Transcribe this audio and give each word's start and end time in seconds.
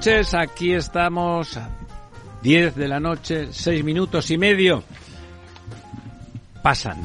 Noches, 0.00 0.32
aquí 0.32 0.72
estamos 0.72 1.58
a 1.58 1.68
10 2.40 2.74
de 2.74 2.88
la 2.88 2.98
noche, 2.98 3.48
6 3.50 3.84
minutos 3.84 4.30
y 4.30 4.38
medio. 4.38 4.82
Pasan 6.62 6.96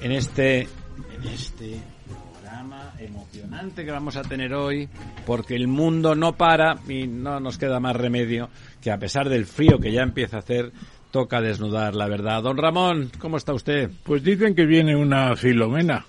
en 0.00 0.12
este, 0.12 0.60
en 0.60 1.28
este 1.34 1.80
programa 2.06 2.92
emocionante 3.00 3.84
que 3.84 3.90
vamos 3.90 4.14
a 4.14 4.22
tener 4.22 4.54
hoy, 4.54 4.88
porque 5.26 5.56
el 5.56 5.66
mundo 5.66 6.14
no 6.14 6.36
para 6.36 6.76
y 6.88 7.08
no 7.08 7.40
nos 7.40 7.58
queda 7.58 7.80
más 7.80 7.96
remedio 7.96 8.50
que 8.80 8.92
a 8.92 8.98
pesar 8.98 9.28
del 9.28 9.44
frío 9.44 9.80
que 9.80 9.90
ya 9.90 10.02
empieza 10.02 10.36
a 10.36 10.40
hacer, 10.40 10.70
toca 11.10 11.40
desnudar 11.40 11.96
la 11.96 12.06
verdad. 12.06 12.40
Don 12.40 12.56
Ramón, 12.56 13.10
¿cómo 13.18 13.36
está 13.36 13.52
usted? 13.52 13.90
Pues 14.04 14.22
dicen 14.22 14.54
que 14.54 14.64
viene 14.64 14.94
una 14.94 15.34
filomena. 15.34 16.06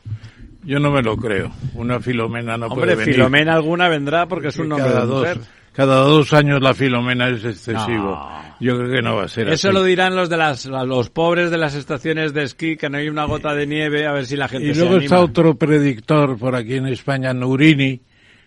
Yo 0.64 0.80
no 0.80 0.92
me 0.92 1.02
lo 1.02 1.16
creo. 1.18 1.52
Una 1.76 2.00
filomena 2.00 2.58
no 2.58 2.68
Hombre, 2.68 2.88
puede 2.88 2.96
venir. 2.98 3.16
Filomena 3.16 3.54
alguna 3.54 3.88
vendrá 3.90 4.28
porque 4.28 4.50
es 4.50 4.58
un 4.58 4.70
nombre 4.70 4.90
cada 4.90 5.02
de 5.02 5.08
dos, 5.08 5.20
mujer. 5.20 5.38
cada 5.74 5.96
dos 6.02 6.34
años 6.34 6.62
la 6.62 6.74
filomena 6.74 7.30
es 7.30 7.44
excesivo. 7.46 8.12
No. 8.12 8.50
Yo 8.60 8.78
creo 8.78 8.92
que 8.92 9.02
no 9.02 9.16
va 9.16 9.24
a 9.24 9.28
ser 9.30 9.48
Eso 9.48 9.70
así. 9.70 9.74
lo 9.78 9.84
dirán 9.84 10.18
los 10.18 10.28
de 10.30 10.36
las 10.36 10.66
los 10.66 11.10
pobres 11.10 11.50
de 11.50 11.58
las 11.58 11.76
estaciones 11.76 12.34
de 12.34 12.44
esquí 12.44 12.76
que 12.76 12.90
no 12.90 12.98
hay 12.98 13.08
una 13.08 13.24
gota 13.24 13.54
de 13.56 13.66
nieve 13.66 14.06
a 14.06 14.12
ver 14.12 14.26
si 14.26 14.36
la 14.36 14.50
gente 14.50 14.68
Y 14.68 14.74
se 14.74 14.82
luego 14.82 14.96
anima. 14.96 15.06
está 15.06 15.20
otro 15.22 15.56
predictor 15.56 16.38
por 16.38 16.56
aquí 16.56 16.76
en 16.76 16.88
España, 16.88 17.34
Nurini. 17.34 18.02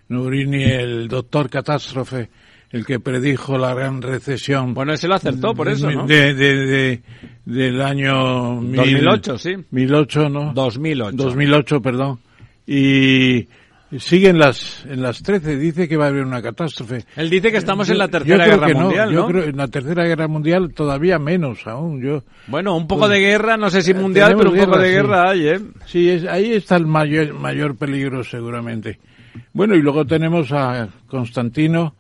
Nurini, 0.09 0.65
el 0.65 1.09
doctor 1.09 1.49
catástrofe, 1.49 2.29
el 2.71 2.85
que 2.85 3.01
predijo 3.01 3.57
la 3.57 3.73
gran 3.73 4.03
recesión. 4.03 4.75
Bueno, 4.75 4.93
ese 4.93 5.09
lo 5.09 5.15
acertó 5.15 5.55
por 5.55 5.69
eso, 5.71 5.91
¿no? 5.91 6.07
De, 6.07 6.35
de, 6.35 6.57
de- 6.67 7.03
del 7.45 7.81
año... 7.83 8.61
mil- 8.61 8.77
2008, 8.77 9.39
sí. 9.39 9.55
1008, 9.71 10.29
¿no? 10.29 10.53
2008. 10.55 11.17
2008, 11.17 11.83
perdón. 11.83 12.21
Y 12.67 13.49
sigue 13.99 14.29
en 14.31 14.39
las, 14.39 14.87
en 14.89 15.03
las 15.03 15.23
13, 15.23 15.57
dice 15.59 15.89
que 15.89 15.97
va 15.97 16.07
a 16.07 16.09
haber 16.09 16.25
una 16.25 16.41
catástrofe. 16.41 17.05
Él 17.17 17.29
dice 17.29 17.51
que 17.51 17.59
estamos 17.59 17.91
en 17.91 17.99
la 17.99 18.09
tercera 18.09 18.47
guerra 18.47 18.67
que 18.69 18.75
no, 18.75 18.81
mundial, 18.85 19.13
Yo 19.13 19.27
creo 19.27 19.45
en 19.45 19.57
la 19.57 19.69
tercera 19.69 20.05
guerra 20.05 20.29
mundial 20.29 20.73
todavía 20.73 21.19
menos 21.19 21.67
aún. 21.67 22.01
Yo, 22.01 22.23
Bueno, 22.47 22.77
un 22.77 22.87
poco 22.87 23.09
de 23.09 23.19
guerra, 23.21 23.57
no 23.57 23.69
sé 23.69 23.83
si 23.83 23.93
mundial, 23.93 24.33
Eh, 24.33 24.35
tenemos 24.37 24.53
pero 24.55 24.63
un 24.65 24.71
poco 24.71 24.79
guerra, 24.79 24.83
de 24.83 24.89
sí. 24.89 24.95
guerra 24.95 25.31
hay, 25.31 25.49
¿eh? 25.49 25.61
sí, 25.87 26.09
es, 26.09 26.25
ahí 26.25 26.53
está 26.53 26.77
el 26.77 26.87
mayor, 26.87 27.35
mayor 27.35 27.77
peligro 27.77 28.25
seguramente. 28.25 28.99
Bueno, 29.53 29.75
y 29.75 29.83
luego 29.83 30.07
tenemos 30.07 30.53
a 30.53 30.89
Constantino 31.09 31.95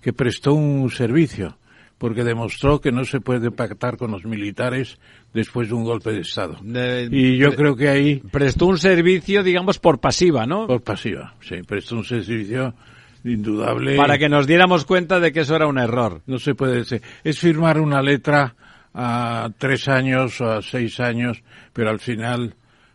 que 0.00 0.12
prestó 0.12 0.52
un 0.54 0.90
servicio 0.90 1.56
porque 2.02 2.24
demostró 2.24 2.80
que 2.80 2.90
no 2.90 3.04
se 3.04 3.20
puede 3.20 3.52
pactar 3.52 3.96
con 3.96 4.10
los 4.10 4.24
militares 4.24 4.98
después 5.32 5.68
de 5.68 5.74
un 5.74 5.84
golpe 5.84 6.10
de 6.10 6.22
Estado. 6.22 6.56
De- 6.60 7.08
y 7.08 7.38
yo 7.38 7.50
de- 7.50 7.56
creo 7.56 7.76
que 7.76 7.88
ahí 7.88 8.16
Prestó 8.32 8.66
un 8.66 8.76
servicio, 8.76 9.44
digamos, 9.44 9.78
por 9.78 10.00
pasiva, 10.00 10.44
¿no? 10.44 10.66
Por 10.66 10.82
pasiva, 10.82 11.34
sí, 11.40 11.62
prestó 11.64 11.94
un 11.94 12.04
servicio 12.04 12.74
indudable. 13.22 13.96
Para 13.96 14.18
que 14.18 14.28
nos 14.28 14.48
diéramos 14.48 14.84
cuenta 14.84 15.20
de 15.20 15.30
que 15.32 15.40
eso 15.42 15.54
era 15.54 15.68
un 15.68 15.78
error. 15.78 16.22
No 16.26 16.40
se 16.40 16.56
puede 16.56 16.74
decir. 16.78 17.00
Es 17.22 17.38
firmar 17.38 17.78
una 17.80 18.02
letra 18.02 18.56
a 18.92 19.48
tres 19.56 19.86
años 19.86 20.40
o 20.40 20.50
a 20.50 20.60
seis 20.60 20.98
años, 20.98 21.40
pero 21.72 21.88
al 21.90 22.00
final 22.00 22.54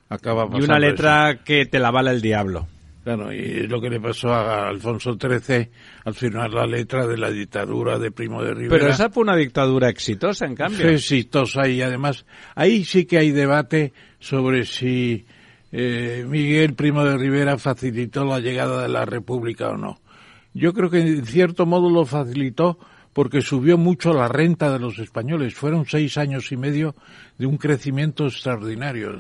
acaba 0.10 0.44
Y 0.44 0.48
pasando 0.48 0.66
una 0.66 0.78
eso. 0.80 0.86
letra 0.92 1.40
que 1.46 1.66
te 1.66 1.80
la 1.80 1.92
bala 1.92 2.12
el 2.12 2.22
diablo. 2.22 2.68
Claro, 3.08 3.32
y 3.32 3.38
es 3.38 3.70
lo 3.70 3.80
que 3.80 3.90
le 3.90 4.02
pasó 4.02 4.34
a 4.34 4.68
Alfonso 4.68 5.18
XIII 5.18 5.70
al 6.04 6.14
firmar 6.14 6.52
la 6.52 6.68
letra 6.68 7.08
de 7.08 7.16
la 7.16 7.32
dictadura 7.32 7.98
de 7.98 8.12
Primo 8.12 8.44
de 8.44 8.54
Rivera. 8.54 8.70
Pero 8.70 8.90
esa 8.92 9.10
fue 9.10 9.24
una 9.24 9.38
dictadura 9.38 9.88
exitosa, 9.88 10.46
en 10.46 10.56
cambio. 10.56 10.82
Fue 10.82 10.96
exitosa 10.96 11.70
y 11.70 11.82
además 11.82 12.26
ahí 12.54 12.84
sí 12.84 13.06
que 13.06 13.18
hay 13.18 13.32
debate 13.32 13.94
sobre 14.20 14.66
si 14.66 15.26
eh, 15.72 16.26
Miguel 16.28 16.74
Primo 16.74 17.06
de 17.06 17.18
Rivera 17.18 17.58
facilitó 17.58 18.26
la 18.26 18.42
llegada 18.42 18.82
de 18.82 18.90
la 18.90 19.06
República 19.06 19.70
o 19.70 19.78
no. 19.78 20.02
Yo 20.54 20.74
creo 20.74 20.90
que 20.90 21.00
en 21.00 21.26
cierto 21.26 21.66
modo 21.66 21.90
lo 21.90 22.04
facilitó 22.04 22.78
porque 23.14 23.42
subió 23.42 23.78
mucho 23.78 24.12
la 24.12 24.28
renta 24.28 24.70
de 24.70 24.80
los 24.80 25.00
españoles. 25.00 25.54
Fueron 25.54 25.86
seis 25.86 26.18
años 26.18 26.52
y 26.52 26.58
medio 26.58 26.94
de 27.38 27.46
un 27.46 27.56
crecimiento 27.56 28.26
extraordinario. 28.26 29.18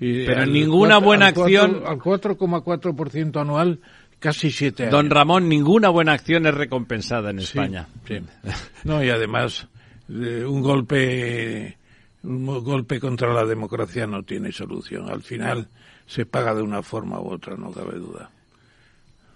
Y 0.00 0.24
Pero 0.26 0.46
ninguna 0.46 0.98
buena 0.98 1.26
al 1.28 1.34
cuatro- 1.34 1.60
acción- 1.62 1.82
Al 1.86 1.98
4,4% 1.98 3.40
anual, 3.40 3.80
casi 4.18 4.50
siete 4.50 4.84
años. 4.84 4.92
Don 4.92 5.10
Ramón, 5.10 5.48
ninguna 5.48 5.88
buena 5.88 6.12
acción 6.12 6.46
es 6.46 6.54
recompensada 6.54 7.30
en 7.30 7.38
Sí, 7.40 7.44
España. 7.58 7.88
sí. 8.06 8.18
No, 8.84 9.02
y 9.02 9.10
además, 9.10 9.68
eh, 10.08 10.44
un 10.46 10.60
golpe, 10.62 11.76
un 12.22 12.46
golpe 12.64 13.00
contra 13.00 13.32
la 13.32 13.44
democracia 13.44 14.06
no 14.06 14.22
tiene 14.22 14.50
solución. 14.52 15.08
Al 15.10 15.22
final 15.22 15.68
se 16.06 16.26
paga 16.26 16.54
de 16.54 16.62
una 16.62 16.82
forma 16.82 17.20
u 17.20 17.30
otra, 17.32 17.56
no 17.56 17.70
cabe 17.70 17.98
duda. 17.98 18.30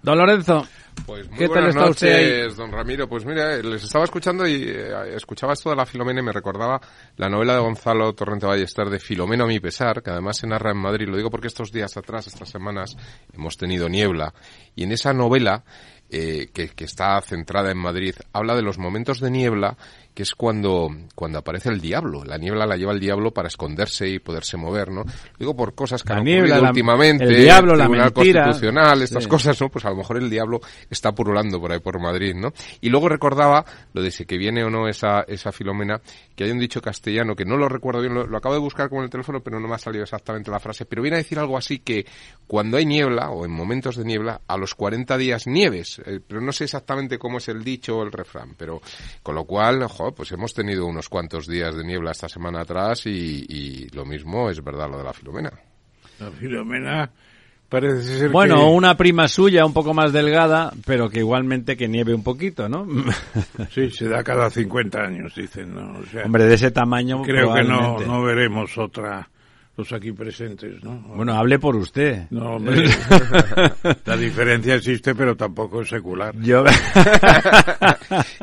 Don 0.02 0.16
Lorenzo, 0.16 0.64
Pues 1.06 1.28
muy 1.28 1.38
¿qué 1.38 1.48
tal 1.48 1.64
buenas 1.72 1.90
usted 1.90 2.40
noches, 2.46 2.56
don 2.56 2.70
Ramiro. 2.70 3.08
Pues 3.08 3.24
mira, 3.24 3.56
les 3.58 3.82
estaba 3.82 4.04
escuchando 4.04 4.46
y 4.46 4.62
eh, 4.64 5.14
escuchaba 5.16 5.52
esto 5.52 5.70
de 5.70 5.76
la 5.76 5.86
Filomena 5.86 6.20
y 6.20 6.24
me 6.24 6.32
recordaba 6.32 6.80
la 7.16 7.28
novela 7.28 7.54
de 7.54 7.60
Gonzalo 7.60 8.12
Torrente 8.14 8.46
Ballester 8.46 8.88
de 8.90 9.00
Filomeno 9.00 9.44
a 9.44 9.48
mi 9.48 9.58
pesar, 9.58 10.02
que 10.02 10.10
además 10.10 10.38
se 10.38 10.46
narra 10.46 10.70
en 10.70 10.78
Madrid. 10.78 11.08
Lo 11.08 11.16
digo 11.16 11.30
porque 11.30 11.48
estos 11.48 11.72
días 11.72 11.96
atrás, 11.96 12.28
estas 12.28 12.48
semanas, 12.48 12.96
hemos 13.32 13.56
tenido 13.56 13.88
niebla. 13.88 14.32
Y 14.76 14.84
en 14.84 14.92
esa 14.92 15.12
novela, 15.12 15.64
eh, 16.10 16.48
que, 16.54 16.68
que 16.68 16.84
está 16.84 17.20
centrada 17.20 17.70
en 17.72 17.78
Madrid, 17.78 18.14
habla 18.32 18.54
de 18.54 18.62
los 18.62 18.78
momentos 18.78 19.20
de 19.20 19.30
niebla 19.30 19.76
que 20.18 20.24
es 20.24 20.34
cuando, 20.34 20.88
cuando 21.14 21.38
aparece 21.38 21.68
el 21.68 21.80
diablo. 21.80 22.24
La 22.24 22.38
niebla 22.38 22.66
la 22.66 22.76
lleva 22.76 22.90
el 22.90 22.98
diablo 22.98 23.30
para 23.30 23.46
esconderse 23.46 24.08
y 24.08 24.18
poderse 24.18 24.56
mover, 24.56 24.90
¿no? 24.90 25.04
Digo 25.38 25.54
por 25.54 25.76
cosas 25.76 26.02
que 26.02 26.12
La 26.12 26.18
han 26.18 26.24
niebla, 26.24 26.40
ocurrido 26.56 26.62
la- 26.64 26.68
últimamente, 26.70 27.24
el 27.24 27.36
diablo, 27.36 27.76
la 27.76 27.84
Tribunal 27.84 28.12
mentira. 28.16 28.44
Constitucional, 28.46 29.02
estas 29.02 29.22
Sí. 29.22 29.28
cosas, 29.30 29.60
¿no? 29.60 29.68
Pues 29.68 29.84
a 29.84 29.90
lo 29.90 29.94
mejor 29.94 30.16
el 30.16 30.28
diablo 30.28 30.60
está 30.90 31.12
purulando 31.12 31.60
por 31.60 31.70
ahí 31.70 31.78
por 31.78 32.00
Madrid, 32.00 32.34
¿no? 32.34 32.52
Y 32.80 32.88
luego 32.88 33.08
recordaba 33.08 33.64
lo 33.92 34.02
de 34.02 34.10
si 34.10 34.26
que 34.26 34.36
viene 34.38 34.64
o 34.64 34.70
no 34.70 34.88
esa, 34.88 35.20
esa 35.28 35.52
Filomena, 35.52 36.00
que 36.34 36.42
hay 36.42 36.50
un 36.50 36.58
dicho 36.58 36.82
castellano 36.82 37.36
que 37.36 37.44
no 37.44 37.56
lo 37.56 37.68
recuerdo 37.68 38.00
bien, 38.00 38.14
lo, 38.14 38.26
lo 38.26 38.36
acabo 38.38 38.56
de 38.56 38.60
buscar 38.60 38.90
con 38.90 39.04
el 39.04 39.10
teléfono, 39.10 39.38
pero 39.40 39.60
no 39.60 39.68
me 39.68 39.76
ha 39.76 39.78
salido 39.78 40.02
exactamente 40.02 40.50
la 40.50 40.58
frase, 40.58 40.84
pero 40.84 41.00
viene 41.00 41.18
a 41.18 41.18
decir 41.18 41.38
algo 41.38 41.56
así 41.56 41.78
que 41.78 42.04
cuando 42.48 42.76
hay 42.76 42.86
niebla 42.86 43.30
o 43.30 43.44
en 43.44 43.52
momentos 43.52 43.94
de 43.94 44.04
niebla, 44.04 44.40
a 44.48 44.56
los 44.56 44.74
40 44.74 45.16
días 45.16 45.46
nieves, 45.46 46.02
eh, 46.04 46.18
pero 46.26 46.40
no 46.40 46.50
sé 46.50 46.64
exactamente 46.64 47.20
cómo 47.20 47.38
es 47.38 47.46
el 47.46 47.62
dicho 47.62 47.98
o 47.98 48.02
el 48.02 48.10
refrán, 48.10 48.56
pero 48.58 48.80
con 49.22 49.36
lo 49.36 49.44
cual, 49.44 49.80
ojo, 49.84 50.07
pues 50.12 50.32
hemos 50.32 50.54
tenido 50.54 50.86
unos 50.86 51.08
cuantos 51.08 51.46
días 51.46 51.76
de 51.76 51.84
niebla 51.84 52.12
esta 52.12 52.28
semana 52.28 52.60
atrás 52.62 53.06
y, 53.06 53.44
y 53.48 53.88
lo 53.90 54.04
mismo 54.04 54.50
es 54.50 54.62
verdad 54.62 54.90
lo 54.90 54.98
de 54.98 55.04
la 55.04 55.12
Filomena. 55.12 55.52
La 56.18 56.30
Filomena 56.30 57.10
parece 57.68 58.02
ser 58.02 58.30
Bueno, 58.30 58.56
que... 58.56 58.62
una 58.62 58.96
prima 58.96 59.28
suya 59.28 59.64
un 59.64 59.72
poco 59.72 59.94
más 59.94 60.12
delgada, 60.12 60.72
pero 60.86 61.08
que 61.10 61.18
igualmente 61.20 61.76
que 61.76 61.88
nieve 61.88 62.14
un 62.14 62.22
poquito, 62.22 62.68
¿no? 62.68 62.86
Sí, 63.70 63.90
se 63.90 64.08
da 64.08 64.22
cada 64.24 64.50
50 64.50 64.98
años, 65.00 65.34
dicen, 65.34 65.74
¿no? 65.74 65.98
O 65.98 66.04
sea, 66.06 66.24
Hombre, 66.24 66.44
de 66.44 66.54
ese 66.54 66.70
tamaño 66.70 67.22
creo 67.22 67.54
que 67.54 67.62
no, 67.62 67.98
no 68.00 68.22
veremos 68.22 68.76
otra, 68.78 69.28
los 69.78 69.92
aquí 69.92 70.10
presentes, 70.10 70.82
¿no? 70.82 70.98
Bueno, 71.14 71.34
hable 71.34 71.60
por 71.60 71.76
usted. 71.76 72.26
No, 72.30 72.56
hombre, 72.56 72.88
la 74.04 74.16
diferencia 74.16 74.74
existe, 74.74 75.14
pero 75.14 75.36
tampoco 75.36 75.82
es 75.82 75.88
secular. 75.88 76.34
Yo... 76.40 76.64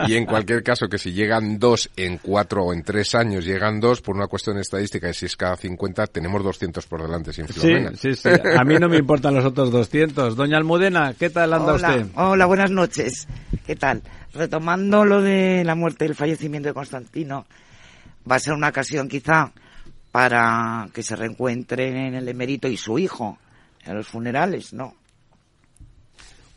y 0.08 0.16
en 0.16 0.26
cualquier 0.26 0.64
caso, 0.64 0.88
que 0.88 0.98
si 0.98 1.12
llegan 1.12 1.60
dos 1.60 1.90
en 1.98 2.20
cuatro 2.20 2.64
o 2.64 2.74
en 2.74 2.84
tres 2.84 3.16
años, 3.16 3.44
llegan 3.46 3.82
dos 3.82 4.02
por 4.02 4.16
una 4.16 4.28
cuestión 4.28 4.58
estadística, 4.60 5.10
y 5.10 5.14
si 5.14 5.26
es 5.26 5.36
cada 5.36 5.58
50, 5.58 6.08
tenemos 6.08 6.42
200 6.42 6.86
por 6.88 7.02
delante 7.02 7.34
sin 7.34 7.48
Sí, 7.48 7.54
Filomena. 7.54 7.92
sí, 7.96 8.16
sí. 8.16 8.30
A 8.58 8.64
mí 8.64 8.76
no 8.80 8.88
me 8.88 8.98
importan 8.98 9.36
los 9.36 9.44
otros 9.44 9.72
200. 9.72 10.38
Doña 10.38 10.58
Almudena, 10.58 11.14
¿qué 11.20 11.30
tal 11.30 11.52
anda 11.52 11.74
Hola, 11.74 11.90
usted? 11.90 12.06
hola, 12.16 12.46
buenas 12.46 12.72
noches. 12.72 13.28
¿Qué 13.68 13.76
tal? 13.76 14.02
Retomando 14.34 15.04
lo 15.04 15.22
de 15.22 15.64
la 15.66 15.76
muerte 15.76 16.06
y 16.06 16.08
el 16.08 16.16
fallecimiento 16.16 16.70
de 16.70 16.74
Constantino, 16.74 17.46
va 18.30 18.38
a 18.38 18.40
ser 18.40 18.54
una 18.54 18.70
ocasión 18.70 19.10
quizá 19.10 19.52
para 20.16 20.88
que 20.94 21.04
se 21.04 21.14
reencuentren 21.14 22.16
el 22.16 22.30
emérito 22.30 22.70
y 22.70 22.78
su 22.78 22.98
hijo 22.98 23.38
en 23.86 23.96
los 23.98 24.08
funerales, 24.08 24.72
¿no? 24.72 24.94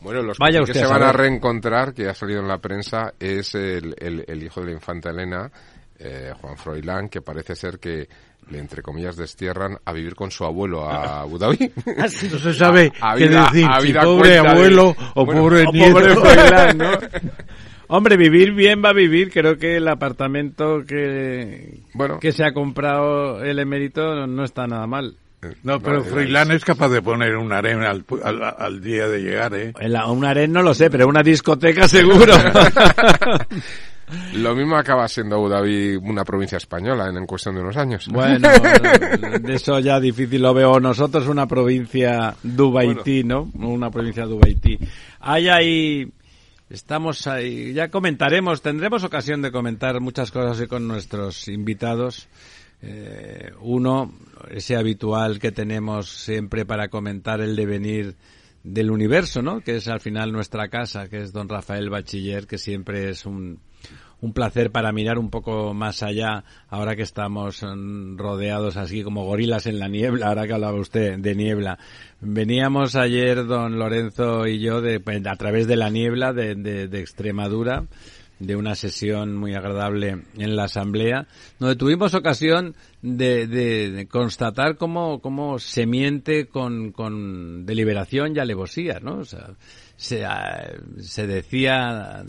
Bueno, 0.01 0.23
los 0.23 0.39
Vaya 0.39 0.61
que, 0.65 0.73
se 0.75 0.87
van 0.87 1.03
a 1.03 1.11
reencontrar, 1.11 1.93
que 1.93 2.09
ha 2.09 2.15
salido 2.15 2.39
en 2.41 2.47
la 2.47 2.59
prensa, 2.59 3.15
es 3.19 3.57
el, 3.57 3.97
el- 3.99 4.25
el 4.29 4.43
hijo 4.45 4.61
de 4.61 4.67
la 4.67 4.73
infanta 4.75 5.11
Elena, 5.11 5.51
eh, 5.99 6.33
Juan 6.41 6.57
Froilán, 6.57 7.09
que 7.09 7.21
parece 7.21 7.57
ser 7.57 7.81
que 7.81 8.09
le, 8.49 8.59
entre 8.61 8.81
comillas, 8.81 9.17
destierran 9.17 9.77
a 9.85 9.93
vivir 9.93 10.15
con 10.15 10.31
su 10.31 10.45
abuelo 10.45 10.89
a 10.89 11.23
Abu 11.23 11.37
Dhabi. 11.37 11.73
No 11.99 12.09
se 12.09 12.55
sabe 12.55 12.93
A- 13.01 13.15
a 13.15 13.17
qué 13.17 13.27
vida- 13.27 13.45
decir, 13.53 13.67
a 13.69 13.81
si 13.81 13.87
vida 13.89 14.03
pobre 14.03 14.29
de- 14.31 14.39
abuelo 14.39 14.95
o 15.17 15.25
Bueno, 15.27 15.41
pobre 15.41 15.65
O 15.67 15.73
nieto. 15.73 15.93
pobre 15.95 16.15
Froilán, 16.15 16.79
¿no? 16.79 16.91
Hombre, 17.89 18.17
vivir 18.17 18.53
bien 18.53 18.83
va 18.85 18.91
a 18.91 18.95
vivir. 18.95 19.31
Creo 19.33 19.57
que 19.59 19.77
el 19.77 19.89
apartamento 19.89 20.85
que, 20.87 21.81
Bueno. 21.95 22.19
que 22.21 22.33
se 22.33 22.45
ha 22.45 22.53
comprado 22.53 23.43
el 23.43 23.59
emérito 23.59 24.15
no, 24.15 24.27
no 24.27 24.45
está 24.45 24.67
nada 24.67 24.87
mal. 24.87 25.17
No, 25.63 25.79
pero 25.81 26.01
Vale, 26.01 26.11
Froilán 26.11 26.51
es 26.51 26.65
capaz 26.65 26.89
de 26.89 27.01
poner 27.01 27.37
un 27.37 27.53
arena 27.53 27.91
al, 27.91 28.05
pu- 28.05 28.21
al, 28.25 28.43
al 28.43 28.83
día 28.83 29.07
de 29.09 29.21
llegar, 29.23 29.55
¿eh? 29.55 29.73
En 29.79 29.93
la- 29.93 30.07
un 30.11 30.25
aren 30.25 30.53
no 30.53 30.63
lo 30.63 30.75
sé, 30.75 30.91
pero 30.91 31.07
una 31.07 31.23
discoteca 31.23 31.87
seguro. 31.89 32.35
Lo 34.35 34.55
mismo 34.55 34.77
acaba 34.77 35.07
siendo 35.07 35.37
Abu 35.37 35.49
Dhabi 35.51 35.97
una 35.97 36.25
provincia 36.25 36.57
española 36.57 37.09
en, 37.11 37.19
en 37.19 37.27
cuestión 37.27 37.55
de 37.55 37.61
unos 37.61 37.77
años. 37.77 38.09
bueno, 38.11 38.49
de 39.41 39.55
eso 39.55 39.79
ya 39.81 40.01
difícil 40.01 40.41
lo 40.41 40.55
veo. 40.55 40.81
Nosotros 40.81 41.29
una 41.29 41.47
provincia 41.47 42.35
Dubaití, 42.43 43.23
¿no? 43.23 43.51
Una 43.55 43.91
provincia 43.91 44.25
Dubaití. 44.25 44.79
Hay 45.21 45.49
ahí... 45.49 46.11
Estamos 46.71 47.27
ahí, 47.27 47.73
ya 47.73 47.89
comentaremos, 47.89 48.61
tendremos 48.61 49.03
ocasión 49.03 49.41
de 49.41 49.51
comentar 49.51 50.01
muchas 50.01 50.31
cosas 50.31 50.61
hoy 50.61 50.67
con 50.67 50.87
nuestros 50.87 51.49
invitados. 51.49 52.29
Eh, 52.83 53.53
uno, 53.61 54.13
ese 54.51 54.77
habitual 54.77 55.39
que 55.39 55.51
tenemos 55.51 56.11
siempre 56.11 56.67
para 56.67 56.89
comentar 56.89 57.41
el 57.41 57.57
devenir 57.57 58.17
del 58.63 58.91
universo, 58.91 59.41
¿no? 59.41 59.63
Que 59.63 59.77
es 59.77 59.89
al 59.89 60.01
final 60.01 60.31
nuestra 60.31 60.69
casa, 60.69 61.09
que 61.09 61.23
es 61.23 61.33
don 61.33 61.49
Rafael 61.49 61.89
Bachiller, 61.89 62.47
que 62.47 62.59
siempre 62.59 63.09
es 63.09 63.25
un, 63.25 63.61
un 64.21 64.33
placer 64.33 64.71
para 64.73 64.91
mirar 64.93 65.19
un 65.19 65.31
poco 65.31 65.75
más 65.75 66.03
allá, 66.03 66.45
ahora 66.69 66.97
que 66.97 67.03
estamos 67.03 67.63
mm, 67.63 68.17
rodeados 68.17 68.77
así 68.77 69.03
como 69.03 69.25
gorilas 69.25 69.67
en 69.67 69.79
la 69.79 69.89
niebla, 69.89 70.27
ahora 70.29 70.47
que 70.47 70.55
hablaba 70.55 70.79
usted 70.79 71.19
de 71.19 71.35
niebla. 71.37 71.79
Veníamos 72.21 72.97
ayer, 72.97 73.47
don 73.47 73.79
Lorenzo 73.79 74.47
y 74.49 74.59
yo, 74.59 74.81
de, 74.81 74.99
pues, 74.99 75.25
a 75.27 75.37
través 75.37 75.67
de 75.69 75.77
la 75.77 75.89
niebla 75.91 76.33
de, 76.33 76.57
de, 76.57 76.89
de 76.89 77.01
Extremadura, 77.01 77.85
de 78.41 78.55
una 78.57 78.75
sesión 78.77 79.37
muy 79.37 79.55
agradable 79.55 80.23
en 80.37 80.57
la 80.57 80.65
Asamblea, 80.65 81.27
donde 81.59 81.75
tuvimos 81.77 82.15
ocasión 82.15 82.75
de, 83.03 83.47
de- 83.49 84.07
constatar 84.09 84.77
cómo, 84.77 85.21
cómo 85.21 85.59
se 85.59 85.87
miente 85.87 86.47
con, 86.47 86.93
con 86.93 87.67
deliberación 87.67 88.35
y 88.35 88.39
alevosía, 88.39 88.99
¿no? 89.01 89.19
O 89.19 89.25
sea, 89.25 89.51
se, 89.97 90.25
ah, 90.25 90.73
se 91.01 91.27
decía 91.27 92.25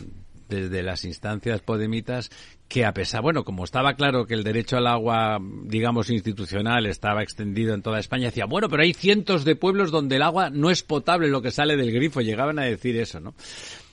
desde 0.49 0.83
las 0.83 1.05
instancias 1.05 1.61
podemitas 1.61 2.29
que 2.67 2.85
a 2.85 2.93
pesar, 2.93 3.21
bueno, 3.21 3.43
como 3.43 3.63
estaba 3.63 3.93
claro 3.93 4.25
que 4.25 4.33
el 4.33 4.43
derecho 4.43 4.77
al 4.77 4.87
agua, 4.87 5.39
digamos, 5.63 6.09
institucional 6.09 6.85
estaba 6.85 7.23
extendido 7.23 7.73
en 7.73 7.81
toda 7.81 7.99
España, 7.99 8.25
decía, 8.25 8.45
bueno, 8.45 8.69
pero 8.69 8.83
hay 8.83 8.93
cientos 8.93 9.45
de 9.45 9.55
pueblos 9.55 9.91
donde 9.91 10.17
el 10.17 10.21
agua 10.21 10.49
no 10.49 10.69
es 10.69 10.83
potable 10.83 11.29
lo 11.29 11.41
que 11.41 11.51
sale 11.51 11.77
del 11.77 11.91
grifo, 11.91 12.21
llegaban 12.21 12.59
a 12.59 12.63
decir 12.63 12.97
eso, 12.97 13.19
¿no? 13.19 13.33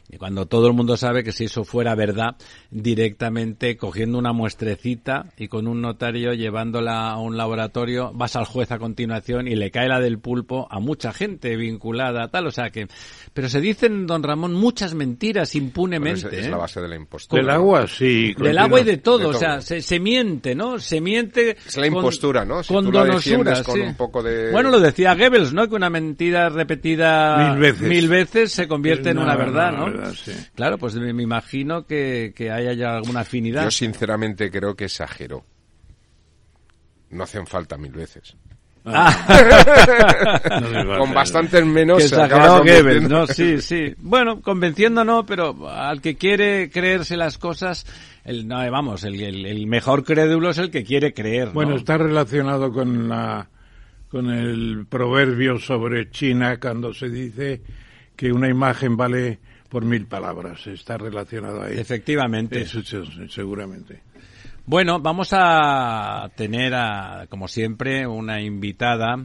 Y 0.08 0.19
cuando 0.19 0.47
todo 0.47 0.69
el 0.69 0.73
mundo 0.73 0.97
sabe 0.97 1.25
que 1.25 1.32
si 1.32 1.44
eso 1.47 1.64
fuera 1.64 1.94
verdad, 1.97 2.37
directamente 2.70 3.76
cogiendo 3.76 4.19
una 4.19 4.32
muestrecita 4.32 5.26
y 5.37 5.49
con 5.49 5.67
un 5.67 5.82
notario 5.82 6.32
llevándola 6.32 7.11
a 7.11 7.19
un 7.19 7.37
laboratorio, 7.37 8.12
vas 8.14 8.37
al 8.37 8.44
juez 8.44 8.70
a 8.70 8.79
continuación 8.79 9.49
y 9.49 9.56
le 9.56 9.70
cae 9.73 9.88
la 9.88 9.99
del 10.00 10.19
pulpo 10.20 10.69
a 10.70 10.79
mucha 10.79 11.12
gente 11.12 11.56
vinculada 11.56 12.23
a 12.25 12.29
tal. 12.29 12.47
O 12.47 12.50
sea 12.53 12.70
que, 12.70 12.87
pero 13.35 13.49
se 13.49 13.61
dicen, 13.61 14.06
don 14.06 14.23
Ramón, 14.23 14.55
muchas 14.55 14.94
mentiras 14.94 15.55
impunemente. 15.56 16.29
es, 16.29 16.32
es 16.32 16.47
¿eh? 16.47 16.50
la 16.50 16.59
base 16.59 16.81
de 16.81 16.88
la 16.88 16.94
impostura. 16.97 17.43
Del 17.43 17.50
agua, 17.50 17.87
sí. 17.88 18.32
Del 18.38 18.59
agua 18.59 18.81
y 18.81 18.85
de 18.85 18.99
todo, 18.99 19.19
De 19.19 19.26
o 19.26 19.35
sea, 19.35 19.61
se, 19.61 19.82
se 19.82 19.99
miente, 19.99 20.55
¿no? 20.55 20.79
Se 20.79 21.00
miente. 21.00 21.56
Es 21.67 21.76
la 21.76 21.87
impostura, 21.88 22.44
¿no? 22.44 22.62
Si 22.62 22.73
con 22.73 22.85
tú 22.85 22.93
la 22.93 23.00
donosura, 23.00 23.37
defiendes 23.38 23.62
con 23.62 23.75
sí. 23.75 23.81
un 23.81 23.94
poco 23.97 24.23
de- 24.23 24.52
Bueno, 24.52 24.70
lo 24.70 24.79
decía 24.79 25.14
Goebbels, 25.17 25.52
¿no? 25.52 25.69
Que 25.69 25.75
una 25.75 25.91
mentira 25.91 26.49
repetida 26.49 27.50
Mil 27.50 27.59
veces. 27.61 27.88
mil 27.88 28.09
veces 28.09 28.52
se 28.52 28.69
convierte 28.69 29.11
en 29.11 29.19
una 29.19 29.35
una- 29.35 29.37
verdad, 29.37 29.73
¿no? 29.73 29.96
Verdad, 29.97 30.15
sí. 30.15 30.33
Claro, 30.55 30.79
pues 30.79 30.95
me, 30.95 31.13
me 31.13 31.23
imagino 31.23 31.87
que, 31.87 32.33
que 32.37 32.51
haya 32.51 32.73
ya 32.73 32.97
alguna 32.97 33.21
afinidad. 33.21 33.65
Yo 33.65 33.71
sinceramente 33.71 34.51
creo 34.51 34.75
que 34.77 34.85
exageró. 34.85 35.45
No 37.11 37.25
hacen 37.25 37.47
falta 37.47 37.77
mil 37.77 37.93
veces. 37.93 38.37
No 38.87 38.93
me 40.71 40.85
va 40.85 40.95
a 40.97 40.99
Con 40.99 41.13
bastantes 41.13 41.65
menos 41.67 41.99
que 41.99 42.09
se 42.09 42.15
acaba 42.21 42.45
exageró 42.45 42.59
Goebbels, 42.65 43.03
convirtiendo- 43.03 43.09
¿no? 43.09 43.27
Sí, 43.35 43.61
sí. 43.61 43.95
Bueno, 43.99 44.41
convenciendo 44.41 45.05
no, 45.05 45.27
pero 45.27 45.69
al 45.69 46.01
que 46.01 46.17
quiere 46.17 46.71
creerse 46.71 47.17
las 47.17 47.39
cosas, 47.39 47.85
el, 48.25 48.47
no, 48.47 48.63
eh, 48.63 48.71
vamos, 48.71 49.05
el, 49.05 49.21
el- 49.21 49.47
el 49.47 49.67
mejor 49.67 50.05
crédulo 50.05 50.51
es 50.51 50.59
el 50.59 50.71
que 50.71 50.85
quiere 50.85 51.13
creer, 51.15 51.49
¿no? 51.49 51.55
Bueno, 51.55 51.77
está 51.77 51.99
relacionado 51.99 52.73
con 52.73 53.09
la 53.09 53.49
con 54.09 54.31
el 54.31 54.87
proverbio 54.89 55.59
sobre 55.59 56.11
China 56.11 56.59
cuando 56.61 56.95
se 56.95 57.09
dice 57.09 57.61
que 58.15 58.31
una 58.33 58.49
imagen 58.49 58.97
vale 58.97 59.41
por 59.67 59.85
mil 59.85 60.07
palabras. 60.07 60.67
Está 60.67 60.97
relacionado 60.97 61.63
ahí. 61.63 61.79
Efectivamente. 61.79 62.61
Eso, 62.61 62.81
eso, 62.81 63.05
seguramente. 63.29 64.03
Bueno, 64.65 64.99
vamos 64.99 65.29
a 65.33 66.29
tener, 66.35 66.75
a, 66.75 67.27
como 67.29 67.47
siempre, 67.47 68.05
una 68.07 68.41
invitada, 68.41 69.17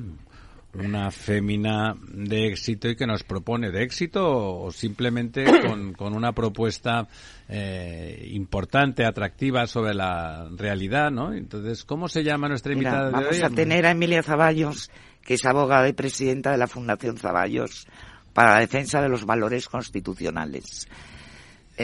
una 0.74 1.10
fémina 1.10 1.96
de 2.14 2.48
éxito 2.48 2.90
y 2.90 2.96
que 2.96 3.08
nos 3.08 3.24
propone 3.24 3.72
de 3.72 3.82
éxito 3.82 4.24
o 4.24 4.72
simplemente 4.72 5.44
con, 5.68 5.94
con 5.94 6.16
una 6.16 6.34
propuesta 6.34 7.08
eh, 7.50 8.30
importante, 8.32 9.04
atractiva 9.04 9.66
sobre 9.66 9.96
la 9.96 10.48
realidad, 10.56 11.10
¿no? 11.10 11.34
Entonces, 11.34 11.86
¿cómo 11.86 12.08
se 12.08 12.24
llama 12.24 12.48
nuestra 12.48 12.76
Mira, 12.76 12.90
invitada 12.90 13.06
de 13.08 13.12
vamos 13.12 13.38
hoy? 13.38 13.42
a 13.44 13.50
tener 13.50 13.86
a 13.88 13.92
Emilia 13.92 14.22
Zaballos, 14.22 14.92
que 15.24 15.34
es 15.34 15.46
abogada 15.46 15.90
y 15.90 15.94
presidenta 15.94 16.52
de 16.52 16.58
la 16.58 16.68
Fundación 16.68 17.18
Zaballos 17.18 17.88
para 18.34 18.54
la 18.54 18.60
defensa 18.60 19.02
de 19.02 19.10
los 19.10 19.26
valores 19.26 19.68
constitucionales. 19.68 20.88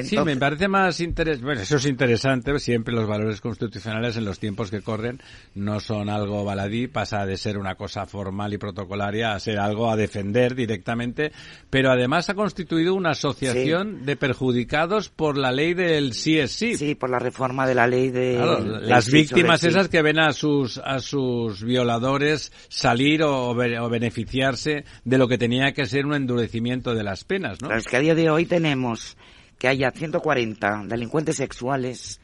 Sí, 0.04 0.18
me 0.20 0.38
parece 0.38 0.68
más 0.68 1.00
interesante. 1.00 1.46
Bueno, 1.46 1.62
eso 1.62 1.78
es 1.78 1.86
interesante. 1.86 2.58
Siempre 2.60 2.94
los 2.94 3.08
valores 3.08 3.42
constitucionales 3.42 4.18
en 4.18 4.26
los 4.26 4.40
tiempos 4.40 4.70
que 4.70 4.82
corren 4.82 5.22
no 5.56 5.80
son 5.80 6.10
algo 6.10 6.44
baladí, 6.44 6.88
pasa 6.88 7.26
de 7.26 7.38
ser 7.38 7.58
una 7.58 7.76
cosa 7.76 8.06
formal 8.06 8.54
y 8.54 8.58
protocolaria 8.58 9.34
a 9.34 9.40
ser 9.40 9.60
algo 9.60 9.90
a 9.90 9.96
defender 9.96 10.56
directamente. 10.56 11.32
Pero 11.70 11.92
además 11.92 12.30
ha 12.30 12.36
constituido 12.36 12.94
una 12.94 13.12
asociación 13.12 14.06
de 14.06 14.16
perjudicados 14.16 15.10
por 15.10 15.38
la 15.38 15.52
ley 15.52 15.74
del 15.74 16.14
sí 16.14 16.38
es 16.38 16.52
sí. 16.52 16.78
Sí, 16.78 16.96
por 16.96 17.10
la 17.10 17.20
reforma 17.20 17.66
de 17.66 17.76
la 17.76 17.88
ley 17.88 18.10
de... 18.10 18.36
Claro, 18.36 18.80
las 18.80 19.10
víctimas 19.10 19.62
sí. 19.62 19.68
esas 19.68 19.90
que 19.90 20.02
ven 20.02 20.20
a 20.20 20.32
sus 20.32 20.78
a 20.78 21.00
sus 21.00 21.64
violadores 21.64 22.52
salir 22.70 23.24
o, 23.24 23.50
o 23.50 23.90
beneficiarse 23.90 24.86
de 25.04 25.18
lo 25.18 25.28
que 25.28 25.38
tenía 25.38 25.72
que 25.74 25.86
ser 25.86 26.06
un 26.06 26.14
endurecimiento 26.14 26.94
de 26.94 27.04
las 27.04 27.24
penas, 27.24 27.62
¿no? 27.62 27.68
Claro, 27.68 27.80
es 27.80 27.88
que 27.88 27.98
a 27.98 28.02
día 28.02 28.16
de 28.16 28.30
hoy 28.30 28.46
tenemos 28.46 29.18
que 29.58 29.68
haya 29.68 29.92
140 29.92 30.84
delincuentes 30.88 31.36
sexuales 31.38 32.20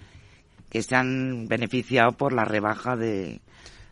que 0.70 0.82
se 0.84 0.96
han 0.96 1.48
beneficiado 1.48 2.12
por 2.14 2.34
la 2.34 2.46
rebaja 2.46 2.96
de... 2.96 3.42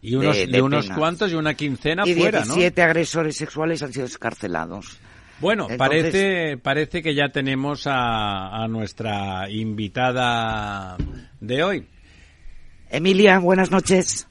Y 0.03 0.15
unos, 0.15 0.36
de- 0.36 0.45
y 0.57 0.60
unos 0.60 0.89
cuantos 0.89 1.31
y 1.31 1.36
una 1.36 1.53
quincena 1.53 2.03
y 2.07 2.15
fuera, 2.15 2.39
¿no? 2.39 2.45
17 2.55 2.81
agresores 2.81 3.36
sexuales 3.38 3.83
han 3.83 3.93
sido 3.93 4.05
escarcelados. 4.07 4.98
Bueno, 5.39 5.67
Entonces- 5.69 5.77
parece, 6.12 6.57
parece 6.57 7.01
que 7.03 7.13
ya 7.15 7.29
tenemos 7.29 7.86
a, 7.88 8.63
a 8.63 8.67
nuestra 8.67 9.50
invitada 9.50 10.98
de 11.39 11.63
hoy. 11.63 11.88
Emilia, 12.89 13.39
buenas 13.39 13.69
noches. 13.71 14.27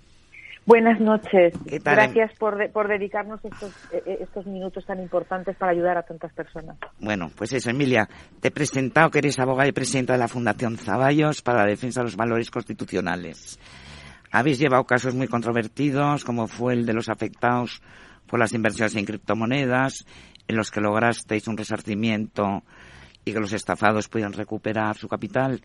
Buenas 0.67 1.01
noches. 1.01 1.55
¿Qué 1.69 1.81
tal, 1.81 1.97
Gracias 1.97 2.33
por, 2.39 2.57
de- 2.57 2.69
por 2.69 2.87
dedicarnos 2.87 3.45
estos, 3.45 3.71
eh, 3.93 4.03
eh, 4.07 4.19
estos 4.21 4.47
minutos 4.47 4.85
tan 4.87 5.01
importantes 5.01 5.57
para 5.57 5.73
ayudar 5.73 5.97
a 5.99 6.03
tantas 6.03 6.33
personas. 6.33 6.77
Bueno, 7.01 7.31
pues 7.35 7.53
eso, 7.53 7.71
Emilia, 7.71 8.09
te 8.41 8.49
he 8.49 8.51
presentado 8.53 9.11
que 9.11 9.19
eres 9.19 9.39
abogada 9.41 9.69
y 9.69 9.73
presidenta 9.73 10.13
de 10.13 10.19
la 10.21 10.29
Fundación 10.29 10.77
Zaballos 10.77 11.43
para 11.43 11.63
la 11.65 11.67
defensa 11.71 12.01
de 12.01 12.05
los 12.05 12.17
valores 12.17 12.51
constitucionales. 12.51 13.59
Habéis 14.31 14.61
llevado 14.61 14.85
casos 14.85 15.15
muy 15.15 15.27
controvertidos, 15.27 16.25
como 16.25 16.47
fue 16.47 16.75
el 16.75 16.87
de 16.87 16.93
los 16.95 17.09
afectados 17.09 17.83
por 18.29 18.39
las 18.39 18.53
inversiones 18.53 18.95
en 18.95 19.07
criptomonedas, 19.07 20.05
en 20.47 20.57
los 20.57 20.71
que 20.71 20.81
lograsteis 20.81 21.49
un 21.49 21.57
resarcimiento 21.57 22.63
y 23.25 23.33
que 23.33 23.41
los 23.41 23.53
estafados 23.53 24.09
pudieran 24.09 24.35
recuperar 24.35 24.97
su 24.97 25.09
capital. 25.09 25.61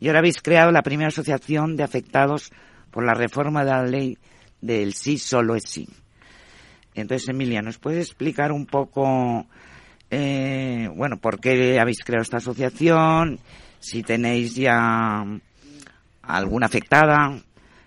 Y 0.00 0.08
ahora 0.08 0.18
habéis 0.18 0.42
creado 0.42 0.70
la 0.70 0.82
primera 0.82 1.08
asociación 1.08 1.76
de 1.76 1.82
afectados 1.82 2.52
por 2.94 3.04
la 3.04 3.14
reforma 3.14 3.64
de 3.64 3.70
la 3.72 3.82
ley 3.84 4.16
del 4.60 4.94
sí 4.94 5.18
solo 5.18 5.56
es 5.56 5.64
sí. 5.66 5.88
Entonces, 6.94 7.28
Emilia, 7.28 7.60
¿nos 7.60 7.78
puedes 7.78 8.06
explicar 8.06 8.52
un 8.52 8.66
poco, 8.66 9.46
eh, 10.10 10.88
bueno, 10.94 11.16
por 11.16 11.40
qué 11.40 11.80
habéis 11.80 12.04
creado 12.04 12.22
esta 12.22 12.36
asociación? 12.36 13.40
Si 13.80 14.04
tenéis 14.04 14.54
ya 14.54 15.24
alguna 16.22 16.66
afectada, 16.66 17.36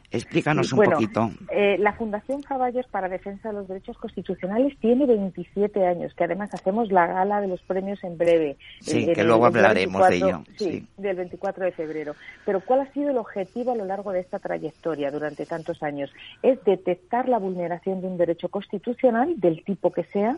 Explícanos 0.09 0.71
un 0.71 0.77
bueno, 0.77 0.93
poquito. 0.93 1.29
Eh, 1.51 1.75
la 1.79 1.91
Fundación 1.93 2.41
Caballos 2.41 2.85
para 2.89 3.09
Defensa 3.09 3.49
de 3.49 3.55
los 3.55 3.67
Derechos 3.67 3.97
Constitucionales 3.97 4.77
tiene 4.79 5.05
27 5.05 5.85
años, 5.85 6.13
que 6.13 6.23
además 6.23 6.53
hacemos 6.53 6.89
la 6.91 7.07
gala 7.07 7.41
de 7.41 7.47
los 7.47 7.61
premios 7.63 8.01
en 8.05 8.17
breve. 8.17 8.55
Sí, 8.79 9.11
que 9.13 9.23
luego 9.23 9.45
hablaremos 9.45 10.01
de 10.03 10.09
24, 10.09 10.15
ello, 10.15 10.43
Sí, 10.57 10.71
sí. 10.71 10.87
del 10.97 11.17
24 11.17 11.65
de 11.65 11.71
febrero. 11.73 12.15
Pero 12.45 12.61
¿cuál 12.61 12.81
ha 12.81 12.93
sido 12.93 13.09
el 13.09 13.17
objetivo 13.17 13.73
a 13.73 13.75
lo 13.75 13.83
largo 13.83 14.13
de 14.13 14.21
esta 14.21 14.39
trayectoria 14.39 15.11
durante 15.11 15.45
tantos 15.45 15.83
años? 15.83 16.09
Es 16.41 16.63
detectar 16.63 17.27
la 17.27 17.37
vulneración 17.37 17.99
de 17.99 18.07
un 18.07 18.17
derecho 18.17 18.47
constitucional, 18.47 19.33
del 19.37 19.61
tipo 19.65 19.91
que 19.91 20.05
sea, 20.05 20.37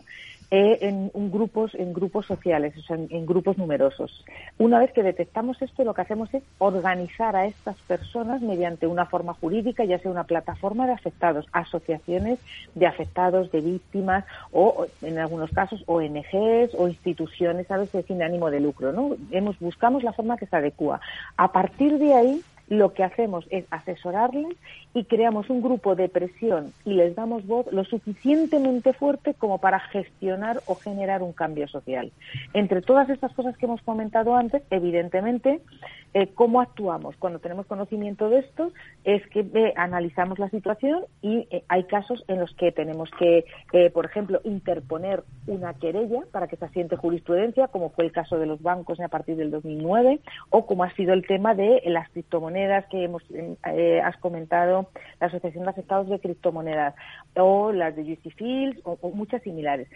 eh, 0.51 0.79
en 0.81 1.11
un 1.13 1.31
grupos 1.31 1.75
en 1.75 1.93
grupos 1.93 2.25
sociales, 2.25 2.75
o 2.77 2.81
sea, 2.81 2.95
en, 2.95 3.07
en 3.11 3.25
grupos 3.25 3.57
numerosos. 3.57 4.25
Una 4.57 4.79
vez 4.79 4.91
que 4.91 5.03
detectamos 5.03 5.61
esto, 5.61 5.83
lo 5.83 5.93
que 5.93 6.01
hacemos 6.01 6.33
es 6.33 6.43
organizar 6.57 7.35
a 7.35 7.45
estas 7.45 7.75
personas 7.81 8.41
mediante 8.41 8.87
una 8.87 9.05
forma 9.05 9.33
jurídica, 9.33 9.83
ya 9.83 9.99
sea 9.99 10.11
una 10.11 10.23
plataforma 10.23 10.87
de 10.87 10.93
afectados, 10.93 11.45
asociaciones 11.51 12.39
de 12.75 12.87
afectados, 12.87 13.51
de 13.51 13.61
víctimas, 13.61 14.25
o 14.51 14.87
en 15.01 15.19
algunos 15.19 15.51
casos 15.51 15.83
ONGs 15.85 16.73
o 16.77 16.87
instituciones, 16.87 17.67
¿sabes?, 17.67 17.91
de 17.91 18.03
sin 18.03 18.23
ánimo 18.23 18.49
de 18.49 18.59
lucro, 18.59 18.91
¿no? 18.91 19.15
Hemos, 19.31 19.59
buscamos 19.59 20.03
la 20.03 20.13
forma 20.13 20.37
que 20.37 20.47
se 20.47 20.55
adecua. 20.55 20.99
A 21.37 21.51
partir 21.51 21.97
de 21.97 22.13
ahí, 22.13 22.41
lo 22.69 22.93
que 22.93 23.03
hacemos 23.03 23.45
es 23.49 23.65
asesorarles 23.71 24.55
y 24.93 25.03
creamos 25.05 25.49
un 25.49 25.61
grupo 25.61 25.95
de 25.95 26.07
presión 26.07 26.71
y 26.85 26.93
les 26.93 27.15
damos 27.15 27.45
voz 27.45 27.65
lo 27.71 27.83
suficientemente 27.83 28.93
fuerte 28.93 29.33
como 29.33 29.57
para 29.57 29.79
gestionar 29.79 30.61
o 30.67 30.75
generar 30.75 31.23
un 31.23 31.33
cambio 31.33 31.67
social. 31.67 32.11
Entre 32.53 32.81
todas 32.81 33.09
estas 33.09 33.33
cosas 33.33 33.57
que 33.57 33.65
hemos 33.65 33.81
comentado 33.81 34.35
antes, 34.35 34.61
evidentemente, 34.69 35.61
eh, 36.13 36.27
cómo 36.33 36.59
actuamos 36.61 37.15
cuando 37.17 37.39
tenemos 37.39 37.67
conocimiento 37.67 38.29
de 38.29 38.39
esto 38.39 38.71
es 39.03 39.25
que 39.27 39.41
eh, 39.41 39.73
analizamos 39.75 40.39
la 40.39 40.49
situación 40.49 41.03
y 41.21 41.47
eh, 41.51 41.63
hay 41.67 41.83
casos 41.83 42.23
en 42.27 42.39
los 42.39 42.51
que 42.55 42.71
tenemos 42.71 43.09
que, 43.19 43.45
por 43.93 44.05
ejemplo, 44.05 44.41
interponer 44.43 45.23
una 45.47 45.73
querella 45.73 46.21
para 46.31 46.47
que 46.47 46.55
se 46.55 46.65
asiente 46.65 46.95
jurisprudencia, 46.95 47.67
como 47.67 47.89
fue 47.89 48.05
el 48.05 48.11
caso 48.11 48.37
de 48.37 48.45
los 48.45 48.61
bancos 48.61 48.99
a 48.99 49.07
partir 49.07 49.35
del 49.35 49.51
2009, 49.51 50.19
o 50.49 50.65
como 50.65 50.83
ha 50.83 50.93
sido 50.95 51.13
el 51.13 51.25
tema 51.25 51.53
de 51.53 51.81
las 51.85 52.09
criptomonedas 52.09 52.58
que 52.89 53.03
hemos 53.03 53.23
eh, 53.31 54.01
has 54.03 54.17
comentado, 54.17 54.89
la 55.19 55.27
Asociación 55.27 55.63
de 55.63 55.69
Afectados 55.69 56.09
de 56.09 56.19
Criptomonedas, 56.19 56.95
o 57.35 57.71
las 57.71 57.95
de 57.95 58.03
Juicy 58.03 58.31
Fields, 58.31 58.81
o, 58.83 58.97
o 59.01 59.11
muchas 59.11 59.41
similares. 59.43 59.87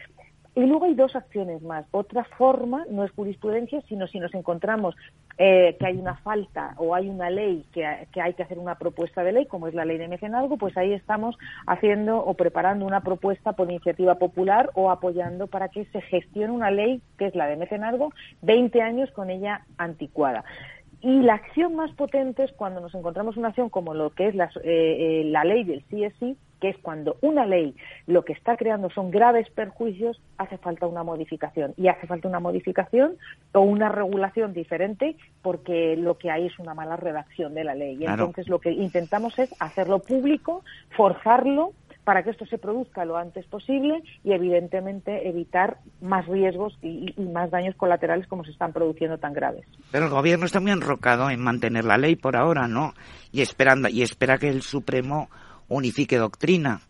Y 0.56 0.62
luego 0.62 0.86
hay 0.86 0.94
dos 0.94 1.16
acciones 1.16 1.64
más. 1.64 1.86
Otra 1.92 2.24
forma 2.24 2.86
no 2.90 3.04
es 3.04 3.12
jurisprudencia, 3.12 3.82
sino 3.90 4.06
si 4.08 4.20
nos 4.20 4.34
encontramos 4.36 4.96
eh, 5.40 5.76
que 5.80 5.88
hay 5.88 5.98
una 5.98 6.16
falta 6.18 6.76
o 6.78 6.94
hay 6.94 7.10
una 7.10 7.32
ley 7.32 7.66
que, 7.74 7.84
que, 8.12 8.22
hay 8.22 8.36
que 8.36 8.44
hacer 8.44 8.60
una 8.60 8.76
propuesta 8.76 9.24
de 9.24 9.32
ley, 9.32 9.48
como 9.48 9.68
es 9.68 9.74
la 9.74 9.84
ley 9.84 9.98
de 9.98 10.08
mecenazgo, 10.08 10.58
pues 10.58 10.78
ahí 10.78 10.94
estamos 10.94 11.36
haciendo 11.66 12.20
o 12.20 12.36
preparando 12.36 12.86
una 12.86 13.02
propuesta 13.02 13.54
por 13.54 13.68
iniciativa 13.68 14.16
popular 14.20 14.70
o 14.76 14.92
apoyando 14.92 15.48
para 15.48 15.70
que 15.70 15.86
se 15.86 16.02
gestione 16.02 16.54
una 16.54 16.70
ley 16.70 17.02
que 17.18 17.26
es 17.26 17.36
la 17.36 17.48
de 17.48 17.58
mecenazgo, 17.58 18.14
20 18.44 18.80
años 18.84 19.10
con 19.10 19.32
ella 19.32 19.66
anticuada. 19.80 20.44
Y 21.04 21.22
la 21.22 21.34
acción 21.34 21.76
más 21.76 21.92
potente 21.92 22.46
es 22.46 22.54
cuando 22.54 22.80
nos 22.80 22.96
encontramos 22.96 23.36
una 23.36 23.50
acción 23.50 23.70
como 23.70 23.94
lo 23.94 24.12
que 24.12 24.30
es 24.30 24.36
la, 24.36 24.46
eh, 24.46 24.62
eh, 24.64 25.24
la 25.26 25.44
ley 25.44 25.66
del 25.66 25.84
CSI, 25.84 26.38
que 26.62 26.70
es 26.70 26.78
cuando 26.78 27.18
una 27.20 27.46
ley 27.46 27.76
lo 28.08 28.24
que 28.24 28.32
está 28.32 28.56
creando 28.56 28.90
son 28.90 29.12
graves 29.12 29.50
perjuicios, 29.50 30.22
hace 30.38 30.58
falta 30.58 30.88
una 30.88 31.04
modificación. 31.04 31.74
Y 31.76 31.90
hace 31.90 32.08
falta 32.08 32.30
una 32.30 32.40
modificación 32.40 33.18
o 33.52 33.60
una 33.60 33.90
regulación 33.90 34.54
diferente 34.54 35.18
porque 35.42 35.98
lo 35.98 36.18
que 36.18 36.32
hay 36.32 36.46
es 36.46 36.58
una 36.58 36.74
mala 36.74 36.96
redacción 36.96 37.54
de 37.54 37.66
la 37.66 37.76
ley. 37.76 37.96
Y 37.96 38.06
Claro. 38.06 38.24
entonces 38.28 38.48
lo 38.48 38.60
que 38.60 38.72
intentamos 38.72 39.38
es 39.40 39.54
hacerlo 39.60 40.00
público, 40.00 40.64
forzarlo 40.96 41.74
para 42.04 42.24
que 42.24 42.32
esto 42.32 42.46
se 42.46 42.58
produzca 42.58 43.06
lo 43.06 43.18
antes 43.18 43.46
posible 43.46 44.04
y 44.24 44.34
evidentemente 44.34 45.28
evitar 45.28 45.78
más 46.02 46.26
riesgos 46.28 46.78
y, 46.82 47.14
y 47.18 47.24
más 47.24 47.52
daños 47.52 47.76
colaterales 47.76 48.28
como 48.28 48.44
se 48.44 48.52
están 48.52 48.74
produciendo 48.74 49.18
tan 49.18 49.34
graves. 49.34 49.66
Pero 49.92 50.06
el 50.06 50.12
gobierno 50.12 50.46
está 50.46 50.60
muy 50.60 50.72
enrocado 50.72 51.30
en 51.30 51.40
mantener 51.40 51.86
la 51.86 51.98
ley 51.98 52.16
por 52.16 52.36
ahora, 52.36 52.68
¿no? 52.68 52.94
Y 53.32 53.42
esperando 53.42 53.88
y 53.90 54.02
espera 54.02 54.38
que 54.38 54.50
el 54.50 54.62
Supremo 54.62 55.30
unifique 55.70 56.18
doctrina. 56.18 56.82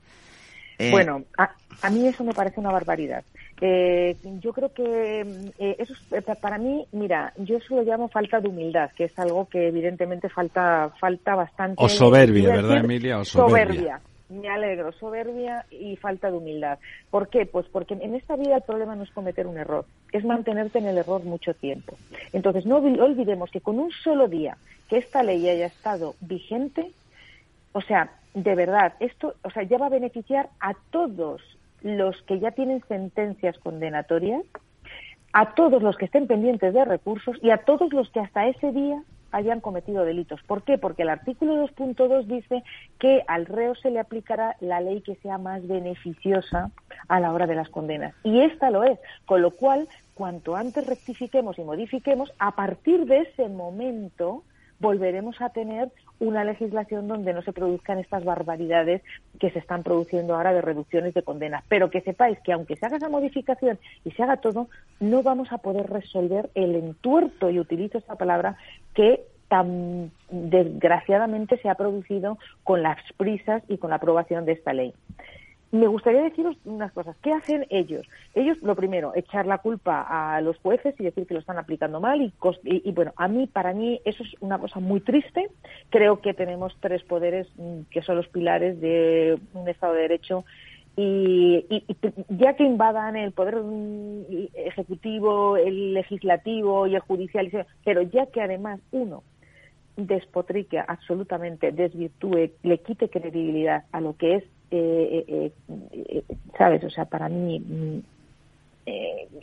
Eh, 0.79 0.91
Bueno, 0.91 1.23
a, 1.37 1.51
a, 1.81 1.89
mí 1.89 2.07
eso 2.07 2.23
me 2.23 2.33
parece 2.33 2.59
una 2.59 2.71
barbaridad. 2.71 3.23
Eh, 3.61 4.17
yo 4.41 4.51
creo 4.51 4.73
que 4.73 5.21
eh, 5.59 5.75
eso 5.79 5.93
es, 6.11 6.37
para 6.41 6.57
mí, 6.57 6.85
mira, 6.91 7.31
yo 7.37 7.57
eso 7.57 7.75
lo 7.75 7.83
llamo 7.83 8.09
falta 8.09 8.41
de 8.41 8.49
humildad, 8.49 8.89
que 8.97 9.05
es 9.05 9.17
algo 9.19 9.47
que 9.47 9.67
evidentemente 9.67 10.27
falta 10.27 10.91
falta 10.99 11.35
bastante. 11.35 11.75
O 11.77 11.87
soberbia, 11.87 12.49
¿verdad, 12.49 12.77
Emilia? 12.79 13.19
O 13.19 13.25
soberbia. 13.25 13.73
soberbia. 13.73 14.01
Me 14.33 14.49
alegro, 14.49 14.91
soberbia 14.93 15.65
y 15.69 15.95
falta 15.95 16.31
de 16.31 16.37
humildad. 16.37 16.79
¿Por 17.11 17.27
qué? 17.29 17.45
Pues 17.45 17.67
porque 17.67 17.93
en 17.93 18.15
esta 18.15 18.35
vida 18.35 18.55
el 18.55 18.63
problema 18.63 18.95
no 18.95 19.03
es 19.03 19.11
cometer 19.11 19.45
un 19.45 19.57
error, 19.57 19.85
es 20.11 20.25
mantenerte 20.25 20.79
en 20.79 20.87
el 20.87 20.97
error 20.97 21.23
mucho 21.23 21.53
tiempo. 21.53 21.95
Entonces, 22.31 22.65
no 22.65 22.77
olvidemos 22.77 23.51
que 23.51 23.61
con 23.61 23.79
un 23.79 23.91
solo 23.91 24.27
día 24.27 24.57
que 24.89 24.97
esta 24.97 25.21
ley 25.21 25.47
haya 25.47 25.67
estado 25.67 26.15
vigente, 26.19 26.91
o 27.73 27.81
sea, 27.81 28.11
de 28.33 28.55
verdad, 28.55 28.93
esto, 28.99 29.35
o 29.43 29.51
sea, 29.51 29.63
ya 29.63 29.77
va 29.77 29.85
a 29.85 29.89
beneficiar 29.89 30.49
a 30.59 30.73
todos 30.89 31.41
los 31.83 32.19
que 32.23 32.39
ya 32.39 32.51
tienen 32.51 32.81
sentencias 32.87 33.57
condenatorias, 33.59 34.43
a 35.33 35.53
todos 35.53 35.83
los 35.83 35.97
que 35.97 36.05
estén 36.05 36.27
pendientes 36.27 36.73
de 36.73 36.85
recursos 36.85 37.37
y 37.41 37.51
a 37.51 37.57
todos 37.57 37.91
los 37.93 38.09
que 38.09 38.19
hasta 38.19 38.47
ese 38.47 38.71
día 38.71 39.01
hayan 39.33 39.59
cometido 39.59 40.05
delitos. 40.05 40.41
¿Por 40.43 40.63
qué? 40.63 40.77
Porque 40.77 41.01
el 41.01 41.09
artículo 41.09 41.55
2.2 41.67 42.25
dice 42.25 42.63
que 42.99 43.23
al 43.27 43.45
reo 43.45 43.75
se 43.75 43.89
le 43.89 43.99
aplicará 43.99 44.55
la 44.61 44.79
ley 44.79 45.01
que 45.01 45.15
sea 45.15 45.37
más 45.37 45.67
beneficiosa 45.67 46.71
a 47.07 47.19
la 47.19 47.33
hora 47.33 47.47
de 47.47 47.55
las 47.55 47.69
condenas. 47.69 48.13
Y 48.23 48.39
esta 48.39 48.69
lo 48.69 48.83
es. 48.83 48.99
Con 49.25 49.41
lo 49.41 49.51
cual, 49.51 49.89
cuanto 50.13 50.55
antes 50.55 50.85
rectifiquemos 50.85 51.57
y 51.57 51.63
modifiquemos, 51.63 52.31
a 52.37 52.51
partir 52.55 53.05
de 53.05 53.21
ese 53.21 53.49
momento 53.49 54.43
volveremos 54.83 55.41
a 55.41 55.49
tener 55.49 55.89
una 56.19 56.43
legislación 56.43 57.07
donde 57.07 57.33
no 57.33 57.41
se 57.41 57.53
produzcan 57.53 57.99
estas 57.99 58.25
barbaridades 58.25 59.01
que 59.39 59.49
se 59.49 59.59
están 59.59 59.81
produciendo 59.81 60.35
ahora 60.35 60.53
de 60.53 60.61
reducciones 60.61 61.13
de 61.13 61.23
condenas. 61.23 61.63
Pero 61.69 61.89
que 61.89 62.01
sepáis 62.01 62.37
que 62.41 62.51
aunque 62.51 62.75
se 62.75 62.85
haga 62.85 62.97
esa 62.97 63.07
modificación 63.07 63.79
y 64.03 64.11
se 64.11 64.21
haga 64.21 64.37
todo, 64.37 64.67
no 64.99 65.23
vamos 65.23 65.53
a 65.53 65.57
poder 65.57 65.89
resolver 65.89 66.49
el 66.53 66.75
entuerto, 66.75 67.49
y 67.49 67.59
utilizo 67.59 67.97
esta 67.97 68.15
palabra, 68.15 68.57
que 68.93 69.21
tan 69.47 70.11
desgraciadamente 70.29 71.57
se 71.57 71.69
ha 71.69 71.75
producido 71.75 72.37
con 72.65 72.83
las 72.83 72.97
prisas 73.15 73.63
y 73.69 73.77
con 73.77 73.89
la 73.91 73.95
aprobación 73.95 74.43
de 74.43 74.51
esta 74.51 74.73
ley. 74.73 74.93
Me 75.73 75.87
gustaría 75.87 76.21
deciros 76.21 76.55
unas 76.65 76.91
cosas. 76.91 77.17
¿Qué 77.23 77.33
hacen 77.33 77.65
ellos? 77.71 78.05
Ellos, 78.35 78.59
lo 78.61 78.75
primero, 78.75 79.11
echar 79.15 79.47
la 79.47 79.57
culpa 79.57 80.05
a 80.07 80.39
los 80.39 80.55
jueces 80.59 80.93
y 80.99 81.03
decir 81.03 81.25
que 81.25 81.33
lo 81.33 81.39
están 81.39 81.57
aplicando 81.57 81.99
mal. 81.99 82.21
Y, 82.21 82.31
y, 82.63 82.87
y, 82.87 82.91
bueno, 82.91 83.11
a 83.17 83.27
mí, 83.27 83.47
para 83.47 83.73
mí, 83.73 83.99
eso 84.05 84.21
es 84.21 84.35
una 84.39 84.59
cosa 84.59 84.79
muy 84.79 84.99
triste. 84.99 85.49
Creo 85.89 86.21
que 86.21 86.35
tenemos 86.35 86.77
tres 86.79 87.01
poderes 87.01 87.47
que 87.89 88.03
son 88.03 88.17
los 88.17 88.27
pilares 88.27 88.79
de 88.81 89.39
un 89.55 89.67
Estado 89.67 89.93
de 89.93 90.01
Derecho. 90.01 90.45
Y, 90.95 91.65
y, 91.67 91.83
ya 92.29 92.55
que 92.55 92.65
invadan 92.65 93.15
el 93.15 93.31
poder 93.31 93.55
ejecutivo, 94.53 95.57
el 95.57 95.95
legislativo 95.95 96.85
y 96.85 96.93
el 96.93 97.01
judicial, 97.01 97.49
pero 97.83 98.03
ya 98.03 98.27
que 98.27 98.41
además 98.41 98.79
uno 98.91 99.23
despotrique 99.95 100.79
absolutamente, 100.79 101.71
desvirtúe, 101.71 102.51
le 102.63 102.77
quite 102.79 103.09
credibilidad 103.09 103.85
a 103.91 104.01
lo 104.01 104.15
que 104.17 104.35
es 104.35 104.43
eh, 104.71 105.25
eh, 105.27 105.51
eh, 105.91 106.23
¿sabes? 106.57 106.83
O 106.83 106.89
sea, 106.89 107.05
para 107.05 107.29
mí 107.29 108.03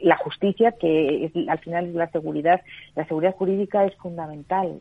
la 0.02 0.16
justicia, 0.18 0.73
que 0.78 1.25
es, 1.25 1.32
al 1.49 1.59
final 1.61 1.87
es 1.87 1.94
la 1.94 2.11
seguridad, 2.11 2.61
la 2.94 3.06
seguridad 3.06 3.35
jurídica 3.35 3.85
es 3.85 3.94
fundamental 3.97 4.80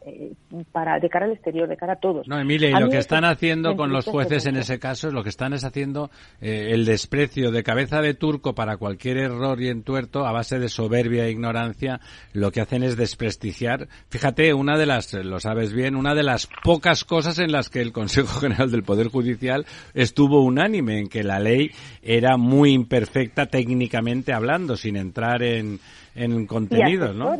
para 0.71 0.99
de 0.99 1.09
cara 1.09 1.25
al 1.25 1.33
exterior, 1.33 1.67
de 1.67 1.77
cara 1.77 1.93
a 1.93 1.95
todos. 1.97 2.27
No, 2.27 2.39
Emilia, 2.39 2.69
y 2.69 2.79
lo 2.79 2.89
que 2.89 2.97
están 2.97 3.23
haciendo 3.23 3.75
con 3.75 3.91
los 3.91 4.05
jueces 4.05 4.45
en 4.45 4.57
ese 4.57 4.79
caso 4.79 5.07
es 5.07 5.13
lo 5.13 5.23
que 5.23 5.29
están 5.29 5.53
es 5.53 5.63
haciendo 5.63 6.09
el 6.41 6.85
desprecio 6.85 7.51
de 7.51 7.63
cabeza 7.63 8.01
de 8.01 8.13
turco 8.13 8.53
para 8.53 8.77
cualquier 8.77 9.17
error 9.17 9.61
y 9.61 9.69
entuerto 9.69 10.25
a 10.25 10.31
base 10.31 10.59
de 10.59 10.67
soberbia 10.67 11.25
e 11.25 11.31
ignorancia. 11.31 12.01
Lo 12.33 12.51
que 12.51 12.61
hacen 12.61 12.83
es 12.83 12.97
desprestigiar. 12.97 13.87
Fíjate, 14.09 14.53
una 14.53 14.77
de 14.77 14.85
las, 14.85 15.13
lo 15.13 15.39
sabes 15.39 15.73
bien, 15.73 15.95
una 15.95 16.15
de 16.15 16.23
las 16.23 16.47
pocas 16.63 17.05
cosas 17.05 17.39
en 17.39 17.51
las 17.51 17.69
que 17.69 17.81
el 17.81 17.93
Consejo 17.93 18.39
General 18.41 18.69
del 18.69 18.83
Poder 18.83 19.07
Judicial 19.07 19.65
estuvo 19.93 20.43
unánime 20.43 20.99
en 20.99 21.07
que 21.07 21.23
la 21.23 21.39
ley 21.39 21.71
era 22.01 22.35
muy 22.37 22.73
imperfecta 22.73 23.45
técnicamente 23.45 24.33
hablando 24.33 24.48
hablando 24.49 24.75
sin 24.75 24.95
entrar 24.95 25.43
en, 25.43 25.79
en 26.15 26.47
contenidos, 26.47 27.15
¿no? 27.15 27.35
No, 27.35 27.37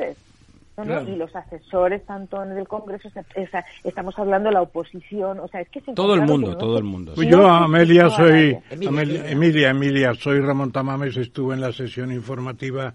no, 0.77 0.83
claro. 0.85 1.09
y 1.09 1.15
los 1.17 1.35
asesores 1.35 2.05
tanto 2.05 2.41
en 2.41 2.57
el 2.57 2.65
Congreso 2.65 3.09
o 3.09 3.11
sea, 3.11 3.65
estamos 3.83 4.17
hablando 4.17 4.47
de 4.47 4.53
la 4.53 4.61
oposición 4.61 5.37
o 5.41 5.47
sea 5.49 5.59
es 5.59 5.67
que 5.67 5.81
todo 5.93 6.13
el 6.13 6.21
mundo 6.21 6.55
todo 6.55 6.77
el 6.77 6.85
mundo 6.85 7.11
pues 7.15 7.27
yo 7.27 7.45
Amelia 7.49 8.09
soy 8.09 8.57
Emilia, 8.69 9.29
Emilia 9.29 9.69
Emilia 9.71 10.13
soy 10.13 10.39
Ramón 10.39 10.71
Tamames 10.71 11.17
estuve 11.17 11.55
en 11.55 11.59
la 11.59 11.73
sesión 11.73 12.13
informativa 12.13 12.93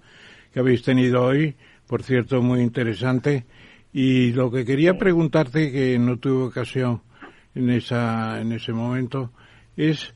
que 0.51 0.61
habéis 0.61 0.83
tenido 0.83 1.25
hoy 1.25 1.55
por 1.87 2.03
cierto 2.03 2.41
muy 2.41 2.63
interesante 2.63 3.45
y 3.93 4.33
lo 4.33 4.51
que 4.51 4.65
quería 4.65 4.93
sí. 4.93 4.99
preguntarte 5.01 5.71
que 5.71 5.99
no 5.99 6.17
tuve 6.17 6.45
ocasión 6.45 7.03
en, 7.55 7.69
esa, 7.69 8.41
en 8.41 8.53
ese 8.53 8.73
momento 8.73 9.31
es 9.77 10.15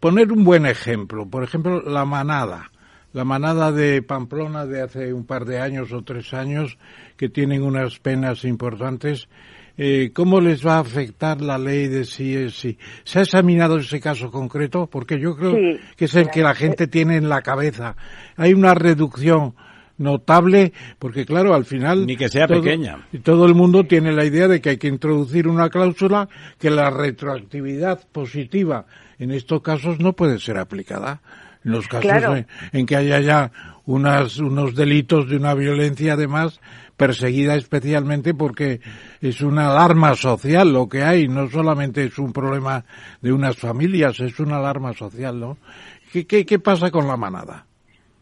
poner 0.00 0.32
un 0.32 0.44
buen 0.44 0.66
ejemplo. 0.66 1.26
Por 1.26 1.44
ejemplo, 1.44 1.80
la 1.82 2.04
manada. 2.04 2.70
La 3.12 3.24
manada 3.24 3.72
de 3.72 4.02
Pamplona 4.02 4.66
de 4.66 4.82
hace 4.82 5.12
un 5.12 5.26
par 5.26 5.44
de 5.44 5.60
años 5.60 5.92
o 5.92 6.02
tres 6.02 6.32
años, 6.32 6.78
que 7.16 7.28
tienen 7.28 7.62
unas 7.62 7.98
penas 7.98 8.44
importantes, 8.44 9.28
eh, 9.76 10.12
¿cómo 10.14 10.40
les 10.40 10.66
va 10.66 10.76
a 10.76 10.80
afectar 10.80 11.40
la 11.40 11.58
ley 11.58 11.88
de 11.88 12.04
si 12.04 12.34
es 12.34 12.54
si? 12.54 12.78
¿Se 13.04 13.18
ha 13.18 13.22
examinado 13.22 13.78
ese 13.78 14.00
caso 14.00 14.30
concreto? 14.30 14.86
Porque 14.86 15.18
yo 15.18 15.36
creo 15.36 15.54
que 15.96 16.04
es 16.04 16.14
el 16.14 16.30
que 16.30 16.42
la 16.42 16.54
gente 16.54 16.86
tiene 16.86 17.16
en 17.16 17.28
la 17.28 17.42
cabeza. 17.42 17.96
Hay 18.36 18.54
una 18.54 18.74
reducción 18.74 19.54
notable, 19.98 20.72
porque 20.98 21.24
claro, 21.24 21.54
al 21.54 21.64
final... 21.64 22.06
Ni 22.06 22.16
que 22.16 22.28
sea 22.28 22.46
todo, 22.46 22.62
pequeña. 22.62 23.06
Todo 23.22 23.46
el 23.46 23.54
mundo 23.54 23.84
tiene 23.84 24.12
la 24.12 24.24
idea 24.24 24.48
de 24.48 24.60
que 24.60 24.70
hay 24.70 24.76
que 24.76 24.88
introducir 24.88 25.48
una 25.48 25.70
cláusula 25.70 26.28
que 26.58 26.70
la 26.70 26.90
retroactividad 26.90 28.06
positiva 28.10 28.86
en 29.18 29.30
estos 29.30 29.62
casos 29.62 30.00
no 30.00 30.14
puede 30.14 30.38
ser 30.38 30.58
aplicada. 30.58 31.22
En 31.64 31.72
los 31.72 31.86
casos 31.88 32.02
Claro. 32.02 32.36
en, 32.36 32.46
en 32.72 32.86
que 32.86 32.96
haya 32.96 33.20
ya 33.20 33.52
unas, 33.84 34.38
unos 34.38 34.74
delitos 34.74 35.28
de 35.28 35.36
una 35.36 35.54
violencia 35.54 36.14
además 36.14 36.60
perseguida 36.96 37.56
especialmente 37.56 38.34
porque 38.34 38.80
es 39.20 39.40
una 39.40 39.70
alarma 39.72 40.14
social 40.14 40.72
lo 40.72 40.88
que 40.88 41.02
hay, 41.02 41.26
no 41.26 41.48
solamente 41.50 42.04
es 42.04 42.18
un 42.18 42.32
problema 42.32 42.84
de 43.20 43.32
unas 43.32 43.56
familias, 43.56 44.20
es 44.20 44.38
una 44.38 44.58
alarma 44.58 44.92
social, 44.92 45.40
¿no? 45.40 45.56
¿Qué, 46.12 46.26
qué, 46.26 46.44
qué 46.44 46.58
pasa 46.58 46.90
con 46.90 47.08
la 47.08 47.16
manada? 47.16 47.66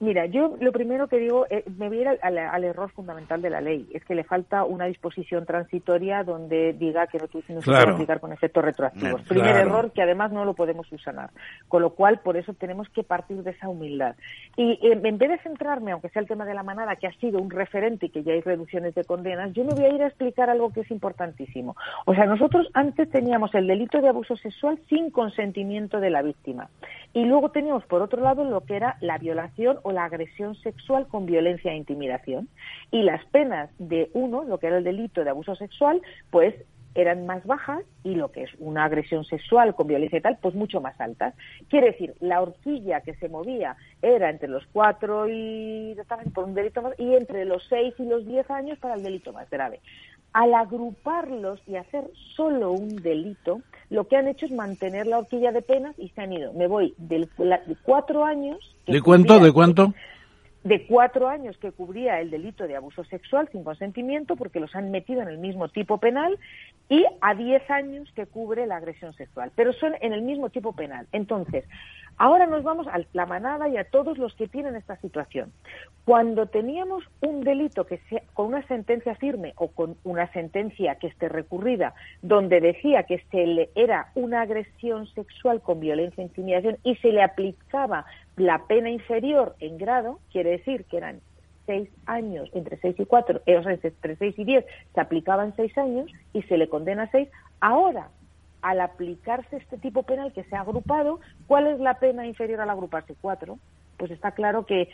Mira, 0.01 0.25
yo 0.27 0.57
lo 0.61 0.73
primero 0.73 1.09
que 1.09 1.19
digo, 1.19 1.47
eh, 1.51 1.63
me 1.77 1.89
voy 1.89 1.99
a 1.99 2.01
ir 2.01 2.09
al, 2.09 2.19
al- 2.23 2.39
al 2.39 2.65
error 2.65 2.91
fundamental 2.91 3.43
de 3.43 3.51
la 3.51 3.61
ley, 3.61 3.87
es 3.93 4.03
que 4.05 4.15
le 4.15 4.25
falta 4.25 4.65
una 4.65 4.87
disposición 4.87 5.45
transitoria 5.45 6.25
donde 6.25 6.73
diga 6.73 7.07
que 7.07 7.19
no, 7.19 7.27
no 7.33 7.61
se 7.61 7.65
Claro. 7.71 7.85
puede 7.85 7.95
aplicar 7.97 8.21
con 8.21 8.33
efectos 8.33 8.65
retroactivos. 8.65 9.23
Mm, 9.23 9.29
Primer 9.29 9.57
error 9.57 9.93
que 9.93 10.01
además 10.03 10.33
no 10.33 10.45
lo 10.47 10.55
podemos 10.55 10.87
subsanar, 10.89 11.31
con 11.69 11.83
lo 11.83 11.91
cual 11.91 12.21
por 12.21 12.39
eso 12.39 12.55
tenemos 12.55 12.89
que 12.89 13.03
partir 13.05 13.43
de 13.43 13.51
esa 13.51 13.69
humildad. 13.69 14.17
Y 14.57 14.73
eh, 14.83 14.99
en 15.05 15.19
vez 15.19 15.29
de 15.31 15.39
centrarme, 15.41 15.93
aunque 15.93 16.09
sea 16.09 16.23
el 16.23 16.29
tema 16.29 16.47
de 16.47 16.55
la 16.55 16.63
manada, 16.63 16.97
que 16.97 17.07
ha 17.07 17.13
sido 17.21 17.39
un 17.39 17.51
referente 17.51 18.07
y 18.07 18.09
que 18.09 18.23
ya 18.23 18.33
hay 18.33 18.41
reducciones 18.41 18.95
de 18.95 19.05
condenas, 19.05 19.53
yo 19.53 19.65
me 19.65 19.75
voy 19.75 19.85
a 19.85 19.95
ir 19.95 20.03
a 20.03 20.07
explicar 20.07 20.49
algo 20.49 20.73
que 20.73 20.81
es 20.81 20.91
importantísimo. 20.91 21.77
O 22.07 22.15
sea, 22.15 22.25
nosotros 22.25 22.69
antes 22.73 23.11
teníamos 23.11 23.55
el 23.55 23.67
delito 23.67 24.01
de 24.01 24.09
abuso 24.09 24.35
sexual 24.37 24.79
sin 24.89 25.11
consentimiento 25.11 26.01
de 26.01 26.09
la 26.09 26.23
víctima. 26.23 26.69
Y 27.13 27.25
luego 27.27 27.51
teníamos, 27.51 27.85
por 27.85 28.01
otro 28.01 28.23
lado, 28.23 28.45
lo 28.45 28.63
que 28.65 28.77
era 28.77 28.97
la 29.01 29.19
violación 29.19 29.79
o 29.83 29.90
la 29.93 30.05
agresión 30.05 30.55
sexual 30.57 31.07
con 31.09 31.27
violencia 31.27 31.73
e 31.73 31.77
intimidación. 31.77 32.49
Y 32.91 33.03
las 33.03 33.25
penas 33.27 33.71
de 33.79 34.11
uno, 34.13 34.45
lo 34.45 34.59
que 34.59 34.69
era 34.69 34.79
el 34.79 34.85
delito 34.85 35.25
de 35.25 35.31
abuso 35.31 35.55
sexual, 35.57 36.03
pues 36.31 36.55
eran 36.95 37.25
más 37.27 37.45
bajas 37.47 37.83
y 38.03 38.15
lo 38.15 38.33
que 38.33 38.43
es 38.43 38.51
una 38.59 38.85
agresión 38.85 39.25
sexual 39.25 39.75
con 39.75 39.87
violencia 39.87 40.19
y 40.19 40.23
tal, 40.23 40.39
pues 40.41 40.55
mucho 40.55 40.81
más 40.81 41.01
altas. 41.01 41.35
Quiere 41.69 41.89
decir, 41.93 42.15
la 42.21 42.43
horquilla 42.43 43.01
que 43.03 43.15
se 43.15 43.29
movía 43.29 43.77
era 44.03 44.31
entre 44.31 44.49
los 44.49 44.67
cuatro 44.73 45.29
y 45.29 45.97
por 46.35 46.45
un 46.45 46.55
delito 46.55 46.83
más, 46.83 46.95
y 46.99 47.15
entre 47.15 47.45
los 47.45 47.65
seis 47.69 47.95
y 47.99 48.05
los 48.05 48.27
diez 48.27 48.51
años 48.51 48.79
para 48.79 48.95
el 48.95 49.03
delito 49.03 49.33
más 49.33 49.49
grave. 49.51 49.81
Al 50.33 50.55
agruparlos 50.55 51.61
y 51.67 51.77
hacer 51.77 52.05
solo 52.37 52.73
un 52.73 52.97
delito, 52.97 53.63
lo 53.89 54.07
que 54.07 54.17
han 54.17 54.29
hecho 54.29 54.47
es 54.47 54.53
mantener 54.53 55.07
la 55.07 55.19
horquilla 55.19 55.51
de 55.51 55.63
penas 55.63 55.99
y 55.99 56.09
se 56.11 56.21
han 56.21 56.33
ido. 56.33 56.53
Me 56.53 56.69
voy 56.69 56.95
de 56.99 57.29
cuatro 57.83 58.25
años. 58.25 58.59
¿De 58.87 59.01
cuánto? 59.01 59.39
¿De 59.41 59.53
cuánto? 59.53 59.93
de 60.63 60.87
cuatro 60.87 61.29
años 61.29 61.57
que 61.57 61.73
cubría 61.73 62.21
el 62.21 62.31
delito 62.31 62.67
de 62.67 62.77
abuso 62.77 63.05
sexual 63.05 63.49
sin 63.51 63.65
consentimiento, 63.65 64.37
porque 64.37 64.61
los 64.61 64.75
han 64.75 64.91
metido 64.91 65.23
en 65.23 65.29
el 65.29 65.39
mismo 65.39 65.69
tipo 65.69 65.99
penal, 65.99 66.39
y 66.89 67.05
a 67.21 67.35
diez 67.35 67.69
años 67.71 68.11
que 68.15 68.27
cubre 68.27 68.67
la 68.67 68.77
agresión 68.77 69.15
sexual. 69.15 69.53
Pero 69.55 69.73
son 69.73 69.95
en 70.01 70.13
el 70.13 70.23
mismo 70.23 70.51
tipo 70.51 70.75
penal. 70.75 71.07
Entonces, 71.13 71.65
ahora 72.21 72.47
nos 72.47 72.63
vamos 72.63 72.87
a 72.87 73.01
la 73.15 73.25
manada 73.25 73.67
y 73.69 73.79
a 73.79 73.85
todos 73.85 74.19
los 74.19 74.35
que 74.35 74.47
tienen 74.47 74.77
esta 74.77 74.97
situación. 74.97 75.53
Cuando 76.05 76.47
teníamos 76.47 77.03
un 77.23 77.41
delito 77.41 77.87
que 77.87 77.97
sea 78.11 78.23
con 78.35 78.49
una 78.49 78.63
sentencia 78.67 79.15
firme 79.15 79.55
o 79.57 79.69
con 79.69 79.97
una 80.05 80.31
sentencia 80.33 80.97
que 80.97 81.07
esté 81.07 81.31
recurrida, 81.31 81.95
donde 82.21 82.61
decía 82.61 83.05
que 83.05 83.25
se 83.31 83.47
le 83.47 83.71
era 83.75 84.11
una 84.15 84.43
agresión 84.43 85.07
sexual 85.09 85.63
con 85.63 85.81
violencia 85.81 86.21
e 86.21 86.27
intimidación 86.27 86.77
y 86.85 86.97
se 86.97 87.11
le 87.11 87.23
aplicaba 87.23 88.05
la 88.37 88.67
pena 88.67 88.91
inferior 88.91 89.57
en 89.59 89.79
grado, 89.79 90.19
quiere 90.31 90.51
decir 90.51 90.85
que 90.85 90.99
eran 90.99 91.21
seis 91.65 91.89
años, 92.05 92.51
entre 92.53 92.77
seis 92.79 92.97
y 92.99 93.07
cuatro, 93.07 93.41
eh, 93.47 93.57
o 93.57 93.63
sea, 93.63 93.73
entre 93.73 94.17
seis 94.17 94.39
y 94.39 94.45
diez 94.45 94.67
se 94.95 95.01
aplicaban 95.01 95.57
seis 95.57 95.77
años 95.79 96.11
y 96.35 96.43
se 96.43 96.59
le 96.59 96.69
condena 96.69 97.09
seis. 97.11 97.31
Ahora, 97.61 98.11
al 98.63 98.81
aplicarse 98.81 99.57
este 99.57 99.79
tipo 99.79 100.03
penal 100.03 100.33
que 100.33 100.45
se 100.45 100.57
ha 100.57 100.61
agrupado, 100.61 101.21
¿cuál 101.47 101.67
es 101.67 101.81
la 101.81 101.95
pena 101.95 102.27
inferior 102.27 102.61
al 102.61 102.71
agruparse? 102.71 103.15
Cuatro. 103.21 103.59
Pues 103.97 104.11
está 104.11 104.33
claro 104.33 104.65
que 104.65 104.89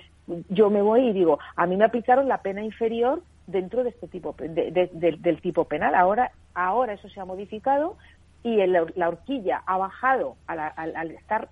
yo 0.48 0.70
me 0.70 0.82
voy 0.82 1.08
y 1.08 1.12
digo, 1.12 1.38
a 1.54 1.66
mí 1.66 1.76
me 1.76 1.84
aplicaron 1.84 2.28
la 2.28 2.38
pena 2.42 2.62
inferior 2.62 3.22
dentro 3.46 3.84
de 3.84 3.90
este 3.90 4.08
tipo 4.08 4.34
de- 4.38 4.48
de- 4.72 4.90
de- 4.92 5.16
del 5.18 5.40
tipo 5.40 5.64
penal. 5.64 5.94
Ahora, 5.94 6.32
ahora 6.54 6.94
eso 6.94 7.08
se 7.08 7.20
ha 7.20 7.24
modificado 7.24 7.96
y 8.42 8.60
el- 8.60 8.92
la 8.96 9.08
horquilla 9.08 9.62
ha 9.66 9.76
bajado 9.78 10.36
al 10.46 11.10
estar 11.12 11.48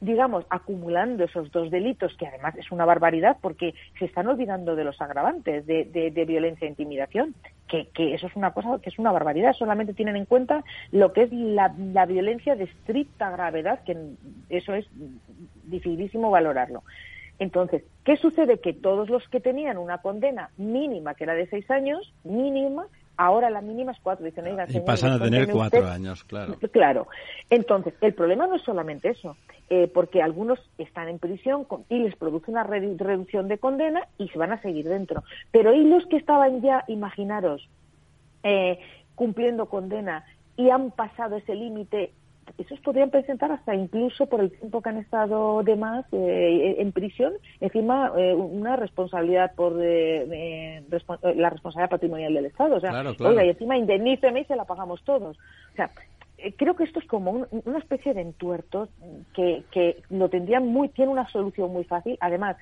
digamos, 0.00 0.44
acumulando 0.50 1.24
esos 1.24 1.50
dos 1.50 1.70
delitos, 1.70 2.16
que 2.16 2.26
además 2.26 2.54
es 2.56 2.70
una 2.70 2.84
barbaridad 2.84 3.38
porque 3.40 3.74
se 3.98 4.04
están 4.04 4.26
olvidando 4.26 4.76
de 4.76 4.84
los 4.84 5.00
agravantes 5.00 5.66
de, 5.66 5.84
de- 5.84 6.24
violencia 6.26 6.66
e 6.66 6.70
intimidación, 6.70 7.34
que, 7.68 7.88
que 7.94 8.14
eso 8.14 8.26
es 8.26 8.36
una 8.36 8.52
cosa 8.52 8.80
que 8.82 8.90
es 8.90 8.98
una 8.98 9.12
barbaridad, 9.12 9.52
solamente 9.52 9.94
tienen 9.94 10.16
en 10.16 10.24
cuenta 10.26 10.64
lo 10.92 11.12
que 11.12 11.22
es 11.22 11.32
la, 11.32 11.74
la 11.92 12.04
violencia 12.06 12.56
de 12.56 12.64
estricta 12.64 13.30
gravedad, 13.30 13.80
que 13.84 13.96
eso 14.50 14.74
es 14.74 14.86
dificilísimo 15.64 16.30
valorarlo. 16.30 16.82
Entonces, 17.38 17.84
¿qué 18.04 18.16
sucede? 18.16 18.60
Que 18.60 18.72
todos 18.72 19.10
los 19.10 19.28
que 19.28 19.40
tenían 19.40 19.78
una 19.78 19.98
condena 19.98 20.50
mínima, 20.56 21.14
que 21.14 21.24
era 21.24 21.34
de 21.34 21.46
seis 21.46 21.70
años, 21.70 22.12
mínima, 22.24 22.86
ahora 23.16 23.50
la 23.50 23.60
mínima 23.60 23.92
es 23.92 23.98
cuatro. 24.02 24.24
Dicen, 24.24 24.44
Y 24.46 24.66
señor, 24.72 24.84
pasan 24.84 25.12
a 25.12 25.18
tener 25.18 25.50
cuatro 25.50 25.80
usted 25.80 25.90
años, 25.92 26.24
claro. 26.24 26.54
Claro. 26.72 27.06
Entonces, 27.50 27.94
el 28.00 28.14
problema 28.14 28.46
no 28.46 28.56
es 28.56 28.62
solamente 28.62 29.08
eso, 29.10 29.36
eh, 29.70 29.90
porque 29.92 30.22
algunos 30.22 30.58
están 30.78 31.08
en 31.08 31.18
prisión 31.18 31.64
con- 31.64 31.84
y 31.88 31.98
les 31.98 32.16
produce 32.16 32.50
una 32.50 32.64
redu- 32.66 32.96
reducción 32.98 33.48
de 33.48 33.58
condena 33.58 34.06
y 34.18 34.28
se 34.28 34.38
van 34.38 34.52
a 34.52 34.60
seguir 34.62 34.88
dentro. 34.88 35.22
Pero 35.50 35.74
¿y 35.74 35.84
los 35.84 36.04
que 36.06 36.16
estaban 36.16 36.60
ya, 36.62 36.84
imaginaros, 36.88 37.68
eh, 38.42 38.78
cumpliendo 39.14 39.66
condena 39.66 40.24
y 40.56 40.70
han 40.70 40.90
pasado 40.90 41.36
ese 41.36 41.54
límite? 41.54 42.12
Esos 42.58 42.80
podrían 42.80 43.10
presentar 43.10 43.50
hasta 43.52 43.74
incluso 43.74 44.26
por 44.26 44.40
el 44.40 44.50
tiempo 44.50 44.80
que 44.80 44.88
han 44.88 44.98
estado 44.98 45.62
de 45.62 45.76
más 45.76 46.06
eh, 46.12 46.76
en 46.78 46.92
prisión, 46.92 47.32
encima 47.60 48.12
eh, 48.16 48.34
una 48.34 48.76
responsabilidad 48.76 49.52
por 49.54 49.72
eh, 49.82 50.22
eh, 50.30 50.82
eh, 50.90 51.34
la 51.36 51.50
responsabilidad 51.50 51.90
patrimonial 51.90 52.32
del 52.34 52.46
Estado. 52.46 52.76
O 52.76 52.80
sea, 52.80 52.90
Claro, 52.90 53.14
claro. 53.14 53.30
oiga, 53.32 53.44
y 53.44 53.50
encima 53.50 53.76
indemníceme 53.76 54.40
y 54.40 54.44
se 54.44 54.56
la 54.56 54.64
pagamos 54.64 55.02
todos. 55.04 55.36
O 55.72 55.76
sea, 55.76 55.90
creo 56.56 56.76
que 56.76 56.84
esto 56.84 56.98
es 57.00 57.06
como 57.06 57.30
un- 57.32 57.46
una 57.64 57.78
especie 57.78 58.14
de 58.14 58.20
entuerto 58.22 58.88
que, 59.34 59.64
que 59.70 60.02
lo 60.10 60.28
tendrían 60.28 60.66
muy, 60.66 60.88
tiene 60.90 61.10
una 61.10 61.28
solución 61.28 61.72
muy 61.72 61.84
fácil. 61.84 62.16
Además, 62.20 62.56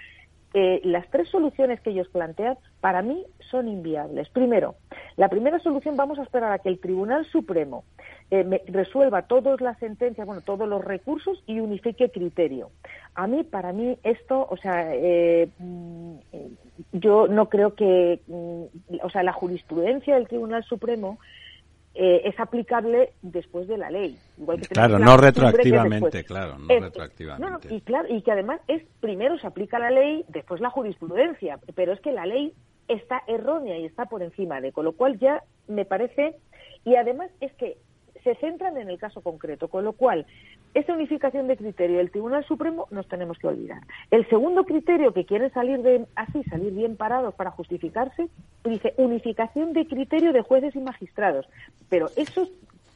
eh, 0.54 0.80
las 0.84 1.06
tres 1.10 1.28
soluciones 1.28 1.80
que 1.80 1.90
ellos 1.90 2.08
plantean 2.08 2.56
para 2.80 3.02
mí 3.02 3.24
son 3.50 3.68
inviables. 3.68 4.28
Primero, 4.30 4.76
la 5.16 5.28
primera 5.28 5.58
solución 5.58 5.96
vamos 5.96 6.18
a 6.18 6.22
esperar 6.22 6.52
a 6.52 6.58
que 6.60 6.68
el 6.68 6.78
Tribunal 6.80 7.26
Supremo 7.26 7.84
eh, 8.30 8.44
me- 8.44 8.62
resuelva 8.68 9.22
todas 9.22 9.60
las 9.60 9.78
sentencias, 9.78 10.26
bueno, 10.26 10.40
todos 10.42 10.66
los 10.68 10.82
recursos 10.84 11.42
y 11.46 11.60
unifique 11.60 12.10
criterio. 12.10 12.70
A 13.14 13.26
mí, 13.26 13.42
para 13.44 13.72
mí, 13.72 13.98
esto, 14.02 14.46
o 14.48 14.56
sea, 14.56 14.94
eh, 14.94 15.48
mm, 15.58 16.14
eh, 16.32 16.48
yo 16.92 17.28
no 17.28 17.48
creo 17.48 17.74
que, 17.74 18.20
mm, 18.26 18.62
o 19.02 19.10
sea, 19.10 19.22
la 19.22 19.32
jurisprudencia 19.32 20.14
del 20.14 20.28
Tribunal 20.28 20.64
Supremo 20.64 21.18
eh, 21.94 22.22
es 22.24 22.38
aplicable 22.40 23.12
después 23.22 23.68
de 23.68 23.78
la 23.78 23.90
ley. 23.90 24.18
Igual 24.36 24.60
que 24.60 24.66
Claro, 24.66 24.98
no 24.98 25.16
retroactivamente, 25.16 26.24
claro, 26.24 26.58
no 26.58 26.72
Es- 26.74 26.82
retroactivamente. 26.82 27.68
no, 27.68 27.70
no, 27.70 27.76
y 27.76 27.80
claro, 27.82 28.08
y 28.12 28.22
que 28.22 28.32
además 28.32 28.60
es 28.66 28.82
primero 29.00 29.38
se 29.38 29.46
aplica 29.46 29.78
la 29.78 29.90
ley, 29.90 30.24
después 30.28 30.60
la 30.60 30.70
jurisprudencia, 30.70 31.60
pero 31.74 31.92
es 31.92 32.00
que 32.00 32.12
la 32.12 32.26
ley 32.26 32.52
está 32.88 33.22
errónea 33.28 33.78
y 33.78 33.84
está 33.86 34.06
por 34.06 34.22
encima 34.22 34.60
de, 34.60 34.72
con 34.72 34.84
lo 34.84 34.92
cual 34.92 35.18
ya 35.18 35.42
me 35.68 35.84
parece 35.84 36.36
y 36.84 36.96
además 36.96 37.30
es 37.40 37.52
que 37.54 37.78
se 38.24 38.34
centran 38.36 38.76
en 38.78 38.88
el 38.88 38.98
caso 38.98 39.20
concreto, 39.20 39.68
con 39.68 39.84
lo 39.84 39.92
cual 39.92 40.26
esa 40.72 40.94
unificación 40.94 41.46
de 41.46 41.56
criterio 41.56 41.98
del 41.98 42.10
Tribunal 42.10 42.44
Supremo 42.44 42.88
nos 42.90 43.06
tenemos 43.06 43.38
que 43.38 43.46
olvidar. 43.46 43.82
El 44.10 44.26
segundo 44.28 44.64
criterio 44.64 45.12
que 45.12 45.26
quieren 45.26 45.52
salir 45.52 45.82
de 45.82 46.06
así, 46.16 46.42
salir 46.44 46.72
bien 46.72 46.96
parados 46.96 47.34
para 47.34 47.50
justificarse, 47.50 48.28
dice 48.64 48.94
unificación 48.96 49.74
de 49.74 49.86
criterio 49.86 50.32
de 50.32 50.40
jueces 50.40 50.74
y 50.74 50.80
magistrados. 50.80 51.46
Pero 51.90 52.06
eso 52.16 52.48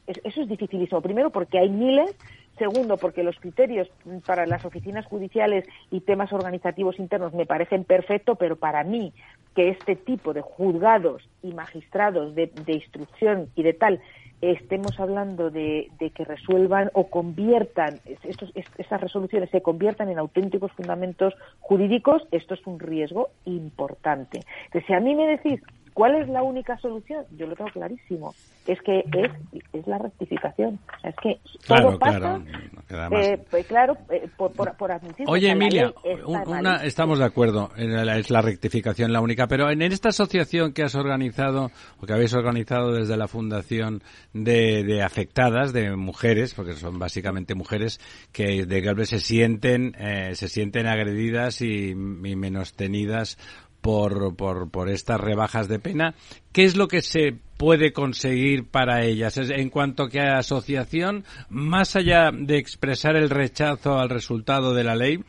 es, 0.07 0.19
eso 0.23 0.41
es 0.41 0.49
dificilísimo. 0.49 1.01
Primero 1.01 1.29
porque 1.29 1.59
hay 1.59 1.69
miles, 1.69 2.13
segundo 2.57 2.97
porque 2.97 3.23
los 3.23 3.39
criterios 3.39 3.87
para 4.25 4.47
las 4.47 4.65
oficinas 4.65 5.05
judiciales 5.05 5.65
y 5.91 6.01
temas 6.01 6.33
organizativos 6.33 6.99
internos 6.99 7.33
me 7.33 7.45
parecen 7.45 7.83
perfectos, 7.83 8.35
pero 8.37 8.55
para 8.55 8.83
mí 8.83 9.13
que 9.55 9.69
este 9.69 9.95
tipo 9.95 10.33
de 10.33 10.41
juzgados 10.41 11.29
y 11.43 11.53
magistrados 11.53 12.33
de, 12.33 12.47
de 12.47 12.73
instrucción 12.73 13.49
y 13.55 13.63
de 13.63 13.73
tal 13.73 14.01
estemos 14.41 14.99
hablando 14.99 15.49
de, 15.49 15.91
que 16.15 16.25
resuelvan 16.25 16.89
o 16.93 17.09
conviertan 17.09 17.99
estos, 18.23 18.51
esas 18.77 19.01
resoluciones 19.01 19.49
se 19.49 19.61
conviertan 19.61 20.09
en 20.09 20.19
auténticos 20.19 20.71
fundamentos 20.71 21.33
jurídicos, 21.59 22.27
esto 22.31 22.53
es 22.53 22.65
un 22.65 22.79
riesgo 22.79 23.29
importante. 23.45 24.41
Entonces, 24.65 24.87
si 24.87 24.93
a 24.93 24.99
mí 24.99 25.15
me 25.15 25.27
decís 25.27 25.61
¿Cuál 25.99 26.15
es 26.15 26.29
la 26.29 26.43
única 26.43 26.77
solución? 26.77 27.25
Yo 27.31 27.45
lo 27.45 27.57
tengo 27.57 27.71
clarísimo. 27.71 28.33
Es 28.65 28.81
que 28.83 28.99
es, 28.99 29.61
es 29.73 29.85
la 29.85 29.97
rectificación. 29.97 30.79
es 31.03 31.13
que 31.21 31.39
todo 31.67 31.99
pasa, 31.99 32.41
claro, 32.87 33.17
eh, 33.17 33.37
pues 33.51 33.67
claro 33.67 33.97
eh, 34.09 34.29
por, 34.37 34.53
por, 34.77 34.91
admitir 34.93 35.25
Oye, 35.27 35.49
Emilia, 35.49 35.93
una, 36.25 36.85
estamos 36.85 37.19
de 37.19 37.25
acuerdo, 37.25 37.71
es 37.75 38.31
la 38.31 38.41
rectificación 38.41 39.11
la 39.11 39.19
única, 39.19 39.47
pero 39.47 39.69
en 39.69 39.81
esta 39.81 40.09
asociación 40.09 40.71
que 40.71 40.83
has 40.83 40.95
organizado, 40.95 41.69
o 41.99 42.05
que 42.05 42.13
habéis 42.13 42.33
organizado 42.33 42.93
desde 42.93 43.17
la 43.17 43.27
Fundación 43.27 44.01
de, 44.31 44.85
de 44.85 45.03
afectadas, 45.03 45.73
de 45.73 45.97
mujeres, 45.97 46.53
porque 46.53 46.75
son 46.75 46.97
básicamente 46.97 47.55
mujeres, 47.55 47.99
que 48.31 48.65
de 48.65 48.81
que 48.81 49.05
se 49.05 49.19
sienten, 49.19 49.95
eh, 49.99 50.33
se 50.35 50.47
sienten 50.47 50.87
agredidas 50.87 51.61
y, 51.61 51.89
y 51.89 51.95
menos 51.95 52.73
tenidas 52.73 53.37
por, 53.81 54.35
por, 54.35 54.69
por 54.69 54.89
estas 54.89 55.19
rebajas 55.19 55.67
de 55.67 55.79
pena. 55.79 56.15
¿Qué 56.51 56.65
es 56.65 56.75
lo 56.75 56.87
que 56.87 57.01
se 57.01 57.35
puede 57.57 57.93
conseguir 57.93 58.65
para 58.65 59.03
ellas? 59.03 59.37
En 59.37 59.69
cuanto 59.69 60.07
que 60.07 60.19
a 60.19 60.37
asociación, 60.37 61.23
más 61.49 61.95
allá 61.95 62.31
de 62.33 62.57
expresar 62.57 63.15
el 63.15 63.29
rechazo 63.29 63.99
al 63.99 64.09
resultado 64.09 64.73
de 64.73 64.83
la 64.83 64.95
ley, 64.95 65.23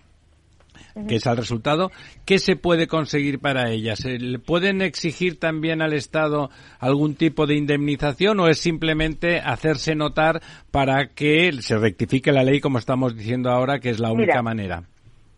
que 1.06 1.16
es 1.16 1.26
al 1.26 1.36
resultado, 1.36 1.90
¿qué 2.24 2.38
se 2.38 2.56
puede 2.56 2.86
conseguir 2.86 3.38
para 3.38 3.70
ellas? 3.70 4.04
¿Pueden 4.44 4.82
exigir 4.82 5.38
también 5.38 5.82
al 5.82 5.92
Estado 5.92 6.50
algún 6.78 7.14
tipo 7.14 7.46
de 7.46 7.56
indemnización 7.56 8.40
o 8.40 8.48
es 8.48 8.58
simplemente 8.58 9.38
hacerse 9.38 9.94
notar 9.94 10.42
para 10.70 11.08
que 11.08 11.52
se 11.60 11.78
rectifique 11.78 12.32
la 12.32 12.42
ley, 12.42 12.60
como 12.60 12.78
estamos 12.78 13.16
diciendo 13.16 13.50
ahora, 13.50 13.78
que 13.78 13.90
es 13.90 14.00
la 14.00 14.12
única 14.12 14.42
manera? 14.42 14.84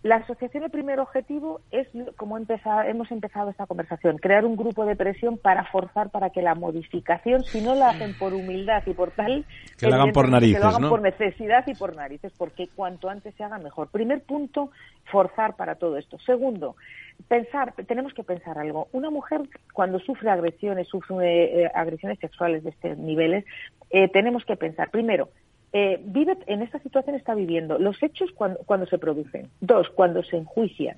La 0.02 0.16
asociación, 0.16 0.64
el 0.64 0.70
primer 0.70 0.98
objetivo 0.98 1.60
es, 1.70 1.86
como 2.16 2.36
hemos 2.36 3.10
empezado 3.12 3.50
esta 3.50 3.66
conversación, 3.66 4.18
crear 4.18 4.44
un 4.44 4.56
grupo 4.56 4.84
de 4.84 4.96
presión 4.96 5.38
para 5.38 5.64
forzar 5.66 6.10
para 6.10 6.30
que 6.30 6.42
la 6.42 6.56
modificación, 6.56 7.44
si 7.44 7.60
no 7.60 7.76
la 7.76 7.90
hacen 7.90 8.18
por 8.18 8.34
humildad 8.34 8.82
y 8.86 8.94
por 8.94 9.12
tal, 9.12 9.44
que 9.78 9.86
lo 9.86 9.94
hagan 9.94 10.10
por 10.10 10.28
narices, 10.28 10.56
que 10.56 10.64
lo 10.64 10.68
hagan 10.70 10.88
por 10.88 11.02
necesidad 11.02 11.64
y 11.68 11.74
por 11.74 11.94
narices, 11.94 12.32
porque 12.36 12.68
cuanto 12.74 13.08
antes 13.08 13.32
se 13.36 13.44
haga 13.44 13.58
mejor. 13.58 13.90
Primer 13.90 14.22
punto, 14.22 14.72
forzar 15.04 15.54
para 15.54 15.76
todo 15.76 15.96
esto. 15.96 16.18
Segundo, 16.18 16.74
pensar, 17.28 17.72
tenemos 17.86 18.12
que 18.12 18.24
pensar 18.24 18.58
algo. 18.58 18.88
Una 18.90 19.10
mujer 19.10 19.42
cuando 19.72 20.00
sufre 20.00 20.30
agresiones, 20.30 20.88
sufre 20.88 21.62
eh, 21.62 21.70
agresiones 21.72 22.18
sexuales 22.18 22.64
de 22.64 22.70
estos 22.70 22.98
niveles, 22.98 23.44
eh, 23.90 24.08
tenemos 24.08 24.44
que 24.44 24.56
pensar, 24.56 24.90
primero, 24.90 25.28
eh, 25.72 26.00
vive 26.04 26.36
en 26.46 26.62
esta 26.62 26.78
situación 26.80 27.16
está 27.16 27.34
viviendo 27.34 27.78
los 27.78 28.02
hechos 28.02 28.30
cuando, 28.34 28.58
cuando 28.66 28.86
se 28.86 28.98
producen, 28.98 29.48
dos, 29.60 29.88
cuando 29.90 30.22
se 30.22 30.36
enjuician. 30.36 30.96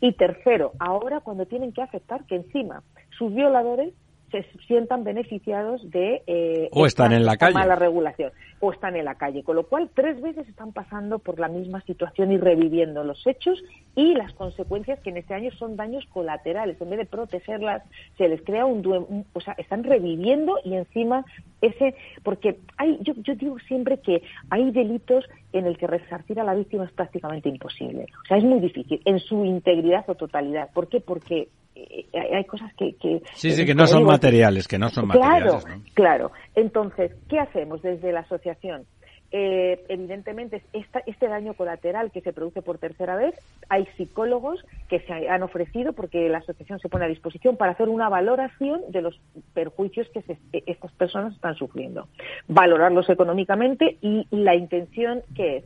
Y 0.00 0.12
tercero, 0.12 0.72
ahora 0.78 1.20
cuando 1.20 1.46
tienen 1.46 1.72
que 1.72 1.82
aceptar 1.82 2.24
que 2.24 2.36
encima 2.36 2.82
sus 3.16 3.34
violadores 3.34 3.92
se 4.30 4.44
sientan 4.66 5.04
beneficiados 5.04 5.88
de 5.90 6.22
eh, 6.26 6.68
o 6.72 6.86
están 6.86 7.12
en 7.12 7.24
la 7.24 7.36
calle. 7.36 7.54
mala 7.54 7.76
regulación 7.76 8.32
o 8.60 8.72
están 8.72 8.96
en 8.96 9.04
la 9.04 9.16
calle. 9.16 9.42
Con 9.42 9.56
lo 9.56 9.66
cual 9.66 9.90
tres 9.94 10.20
veces 10.20 10.48
están 10.48 10.72
pasando 10.72 11.18
por 11.18 11.38
la 11.38 11.48
misma 11.48 11.80
situación 11.82 12.30
y 12.32 12.38
reviviendo 12.38 13.04
los 13.04 13.26
hechos 13.26 13.62
y 13.94 14.14
las 14.14 14.32
consecuencias 14.34 15.00
que 15.00 15.10
en 15.10 15.16
este 15.16 15.34
año 15.34 15.50
son 15.52 15.76
daños 15.76 16.04
colaterales. 16.12 16.80
En 16.80 16.90
vez 16.90 16.98
de 16.98 17.06
protegerlas 17.06 17.82
se 18.18 18.28
les 18.28 18.42
crea 18.42 18.66
un, 18.66 19.26
o 19.32 19.40
sea 19.40 19.54
están 19.54 19.84
reviviendo 19.84 20.58
y 20.64 20.74
encima 20.74 21.24
ese 21.60 21.94
porque 22.22 22.58
hay 22.76 22.98
yo, 23.02 23.14
yo 23.16 23.34
digo 23.34 23.58
siempre 23.60 23.98
que 24.00 24.22
hay 24.50 24.70
delitos 24.70 25.24
en 25.52 25.66
el 25.66 25.76
que 25.76 25.86
resarcir 25.86 26.38
a 26.40 26.44
la 26.44 26.54
víctima 26.54 26.84
es 26.84 26.92
prácticamente 26.92 27.48
imposible. 27.48 28.06
O 28.22 28.26
sea 28.26 28.36
es 28.36 28.44
muy 28.44 28.60
difícil 28.60 29.00
en 29.04 29.18
su 29.18 29.44
integridad 29.44 30.04
o 30.08 30.14
totalidad. 30.14 30.70
¿por 30.72 30.88
qué? 30.88 31.00
porque 31.00 31.48
eh, 31.74 32.06
hay 32.12 32.44
cosas 32.44 32.72
que, 32.74 32.94
sí 33.34 33.50
sí 33.52 33.64
que 33.64 33.74
no 33.74 33.86
son 33.86 34.04
materiales 34.04 34.66
que 34.68 34.78
no 34.78 34.88
son 34.90 35.06
materiales 35.08 35.64
claro 35.64 35.82
claro. 35.94 36.32
Entonces 36.54 37.12
qué 37.28 37.38
hacemos 37.38 37.82
desde 37.82 38.12
la 38.12 38.20
asociación 38.20 38.84
eh, 39.32 39.84
evidentemente 39.88 40.62
este 40.72 41.28
daño 41.28 41.54
colateral 41.54 42.10
que 42.10 42.20
se 42.20 42.32
produce 42.32 42.62
por 42.62 42.78
tercera 42.78 43.14
vez 43.14 43.34
hay 43.68 43.86
psicólogos 43.96 44.64
que 44.88 45.00
se 45.00 45.28
han 45.28 45.42
ofrecido 45.42 45.92
porque 45.92 46.28
la 46.28 46.38
asociación 46.38 46.80
se 46.80 46.88
pone 46.88 47.04
a 47.04 47.08
disposición 47.08 47.56
para 47.56 47.72
hacer 47.72 47.88
una 47.88 48.08
valoración 48.08 48.80
de 48.88 49.02
los 49.02 49.20
perjuicios 49.54 50.08
que 50.08 50.24
estas 50.66 50.92
personas 50.92 51.34
están 51.34 51.54
sufriendo. 51.54 52.08
Valorarlos 52.48 53.08
económicamente 53.08 53.98
y 54.00 54.26
la 54.30 54.56
intención 54.56 55.22
que 55.36 55.58
es 55.58 55.64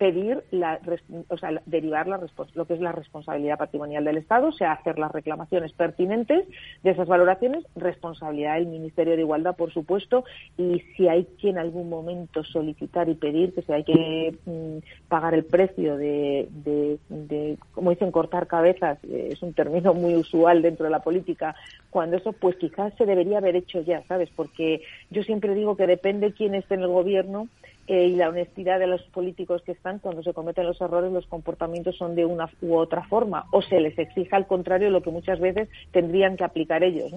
pedir, 0.00 0.42
la, 0.50 0.80
o 1.28 1.36
sea, 1.36 1.60
derivar 1.66 2.08
la, 2.08 2.18
lo 2.54 2.64
que 2.64 2.72
es 2.72 2.80
la 2.80 2.90
responsabilidad 2.90 3.58
patrimonial 3.58 4.02
del 4.02 4.16
Estado, 4.16 4.48
o 4.48 4.52
sea, 4.52 4.72
hacer 4.72 4.98
las 4.98 5.12
reclamaciones 5.12 5.74
pertinentes 5.74 6.48
de 6.82 6.90
esas 6.90 7.06
valoraciones, 7.06 7.66
responsabilidad 7.76 8.54
del 8.54 8.68
Ministerio 8.68 9.14
de 9.14 9.20
Igualdad, 9.20 9.56
por 9.56 9.74
supuesto, 9.74 10.24
y 10.56 10.80
si 10.96 11.06
hay 11.06 11.26
que 11.38 11.50
en 11.50 11.58
algún 11.58 11.90
momento 11.90 12.42
solicitar 12.44 13.10
y 13.10 13.14
pedir 13.14 13.52
que 13.52 13.60
si 13.60 13.72
hay 13.74 13.84
que 13.84 14.38
mm, 14.46 14.78
pagar 15.08 15.34
el 15.34 15.44
precio 15.44 15.98
de, 15.98 16.48
de, 16.48 17.58
como 17.72 17.90
dicen, 17.90 18.10
cortar 18.10 18.46
cabezas, 18.46 19.04
eh, 19.04 19.28
es 19.32 19.42
un 19.42 19.52
término 19.52 19.92
muy 19.92 20.14
usual 20.14 20.62
dentro 20.62 20.84
de 20.84 20.92
la 20.92 21.00
política, 21.00 21.54
cuando 21.90 22.16
eso 22.16 22.32
pues 22.32 22.56
quizás 22.56 22.94
se 22.96 23.04
debería 23.04 23.36
haber 23.36 23.54
hecho 23.54 23.82
ya, 23.82 24.02
¿sabes? 24.08 24.30
Porque 24.34 24.80
yo 25.10 25.22
siempre 25.24 25.54
digo 25.54 25.76
que 25.76 25.86
depende 25.86 26.32
quién 26.32 26.54
esté 26.54 26.76
en 26.76 26.84
el 26.84 26.88
gobierno, 26.88 27.48
eh, 27.92 28.06
y 28.06 28.14
la 28.14 28.28
honestidad 28.28 28.78
de 28.78 28.86
los 28.86 29.02
políticos 29.08 29.62
que 29.62 29.72
están 29.72 29.98
cuando 29.98 30.22
se 30.22 30.32
cometen 30.32 30.64
los 30.64 30.80
errores, 30.80 31.10
los 31.10 31.26
comportamientos 31.26 31.96
son 31.96 32.14
de 32.14 32.24
una 32.24 32.48
u 32.62 32.76
otra 32.76 33.02
forma 33.08 33.46
o 33.50 33.62
se 33.62 33.80
les 33.80 33.98
exija 33.98 34.36
al 34.36 34.46
contrario 34.46 34.90
lo 34.90 35.02
que 35.02 35.10
muchas 35.10 35.40
veces 35.40 35.68
tendrían 35.90 36.36
que 36.36 36.44
aplicar 36.44 36.84
ellos. 36.84 37.12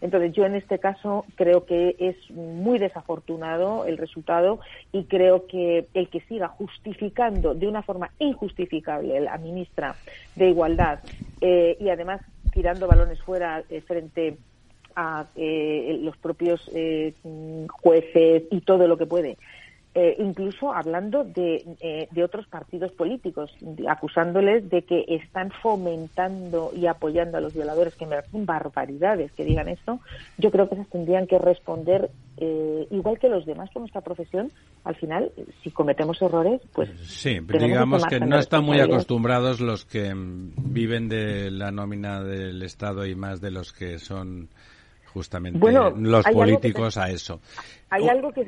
Entonces 0.00 0.32
yo 0.32 0.44
en 0.44 0.54
este 0.54 0.78
caso 0.78 1.26
creo 1.34 1.66
que 1.66 1.96
es 1.98 2.14
muy 2.30 2.78
desafortunado 2.78 3.84
el 3.84 3.98
resultado 3.98 4.60
y 4.92 5.06
creo 5.06 5.48
que 5.48 5.88
el 5.92 6.08
que 6.08 6.20
siga 6.20 6.46
justificando 6.46 7.54
de 7.54 7.66
una 7.66 7.82
forma 7.82 8.12
injustificable 8.20 9.20
la 9.22 9.36
ministra 9.38 9.96
de 10.36 10.50
Igualdad 10.50 11.00
eh, 11.40 11.76
y 11.80 11.88
además 11.88 12.20
tirando 12.52 12.86
balones 12.86 13.20
fuera 13.22 13.64
eh, 13.68 13.80
frente 13.80 14.38
a 14.94 15.26
los 15.34 16.16
propios 16.18 16.70
jueces 17.80 18.42
y 18.50 18.60
todo 18.60 18.86
lo 18.86 18.98
que 18.98 19.06
puede 19.06 19.38
eh, 19.94 20.16
incluso 20.18 20.72
hablando 20.72 21.22
de, 21.22 21.64
eh, 21.80 22.08
de, 22.10 22.24
otros 22.24 22.46
partidos 22.46 22.92
políticos, 22.92 23.54
acusándoles 23.86 24.70
de 24.70 24.82
que 24.82 25.04
están 25.06 25.50
fomentando 25.50 26.70
y 26.74 26.86
apoyando 26.86 27.36
a 27.36 27.42
los 27.42 27.52
violadores, 27.52 27.94
que 27.94 28.06
me 28.06 28.16
parecen 28.16 28.46
barbaridades 28.46 29.32
que 29.32 29.44
digan 29.44 29.68
esto, 29.68 30.00
yo 30.38 30.50
creo 30.50 30.66
que 30.68 30.76
esas 30.76 30.88
tendrían 30.88 31.26
que 31.26 31.38
responder 31.38 32.10
eh, 32.38 32.86
igual 32.90 33.18
que 33.18 33.28
los 33.28 33.44
demás 33.44 33.68
por 33.70 33.82
nuestra 33.82 34.00
profesión. 34.00 34.50
Al 34.84 34.96
final, 34.96 35.30
si 35.62 35.70
cometemos 35.70 36.22
errores, 36.22 36.62
pues. 36.72 36.88
Sí, 37.04 37.40
digamos 37.40 38.06
que 38.06 38.18
no 38.18 38.38
están 38.38 38.64
muy 38.64 38.80
acostumbrados 38.80 39.60
los 39.60 39.84
que 39.84 40.12
viven 40.14 41.10
de 41.10 41.50
la 41.50 41.70
nómina 41.70 42.22
del 42.22 42.62
Estado 42.62 43.04
y 43.04 43.14
más 43.14 43.42
de 43.42 43.50
los 43.50 43.72
que 43.72 43.98
son 43.98 44.48
justamente 45.12 45.58
los 45.96 46.24
políticos 46.26 46.96
a 46.96 47.10
eso. 47.10 47.40
Hay 47.92 48.08
algo 48.08 48.32
que, 48.32 48.44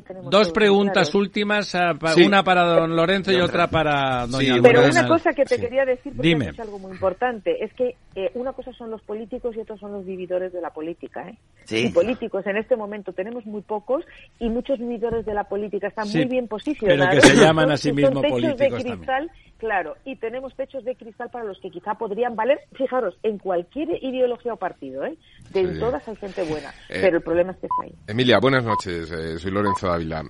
tenemos. 0.00 0.28
Dos 0.28 0.50
preguntas 0.50 1.14
últimas, 1.14 1.72
ah, 1.76 1.94
una 2.24 2.42
para 2.42 2.64
don 2.64 2.96
Lorenzo 2.96 3.30
y 3.30 3.36
otra 3.36 3.68
para 3.68 4.26
doña 4.26 4.54
sí, 4.56 4.60
Pero 4.60 4.84
una 4.84 5.06
cosa 5.06 5.32
que 5.32 5.44
te 5.44 5.60
quería 5.60 5.84
decir, 5.84 6.12
porque 6.16 6.32
es 6.32 6.58
algo 6.58 6.80
muy 6.80 6.90
importante, 6.90 7.62
es 7.62 7.72
que 7.74 7.94
eh, 8.16 8.32
una 8.34 8.52
cosa 8.52 8.72
son 8.72 8.90
los 8.90 9.00
políticos 9.02 9.54
y 9.56 9.60
otra 9.60 9.76
son 9.76 9.92
los 9.92 10.04
vividores 10.04 10.52
de 10.52 10.60
la 10.60 10.70
política. 10.70 11.28
¿eh? 11.28 11.38
Y 11.70 11.90
políticos 11.90 12.44
en 12.46 12.56
este 12.56 12.74
momento 12.74 13.12
tenemos 13.12 13.46
muy 13.46 13.62
pocos 13.62 14.04
y 14.40 14.48
muchos 14.48 14.80
vividores 14.80 15.24
de 15.24 15.34
la 15.34 15.44
política 15.44 15.86
están 15.86 16.08
muy 16.08 16.24
bien 16.24 16.48
posicionados. 16.48 17.06
Pero 17.08 17.22
que 17.22 17.28
se 17.28 17.36
llaman 17.36 17.70
a 17.70 17.76
sí 17.76 17.92
mismos 17.92 18.24
políticos 18.26 18.58
de 18.58 18.68
cristal, 18.68 19.30
Claro, 19.62 19.94
y 20.04 20.16
tenemos 20.16 20.56
techos 20.56 20.84
de 20.84 20.96
cristal 20.96 21.30
para 21.30 21.44
los 21.44 21.60
que 21.60 21.70
quizá 21.70 21.94
podrían 21.94 22.34
valer, 22.34 22.58
fijaros, 22.72 23.16
en 23.22 23.38
cualquier 23.38 23.90
ideología 24.02 24.54
o 24.54 24.56
partido, 24.56 25.04
¿eh? 25.04 25.16
De 25.50 25.78
todas 25.78 26.08
hay 26.08 26.16
gente 26.16 26.42
buena, 26.42 26.70
eh, 26.88 26.98
pero 27.00 27.18
el 27.18 27.22
problema 27.22 27.52
es 27.52 27.58
que 27.58 27.66
está 27.66 27.84
ahí. 27.84 27.94
Emilia, 28.08 28.40
buenas 28.40 28.64
noches, 28.64 28.71
eh, 28.86 29.38
soy 29.38 29.50
Lorenzo 29.50 29.88
Dávila. 29.88 30.22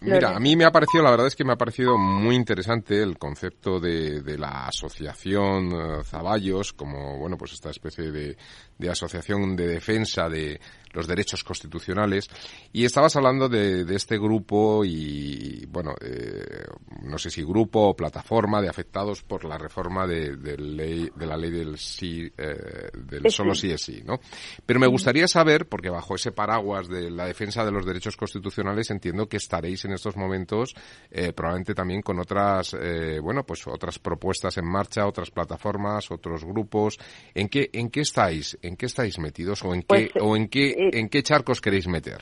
mira, 0.00 0.36
a 0.36 0.40
mí 0.40 0.56
me 0.56 0.64
ha 0.64 0.70
parecido, 0.70 1.04
la 1.04 1.10
verdad 1.10 1.26
es 1.26 1.36
que 1.36 1.44
me 1.44 1.52
ha 1.52 1.56
parecido 1.56 1.96
muy 1.96 2.34
interesante 2.34 3.02
el 3.02 3.18
concepto 3.18 3.78
de, 3.78 4.22
de 4.22 4.38
la 4.38 4.66
asociación 4.66 5.72
uh, 5.72 6.02
Zaballos, 6.04 6.72
como, 6.72 7.18
bueno, 7.18 7.36
pues 7.36 7.52
esta 7.52 7.70
especie 7.70 8.10
de, 8.10 8.36
de 8.78 8.90
asociación 8.90 9.56
de 9.56 9.66
defensa 9.66 10.28
de 10.28 10.60
los 10.92 11.06
derechos 11.06 11.44
constitucionales. 11.44 12.28
Y 12.72 12.84
estabas 12.84 13.16
hablando 13.16 13.48
de, 13.48 13.84
de 13.84 13.96
este 13.96 14.18
grupo 14.18 14.84
y, 14.84 15.66
bueno, 15.66 15.94
eh, 16.00 16.64
no 17.02 17.18
sé 17.18 17.30
si 17.30 17.42
grupo 17.42 17.88
o 17.88 17.96
plataforma 17.96 18.60
de 18.60 18.68
afectados 18.68 19.22
por 19.22 19.44
la 19.44 19.58
reforma 19.58 20.06
de, 20.06 20.36
de 20.36 20.56
ley, 20.56 21.10
de 21.14 21.26
la 21.26 21.36
ley 21.36 21.50
del 21.50 21.78
sí, 21.78 22.30
eh, 22.36 22.90
del 22.94 23.30
solo 23.30 23.54
sí 23.54 23.70
es 23.70 23.82
sí, 23.82 24.02
¿no? 24.04 24.20
Pero 24.64 24.80
me 24.80 24.86
gustaría 24.86 25.26
saber, 25.28 25.68
porque 25.68 25.90
bajo 25.90 26.14
ese 26.14 26.32
paraguas 26.32 26.88
de 26.88 27.10
la 27.10 27.26
defensa 27.26 27.64
de 27.64 27.72
los 27.72 27.84
derechos 27.84 28.16
constitucionales 28.16 28.90
entiendo 28.90 29.28
que 29.28 29.36
estaréis 29.36 29.84
en 29.84 29.92
estos 29.92 30.16
momentos 30.16 30.74
eh, 31.10 31.32
probablemente 31.32 31.74
también 31.74 32.02
con 32.02 32.18
otras, 32.18 32.74
eh, 32.74 33.18
bueno, 33.20 33.44
pues 33.44 33.66
otras 33.66 33.98
propuestas 33.98 34.56
en 34.58 34.66
marcha, 34.66 35.06
otras 35.06 35.30
plataformas, 35.30 36.10
otros 36.10 36.44
grupos. 36.44 36.98
¿En 37.34 37.48
qué, 37.48 37.70
en 37.72 37.90
qué 37.90 38.00
estáis? 38.00 38.58
¿En 38.62 38.76
qué 38.76 38.86
estáis 38.86 39.18
metidos 39.18 39.64
o 39.64 39.74
en 39.74 39.82
qué, 39.82 40.10
Pues, 40.12 40.22
o 40.22 40.36
en 40.36 40.48
qué, 40.48 40.74
en 40.92 41.08
qué 41.08 41.22
charcos 41.22 41.60
queréis 41.60 41.86
meter? 41.86 42.18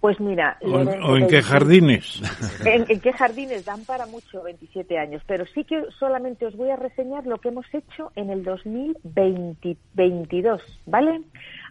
Pues 0.00 0.18
mira, 0.20 0.56
¿O, 0.62 1.16
en 1.16 1.26
qué 1.26 1.42
jardines? 1.42 2.22
en, 2.64 2.86
en 2.88 3.00
qué 3.00 3.12
jardines 3.12 3.64
dan 3.64 3.84
para 3.84 4.06
mucho 4.06 4.44
27 4.44 4.96
años, 4.96 5.20
pero 5.26 5.44
sí 5.46 5.64
que 5.64 5.82
solamente 5.98 6.46
os 6.46 6.56
voy 6.56 6.70
a 6.70 6.76
reseñar 6.76 7.26
lo 7.26 7.38
que 7.38 7.48
hemos 7.48 7.66
hecho 7.74 8.12
en 8.14 8.30
el 8.30 8.44
2022, 8.44 10.62
¿vale? 10.86 11.22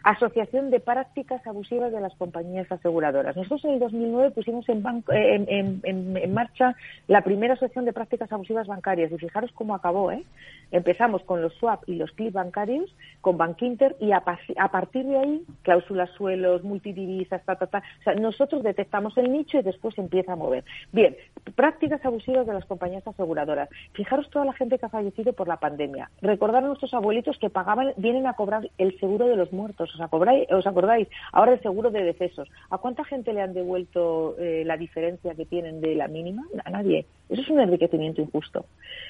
Asociación 0.10 0.70
de 0.70 0.80
Prácticas 0.80 1.46
Abusivas 1.46 1.92
de 1.92 2.00
las 2.00 2.16
Compañías 2.16 2.72
Aseguradoras. 2.72 3.36
Nosotros 3.36 3.66
en 3.66 3.72
el 3.72 3.80
2009 3.80 4.32
pusimos 4.32 4.68
en, 4.70 4.82
banco- 4.82 5.12
eh, 5.12 5.46
en, 5.84 6.34
marcha 6.34 6.78
la 7.08 7.22
primera 7.24 7.56
asociación 7.56 7.84
de 7.84 7.92
prácticas 7.92 8.32
abusivas 8.32 8.68
bancarias 8.68 9.12
y 9.12 9.18
fijaros 9.18 9.52
cómo 9.52 9.76
acabó, 9.76 10.14
¿eh? 10.14 10.24
Empezamos 10.72 11.24
con 11.24 11.42
los 11.42 11.54
swap 11.56 11.84
y 11.88 11.96
los 11.96 12.12
clip 12.12 12.34
bancarios, 12.34 12.94
con 13.22 13.38
Bankinter 13.38 13.96
y 14.00 14.12
a, 14.12 14.22
partir 14.22 15.06
de 15.06 15.18
ahí, 15.18 15.44
cláusulas 15.64 16.10
suelos, 16.12 16.64
multidivisas, 16.64 17.44
ta, 17.46 17.56
ta, 17.56 17.68
ta. 17.68 17.84
O 18.00 18.04
sea, 18.04 18.16
nosotros 18.16 18.64
detectamos 18.64 19.18
el 19.18 19.32
nicho 19.32 19.58
y 19.60 19.62
después 19.62 19.98
empieza 19.98 20.34
a 20.34 20.36
mover. 20.38 20.64
Bien, 20.94 21.16
prácticas 21.56 22.04
abusivas 22.06 22.48
de 22.48 22.54
las 22.54 22.66
compañías 22.66 23.06
aseguradoras. 23.08 23.70
Fijaros 23.94 24.30
toda 24.30 24.46
la 24.46 24.54
gente 24.54 24.78
que 24.78 24.86
ha 24.86 24.90
fallecido 24.90 25.34
por 25.34 25.48
la 25.48 25.58
pandemia. 25.58 26.12
Recordar 26.22 26.64
a 26.64 26.68
nuestros 26.68 26.94
abuelitos 26.94 27.38
que 27.40 27.50
pagaban, 27.50 27.94
vienen 27.98 28.26
a 28.28 28.34
cobrar 28.34 28.70
el 28.78 28.98
seguro 29.00 29.28
de 29.28 29.36
los 29.38 29.52
muertos. 29.54 29.97
¿Os 29.98 30.02
acordáis? 30.02 30.48
¿Os 30.52 30.68
acordáis? 30.68 31.08
Ahora 31.32 31.54
el 31.54 31.62
seguro 31.62 31.90
de 31.92 32.04
decesos. 32.04 32.48
¿A 32.70 32.78
cuánta 32.78 33.04
gente 33.04 33.34
le 33.34 33.42
han 33.42 33.54
devuelto 33.54 34.36
eh, 34.40 34.64
la 34.66 34.78
diferencia 34.78 35.34
que 35.34 35.46
tienen 35.46 35.82
de 35.82 35.96
la 35.96 36.08
mínima? 36.08 36.44
A 36.66 36.70
nadie. 36.70 37.06
Eso 37.30 37.42
es 37.42 37.50
un 37.50 37.60
enriquecimiento 37.60 38.22
injusto. 38.22 38.66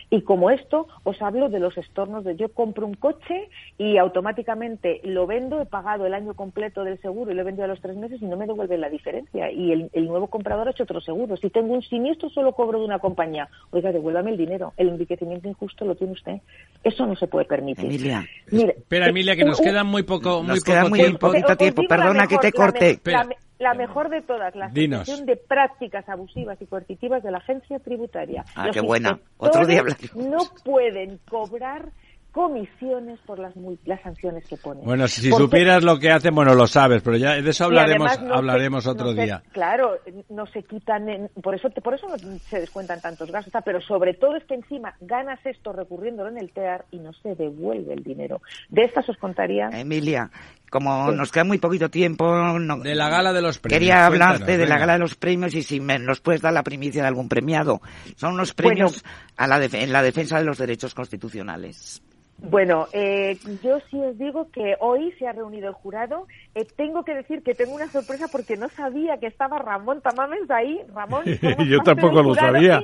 Y 0.10 0.22
como 0.22 0.50
esto, 0.50 0.88
os 1.04 1.22
hablo 1.22 1.50
de 1.50 1.60
los 1.60 1.78
estornos 1.78 2.24
de 2.24 2.36
yo 2.36 2.50
compro 2.50 2.88
un 2.88 2.96
coche 2.96 3.50
y 3.78 3.98
automáticamente 3.98 5.02
lo 5.04 5.28
vendo, 5.28 5.62
he 5.62 5.66
pagado 5.66 6.06
el 6.06 6.14
año 6.14 6.34
completo 6.34 6.84
del 6.84 7.00
seguro 7.02 7.32
y 7.32 7.36
lo 7.36 7.42
he 7.42 7.46
vendido 7.46 7.66
a 7.66 7.68
los 7.68 7.82
tres 7.82 7.96
meses 7.96 8.22
y 8.22 8.26
no 8.26 8.38
me 8.38 8.48
devuelve 8.48 8.78
la 8.78 8.90
diferencia. 8.90 9.52
Y 9.52 9.72
el, 9.72 9.90
el 9.94 10.06
nuevo 10.08 10.28
comprador 10.28 10.68
ha 10.68 10.72
hecho 10.72 10.84
otro 10.84 11.02
seguro. 11.02 11.38
Si 11.38 11.50
tengo 11.50 11.74
un 11.74 11.82
siniestro, 11.84 12.30
solo 12.30 12.54
cobro 12.54 12.80
de 12.80 12.86
una 12.86 13.00
compañía. 13.00 13.50
Oiga, 13.72 13.92
devuélvame 13.92 14.32
el 14.32 14.38
dinero. 14.38 14.74
El 14.78 14.90
enriquecimiento 14.90 15.48
injusto 15.50 15.86
lo 15.86 15.96
tiene 15.96 16.14
usted. 16.14 16.38
Eso 16.84 17.06
no 17.06 17.16
se 17.16 17.28
puede 17.28 17.46
permitir. 17.46 17.86
Emilia. 17.86 18.26
Mire, 18.52 18.76
Espera, 18.78 19.08
eh, 19.08 19.10
Emilia, 19.10 19.36
que 19.36 19.46
nos 19.46 19.60
un- 19.60 19.66
queda 19.66 19.84
muy 19.84 20.04
poco, 20.04 20.42
muy 20.42 20.60
queda 20.72 20.86
muy 20.90 21.00
tiempo. 21.00 21.28
poquito 21.28 21.56
tiempo. 21.58 21.82
Perdona 21.88 22.28
que 22.28 22.38
te 22.38 22.52
corte. 22.52 23.00
La, 23.06 23.24
me- 23.24 23.38
la 23.60 23.74
mejor 23.74 24.10
de 24.10 24.22
todas, 24.22 24.56
la 24.56 24.68
Dinos. 24.70 25.02
Asociación 25.02 25.26
de 25.26 25.36
Prácticas 25.36 26.08
Abusivas 26.08 26.62
y 26.62 26.66
Coercitivas 26.68 27.24
de 27.24 27.32
la 27.32 27.40
Agencia 27.40 27.80
Tributaria. 27.80 28.46
Ah, 28.56 28.68
Los 28.68 28.74
qué 28.76 28.82
buena. 28.82 29.20
Otro 29.38 29.66
día 29.66 29.80
hablaremos. 29.80 30.16
No 30.16 30.38
pueden 30.64 31.20
cobrar 31.30 31.90
comisiones 32.38 33.20
por 33.26 33.40
las, 33.40 33.56
mul- 33.56 33.80
las 33.86 34.00
sanciones 34.02 34.46
que 34.48 34.58
ponen. 34.58 34.84
Bueno, 34.86 35.08
si, 35.08 35.32
supieras 35.32 35.84
lo 35.84 35.98
que 35.98 36.12
hacen, 36.12 36.36
bueno, 36.36 36.54
lo 36.54 36.68
sabes, 36.68 37.02
pero 37.02 37.18
ya 37.18 37.32
de 37.42 37.50
eso 37.50 37.66
hablaremos, 37.66 38.12
se- 38.14 38.32
hablaremos 38.32 38.86
no 38.86 38.92
otro 38.92 39.14
se- 39.16 39.24
día. 39.24 39.42
Claro, 39.54 39.98
no 40.30 40.46
se 40.46 40.62
quitan, 40.62 41.10
en- 41.10 41.30
por 41.42 41.56
eso 41.56 41.68
por 41.82 41.96
eso 41.96 42.08
no 42.08 42.16
se 42.20 42.60
descuentan 42.60 43.02
tantos 43.02 43.32
gastos, 43.32 43.52
pero 43.66 43.82
sobre 43.82 44.14
todo 44.14 44.36
es 44.36 44.44
que 44.44 44.54
encima 44.54 44.96
ganas 45.02 45.44
esto 45.48 45.74
recurriéndolo 45.74 46.30
en 46.30 46.38
el 46.38 46.52
TEAR 46.52 46.86
y 46.92 47.00
no 47.00 47.12
se 47.14 47.34
devuelve 47.34 47.94
el 47.96 48.04
dinero. 48.04 48.40
De 48.70 48.84
estas 48.84 49.10
os 49.10 49.18
contaría. 49.18 49.70
Emilia, 49.74 50.30
como 50.70 51.10
Sí. 51.12 51.16
nos 51.18 51.32
queda 51.32 51.44
muy 51.44 51.58
poquito 51.58 51.90
tiempo, 51.90 52.26
no- 52.60 52.78
De 52.80 52.96
la 52.96 53.10
gala 53.10 53.34
de 53.34 53.42
los 53.42 53.58
premios. 53.60 53.80
quería 53.80 54.06
hablarte 54.06 54.38
cuéntanos, 54.46 54.60
de 54.60 54.68
la 54.68 54.78
gala 54.78 54.94
de 54.94 55.00
los 55.00 55.16
premios 55.16 55.54
y 55.56 55.64
si 55.64 55.80
me, 55.80 55.98
nos 56.00 56.20
puedes 56.22 56.42
dar 56.42 56.54
la 56.54 56.64
primicia 56.64 57.02
de 57.02 57.08
algún 57.08 57.30
premiado. 57.30 57.82
Son 58.16 58.34
unos 58.34 58.54
premios 58.54 59.04
a 59.38 59.48
la 59.48 59.64
en 59.64 59.92
la 59.92 60.02
defensa 60.02 60.38
de 60.40 60.46
los 60.46 60.58
derechos 60.58 60.94
constitucionales. 60.94 62.02
Bueno, 62.40 62.88
eh, 62.94 63.36
yo 63.64 63.80
sí 63.90 63.98
os 64.00 64.16
digo 64.20 64.52
que 64.52 64.76
hoy 64.80 65.12
se 65.18 65.28
ha 65.28 65.32
reunido 65.32 65.70
el 65.70 65.74
jurado. 65.74 66.28
Eh, 66.54 66.68
tengo 66.78 67.04
que 67.04 67.16
decir 67.16 67.42
que 67.42 67.56
tengo 67.56 67.74
una 67.74 67.88
sorpresa 67.92 68.28
porque 68.32 68.56
no 68.56 68.70
sabía 68.70 69.18
que 69.18 69.26
estaba 69.26 69.58
Ramón 69.58 70.02
Tamames 70.02 70.48
ahí. 70.52 70.80
Ramón, 70.94 71.24
Yo 71.68 71.80
tampoco 71.80 72.22
lo 72.22 72.36
sabía. 72.36 72.80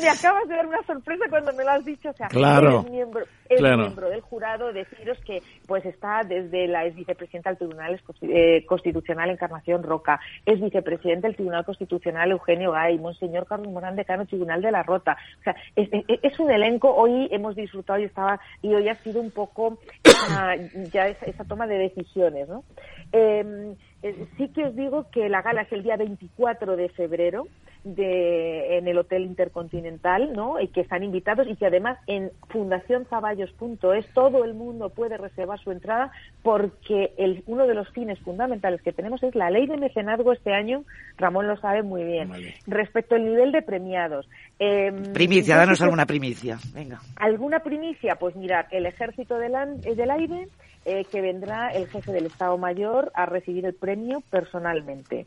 me 0.00 0.08
acabas 0.08 0.46
de 0.48 0.54
dar 0.54 0.66
una 0.68 0.82
sorpresa 0.86 1.24
cuando 1.28 1.52
me 1.54 1.64
lo 1.64 1.70
has 1.70 1.84
dicho. 1.84 2.10
O 2.10 2.12
sea, 2.12 2.28
Claro, 2.28 2.80
eres 2.82 2.92
miembro, 2.92 3.24
claro. 3.58 3.78
miembro 3.82 4.08
del 4.10 4.20
jurado. 4.20 4.72
Deciros 4.72 5.18
que 5.24 5.42
pues 5.66 5.84
está 5.84 6.22
desde 6.26 6.66
la 6.68 6.86
ex 6.86 6.96
vicepresidenta 6.96 7.50
del 7.50 7.58
Tribunal 7.58 8.00
eh, 8.22 8.64
Constitucional 8.66 9.30
Encarnación 9.30 9.82
Roca, 9.82 10.20
es 10.46 10.60
vicepresidente 10.60 11.26
del 11.26 11.36
Tribunal 11.36 11.64
Constitucional 11.64 12.30
Eugenio 12.30 12.72
Gay, 12.72 12.98
Monseñor 12.98 13.46
Carlos 13.46 13.72
Morán, 13.72 13.96
decano 13.96 14.26
Tribunal 14.26 14.62
de 14.62 14.70
la 14.72 14.82
Rota. 14.82 15.16
O 15.40 15.42
sea, 15.42 15.56
es, 15.76 15.88
es- 15.92 16.20
es 16.22 16.38
un 16.40 16.50
elenco. 16.50 16.94
Hoy 16.94 17.28
hemos 17.30 17.56
disfrutado 17.56 17.98
y 17.98 18.04
estaba 18.04 18.40
y 18.62 18.72
hoy 18.74 18.88
ha 18.88 18.94
sido 18.96 19.20
un 19.20 19.30
poco 19.30 19.78
esa, 20.04 20.56
ya 20.92 21.08
esa, 21.08 21.26
esa 21.26 21.44
toma 21.44 21.66
de 21.66 21.78
decisiones, 21.78 22.48
¿no? 22.48 22.64
Eh, 23.12 23.74
eh, 24.02 24.26
sí 24.36 24.48
que 24.48 24.64
os 24.64 24.76
digo 24.76 25.06
que 25.10 25.28
la 25.28 25.42
gala 25.42 25.62
es 25.62 25.72
el 25.72 25.82
día 25.82 25.96
24 25.96 26.76
de 26.76 26.88
febrero 26.90 27.46
de, 27.84 28.76
en 28.76 28.88
el 28.88 28.98
Hotel 28.98 29.22
Intercontinental, 29.24 30.34
¿no? 30.34 30.60
Y 30.60 30.68
que 30.68 30.82
están 30.82 31.02
invitados 31.02 31.46
y 31.48 31.56
que 31.56 31.64
además 31.66 31.98
en 32.06 32.30
fundacionzaballos.es 32.48 34.06
todo 34.12 34.44
el 34.44 34.54
mundo 34.54 34.90
puede 34.90 35.16
reservar 35.16 35.58
su 35.60 35.70
entrada 35.72 36.10
porque 36.42 37.12
el, 37.16 37.42
uno 37.46 37.66
de 37.66 37.74
los 37.74 37.88
fines 37.90 38.18
fundamentales 38.20 38.82
que 38.82 38.92
tenemos 38.92 39.22
es 39.22 39.34
la 39.34 39.50
ley 39.50 39.66
de 39.66 39.76
mecenazgo 39.76 40.32
este 40.32 40.52
año, 40.52 40.84
Ramón 41.16 41.46
lo 41.46 41.56
sabe 41.58 41.82
muy 41.82 42.04
bien, 42.04 42.30
respecto 42.66 43.14
al 43.14 43.24
nivel 43.24 43.52
de 43.52 43.62
premiados. 43.62 44.28
Eh, 44.58 44.92
Primicia, 45.14 45.56
danos 45.56 45.78
que- 45.78 45.84
alguna 45.84 46.06
primicia. 46.06 46.58
Venga. 46.74 47.00
¿Alguna 47.16 47.60
primicia? 47.60 48.16
Pues 48.16 48.36
mirad, 48.36 48.66
el 48.70 48.86
Ejército 48.86 49.38
del, 49.38 49.54
An- 49.54 49.80
eh, 49.84 49.94
del 49.94 50.10
Aire, 50.10 50.48
eh, 50.84 51.04
que 51.06 51.20
vendrá 51.20 51.68
el 51.68 51.88
jefe 51.88 52.12
del 52.12 52.26
Estado 52.26 52.56
Mayor 52.58 53.12
a 53.14 53.26
recibir 53.26 53.66
el 53.66 53.74
premio 53.74 54.22
personalmente. 54.30 55.26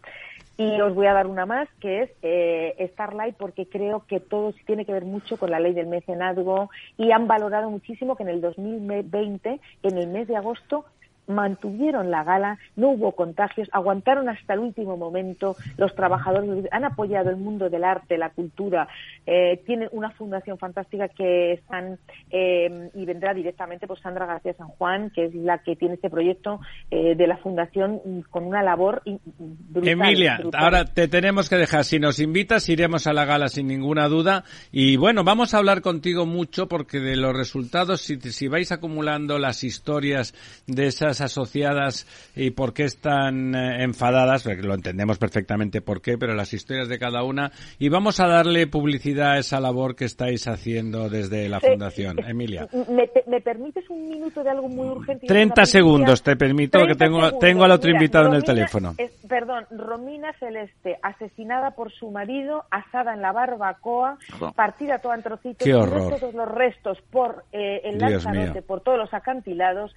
Y 0.56 0.80
os 0.82 0.94
voy 0.94 1.08
a 1.08 1.14
dar 1.14 1.26
una 1.26 1.48
más, 1.48 1.68
que 1.80 2.04
es 2.04 2.12
eh, 2.22 2.90
Starlight, 2.94 3.36
porque 3.38 3.68
creo 3.68 4.06
que 4.08 4.20
todo 4.20 4.54
tiene 4.68 4.86
que 4.86 4.94
ver 4.94 5.04
mucho 5.04 5.38
con 5.38 5.50
la 5.50 5.60
ley 5.60 5.74
del 5.74 5.88
mecenazgo 5.88 6.70
y 6.96 7.12
han 7.12 7.28
valorado 7.28 7.72
muchísimo 7.72 8.16
que 8.16 8.24
en 8.24 8.30
el 8.30 8.42
2020, 8.42 9.60
en 9.82 9.98
el 9.98 10.08
mes 10.08 10.28
de 10.28 10.36
agosto, 10.36 10.86
mantuvieron 11.28 12.12
la 12.12 12.24
gala, 12.24 12.58
no 12.76 12.90
hubo 12.90 13.14
contagios, 13.14 13.70
aguantaron 13.72 14.30
hasta 14.30 14.54
el 14.54 14.60
último 14.60 14.98
momento, 14.98 15.56
los 15.78 15.96
trabajadores 15.96 16.66
han 16.72 16.86
apoyado 16.86 17.30
el 17.30 17.38
mundo 17.38 17.70
del 17.70 17.84
arte, 17.84 18.18
la 18.18 18.30
cultura, 18.30 18.88
eh, 19.26 19.62
tienen 19.66 19.90
una 19.92 20.12
fundación 20.12 20.58
fantástica 20.58 21.08
que 21.08 21.54
están 21.54 21.98
eh, 22.30 22.90
y 22.94 23.06
vendrá 23.06 23.34
directamente 23.34 23.88
por 23.88 24.00
Sandra 24.00 24.26
García 24.26 24.54
San 24.54 24.68
Juan, 24.70 25.12
que 25.12 25.26
es 25.26 25.36
la 25.36 25.60
que 25.60 25.76
tiene 25.76 25.96
este 25.96 26.10
proyecto 26.10 26.60
eh, 26.92 27.16
de 27.16 27.28
la 27.28 27.38
fundación 27.38 28.02
con 28.30 28.46
una 28.46 28.64
labor 28.64 29.02
brutal. 29.06 29.88
Emilia, 29.88 30.38
brutal. 30.40 30.64
ahora 30.64 30.86
te 30.86 31.08
tenemos 31.08 31.50
que 31.50 31.56
dejar. 31.56 31.84
Si 31.84 32.00
nos 32.00 32.20
invitas, 32.20 32.68
iremos 32.70 33.08
a 33.08 33.14
la 33.14 33.26
gala 33.26 33.48
sin 33.48 33.68
ninguna 33.68 34.08
duda. 34.08 34.44
Y 34.72 34.98
bueno, 34.98 35.24
vamos 35.24 35.54
a 35.54 35.60
hablar 35.60 35.82
contigo 35.82 36.26
mucho 36.26 36.68
porque 36.68 37.00
de 37.00 37.16
los 37.16 37.36
resultados, 37.36 38.02
si, 38.02 38.20
si 38.20 38.48
vais 38.48 38.72
acumulando 38.72 39.40
las 39.40 39.64
historias 39.64 40.34
de 40.68 40.88
esas 40.88 41.13
asociadas 41.22 42.08
y 42.36 42.52
por 42.52 42.74
qué 42.74 42.84
están 42.84 43.56
eh, 43.56 43.84
enfadadas, 43.84 44.46
lo 44.46 44.74
entendemos 44.74 45.18
perfectamente 45.18 45.82
por 45.82 46.02
qué, 46.02 46.18
pero 46.18 46.34
las 46.34 46.54
historias 46.54 46.88
de 46.90 47.00
cada 47.00 47.24
una. 47.24 47.52
Y 47.80 47.90
vamos 47.90 48.20
a 48.20 48.28
darle 48.28 48.68
publicidad 48.68 49.32
a 49.34 49.38
esa 49.38 49.60
labor 49.60 49.96
que 49.96 50.06
estáis 50.06 50.48
haciendo 50.48 51.10
desde 51.10 51.50
la 51.50 51.60
Fundación. 51.60 52.20
eh, 52.20 52.24
Emilia. 52.30 52.68
¿Me, 52.90 53.08
te- 53.08 53.24
me 53.28 53.42
permites 53.42 53.90
un 53.90 54.08
minuto 54.10 54.44
de 54.44 54.50
algo 54.50 54.68
muy 54.70 54.88
urgente? 54.88 55.26
y 55.26 55.28
30 55.28 55.44
una 55.46 55.54
primicia? 55.56 55.80
segundos 55.80 56.24
te 56.24 56.36
permito, 56.36 56.80
que 56.80 56.86
30 56.96 57.06
tengo, 57.06 57.18
segundos. 57.22 57.40
tengo 57.40 57.64
al 57.64 57.72
otro 57.72 57.88
Mira, 57.88 58.00
invitado 58.00 58.28
en 58.30 58.34
el 58.36 58.44
teléfono. 58.44 58.96
es- 58.98 59.12
perdón, 59.28 59.66
Romina 59.72 60.32
Celeste, 60.40 60.98
asesinada 61.02 61.72
por 61.72 61.92
su 61.92 62.12
marido, 62.12 62.64
asada 62.72 63.14
en 63.14 63.22
la 63.22 63.32
barbacoa, 63.32 64.18
partida 64.56 65.00
toda 65.00 65.16
en 65.16 65.24
trocitos, 65.24 65.64
Qué 65.64 65.70
y 65.72 65.74
horror. 65.74 66.20
todos 66.20 66.34
los 66.34 66.48
restos 66.48 66.98
por 67.12 67.44
eh, 67.52 67.82
el 67.86 67.98
Dios 67.98 68.24
Lanzarote, 68.26 68.52
mío. 68.52 68.64
por 68.68 68.82
todos 68.82 68.98
los 68.98 69.14
acantilados. 69.14 69.96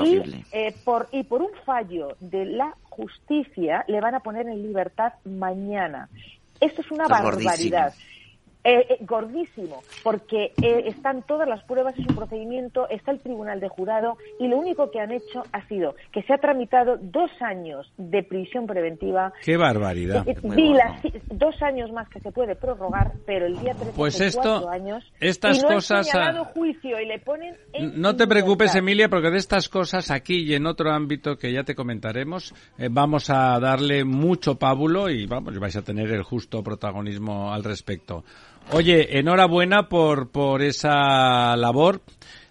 Horrible. 0.00 0.44
Y, 0.52 0.56
eh, 0.56 0.74
por, 0.84 1.08
y 1.12 1.22
por 1.24 1.42
un 1.42 1.50
fallo 1.64 2.16
de 2.20 2.44
la 2.44 2.74
justicia 2.84 3.84
le 3.88 4.00
van 4.00 4.14
a 4.14 4.20
poner 4.20 4.46
en 4.48 4.62
libertad 4.62 5.12
mañana. 5.24 6.08
Esto 6.60 6.80
es 6.80 6.90
una 6.90 7.06
gordísimo. 7.06 7.78
Eh, 8.68 8.84
eh, 8.88 8.96
gordísimo, 9.02 9.84
porque 10.02 10.52
eh, 10.60 10.82
están 10.86 11.22
todas 11.22 11.48
las 11.48 11.62
pruebas 11.62 11.96
en 11.98 12.08
su 12.08 12.16
procedimiento, 12.16 12.88
está 12.88 13.12
el 13.12 13.20
tribunal 13.20 13.60
de 13.60 13.68
jurado 13.68 14.18
y 14.40 14.48
lo 14.48 14.56
único 14.56 14.90
que 14.90 14.98
han 14.98 15.12
hecho 15.12 15.44
ha 15.52 15.64
sido 15.68 15.94
que 16.10 16.24
se 16.24 16.32
ha 16.32 16.38
tramitado 16.38 16.96
dos 17.00 17.30
años 17.38 17.88
de 17.96 18.24
prisión 18.24 18.66
preventiva. 18.66 19.32
¡Qué 19.44 19.56
barbaridad! 19.56 20.26
dos 21.30 21.62
años 21.62 21.92
más 21.92 22.08
que 22.08 22.18
se 22.18 22.32
puede 22.32 22.56
prorrogar, 22.56 23.12
pero 23.24 23.46
el 23.46 23.56
día 23.60 23.72
13 23.74 23.92
pues 23.94 24.20
esto, 24.20 24.68
años 24.68 25.04
estas 25.20 25.58
y 25.58 25.62
no 25.62 25.68
cosas 25.68 26.08
juicio 26.52 27.00
y 27.00 27.06
le 27.06 27.20
ponen 27.20 27.54
no 27.94 28.16
te 28.16 28.26
preocupes 28.26 28.74
Emilia 28.74 29.08
porque 29.08 29.30
de 29.30 29.38
estas 29.38 29.68
cosas 29.68 30.10
aquí 30.10 30.42
y 30.42 30.54
en 30.54 30.66
otro 30.66 30.90
ámbito 30.90 31.36
que 31.36 31.52
ya 31.52 31.62
te 31.62 31.74
comentaremos 31.74 32.52
vamos 32.90 33.30
a 33.30 33.60
darle 33.60 34.04
mucho 34.04 34.58
pábulo 34.58 35.08
y 35.08 35.26
vamos 35.26 35.56
vais 35.58 35.76
a 35.76 35.82
tener 35.82 36.10
el 36.10 36.22
justo 36.22 36.62
protagonismo 36.62 37.52
al 37.52 37.62
respecto 37.62 38.24
Oye, 38.72 39.18
enhorabuena 39.18 39.88
por, 39.88 40.30
por 40.30 40.60
esa 40.60 41.56
labor. 41.56 42.02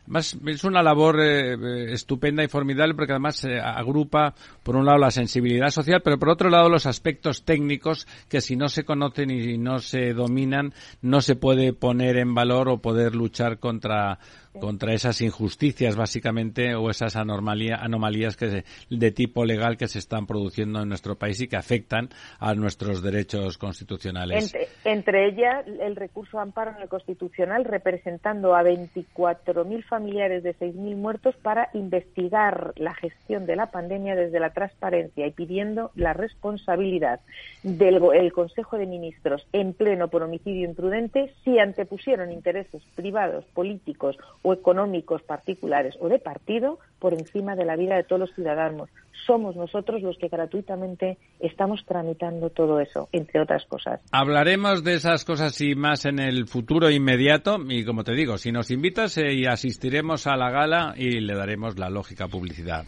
Más, 0.07 0.37
es 0.45 0.63
una 0.63 0.81
labor 0.81 1.19
eh, 1.19 1.91
estupenda 1.91 2.43
y 2.43 2.47
formidable 2.47 2.93
porque 2.93 3.11
además 3.11 3.35
se 3.37 3.59
agrupa, 3.59 4.33
por 4.63 4.75
un 4.75 4.85
lado, 4.85 4.99
la 4.99 5.11
sensibilidad 5.11 5.69
social, 5.69 6.01
pero 6.03 6.17
por 6.17 6.29
otro 6.29 6.49
lado, 6.49 6.69
los 6.69 6.85
aspectos 6.85 7.43
técnicos 7.43 8.07
que 8.29 8.39
si 8.39 8.55
no 8.55 8.69
se 8.69 8.85
conocen 8.85 9.31
y 9.31 9.57
no 9.57 9.79
se 9.79 10.13
dominan, 10.13 10.73
no 11.01 11.21
se 11.21 11.35
puede 11.35 11.73
poner 11.73 12.17
en 12.17 12.33
valor 12.33 12.69
o 12.69 12.77
poder 12.77 13.13
luchar 13.13 13.57
contra, 13.57 14.19
contra 14.59 14.93
esas 14.93 15.21
injusticias 15.21 15.95
básicamente 15.95 16.75
o 16.75 16.89
esas 16.89 17.15
anomalías 17.15 18.37
que 18.37 18.63
de 18.89 19.11
tipo 19.11 19.45
legal 19.45 19.77
que 19.77 19.87
se 19.87 19.99
están 19.99 20.25
produciendo 20.25 20.81
en 20.81 20.89
nuestro 20.89 21.17
país 21.17 21.41
y 21.41 21.47
que 21.47 21.55
afectan 21.55 22.09
a 22.39 22.53
nuestros 22.55 23.01
derechos 23.01 23.57
constitucionales. 23.57 24.55
Entre, 24.83 25.27
ellas 25.27 25.65
el 25.81 25.95
recurso 25.95 26.37
de 26.37 26.43
amparo 26.43 26.71
en 26.75 26.81
el 26.81 26.89
constitucional 26.89 27.65
representando 27.65 28.55
a 28.55 28.63
24.000 28.63 29.83
familiares 29.83 30.43
de 30.43 30.55
6.000 30.55 30.95
muertos 30.95 31.35
para 31.41 31.69
investigar 31.73 32.73
la 32.77 32.93
gestión 32.93 33.45
de 33.45 33.55
la 33.55 33.71
pandemia 33.71 34.15
desde 34.15 34.39
la 34.39 34.51
transparencia 34.51 35.27
y 35.27 35.31
pidiendo 35.31 35.91
la 35.95 36.13
responsabilidad 36.13 37.19
del 37.63 38.01
el 38.13 38.33
Consejo 38.33 38.77
de 38.77 38.85
Ministros 38.85 39.47
en 39.53 39.73
pleno 39.73 40.09
por 40.09 40.23
homicidio 40.23 40.65
imprudente 40.65 41.33
si 41.43 41.59
antepusieron 41.59 42.31
intereses 42.31 42.81
privados, 42.95 43.45
políticos 43.53 44.17
o 44.45 44.53
económicos 44.53 45.23
particulares 45.23 45.95
o 45.99 46.07
de 46.07 46.19
partido 46.19 46.77
por 46.99 47.13
encima 47.13 47.55
de 47.55 47.65
la 47.65 47.75
vida 47.75 47.95
de 47.95 48.03
todos 48.03 48.19
los 48.19 48.35
ciudadanos. 48.35 48.89
Somos 49.25 49.55
nosotros 49.55 50.03
los 50.03 50.19
que 50.19 50.27
gratuitamente 50.27 51.17
estamos 51.39 51.83
tramitando 51.85 52.51
todo 52.51 52.79
eso, 52.79 53.09
entre 53.11 53.41
otras 53.41 53.65
cosas. 53.65 54.01
Hablaremos 54.11 54.83
de 54.83 54.93
esas 54.93 55.25
cosas 55.25 55.59
y 55.61 55.73
más 55.73 56.05
en 56.05 56.19
el 56.19 56.47
futuro 56.47 56.91
inmediato 56.91 57.57
y 57.67 57.83
como 57.83 58.03
te 58.03 58.13
digo, 58.13 58.37
si 58.37 58.51
nos 58.51 58.69
invitas 58.69 59.17
eh, 59.17 59.33
y 59.33 59.47
asistiremos 59.47 60.27
a 60.27 60.35
la 60.37 60.51
gala 60.51 60.93
y 60.95 61.21
le 61.21 61.35
daremos 61.35 61.79
la 61.79 61.89
lógica 61.89 62.27
publicidad. 62.27 62.85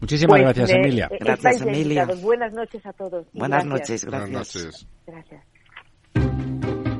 Muchísimas 0.00 0.42
pues, 0.42 0.56
gracias, 0.56 0.70
Emilia. 0.70 1.08
Eh, 1.10 1.18
gracias, 1.18 1.62
Emilia. 1.62 2.06
Buenas 2.20 2.52
noches 2.52 2.84
a 2.84 2.92
todos. 2.92 3.26
Buenas 3.32 3.64
noches, 3.64 4.04
gracias. 4.04 4.30
Buenas 4.30 4.54
noches. 4.54 4.86
Gracias. 5.06 6.79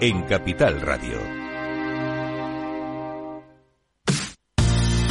en 0.00 0.22
Capital 0.22 0.80
Radio. 0.80 1.43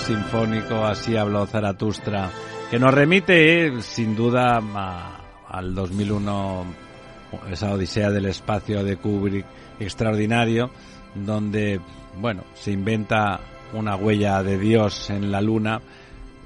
Sinfónico 0.00 0.84
Así 0.84 1.16
habló 1.16 1.46
Zaratustra, 1.46 2.30
que 2.70 2.78
nos 2.78 2.92
remite 2.94 3.80
sin 3.82 4.16
duda 4.16 4.60
a- 4.74 5.20
al 5.48 5.74
2001, 5.74 6.64
esa 7.50 7.72
odisea 7.72 8.10
del 8.10 8.26
espacio 8.26 8.84
de 8.84 8.96
Kubrick 8.96 9.44
extraordinario, 9.78 10.70
donde, 11.14 11.80
bueno, 12.20 12.44
se 12.54 12.72
inventa 12.72 13.40
una 13.72 13.96
huella 13.96 14.42
de 14.42 14.58
Dios 14.58 15.10
en 15.10 15.30
la 15.30 15.40
luna, 15.40 15.80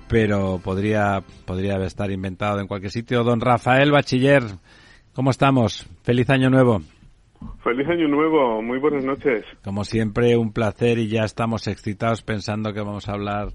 pero 0.09 0.61
podría, 0.63 1.23
podría 1.45 1.77
estar 1.85 2.11
inventado 2.11 2.61
en 2.61 2.67
cualquier 2.67 2.93
sitio. 2.93 3.25
Don 3.25 3.41
Rafael 3.41 3.91
Bachiller, 3.91 4.43
¿cómo 5.15 5.31
estamos? 5.31 5.87
Feliz 6.03 6.29
año 6.31 6.51
nuevo. 6.51 6.83
Feliz 7.63 7.89
año 7.89 8.09
nuevo, 8.09 8.63
muy 8.63 8.79
buenas 8.79 9.05
noches. 9.05 9.45
Como 9.63 9.85
siempre, 9.85 10.37
un 10.37 10.53
placer 10.53 10.99
y 10.99 11.09
ya 11.09 11.25
estamos 11.25 11.67
excitados 11.67 12.23
pensando 12.23 12.73
que 12.73 12.81
vamos 12.81 13.09
a 13.09 13.13
hablar 13.13 13.49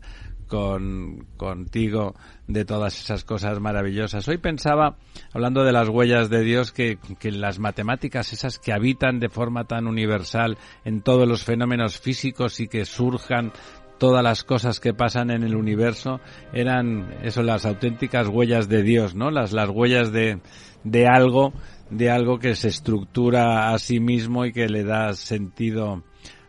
con, 0.49 1.27
contigo 1.37 2.15
de 2.47 2.65
todas 2.65 2.99
esas 2.99 3.23
cosas 3.23 3.59
maravillosas. 3.59 4.27
Hoy 4.27 4.37
pensaba, 4.37 4.97
hablando 5.31 5.63
de 5.63 5.71
las 5.71 5.87
huellas 5.87 6.29
de 6.29 6.43
Dios, 6.43 6.73
que, 6.73 6.97
que 7.19 7.31
las 7.31 7.59
matemáticas 7.59 8.33
esas 8.33 8.59
que 8.59 8.73
habitan 8.73 9.19
de 9.19 9.29
forma 9.29 9.65
tan 9.65 9.87
universal 9.87 10.57
en 10.83 11.01
todos 11.01 11.27
los 11.27 11.45
fenómenos 11.45 11.99
físicos 11.99 12.59
y 12.59 12.67
que 12.67 12.85
surjan 12.85 13.53
todas 13.99 14.23
las 14.23 14.43
cosas 14.43 14.79
que 14.79 14.93
pasan 14.93 15.29
en 15.29 15.43
el 15.43 15.55
universo 15.55 16.21
eran 16.53 17.13
eso 17.21 17.43
las 17.43 17.65
auténticas 17.65 18.27
huellas 18.29 18.69
de 18.69 18.81
Dios, 18.81 19.13
¿no? 19.13 19.29
Las 19.29 19.51
las 19.51 19.69
huellas 19.69 20.11
de 20.11 20.39
de 20.83 21.07
algo 21.07 21.53
de 21.89 22.11
algo 22.11 22.39
que 22.39 22.55
se 22.55 22.67
estructura 22.67 23.73
a 23.73 23.79
sí 23.79 23.99
mismo 23.99 24.45
y 24.45 24.53
que 24.53 24.69
le 24.69 24.83
da 24.83 25.13
sentido 25.13 26.03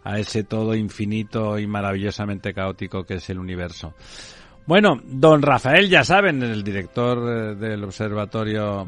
a 0.04 0.18
ese 0.18 0.44
todo 0.44 0.74
infinito 0.74 1.58
y 1.58 1.66
maravillosamente 1.66 2.52
caótico 2.52 3.04
que 3.04 3.14
es 3.14 3.30
el 3.30 3.38
universo. 3.38 3.94
Bueno, 4.66 5.00
don 5.04 5.42
Rafael, 5.42 5.88
ya 5.88 6.04
saben, 6.04 6.42
el 6.42 6.62
director 6.62 7.18
eh, 7.18 7.54
del 7.56 7.82
Observatorio 7.84 8.86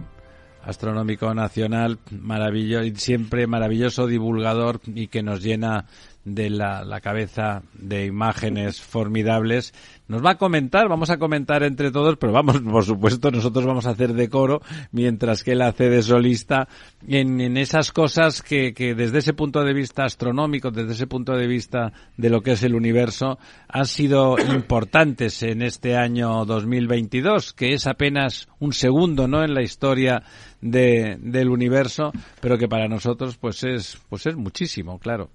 Astronómico 0.65 1.35
Nacional, 1.35 1.99
maravilloso, 2.11 2.89
siempre 2.97 3.47
maravilloso 3.47 4.07
divulgador 4.07 4.81
y 4.87 5.09
que 5.09 5.23
nos 5.23 5.43
llena 5.43 5.87
de 6.25 6.51
la, 6.51 6.85
la 6.85 7.01
cabeza 7.01 7.63
de 7.75 8.07
imágenes 8.07 8.81
formidables. 8.81 9.75
Nos 10.09 10.25
va 10.25 10.33
a 10.33 10.39
comentar, 10.39 10.89
vamos 10.89 11.11
a 11.11 11.19
comentar 11.19 11.63
entre 11.63 11.91
todos, 11.91 12.17
pero 12.17 12.33
vamos, 12.33 12.61
por 12.61 12.85
supuesto, 12.85 13.31
nosotros 13.31 13.65
vamos 13.65 13.87
a 13.87 13.91
hacer 13.91 14.13
de 14.13 14.29
coro, 14.29 14.61
mientras 14.93 15.43
que 15.43 15.53
él 15.53 15.63
hace 15.63 15.89
de 15.89 16.03
solista, 16.03 16.69
en, 17.07 17.41
en 17.41 17.57
esas 17.57 17.93
cosas 17.93 18.43
que, 18.43 18.73
que 18.75 18.95
desde 18.95 19.19
ese 19.19 19.33
punto 19.33 19.65
de 19.65 19.73
vista 19.73 20.05
astronómico, 20.05 20.71
desde 20.71 20.93
ese 20.93 21.07
punto 21.07 21.33
de 21.33 21.47
vista 21.47 21.93
de 22.17 22.31
lo 22.31 22.43
que 22.43 22.53
es 22.53 22.63
el 22.63 22.75
universo, 22.75 23.39
han 23.69 23.87
sido 23.87 24.37
importantes 24.39 25.43
en 25.43 25.63
este 25.63 25.97
año 25.97 26.45
2022, 26.45 27.53
que 27.53 27.75
es 27.75 27.87
apenas 27.87 28.49
un 28.61 28.73
segundo, 28.73 29.27
¿no?, 29.27 29.43
en 29.43 29.55
la 29.55 29.63
historia 29.63 30.23
de, 30.61 31.17
del 31.21 31.49
universo, 31.49 32.13
pero 32.41 32.59
que 32.59 32.69
para 32.69 32.87
nosotros, 32.87 33.37
pues 33.37 33.65
es, 33.65 33.99
pues 34.09 34.27
es 34.27 34.37
muchísimo, 34.37 34.99
claro. 34.99 35.31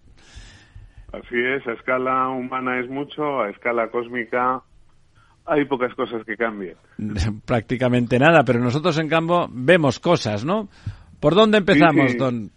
Así 1.13 1.35
es, 1.39 1.65
a 1.67 1.73
escala 1.73 2.29
humana 2.29 2.79
es 2.79 2.89
mucho, 2.89 3.41
a 3.41 3.49
escala 3.49 3.89
cósmica 3.89 4.61
hay 5.45 5.63
pocas 5.65 5.93
cosas 5.95 6.25
que 6.25 6.35
cambien. 6.35 6.75
prácticamente 7.45 8.19
nada, 8.19 8.43
pero 8.43 8.59
nosotros 8.59 8.97
en 8.99 9.07
cambio 9.07 9.47
vemos 9.49 9.99
cosas, 9.99 10.43
¿no? 10.43 10.67
¿Por 11.19 11.33
dónde 11.35 11.59
empezamos, 11.59 12.07
Sí, 12.11 12.11
sí. 12.11 12.17
don? 12.17 12.51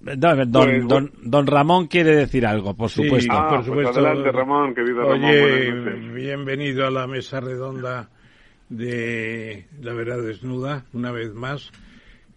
Don, 0.00 0.50
don, 0.52 0.68
Pues, 0.68 0.86
don- 0.88 1.12
don 1.22 1.46
Ramón 1.46 1.86
quiere 1.88 2.14
decir 2.14 2.46
algo, 2.46 2.74
por 2.74 2.88
Sí, 2.90 3.02
supuesto. 3.02 3.32
Ah, 3.32 3.48
por 3.48 3.56
pues 3.56 3.66
supuesto. 3.66 3.98
adelante, 4.00 4.30
Ramón, 4.32 4.74
querido 4.74 5.02
Ramón, 5.02 5.24
Oye, 5.24 5.72
noches. 5.72 6.14
bienvenido 6.14 6.86
a 6.86 6.90
la 6.90 7.06
mesa 7.06 7.40
redonda 7.40 8.08
de 8.68 9.66
La 9.82 9.92
Verdad 9.94 10.22
Desnuda, 10.22 10.84
una 10.92 11.10
vez 11.10 11.34
más. 11.34 11.72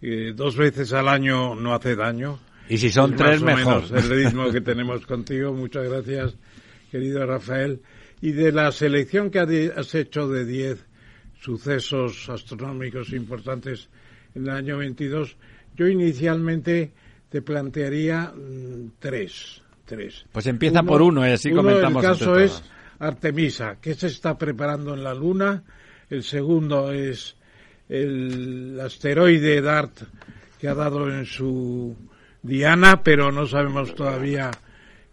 Eh, 0.02 0.32
dos 0.34 0.56
veces 0.56 0.92
al 0.92 1.08
año 1.08 1.54
no 1.54 1.72
hace 1.74 1.94
daño. 1.94 2.38
Y 2.72 2.78
si 2.78 2.90
son 2.90 3.12
Es 3.12 3.18
tres, 3.18 3.42
mejor. 3.42 3.82
menos 3.82 3.90
el 3.90 4.08
ritmo 4.10 4.50
que 4.50 4.62
tenemos 4.62 5.04
contigo. 5.04 5.52
Muchas 5.52 5.86
gracias, 5.90 6.34
querido 6.90 7.26
Rafael. 7.26 7.80
Y 8.22 8.32
de 8.32 8.50
la 8.50 8.72
selección 8.72 9.30
que 9.30 9.40
ha- 9.40 9.78
has 9.80 9.94
hecho 9.94 10.26
de 10.28 10.46
10 10.46 10.82
sucesos 11.38 12.30
astronómicos 12.30 13.12
importantes 13.12 13.90
en 14.34 14.44
el 14.44 14.50
año 14.50 14.78
22, 14.78 15.36
yo 15.76 15.86
inicialmente 15.86 16.92
te 17.28 17.42
plantearía 17.42 18.32
mm, 18.34 18.92
tres. 18.98 19.60
tres. 19.84 20.24
Pues 20.32 20.46
empieza 20.46 20.82
por 20.82 21.02
uno 21.02 21.26
y 21.28 21.32
así 21.32 21.50
uno, 21.52 21.62
comentamos 21.62 22.02
El 22.04 22.10
caso 22.10 22.38
es. 22.38 22.62
Artemisa, 23.00 23.76
que 23.82 23.94
se 23.94 24.06
está 24.06 24.38
preparando 24.38 24.94
en 24.94 25.02
la 25.04 25.12
Luna, 25.12 25.62
el 26.08 26.22
segundo 26.22 26.90
es 26.92 27.36
el 27.90 28.78
asteroide 28.80 29.60
DART 29.60 30.04
que 30.58 30.68
ha 30.68 30.74
dado 30.74 31.10
en 31.10 31.26
su 31.26 31.94
diana, 32.42 33.02
pero 33.02 33.32
no 33.32 33.46
sabemos 33.46 33.94
todavía 33.94 34.50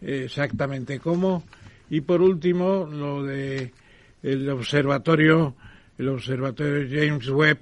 exactamente 0.01 0.99
cómo. 0.99 1.43
Y 1.89 2.01
por 2.01 2.21
último, 2.21 2.85
lo 2.85 3.23
de 3.23 3.73
el 4.21 4.49
observatorio, 4.49 5.55
el 5.97 6.09
observatorio 6.09 6.87
James 6.89 7.29
Webb, 7.29 7.59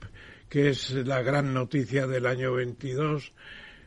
que 0.50 0.70
es 0.70 0.92
la 0.92 1.22
gran 1.22 1.54
noticia 1.54 2.08
del 2.08 2.26
año 2.26 2.54
22, 2.54 3.34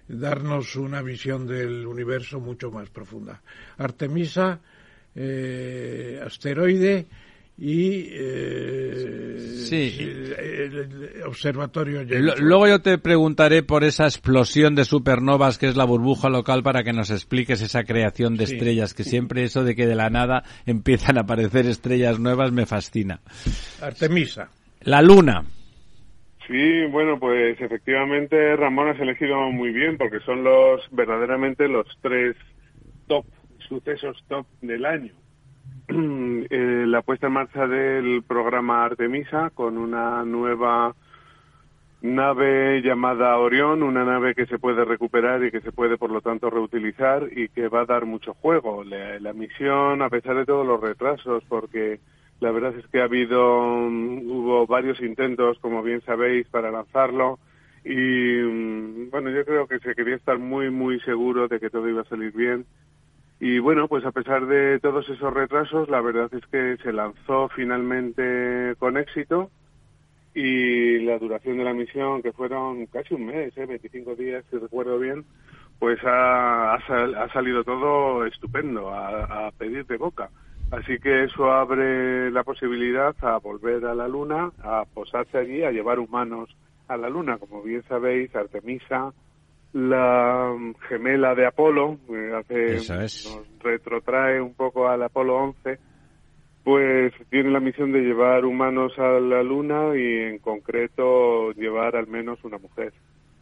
darnos 0.08 0.76
una 0.76 1.02
visión 1.02 1.46
del 1.46 1.86
universo 1.86 2.40
mucho 2.40 2.70
más 2.70 2.90
profunda. 2.90 3.42
Artemisa, 3.78 4.60
eh, 5.14 6.20
asteroide 6.24 7.06
y 7.61 8.08
eh, 8.12 9.36
el, 9.70 11.22
observatorio. 11.26 12.02
Luego 12.38 12.66
yo 12.66 12.80
te 12.80 12.96
preguntaré 12.96 13.62
por 13.62 13.84
esa 13.84 14.04
explosión 14.04 14.74
de 14.74 14.86
supernovas 14.86 15.58
que 15.58 15.68
es 15.68 15.76
la 15.76 15.84
burbuja 15.84 16.30
local 16.30 16.62
para 16.62 16.82
que 16.82 16.94
nos 16.94 17.11
expliques 17.11 17.61
esa 17.61 17.84
creación 17.84 18.36
de 18.36 18.44
estrellas, 18.44 18.94
que 18.94 19.04
siempre 19.04 19.44
eso 19.44 19.62
de 19.62 19.76
que 19.76 19.86
de 19.86 19.94
la 19.94 20.08
nada 20.08 20.42
empiezan 20.64 21.18
a 21.18 21.22
aparecer 21.22 21.66
estrellas 21.66 22.18
nuevas 22.18 22.50
me 22.50 22.64
fascina. 22.64 23.20
Artemisa. 23.82 24.48
La 24.80 25.02
luna. 25.02 25.44
Sí, 26.46 26.86
bueno, 26.90 27.20
pues 27.20 27.61
efectivamente 27.61 28.56
Ramón 28.56 28.88
has 28.88 29.00
elegido 29.00 29.38
muy 29.50 29.70
bien 29.70 29.98
porque 29.98 30.20
son 30.20 30.42
los 30.42 30.80
verdaderamente 30.90 31.68
los 31.68 31.86
tres 32.00 32.36
top 33.06 33.26
sucesos 33.68 34.16
top 34.28 34.46
del 34.62 34.86
año. 34.86 35.12
Eh, 36.53 36.84
la 36.86 37.03
puesta 37.03 37.28
en 37.28 37.34
marcha 37.34 37.66
del 37.66 38.24
programa 38.26 38.84
Artemisa 38.84 39.51
con 39.51 39.78
una 39.78 40.24
nueva 40.24 40.95
nave 42.03 42.80
llamada 42.82 43.38
Orión, 43.38 43.82
una 43.82 44.05
nave 44.05 44.34
que 44.34 44.47
se 44.47 44.59
puede 44.59 44.84
recuperar 44.84 45.45
y 45.45 45.51
que 45.51 45.61
se 45.61 45.70
puede, 45.70 45.97
por 45.97 46.11
lo 46.11 46.22
tanto, 46.22 46.51
reutilizar 46.51 47.28
y 47.30 47.49
que 47.51 47.68
va 47.68 47.82
a 47.82 47.86
dar 47.86 48.07
mucho 48.07 48.34
juego. 48.34 48.82
La, 48.82 49.32
misión, 49.32 50.03
a 50.03 50.09
pesar 50.09 50.36
de 50.36 50.47
todos 50.47 50.66
los 50.66 50.80
retrasos, 50.80 51.45
porque 51.49 52.01
la 52.41 52.51
verdad 52.51 52.74
es 52.76 52.86
que 52.88 53.01
ha 53.01 53.05
habido, 53.05 53.86
mm, 53.88 54.30
hubo 54.30 54.66
varios 54.66 55.01
intentos, 55.01 55.59
como 55.61 55.82
bien 55.82 56.01
sabéis, 56.03 56.49
para 56.49 56.70
lanzarlo 56.72 57.38
y, 57.84 57.95
mm, 57.95 59.11
bueno, 59.11 59.30
yo 59.30 59.45
creo 59.45 59.68
que 59.68 59.78
se 59.78 59.95
quería 59.95 60.16
estar 60.16 60.38
muy, 60.38 60.70
muy 60.70 60.99
seguro 61.01 61.47
de 61.49 61.61
que 61.61 61.70
todo 61.70 61.88
iba 61.88 62.03
a 62.03 62.09
salir 62.09 62.32
bien 62.32 62.64
y 63.41 63.59
bueno, 63.59 63.88
pues 63.88 64.05
a 64.05 64.12
pesar 64.12 64.47
de 64.47 64.78
todos 64.80 65.09
esos 65.09 65.32
retrasos, 65.32 65.88
la 65.88 66.03
verdad 66.03 66.28
es 66.34 66.47
que 66.47 66.76
se 66.82 66.93
lanzó 66.93 67.49
finalmente 67.49 68.74
con 68.78 68.99
éxito 68.99 69.51
y 70.34 70.99
la 71.01 71.18
duración 71.18 71.57
de 71.57 71.64
la 71.64 71.72
misión, 71.72 72.20
que 72.20 72.32
fueron 72.32 72.84
casi 72.86 73.14
un 73.14 73.24
mes, 73.24 73.57
¿eh? 73.57 73.64
25 73.64 74.14
días, 74.14 74.45
si 74.51 74.59
recuerdo 74.59 74.99
bien, 74.99 75.24
pues 75.78 75.99
ha, 76.05 76.74
ha, 76.74 77.32
salido 77.32 77.64
todo 77.64 78.26
estupendo, 78.26 78.91
a, 78.91 79.47
a 79.47 79.51
pedir 79.53 79.86
de 79.86 79.97
boca. 79.97 80.28
Así 80.70 80.99
que 80.99 81.24
eso 81.24 81.51
abre 81.51 82.30
la 82.30 82.45
posibilidad 82.45 83.16
a 83.22 83.38
volver 83.38 83.86
a 83.86 83.95
la 83.95 84.07
Luna, 84.07 84.53
a 84.62 84.84
posarse 84.84 85.38
allí, 85.38 85.64
a 85.64 85.72
llevar 85.72 85.99
humanos 85.99 86.55
a 86.88 86.99
la 86.99 87.09
Luna. 87.09 87.38
Como 87.38 87.62
bien 87.62 87.82
sabéis, 87.88 88.36
Artemisa 88.36 89.14
la 89.72 90.54
gemela 90.88 91.34
de 91.34 91.46
Apolo, 91.46 91.98
hace, 92.38 92.74
nos 92.74 93.48
retrotrae 93.60 94.40
un 94.40 94.54
poco 94.54 94.88
al 94.88 95.02
Apolo 95.02 95.36
11, 95.36 95.78
pues 96.64 97.12
tiene 97.30 97.50
la 97.50 97.60
misión 97.60 97.92
de 97.92 98.00
llevar 98.00 98.44
humanos 98.44 98.92
a 98.98 99.20
la 99.20 99.42
Luna 99.42 99.96
y 99.96 100.32
en 100.32 100.38
concreto 100.38 101.52
llevar 101.52 101.96
al 101.96 102.06
menos 102.06 102.42
una 102.44 102.58
mujer. 102.58 102.92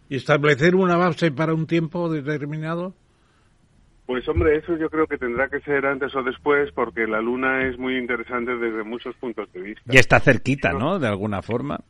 ¿Y 0.08 0.16
establecer 0.16 0.74
una 0.74 0.96
base 0.96 1.30
para 1.30 1.54
un 1.54 1.66
tiempo 1.66 2.08
determinado? 2.10 2.94
Pues 4.06 4.26
hombre, 4.26 4.56
eso 4.56 4.74
yo 4.76 4.88
creo 4.88 5.06
que 5.06 5.18
tendrá 5.18 5.48
que 5.48 5.60
ser 5.60 5.84
antes 5.84 6.14
o 6.16 6.22
después 6.22 6.70
porque 6.72 7.06
la 7.06 7.20
Luna 7.20 7.68
es 7.68 7.78
muy 7.78 7.98
interesante 7.98 8.56
desde 8.56 8.82
muchos 8.82 9.14
puntos 9.16 9.52
de 9.52 9.60
vista. 9.60 9.82
Y 9.84 9.98
está 9.98 10.18
cerquita, 10.18 10.72
¿no? 10.72 10.98
De 10.98 11.08
alguna 11.08 11.42
forma. 11.42 11.80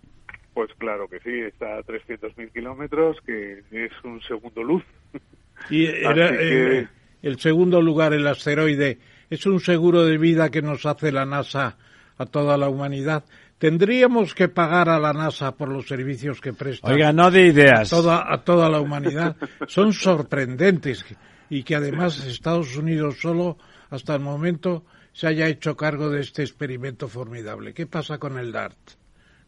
Pues 0.58 0.74
claro 0.76 1.06
que 1.06 1.20
sí, 1.20 1.30
está 1.38 1.76
a 1.76 1.84
300.000 1.84 2.52
kilómetros, 2.52 3.16
que 3.24 3.62
es 3.70 3.92
un 4.02 4.20
segundo 4.22 4.64
luz. 4.64 4.82
Y 5.70 5.86
el, 5.86 7.38
segundo 7.38 7.80
lugar, 7.80 8.12
el 8.12 8.26
asteroide, 8.26 8.98
es 9.30 9.46
un 9.46 9.60
seguro 9.60 10.04
de 10.04 10.18
vida 10.18 10.50
que 10.50 10.60
nos 10.60 10.84
hace 10.84 11.12
la 11.12 11.24
NASA 11.24 11.78
a 12.16 12.26
toda 12.26 12.56
la 12.56 12.68
humanidad. 12.68 13.24
¿Tendríamos 13.58 14.34
que 14.34 14.48
pagar 14.48 14.88
a 14.88 14.98
la 14.98 15.12
NASA 15.12 15.56
por 15.56 15.68
los 15.68 15.86
servicios 15.86 16.40
que 16.40 16.52
presta? 16.52 16.88
Oiga, 16.88 17.12
no 17.12 17.30
de 17.30 17.46
ideas. 17.46 17.92
A 17.92 17.96
toda, 17.96 18.32
a 18.32 18.42
toda 18.42 18.68
la 18.68 18.80
humanidad. 18.80 19.36
Son 19.68 19.92
sorprendentes 19.92 21.04
y 21.48 21.62
que 21.62 21.76
además 21.76 22.26
Estados 22.26 22.76
Unidos 22.76 23.18
solo 23.20 23.58
hasta 23.90 24.12
el 24.16 24.22
momento 24.22 24.84
se 25.12 25.28
haya 25.28 25.46
hecho 25.46 25.76
cargo 25.76 26.10
de 26.10 26.20
este 26.20 26.42
experimento 26.42 27.06
formidable. 27.06 27.74
¿Qué 27.74 27.86
pasa 27.86 28.18
con 28.18 28.38
el 28.38 28.50
DART? 28.50 28.97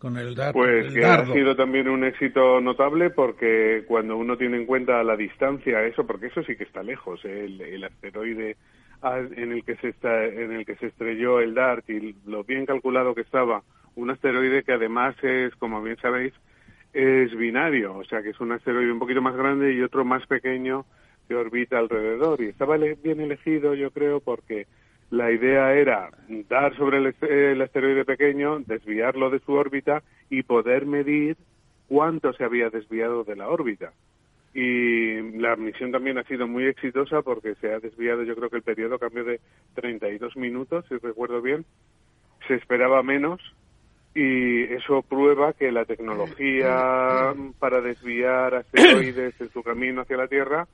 El 0.02 0.34
Pues 0.52 0.92
que 0.94 1.04
ha 1.04 1.26
sido 1.26 1.54
también 1.54 1.88
un 1.88 2.04
éxito 2.04 2.60
notable 2.60 3.10
porque 3.10 3.84
cuando 3.86 4.16
uno 4.16 4.36
tiene 4.36 4.56
en 4.56 4.66
cuenta 4.66 5.02
la 5.02 5.16
distancia, 5.16 5.84
eso, 5.84 6.06
porque 6.06 6.28
eso 6.28 6.42
sí 6.42 6.56
que 6.56 6.64
está 6.64 6.82
lejos, 6.82 7.22
¿eh? 7.24 7.44
el, 7.44 7.84
asteroide 7.84 8.56
en 9.02 9.52
el 9.52 9.64
que 9.64 9.76
se 9.76 9.88
está, 9.88 10.24
en 10.24 10.52
el 10.52 10.64
que 10.64 10.76
se 10.76 10.86
estrelló 10.86 11.40
el 11.40 11.54
DART 11.54 11.88
y 11.90 12.14
lo 12.26 12.44
bien 12.44 12.64
calculado 12.66 13.14
que 13.14 13.20
estaba, 13.22 13.62
un 13.94 14.10
asteroide 14.10 14.62
que 14.62 14.72
además 14.72 15.14
es, 15.22 15.54
como 15.56 15.82
bien 15.82 15.98
sabéis, 15.98 16.32
es 16.92 17.36
binario, 17.36 17.96
o 17.96 18.04
sea 18.04 18.22
que 18.22 18.30
es 18.30 18.40
un 18.40 18.52
asteroide 18.52 18.92
un 18.92 18.98
poquito 18.98 19.20
más 19.20 19.36
grande 19.36 19.74
y 19.74 19.82
otro 19.82 20.04
más 20.04 20.26
pequeño 20.26 20.86
que 21.28 21.34
orbita 21.34 21.78
alrededor 21.78 22.40
y 22.40 22.46
estaba 22.46 22.76
bien 22.76 23.20
elegido, 23.20 23.74
yo 23.74 23.90
creo, 23.90 24.20
porque 24.20 24.66
la 25.10 25.32
idea 25.32 25.74
era 25.74 26.10
dar 26.48 26.76
sobre 26.76 26.98
el, 26.98 27.62
asteroide 27.62 28.04
pequeño, 28.04 28.60
desviarlo 28.60 29.28
de 29.30 29.40
su 29.40 29.52
órbita 29.52 30.02
y 30.28 30.44
poder 30.44 30.86
medir 30.86 31.36
cuánto 31.88 32.32
se 32.32 32.44
había 32.44 32.70
desviado 32.70 33.24
de 33.24 33.36
la 33.36 33.48
órbita. 33.48 33.92
Y 34.54 35.38
la 35.38 35.56
misión 35.56 35.92
también 35.92 36.18
ha 36.18 36.24
sido 36.24 36.46
muy 36.46 36.66
exitosa 36.66 37.22
porque 37.22 37.54
se 37.56 37.72
ha 37.72 37.80
desviado, 37.80 38.22
yo 38.22 38.36
creo 38.36 38.50
que 38.50 38.56
el 38.56 38.62
periodo 38.62 38.98
cambió 38.98 39.24
de 39.24 39.40
32 39.74 40.36
minutos, 40.36 40.84
si 40.88 40.96
recuerdo 40.96 41.42
bien. 41.42 41.64
Se 42.46 42.54
esperaba 42.54 43.02
menos 43.02 43.40
y 44.14 44.62
eso 44.62 45.02
prueba 45.02 45.52
que 45.52 45.70
la 45.70 45.84
tecnología 45.84 47.34
para 47.58 47.80
desviar 47.80 48.54
asteroides 48.74 49.40
en 49.40 49.50
su 49.50 49.62
camino 49.62 50.02
hacia 50.02 50.16
la 50.16 50.28
Tierra 50.28 50.68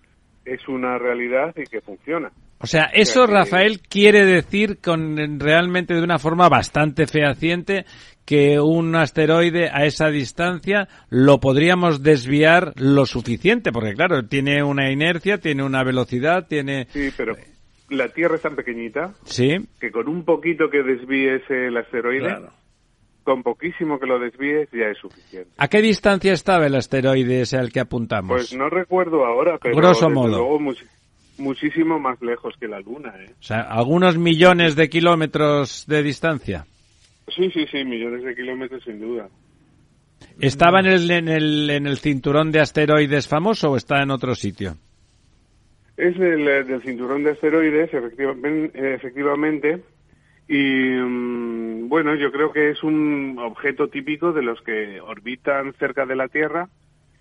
es 0.45 0.69
una 0.69 0.99
realidad 0.99 1.55
y 1.57 1.65
que 1.65 1.81
funciona. 1.81 2.33
O 2.59 2.67
sea, 2.67 2.85
eso, 2.95 3.27
Rafael, 3.27 3.81
quiere 3.81 4.25
decir 4.25 4.79
con 4.79 5.39
realmente 5.39 5.95
de 5.95 6.03
una 6.03 6.19
forma 6.19 6.49
bastante 6.49 7.07
fehaciente 7.07 7.85
que 8.25 8.59
un 8.59 8.95
asteroide 8.97 9.71
a 9.71 9.85
esa 9.85 10.09
distancia 10.09 10.89
lo 11.11 11.39
podríamos 11.39 12.03
desviar 12.03 12.73
lo 12.77 13.07
suficiente, 13.07 13.73
porque 13.73 13.95
claro, 13.95 14.27
tiene 14.27 14.63
una 14.63 14.91
inercia, 14.91 15.39
tiene 15.39 15.63
una 15.63 15.85
velocidad, 15.85 16.47
tiene... 16.49 16.87
Sí, 16.91 17.11
pero 17.17 17.37
la 17.89 18.09
Tierra 18.09 18.35
es 18.35 18.43
tan 18.43 18.57
pequeñita 18.57 19.15
¿Sí? 19.25 19.59
que 19.79 19.93
con 19.93 20.09
un 20.09 20.25
poquito 20.25 20.69
que 20.71 20.83
desvíes 20.83 21.43
el 21.49 21.77
asteroide, 21.77 22.49
con 23.23 23.45
poquísimo 23.45 24.01
que 24.01 24.07
lo 24.07 24.19
desvíes 24.19 24.69
ya 24.73 24.87
es 24.87 24.99
suficiente. 24.99 25.51
¿A 25.57 25.69
qué 25.69 25.81
distancia 25.81 26.33
estaba 26.33 26.67
el 26.67 26.75
asteroide 26.75 27.43
ese 27.43 27.59
al 27.59 27.71
que 27.71 27.81
apuntamos? 27.81 28.31
Pues 28.31 28.55
no 28.55 28.69
recuerdo 28.69 29.25
ahora, 29.25 29.59
pero 29.63 29.77
Grosso 29.77 30.11
modo 30.11 30.59
muchísimo 31.39 31.99
más 31.99 32.21
lejos 32.23 32.55
que 32.59 32.69
la 32.69 32.81
Luna. 32.81 33.13
¿eh? 33.19 33.31
O 33.39 33.43
sea, 33.43 33.63
algunos 33.63 34.19
millones 34.19 34.77
de 34.77 34.89
kilómetros 34.89 35.87
de 35.87 36.03
distancia. 36.03 36.67
Sí, 37.29 37.51
sí, 37.51 37.67
sí, 37.71 37.85
millones 37.85 38.25
de 38.25 38.35
kilómetros 38.35 38.83
sin 38.85 39.01
duda. 39.01 39.29
¿Estaba 40.41 40.81
en 40.81 40.87
el, 40.87 41.11
en 41.11 41.29
el, 41.29 41.71
en 41.71 41.87
el 41.87 41.99
cinturón 41.99 42.53
de 42.53 42.61
asteroides 42.61 43.29
famoso 43.29 43.73
o 43.73 43.77
está 43.77 44.03
en 44.03 44.11
otro 44.11 44.35
sitio? 44.35 44.77
Es 45.97 46.17
el, 46.17 46.47
eh, 46.47 46.65
del 46.65 46.83
cinturón 46.83 47.25
de 47.25 47.31
asteroides, 47.31 47.93
efectivamente, 47.93 48.95
efectivamente 48.95 49.83
y 50.49 50.55
mm, 50.55 51.89
bueno, 51.89 52.15
yo 52.15 52.31
creo 52.31 52.53
que 52.53 52.71
es 52.71 52.83
un 52.83 53.37
objeto 53.39 53.89
típico 53.89 54.33
de 54.33 54.43
los 54.43 54.61
que 54.63 55.01
orbitan 55.01 55.73
cerca 55.75 56.07
de 56.07 56.17
la 56.17 56.29
Tierra 56.29 56.69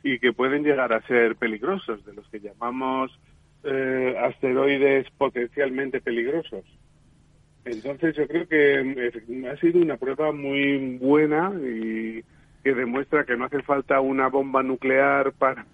y 0.03 0.19
que 0.19 0.33
pueden 0.33 0.63
llegar 0.63 0.93
a 0.93 1.01
ser 1.07 1.35
peligrosos, 1.35 2.05
de 2.05 2.13
los 2.13 2.27
que 2.29 2.39
llamamos 2.39 3.11
eh, 3.65 4.15
asteroides 4.19 5.07
potencialmente 5.17 5.99
peligrosos. 5.99 6.63
Entonces 7.65 8.15
yo 8.15 8.27
creo 8.27 8.47
que 8.47 8.79
eh, 8.79 9.49
ha 9.51 9.57
sido 9.57 9.81
una 9.81 9.97
prueba 9.97 10.31
muy 10.31 10.97
buena 10.97 11.51
y 11.59 12.23
que 12.63 12.73
demuestra 12.75 13.25
que 13.25 13.35
no 13.35 13.45
hace 13.45 13.63
falta 13.63 13.99
una 14.01 14.27
bomba 14.27 14.61
nuclear 14.61 15.31
para 15.33 15.65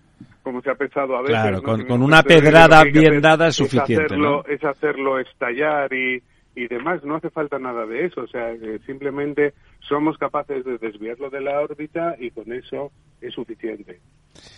como 0.43 0.61
se 0.61 0.71
ha 0.71 0.75
pensado 0.75 1.15
a 1.17 1.21
veces. 1.21 1.39
Claro, 1.39 1.61
con, 1.61 2.01
una 2.01 2.23
pedrada 2.23 2.83
bien 2.83 3.21
dada 3.21 3.47
es 3.47 3.55
suficiente. 3.55 3.93
Es 3.93 4.11
hacerlo, 4.11 4.45
es 4.45 4.63
hacerlo 4.63 5.19
estallar 5.19 5.93
y, 5.93 6.23
y 6.55 6.67
demás. 6.67 7.03
No 7.03 7.15
hace 7.15 7.29
falta 7.29 7.59
nada 7.59 7.85
de 7.85 8.05
eso. 8.05 8.21
O 8.21 8.27
sea, 8.27 8.53
simplemente 8.85 9.53
somos 9.79 10.17
capaces 10.17 10.63
de 10.65 10.77
desviarlo 10.77 11.29
de 11.29 11.41
la 11.41 11.59
órbita 11.59 12.15
y 12.19 12.31
con 12.31 12.51
eso 12.51 12.91
es 13.19 13.33
suficiente. 13.33 13.99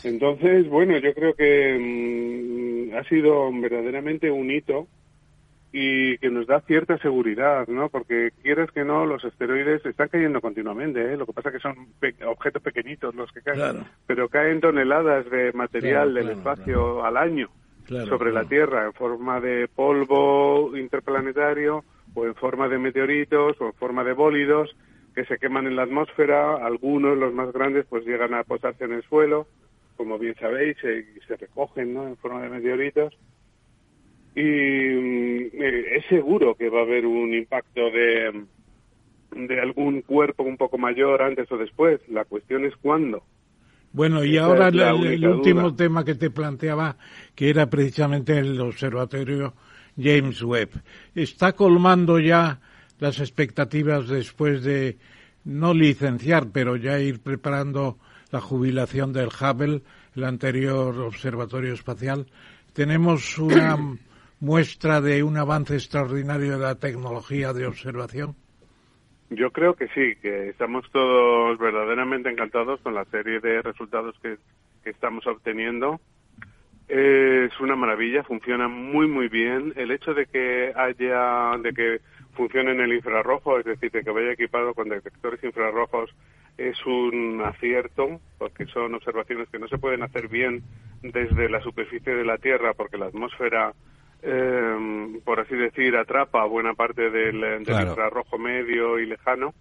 Entonces, 0.03 0.69
bueno, 0.69 0.97
yo 0.97 1.13
creo 1.13 1.34
que 1.34 2.89
mm, 2.91 2.95
ha 2.95 3.03
sido 3.05 3.51
verdaderamente 3.51 4.30
un 4.30 4.51
hito 4.51 4.88
y 5.71 6.19
que 6.19 6.30
nos 6.30 6.45
da 6.45 6.61
cierta 6.61 6.99
seguridad, 6.99 7.67
¿no? 7.67 7.89
Porque 7.89 8.30
quieres 8.43 8.69
que 8.71 8.86
no, 8.86 9.07
los 9.07 9.26
asteroides 9.26 9.84
están 9.84 10.07
cayendo 10.07 10.39
continuamente, 10.39 11.13
¿eh? 11.13 11.17
Lo 11.17 11.26
que 11.26 11.34
pasa 11.34 11.49
es 11.49 11.55
que 11.55 11.61
son 11.61 11.88
objetos 12.28 12.61
pequeñitos 12.61 13.15
los 13.15 13.32
que 13.32 13.41
caen, 13.41 13.84
pero 14.05 14.30
caen 14.30 14.61
toneladas 14.61 15.28
de 15.32 15.51
material 15.53 16.13
del 16.13 16.30
espacio 16.30 17.03
al 17.03 17.17
año 17.17 17.49
sobre 17.88 18.32
la 18.32 18.45
Tierra 18.45 18.86
en 18.86 18.93
forma 18.93 19.41
de 19.41 19.67
polvo 19.67 20.78
interplanetario 20.78 21.84
o 22.13 22.26
en 22.26 22.36
forma 22.36 22.67
de 22.67 22.78
meteoritos 22.78 23.59
o 23.59 23.65
en 23.65 23.74
forma 23.74 24.03
de 24.03 24.13
bólidos 24.13 24.76
que 25.15 25.26
se 25.26 25.38
queman 25.38 25.67
en 25.67 25.76
la 25.76 25.84
atmósfera, 25.84 26.65
algunos, 26.65 27.17
los 27.17 27.34
más 27.34 27.51
grandes, 27.51 27.86
pues 27.88 28.05
llegan 28.05 28.34
a 28.34 28.43
posarse 28.43 28.86
en 28.86 28.93
el 28.93 29.03
suelo, 29.03 29.47
como 29.96 30.18
bien 30.18 30.36
sabéis, 30.39 30.78
se 30.80 31.38
recogen 31.38 31.94
¿no? 31.94 32.08
en 32.08 32.18
forma 32.18 32.41
de 32.41 32.50
meteoritos 32.50 33.14
y 34.36 34.41
mm, 34.41 35.50
eh, 35.54 35.98
es 35.98 36.06
seguro 36.10 36.56
que 36.56 36.70
va 36.70 36.80
a 36.80 36.84
haber 36.84 37.06
un 37.06 37.34
impacto 37.34 37.91
de, 37.91 38.46
de 39.32 39.60
algún 39.60 40.02
cuerpo 40.02 40.44
un 40.44 40.58
poco 40.58 40.78
mayor 40.78 41.22
antes 41.22 41.52
o 41.52 41.58
después. 41.58 42.02
La 42.10 42.26
cuestión 42.26 42.66
es 42.66 42.76
cuándo. 42.78 43.24
Bueno, 43.91 44.24
y 44.24 44.38
ahora 44.38 44.70
el, 44.70 45.28
último 45.28 45.76
tema 45.76 46.04
que 46.04 46.16
te 46.16 46.32
planteaba, 46.32 46.98
que 47.36 47.52
era 47.52 47.70
precisamente 47.70 48.39
el 48.39 48.60
observatorio 48.60 49.54
James 49.96 50.41
Webb. 50.41 50.82
¿Está 51.14 51.54
colmando 51.54 52.20
ya 52.20 52.60
las 53.00 53.20
expectativas 53.20 54.08
después 54.08 54.64
de 54.64 54.98
no 55.44 55.76
licenciar, 55.76 56.48
pero 56.52 56.76
ya 56.76 57.00
ir 57.00 57.20
preparando 57.20 58.00
la 58.34 58.42
jubilación 58.42 59.14
del 59.14 59.28
Hubble, 59.28 59.84
el 60.16 60.24
anterior 60.24 61.00
observatorio 61.00 61.74
espacial? 61.74 62.26
Tenemos 62.74 63.38
una 63.38 63.78
muestra 64.40 65.02
de 65.02 65.22
un 65.22 65.38
avance 65.38 65.76
extraordinario 65.76 66.58
de 66.58 66.66
la 66.66 66.76
tecnología 66.76 67.54
de 67.54 67.68
observación? 67.68 68.36
Yo 69.30 69.52
creo 69.52 69.76
que 69.76 69.88
sí, 69.90 70.16
que 70.20 70.50
estamos 70.50 70.90
todos 70.92 71.60
verdaderamente 71.60 72.30
encantados 72.30 72.82
con 72.82 72.96
la 72.96 73.06
serie 73.06 73.40
de 73.40 73.62
resultados 73.62 74.16
que, 74.22 74.38
estamos 74.84 75.26
obteniendo. 75.28 76.02
Es 76.90 77.58
una 77.62 77.78
maravilla, 77.78 78.24
funciona 78.24 78.68
muy 78.68 79.08
muy 79.08 79.30
bien. 79.30 79.74
El 79.78 79.92
hecho 79.92 80.14
de 80.14 80.26
que 80.26 80.74
haya, 80.76 81.58
de 81.60 81.72
que 81.72 82.02
funcione 82.34 82.72
en 82.72 82.82
el 82.82 82.94
infrarrojo, 82.94 83.60
es 83.60 83.66
decir, 83.66 83.92
de 83.92 84.04
que 84.04 84.12
vaya 84.12 84.34
equipado 84.34 84.74
con 84.74 84.90
detectores 84.90 85.42
infrarrojos, 85.42 86.14
es 86.58 86.86
un 86.86 87.41
acierto, 87.43 88.20
porque 88.38 88.66
son 88.68 88.93
observaciones 88.95 89.49
que 89.49 89.60
no 89.60 89.68
se 89.68 89.78
pueden 89.78 90.04
hacer 90.04 90.28
bien 90.28 90.64
desde 91.01 91.49
la 91.49 91.62
superficie 91.62 92.14
de 92.16 92.26
la 92.26 92.38
Tierra, 92.38 92.74
porque 92.74 92.97
la 92.97 93.08
atmósfera 93.08 93.74
eh, 94.26 95.20
por 95.26 95.41
así 95.41 95.54
decir, 95.54 95.97
atrapa 95.97 96.45
buena 96.45 96.74
parte 96.74 97.10
del, 97.10 97.41
del 97.41 97.88
infrarrojo 97.88 98.38
medio 98.38 98.97
y 98.97 99.06
lejano, 99.06 99.54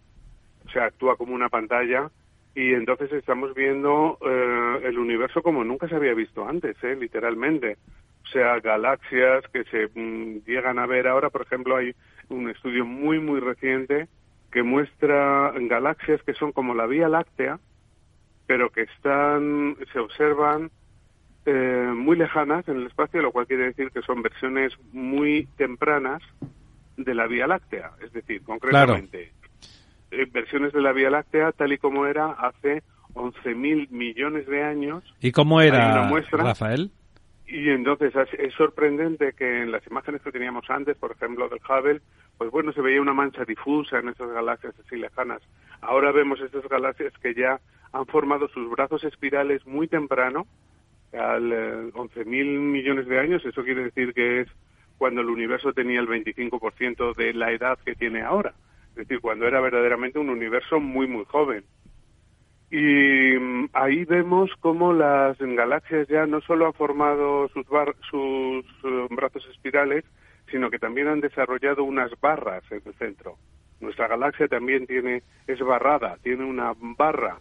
o 0.65 0.71
sea, 0.71 0.85
actúa 0.85 1.17
como 1.17 1.35
una 1.35 1.49
pantalla 1.49 2.11
y 2.55 2.73
entonces 2.73 3.13
estamos 3.13 3.55
viendo 3.55 4.19
eh, 4.25 4.81
el 4.85 4.99
universo 4.99 5.43
como 5.43 5.65
nunca 5.65 5.89
se 5.89 5.97
había 5.97 6.15
visto 6.15 6.47
antes, 6.47 6.77
¿eh? 6.85 6.95
literalmente. 6.95 7.77
O 8.25 8.29
sea, 8.29 8.61
galaxias 8.61 9.45
que 9.53 9.65
se 9.65 9.89
mm, 9.93 10.45
llegan 10.47 10.79
a 10.79 10.87
ver 10.87 11.09
ahora, 11.09 11.31
por 11.31 11.43
ejemplo, 11.43 11.77
hay 11.77 11.93
un 12.29 12.49
estudio 12.49 12.85
muy, 12.85 13.19
muy 13.19 13.41
reciente 13.41 14.07
que 14.53 14.63
muestra 14.63 15.53
galaxias 15.57 16.23
que 16.23 16.35
son 16.35 16.53
como 16.53 16.75
la 16.75 16.87
Vía 16.87 17.09
Láctea, 17.09 17.59
pero 18.47 18.71
que 18.71 18.83
están, 18.83 19.77
se 19.93 19.99
observan 19.99 20.71
eh, 21.47 21.91
muy 21.95 22.17
lejanas 22.17 22.69
en 22.69 22.77
el 22.77 22.87
espacio, 22.87 23.23
lo 23.23 23.33
cual 23.33 23.47
quiere 23.47 23.65
decir 23.65 23.91
que 23.91 24.03
son 24.03 24.23
versiones 24.23 24.73
muy 24.93 25.49
tempranas 25.57 26.23
de 26.97 27.15
la 27.15 27.27
Vía 27.27 27.47
Láctea, 27.47 27.93
es 28.05 28.13
decir, 28.13 28.43
concretamente 28.43 29.33
eh, 30.13 30.27
versiones 30.31 30.73
de 30.73 30.83
la 30.83 30.93
Vía 30.93 31.11
Láctea 31.11 31.53
tal 31.53 31.73
y 31.73 31.79
como 31.79 32.07
era 32.07 32.27
hace 32.33 32.83
11.000 33.15 33.89
millones 33.91 34.47
de 34.47 34.63
años. 34.63 35.03
¿Y 35.21 35.33
cómo 35.33 35.61
era, 35.61 36.11
Rafael? 36.31 36.91
Y 37.53 37.69
entonces 37.69 38.15
es 38.39 38.55
sorprendente 38.55 39.35
que 39.35 39.61
en 39.61 39.73
las 39.73 39.87
imágenes 39.87 40.23
que 40.23 40.33
teníamos 40.33 40.65
antes, 40.71 40.97
por 40.97 41.13
ejemplo, 41.13 41.51
del 41.51 41.61
Hubble, 41.69 42.01
pues 42.39 42.51
bueno, 42.51 42.73
se 42.73 42.81
veía 42.81 43.03
una 43.03 43.13
mancha 43.13 43.45
difusa 43.45 43.99
en 43.99 44.09
esas 44.09 44.31
galaxias 44.31 44.75
así 44.83 44.97
lejanas. 44.97 45.43
Ahora 45.83 46.13
vemos 46.13 46.41
estas 46.41 46.67
galaxias 46.67 47.13
que 47.19 47.35
ya 47.35 47.61
han 47.93 48.07
formado 48.07 48.49
sus 48.49 48.71
brazos 48.71 49.05
espirales 49.05 49.67
muy 49.67 49.87
temprano, 49.87 50.47
al 51.13 51.93
11.000 51.93 52.25
eh, 52.25 52.45
millones 52.59 53.07
de 53.07 53.21
años, 53.21 53.45
eso 53.45 53.63
quiere 53.63 53.85
decir 53.85 54.15
que 54.15 54.41
es 54.41 54.49
cuando 54.97 55.21
el 55.21 55.29
universo 55.29 55.75
tenía 55.75 56.01
el 56.01 56.09
25% 56.09 57.15
de 57.15 57.35
la 57.35 57.53
edad 57.53 57.79
que 57.85 57.95
tiene 57.95 58.23
ahora. 58.23 58.55
Es 58.93 59.07
decir, 59.07 59.21
cuando 59.21 59.47
era 59.47 59.61
verdaderamente 59.61 60.19
un 60.19 60.31
universo 60.31 60.81
muy, 60.81 61.07
muy 61.07 61.27
joven. 61.27 61.65
Y 62.73 63.37
mm, 63.39 63.69
ahí 63.75 64.07
vemos 64.07 64.51
cómo 64.61 64.95
las 64.95 65.37
galaxias 65.39 66.09
ya 66.09 66.25
no 66.25 66.41
solo 66.41 66.67
han 66.67 66.73
formado 66.73 67.47
sus, 67.49 67.67
sus 68.11 68.65
eh, 68.85 69.07
brazos 69.11 69.47
espirales, 69.51 70.07
sino 70.51 70.71
que 70.71 70.79
también 70.79 71.09
han 71.09 71.21
desarrollado 71.21 71.85
unas 71.85 72.11
barras 72.19 72.65
en 72.71 72.81
el 72.87 72.95
centro. 72.95 73.37
Nuestra 73.81 74.09
galaxia 74.09 74.49
también 74.49 74.87
tiene, 74.87 75.23
es 75.47 75.61
barrada, 75.61 76.17
tiene 76.23 76.45
una 76.45 76.73
barra 76.81 77.37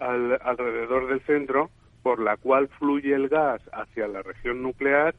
alrededor 0.00 1.06
del 1.06 1.20
centro 1.20 1.70
por 2.02 2.20
la 2.20 2.36
cual 2.36 2.66
fluye 2.80 3.14
el 3.14 3.28
gas 3.28 3.62
hacia 3.72 4.08
la 4.08 4.22
región 4.22 4.62
nuclear 4.62 5.14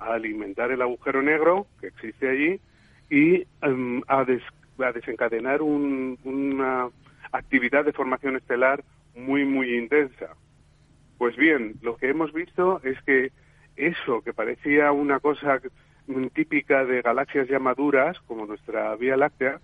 a 0.00 0.12
alimentar 0.12 0.70
el 0.70 0.82
agujero 0.82 1.22
negro 1.22 1.66
que 1.80 1.86
existe 1.86 2.28
allí 2.28 2.60
y 3.08 3.46
em, 3.62 4.02
a, 4.06 4.26
desencadenar 4.92 5.62
una 5.62 6.90
actividad 7.32 7.86
de 7.86 7.94
formación 7.94 8.36
estelar 8.36 8.84
muy, 9.14 9.44
muy 9.44 9.76
intensa. 9.76 10.36
Pues 11.18 11.36
bien, 11.36 11.74
lo 11.82 11.96
que 11.96 12.08
hemos 12.08 12.32
visto 12.32 12.80
es 12.84 13.00
que 13.02 13.32
eso 13.76 14.22
que 14.22 14.32
parecía 14.32 14.92
una 14.92 15.20
cosa 15.20 15.60
típica 16.32 16.84
de 16.84 17.02
galaxias 17.02 17.48
ya 17.48 17.58
maduras, 17.58 18.18
como 18.20 18.46
nuestra 18.46 18.94
Vía 18.96 19.16
Láctea, 19.16 19.60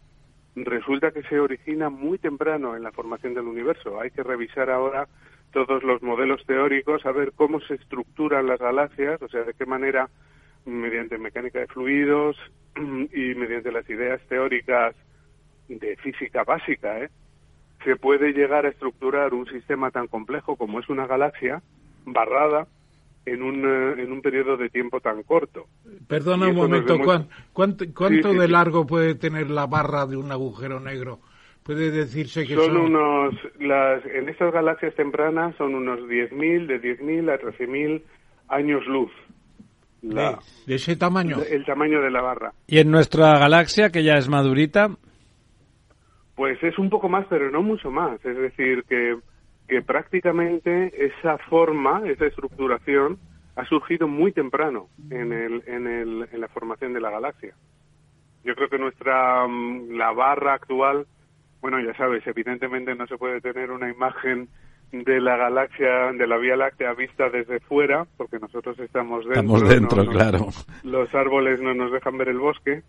resulta 0.57 1.11
que 1.11 1.23
se 1.23 1.41
origina 1.41 1.91
muy 1.91 2.19
temprano 2.19 2.77
en 2.77 2.83
la 2.83 2.93
formación 2.93 3.35
del 3.35 3.47
universo. 3.47 4.01
Hay 4.01 4.11
que 4.11 4.23
revisar 4.23 4.71
ahora 4.71 5.09
todos 5.53 5.83
los 5.83 6.03
modelos 6.03 6.45
teóricos, 6.47 7.07
a 7.07 7.13
ver 7.13 7.33
cómo 7.35 7.61
se 7.61 7.75
estructuran 7.75 8.47
las 8.47 8.59
galaxias, 8.59 9.21
o 9.23 9.29
sea, 9.29 9.43
de 9.43 9.55
qué 9.55 9.67
manera, 9.67 10.09
mediante 10.65 11.19
mecánica 11.19 11.61
de 11.61 11.67
fluidos 11.67 12.37
y 12.77 13.35
mediante 13.35 13.71
las 13.71 13.89
ideas 13.89 14.21
teóricas 14.29 14.95
de 15.69 15.97
física 15.97 16.45
básica, 16.45 17.01
¿eh? 17.01 17.11
Se 17.85 17.97
puede 17.97 18.33
llegar 18.33 18.67
a 18.67 18.71
estructurar 18.71 19.35
un 19.35 19.47
sistema 19.47 19.91
tan 19.91 20.07
complejo 20.07 20.57
como 20.57 20.81
es 20.81 20.89
una 20.89 21.07
galaxia 21.07 21.63
barrada 22.07 22.67
en 23.27 23.43
un, 23.43 23.65
eh, 23.65 24.03
en 24.03 24.13
un 24.13 24.21
periodo 24.21 24.57
de 24.57 24.69
tiempo 24.69 25.01
tan 25.01 25.23
corto. 25.23 25.67
Perdona 26.09 26.49
un 26.49 26.57
momento, 26.57 26.97
¿cuánto, 27.53 27.85
cuánto, 27.95 28.33
de 28.35 28.49
largo 28.49 28.87
puede 28.87 29.15
tener 29.15 29.51
la 29.51 29.67
barra 29.67 30.07
de 30.07 30.17
un 30.17 30.31
agujero 30.33 30.81
negro? 30.81 31.21
Puede 31.63 31.91
decirse 31.91 32.47
que 32.47 32.57
son, 32.57 32.77
unos 32.77 33.35
las 33.59 34.05
en 34.05 34.29
estas 34.29 34.53
galaxias 34.53 34.95
tempranas 34.95 35.57
son 35.57 35.75
unos 35.75 36.01
10.000 36.01 36.67
de 36.67 36.99
10.000 36.99 37.33
a 37.33 37.39
13.000 37.41 38.03
años 38.49 38.87
luz. 38.87 39.11
de, 40.03 40.75
ese 40.75 40.97
tamaño. 40.97 41.39
El 41.51 41.65
tamaño 41.65 42.03
de 42.03 42.11
la 42.11 42.21
barra. 42.21 42.53
¿Y 42.67 42.81
en 42.81 42.91
nuestra 42.91 43.39
galaxia, 43.39 43.89
que 43.89 44.05
ya 44.05 44.15
es 44.15 44.29
madurita? 44.29 44.91
Pues 46.35 46.63
es 46.63 46.79
un 46.79 46.91
poco 46.91 47.09
más, 47.09 47.27
pero 47.29 47.51
no 47.51 47.63
mucho 47.63 47.91
más. 47.91 48.25
Es 48.25 48.37
decir, 48.37 48.85
que, 48.85 49.17
que 49.69 49.83
prácticamente 49.83 50.93
esa 51.07 51.39
forma, 51.39 52.03
esa 52.07 52.27
estructuración, 52.27 53.19
ha 53.57 53.65
surgido 53.67 54.09
muy 54.09 54.33
temprano 54.33 54.89
en, 55.11 55.33
el, 55.33 55.63
en, 55.67 55.87
el, 55.87 56.29
en 56.33 56.41
la 56.41 56.49
formación 56.49 56.93
de 56.93 57.01
la 57.01 57.11
galaxia. 57.11 57.55
Yo 58.43 58.55
creo 58.57 58.69
que 58.69 58.79
nuestra 58.79 59.47
mm, 59.47 59.93
la 59.93 60.13
barra 60.13 60.55
actual 60.55 61.07
bueno, 61.65 61.81
ya 61.81 61.97
sabes, 61.97 62.23
evidentemente 62.27 62.95
no 62.95 63.07
se 63.07 63.17
puede 63.17 63.41
tener 63.41 63.71
una 63.71 63.91
imagen 63.91 64.51
de 64.93 65.19
la 65.19 65.39
galaxia, 65.39 66.13
de 66.13 66.27
la 66.27 66.37
Vía 66.37 66.57
Láctea 66.57 66.93
vista 66.93 67.31
desde 67.31 67.59
fuera, 67.61 68.07
porque 68.19 68.39
nosotros 68.39 68.79
estamos 68.81 69.25
dentro. 69.25 69.57
Estamos 69.57 69.69
dentro, 69.71 70.05
claro. 70.05 70.49
Los 70.83 71.15
árboles 71.15 71.63
no 71.63 71.73
nos 71.73 71.91
dejan 71.91 72.19
ver 72.19 72.29
el 72.29 72.39
bosque, 72.39 72.83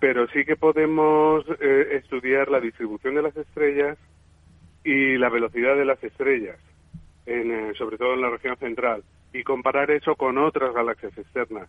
pero 0.00 0.26
sí 0.28 0.44
que 0.44 0.56
podemos 0.56 1.44
eh, 1.60 1.88
estudiar 2.02 2.50
la 2.50 2.58
distribución 2.58 3.14
de 3.14 3.22
las 3.22 3.36
estrellas 3.36 3.98
y 4.82 5.18
la 5.18 5.28
velocidad 5.28 5.76
de 5.76 5.84
las 5.84 6.02
estrellas, 6.02 6.56
en, 7.26 7.50
eh, 7.50 7.72
sobre 7.76 7.98
todo 7.98 8.14
en 8.14 8.22
la 8.22 8.30
región 8.30 8.56
central, 8.56 9.04
y 9.32 9.42
comparar 9.44 9.90
eso 9.90 10.16
con 10.16 10.38
otras 10.38 10.72
galaxias 10.74 11.16
externas. 11.18 11.68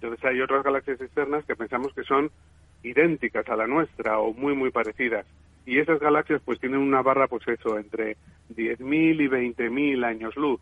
Entonces 0.00 0.24
hay 0.24 0.40
otras 0.40 0.62
galaxias 0.62 1.00
externas 1.00 1.44
que 1.44 1.56
pensamos 1.56 1.92
que 1.92 2.04
son 2.04 2.30
idénticas 2.84 3.48
a 3.48 3.56
la 3.56 3.66
nuestra 3.66 4.18
o 4.18 4.32
muy, 4.32 4.54
muy 4.54 4.70
parecidas. 4.70 5.26
Y 5.66 5.78
esas 5.78 6.00
galaxias 6.00 6.40
pues 6.44 6.58
tienen 6.60 6.80
una 6.80 7.02
barra, 7.02 7.26
pues 7.28 7.46
eso, 7.46 7.78
entre 7.78 8.16
10.000 8.56 9.20
y 9.20 9.28
20.000 9.28 10.04
años 10.04 10.34
luz. 10.36 10.60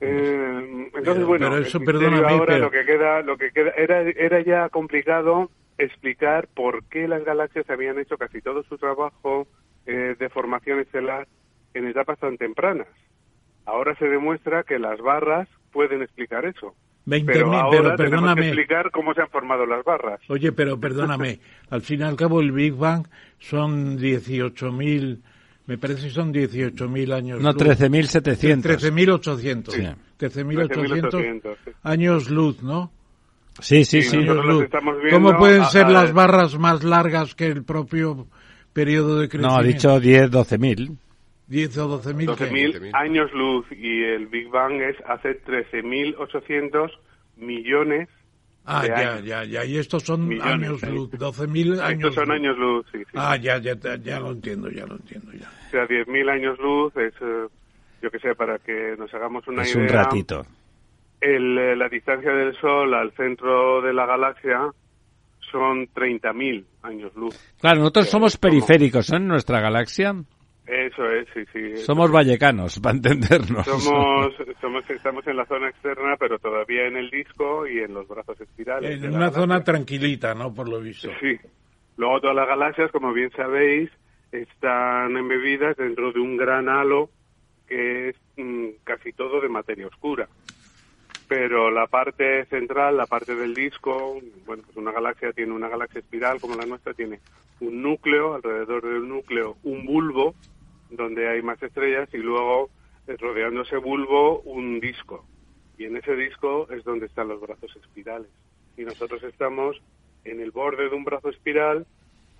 Eh, 0.00 0.88
entonces, 0.94 1.24
bueno, 1.24 1.46
pero 1.46 1.56
el 1.58 1.66
eso, 1.66 1.80
perdóname, 1.80 2.26
ahora 2.26 2.46
pero- 2.46 2.64
lo 2.66 2.70
que 2.70 2.84
queda, 2.84 3.22
lo 3.22 3.36
que 3.36 3.50
queda 3.50 3.70
era, 3.76 4.00
era 4.02 4.40
ya 4.40 4.68
complicado 4.68 5.50
explicar 5.80 6.48
por 6.54 6.84
qué 6.84 7.08
las 7.08 7.24
galaxias 7.24 7.68
habían 7.70 7.98
hecho 7.98 8.16
casi 8.16 8.40
todo 8.40 8.62
su 8.64 8.78
trabajo 8.78 9.46
eh, 9.86 10.14
de 10.18 10.28
formación 10.28 10.80
estelar 10.80 11.26
en 11.74 11.86
etapas 11.86 12.18
tan 12.18 12.36
tempranas. 12.36 12.88
Ahora 13.66 13.94
se 13.96 14.06
demuestra 14.06 14.62
que 14.64 14.78
las 14.78 15.00
barras 15.00 15.48
pueden 15.72 16.02
explicar 16.02 16.44
eso. 16.44 16.74
20.000, 17.06 17.24
pero 17.26 17.50
pero 17.50 17.52
ahora 17.52 17.70
tenemos 17.70 17.96
que 17.96 18.04
perdóname. 18.04 18.46
explicar 18.48 18.90
cómo 18.90 19.14
se 19.14 19.22
han 19.22 19.28
formado 19.30 19.64
las 19.66 19.84
barras. 19.84 20.20
Oye, 20.28 20.52
pero 20.52 20.78
perdóname, 20.78 21.40
al 21.70 21.80
fin 21.82 22.00
y 22.00 22.02
al 22.04 22.16
cabo 22.16 22.40
el 22.40 22.52
Big 22.52 22.74
Bang 22.74 23.06
son 23.38 23.98
18.000, 23.98 25.18
me 25.66 25.78
parece 25.78 26.04
que 26.04 26.10
son 26.10 26.32
18.000 26.32 27.12
años 27.14 27.40
No, 27.40 27.52
luz. 27.52 27.62
13.700. 27.62 28.62
13.800. 28.62 29.70
Sí. 29.70 29.82
13.800 30.18 30.68
13.800, 30.68 31.56
sí. 31.64 31.70
años 31.82 32.28
luz, 32.30 32.62
¿no? 32.62 32.90
Sí, 33.58 33.84
sí, 33.84 34.02
Sí, 34.02 34.16
luz. 34.24 34.68
viendo 34.70 35.10
¿Cómo 35.10 35.36
pueden 35.38 35.64
ser 35.66 35.86
a- 35.86 35.90
las 35.90 36.12
barras 36.12 36.58
más 36.58 36.82
largas 36.84 37.34
que 37.34 37.46
el 37.46 37.64
propio 37.64 38.26
periodo 38.72 39.16
de 39.18 39.24
No, 39.24 39.28
crecimiento? 39.30 39.58
ha 39.58 39.62
dicho 39.64 40.00
10, 40.00 40.30
12.000. 40.30 40.96
10 41.48 41.76
o 41.78 41.88
12.000. 41.88 42.34
¿qué? 42.36 42.44
12.000 42.46 42.72
12.000. 42.72 42.94
años 42.94 43.30
luz 43.34 43.66
y 43.72 44.02
el 44.04 44.28
Big 44.28 44.48
Bang 44.50 44.80
es 44.80 44.96
hace 45.06 45.34
13.800 45.42 46.90
millones. 47.36 48.08
Ah, 48.64 48.82
de 48.82 48.88
ya, 48.88 48.94
años. 49.14 49.24
ya, 49.24 49.44
ya. 49.44 49.64
Y 49.64 49.78
estos 49.78 50.02
son 50.04 50.28
Millones, 50.28 50.52
años 50.52 50.82
luz, 50.82 51.10
12.000 51.12 51.80
años 51.80 52.10
Estos 52.10 52.14
son 52.14 52.28
luz. 52.28 52.36
años 52.36 52.58
luz, 52.58 52.86
sí, 52.92 52.98
sí. 52.98 53.04
Ah, 53.14 53.36
ya, 53.36 53.58
ya, 53.58 53.74
ya, 53.74 53.96
ya 53.96 54.20
lo 54.20 54.30
entiendo, 54.32 54.70
ya 54.70 54.86
lo 54.86 54.94
entiendo, 54.96 55.32
ya. 55.32 55.50
O 55.66 55.70
sea, 55.70 55.86
10.000 55.86 56.28
años 56.28 56.58
luz 56.60 56.94
es, 56.96 57.14
eh, 57.20 57.46
yo 58.02 58.10
que 58.10 58.18
sé, 58.20 58.34
para 58.34 58.58
que 58.58 58.94
nos 58.98 59.12
hagamos 59.14 59.46
una 59.48 59.62
Es 59.62 59.74
idea. 59.74 59.82
un 59.82 59.88
ratito. 59.88 60.46
El, 61.20 61.58
eh, 61.58 61.76
la 61.76 61.88
distancia 61.88 62.32
del 62.32 62.54
Sol 62.60 62.92
al 62.94 63.12
centro 63.12 63.80
de 63.82 63.92
la 63.92 64.06
galaxia 64.06 64.70
son 65.50 65.86
30.000 65.88 66.64
años 66.82 67.14
luz. 67.16 67.36
Claro, 67.60 67.80
nosotros 67.80 68.06
Eh, 68.06 68.10
somos 68.10 68.36
periféricos 68.36 69.10
¿no? 69.10 69.16
en 69.18 69.28
nuestra 69.28 69.60
galaxia. 69.60 70.14
Eso 70.66 71.04
es, 71.10 71.26
sí, 71.34 71.40
sí. 71.52 71.76
Somos 71.78 72.12
vallecanos, 72.12 72.78
para 72.78 72.94
entendernos. 72.94 73.66
Somos, 73.66 74.32
somos, 74.60 74.88
estamos 74.88 75.26
en 75.26 75.36
la 75.36 75.44
zona 75.46 75.68
externa, 75.68 76.16
pero 76.18 76.38
todavía 76.38 76.86
en 76.86 76.96
el 76.96 77.10
disco 77.10 77.66
y 77.66 77.80
en 77.80 77.92
los 77.92 78.06
brazos 78.06 78.40
espirales. 78.40 78.90
En 78.92 79.08
una 79.08 79.18
galaxia. 79.18 79.40
zona 79.40 79.64
tranquilita, 79.64 80.34
¿no? 80.34 80.54
Por 80.54 80.68
lo 80.68 80.80
visto. 80.80 81.08
Sí. 81.20 81.36
Luego 81.96 82.20
todas 82.20 82.36
las 82.36 82.46
galaxias, 82.46 82.90
como 82.92 83.12
bien 83.12 83.30
sabéis, 83.32 83.90
están 84.30 85.16
embebidas 85.16 85.76
dentro 85.76 86.12
de 86.12 86.20
un 86.20 86.36
gran 86.36 86.68
halo 86.68 87.10
que 87.66 88.10
es 88.10 88.16
mm, 88.36 88.68
casi 88.84 89.12
todo 89.12 89.40
de 89.40 89.48
materia 89.48 89.88
oscura. 89.88 90.28
Pero 91.30 91.70
la 91.70 91.86
parte 91.86 92.44
central, 92.46 92.96
la 92.96 93.06
parte 93.06 93.36
del 93.36 93.54
disco, 93.54 94.18
bueno, 94.46 94.64
pues 94.64 94.76
una 94.76 94.90
galaxia 94.90 95.32
tiene 95.32 95.52
una 95.52 95.68
galaxia 95.68 96.00
espiral 96.00 96.40
como 96.40 96.56
la 96.56 96.66
nuestra, 96.66 96.92
tiene 96.92 97.20
un 97.60 97.80
núcleo, 97.82 98.34
alrededor 98.34 98.82
del 98.82 99.08
núcleo 99.08 99.56
un 99.62 99.86
bulbo, 99.86 100.34
donde 100.90 101.28
hay 101.28 101.40
más 101.40 101.62
estrellas, 101.62 102.08
y 102.12 102.16
luego 102.16 102.68
eh, 103.06 103.16
rodeando 103.16 103.62
ese 103.62 103.76
bulbo 103.76 104.40
un 104.40 104.80
disco. 104.80 105.24
Y 105.78 105.84
en 105.84 105.98
ese 105.98 106.16
disco 106.16 106.66
es 106.68 106.82
donde 106.82 107.06
están 107.06 107.28
los 107.28 107.40
brazos 107.40 107.76
espirales. 107.76 108.28
Y 108.76 108.82
nosotros 108.82 109.22
estamos 109.22 109.80
en 110.24 110.40
el 110.40 110.50
borde 110.50 110.88
de 110.88 110.96
un 110.96 111.04
brazo 111.04 111.28
espiral 111.28 111.86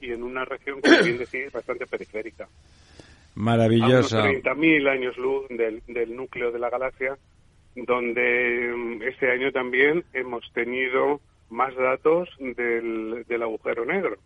y 0.00 0.10
en 0.10 0.24
una 0.24 0.44
región, 0.44 0.80
como 0.80 1.00
bien 1.00 1.18
decís, 1.30 1.52
bastante 1.52 1.86
periférica. 1.86 2.48
Maravillosa. 3.36 4.24
A 4.24 4.30
unos 4.30 4.42
30.000 4.42 4.88
años 4.88 5.16
luz 5.16 5.46
del, 5.48 5.80
del 5.86 6.16
núcleo 6.16 6.50
de 6.50 6.58
la 6.58 6.70
galaxia, 6.70 7.16
donde 7.74 8.72
mm, 8.74 9.02
este 9.02 9.30
año 9.30 9.52
también 9.52 10.04
hemos 10.12 10.44
tenido 10.52 11.20
más 11.50 11.74
datos 11.74 12.28
del, 12.38 13.24
del 13.28 13.42
agujero 13.42 13.84
negro, 13.84 14.16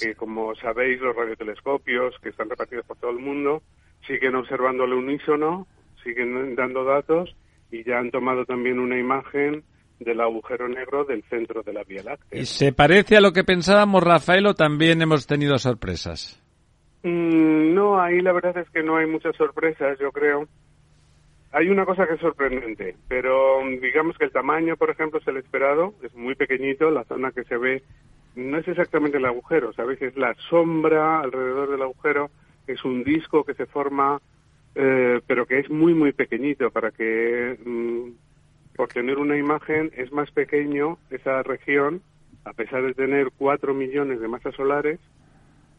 que 0.00 0.14
como 0.14 0.54
sabéis 0.54 1.00
los 1.00 1.16
radiotelescopios 1.16 2.14
que 2.22 2.30
están 2.30 2.48
repartidos 2.48 2.86
por 2.86 2.96
todo 2.96 3.10
el 3.10 3.18
mundo 3.18 3.62
siguen 4.06 4.34
observando 4.36 4.84
al 4.84 4.92
unísono, 4.92 5.66
siguen 6.02 6.54
dando 6.54 6.84
datos 6.84 7.34
y 7.70 7.82
ya 7.84 7.98
han 7.98 8.10
tomado 8.10 8.44
también 8.44 8.78
una 8.78 8.98
imagen 8.98 9.64
del 9.98 10.20
agujero 10.20 10.68
negro 10.68 11.04
del 11.04 11.22
centro 11.24 11.62
de 11.62 11.72
la 11.72 11.84
Vía 11.84 12.02
Láctea. 12.02 12.40
¿Y 12.40 12.46
se 12.46 12.72
parece 12.72 13.16
a 13.16 13.20
lo 13.20 13.32
que 13.32 13.44
pensábamos, 13.44 14.02
Rafael, 14.02 14.46
o 14.46 14.54
también 14.54 15.00
hemos 15.02 15.26
tenido 15.26 15.56
sorpresas? 15.58 16.40
Mm, 17.02 17.74
no, 17.74 18.00
ahí 18.00 18.20
la 18.20 18.32
verdad 18.32 18.58
es 18.58 18.70
que 18.70 18.82
no 18.82 18.96
hay 18.96 19.06
muchas 19.06 19.36
sorpresas, 19.36 19.98
yo 19.98 20.10
creo. 20.12 20.46
Hay 21.56 21.68
una 21.68 21.86
cosa 21.86 22.04
que 22.08 22.14
es 22.14 22.20
sorprendente, 22.20 22.96
pero 23.06 23.62
mm, 23.62 23.78
digamos 23.78 24.18
que 24.18 24.24
el 24.24 24.32
tamaño, 24.32 24.76
por 24.76 24.90
ejemplo, 24.90 25.20
es 25.20 25.28
el 25.28 25.36
esperado, 25.36 25.94
es 26.02 26.12
muy 26.16 26.34
pequeñito, 26.34 26.90
la 26.90 27.04
zona 27.04 27.30
que 27.30 27.44
se 27.44 27.56
ve 27.56 27.84
no 28.34 28.58
es 28.58 28.66
exactamente 28.66 29.18
el 29.18 29.24
agujero, 29.24 29.72
¿sabéis? 29.72 30.02
Es 30.02 30.16
la 30.16 30.34
sombra 30.50 31.20
alrededor 31.20 31.70
del 31.70 31.82
agujero, 31.82 32.30
es 32.66 32.84
un 32.84 33.04
disco 33.04 33.44
que 33.44 33.54
se 33.54 33.66
forma, 33.66 34.20
eh, 34.74 35.20
pero 35.28 35.46
que 35.46 35.60
es 35.60 35.70
muy, 35.70 35.94
muy 35.94 36.10
pequeñito 36.10 36.72
para 36.72 36.90
que, 36.90 37.56
mm, 37.64 38.74
por 38.74 38.88
tener 38.88 39.18
una 39.18 39.36
imagen, 39.36 39.92
es 39.94 40.10
más 40.10 40.32
pequeño 40.32 40.98
esa 41.10 41.44
región, 41.44 42.02
a 42.44 42.52
pesar 42.52 42.82
de 42.82 42.94
tener 42.94 43.30
4 43.38 43.74
millones 43.74 44.18
de 44.18 44.26
masas 44.26 44.56
solares, 44.56 44.98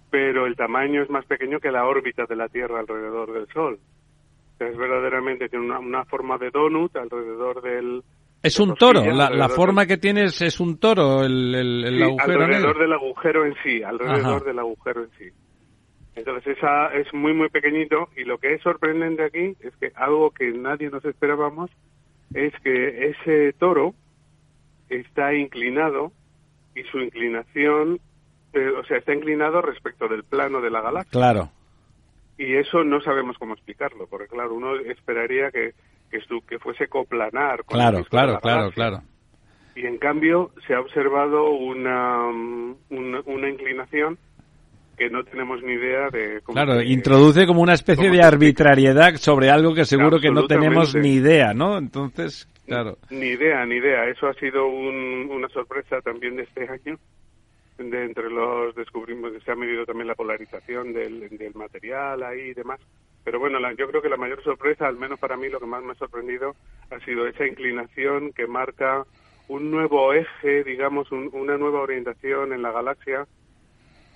pero 0.10 0.46
el 0.46 0.56
tamaño 0.56 1.04
es 1.04 1.10
más 1.10 1.26
pequeño 1.26 1.60
que 1.60 1.70
la 1.70 1.86
órbita 1.86 2.28
de 2.28 2.38
la 2.38 2.48
Tierra 2.48 2.80
alrededor 2.80 3.34
del 3.34 3.48
Sol. 3.48 3.78
Es 4.60 4.78
verdaderamente, 4.78 5.50
tiene 5.50 5.66
una, 5.66 5.80
una 5.80 6.06
forma 6.06 6.38
de 6.38 6.50
donut 6.52 6.96
alrededor 6.96 7.62
del... 7.62 8.04
Es 8.42 8.60
un 8.60 8.76
toro. 8.76 9.04
La, 9.06 9.30
la 9.30 9.50
forma 9.50 9.86
que 9.88 9.98
tiene 9.98 10.26
es, 10.26 10.60
un 10.60 10.78
toro, 10.78 11.24
el, 11.24 11.54
el- 11.56 11.84
el 11.86 11.98
Sí, 11.98 12.04
agujero 12.04 12.44
alrededor 12.44 12.80
del 12.80 12.94
agujero 12.94 13.46
en 13.46 13.56
sí, 13.64 13.82
alrededor 13.84 14.20
Ajá. 14.38 14.40
del 14.46 14.60
agujero 14.60 15.04
en 15.04 15.10
sí. 15.18 15.26
Entonces 16.16 16.56
esa 16.58 16.94
es 16.94 17.12
muy 17.14 17.34
muy 17.34 17.50
pequeñito 17.50 18.08
y 18.16 18.24
lo 18.24 18.38
que 18.38 18.54
es 18.54 18.62
sorprendente 18.62 19.24
aquí 19.26 19.56
es 19.60 19.76
que 19.78 19.92
algo 19.96 20.32
que 20.32 20.52
nadie 20.52 20.90
nos 20.90 21.04
esperábamos 21.04 21.70
es 22.34 22.54
que 22.64 23.10
ese 23.10 23.52
toro 23.60 23.94
está 24.90 25.34
inclinado 25.34 26.12
y 26.76 26.84
su 26.84 27.00
inclinación, 27.00 28.00
eh, 28.54 28.70
o 28.80 28.84
sea, 28.86 28.98
está 28.98 29.14
inclinado 29.14 29.62
respecto 29.62 30.08
del 30.08 30.24
plano 30.24 30.62
de 30.62 30.70
la 30.70 30.82
galaxia. 30.82 31.12
Claro. 31.12 31.50
Y 32.38 32.56
eso 32.56 32.84
no 32.84 33.00
sabemos 33.02 33.38
cómo 33.38 33.54
explicarlo, 33.54 34.08
porque 34.08 34.28
claro, 34.28 34.54
uno 34.56 34.76
esperaría 34.76 35.52
que, 35.52 35.74
que, 36.12 36.20
estu- 36.20 36.44
que 36.46 36.60
fuese 36.60 36.88
coplanar. 36.88 37.64
Con 37.64 37.78
Claro, 37.78 38.04
claro, 38.10 38.34
la 38.34 38.40
claro, 38.42 38.72
claro. 38.72 39.02
Y 39.76 39.86
en 39.86 39.98
cambio 39.98 40.52
se 40.68 40.74
ha 40.74 40.80
observado 40.80 41.50
una, 41.52 42.28
una, 42.90 43.22
una 43.26 43.50
inclinación 43.50 44.18
que 44.98 45.10
no 45.10 45.24
tenemos 45.26 45.62
ni 45.64 45.74
idea 45.74 46.10
de 46.10 46.40
cómo 46.42 46.54
Claro, 46.56 46.82
introduce 46.82 47.46
como 47.46 47.62
una 47.62 47.74
especie 47.74 48.06
¿cómo 48.06 48.16
de 48.16 48.24
arbitrariedad 48.24 49.16
sobre 49.16 49.50
algo 49.50 49.74
que 49.74 49.84
seguro 49.86 50.20
que 50.22 50.32
no 50.32 50.48
tenemos 50.48 50.96
ni 50.96 51.16
idea, 51.16 51.54
¿no? 51.54 51.78
Entonces, 51.78 52.48
claro. 52.66 52.98
Ni 53.10 53.28
idea, 53.28 53.66
ni 53.66 53.76
idea. 53.76 54.06
Eso 54.08 54.28
ha 54.28 54.34
sido 54.36 54.68
un- 54.68 55.30
una 55.32 55.50
sorpresa 55.50 56.00
también 56.02 56.38
de 56.38 56.44
este 56.44 56.68
año. 56.70 56.98
De 57.78 58.06
entre 58.06 58.30
los 58.30 58.74
descubrimos, 58.76 59.32
se 59.44 59.52
ha 59.52 59.56
medido 59.56 59.86
también 59.86 60.08
la 60.08 60.16
polarización 60.16 60.94
del, 60.94 61.28
del 61.38 61.54
material 61.56 62.24
ahí 62.24 62.40
y 62.52 62.54
demás. 62.54 62.80
Pero 63.24 63.40
bueno, 63.40 63.60
la- 63.60 63.74
yo 63.74 63.90
creo 63.90 64.02
que 64.02 64.08
la 64.10 64.16
mayor 64.18 64.42
sorpresa, 64.44 64.88
al 64.88 64.98
menos 64.98 65.20
para 65.20 65.36
mí, 65.36 65.50
lo 65.50 65.60
que 65.60 65.66
más 65.66 65.84
me 65.84 65.92
ha 65.92 65.96
sorprendido 65.96 66.56
ha 66.90 67.00
sido 67.02 67.28
esa 67.28 67.46
inclinación 67.46 68.32
que 68.34 68.48
marca 68.48 69.06
un 69.48 69.72
nuevo 69.72 70.14
eje, 70.14 70.64
digamos, 70.64 71.12
un- 71.12 71.30
una 71.34 71.58
nueva 71.58 71.82
orientación 71.82 72.54
en 72.54 72.62
la 72.62 72.72
galaxia 72.72 73.28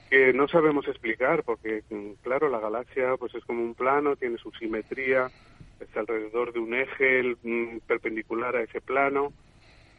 que 0.09 0.33
no 0.33 0.47
sabemos 0.47 0.87
explicar, 0.87 1.43
porque 1.43 1.83
mm, 1.89 2.13
claro, 2.21 2.49
la 2.49 2.59
galaxia 2.59 3.15
pues 3.17 3.33
es 3.35 3.43
como 3.45 3.61
un 3.63 3.75
plano, 3.75 4.15
tiene 4.15 4.37
su 4.37 4.51
simetría, 4.51 5.31
está 5.79 5.99
alrededor 6.01 6.51
de 6.53 6.59
un 6.59 6.73
eje 6.73 7.35
mm, 7.43 7.79
perpendicular 7.87 8.55
a 8.55 8.63
ese 8.63 8.81
plano, 8.81 9.33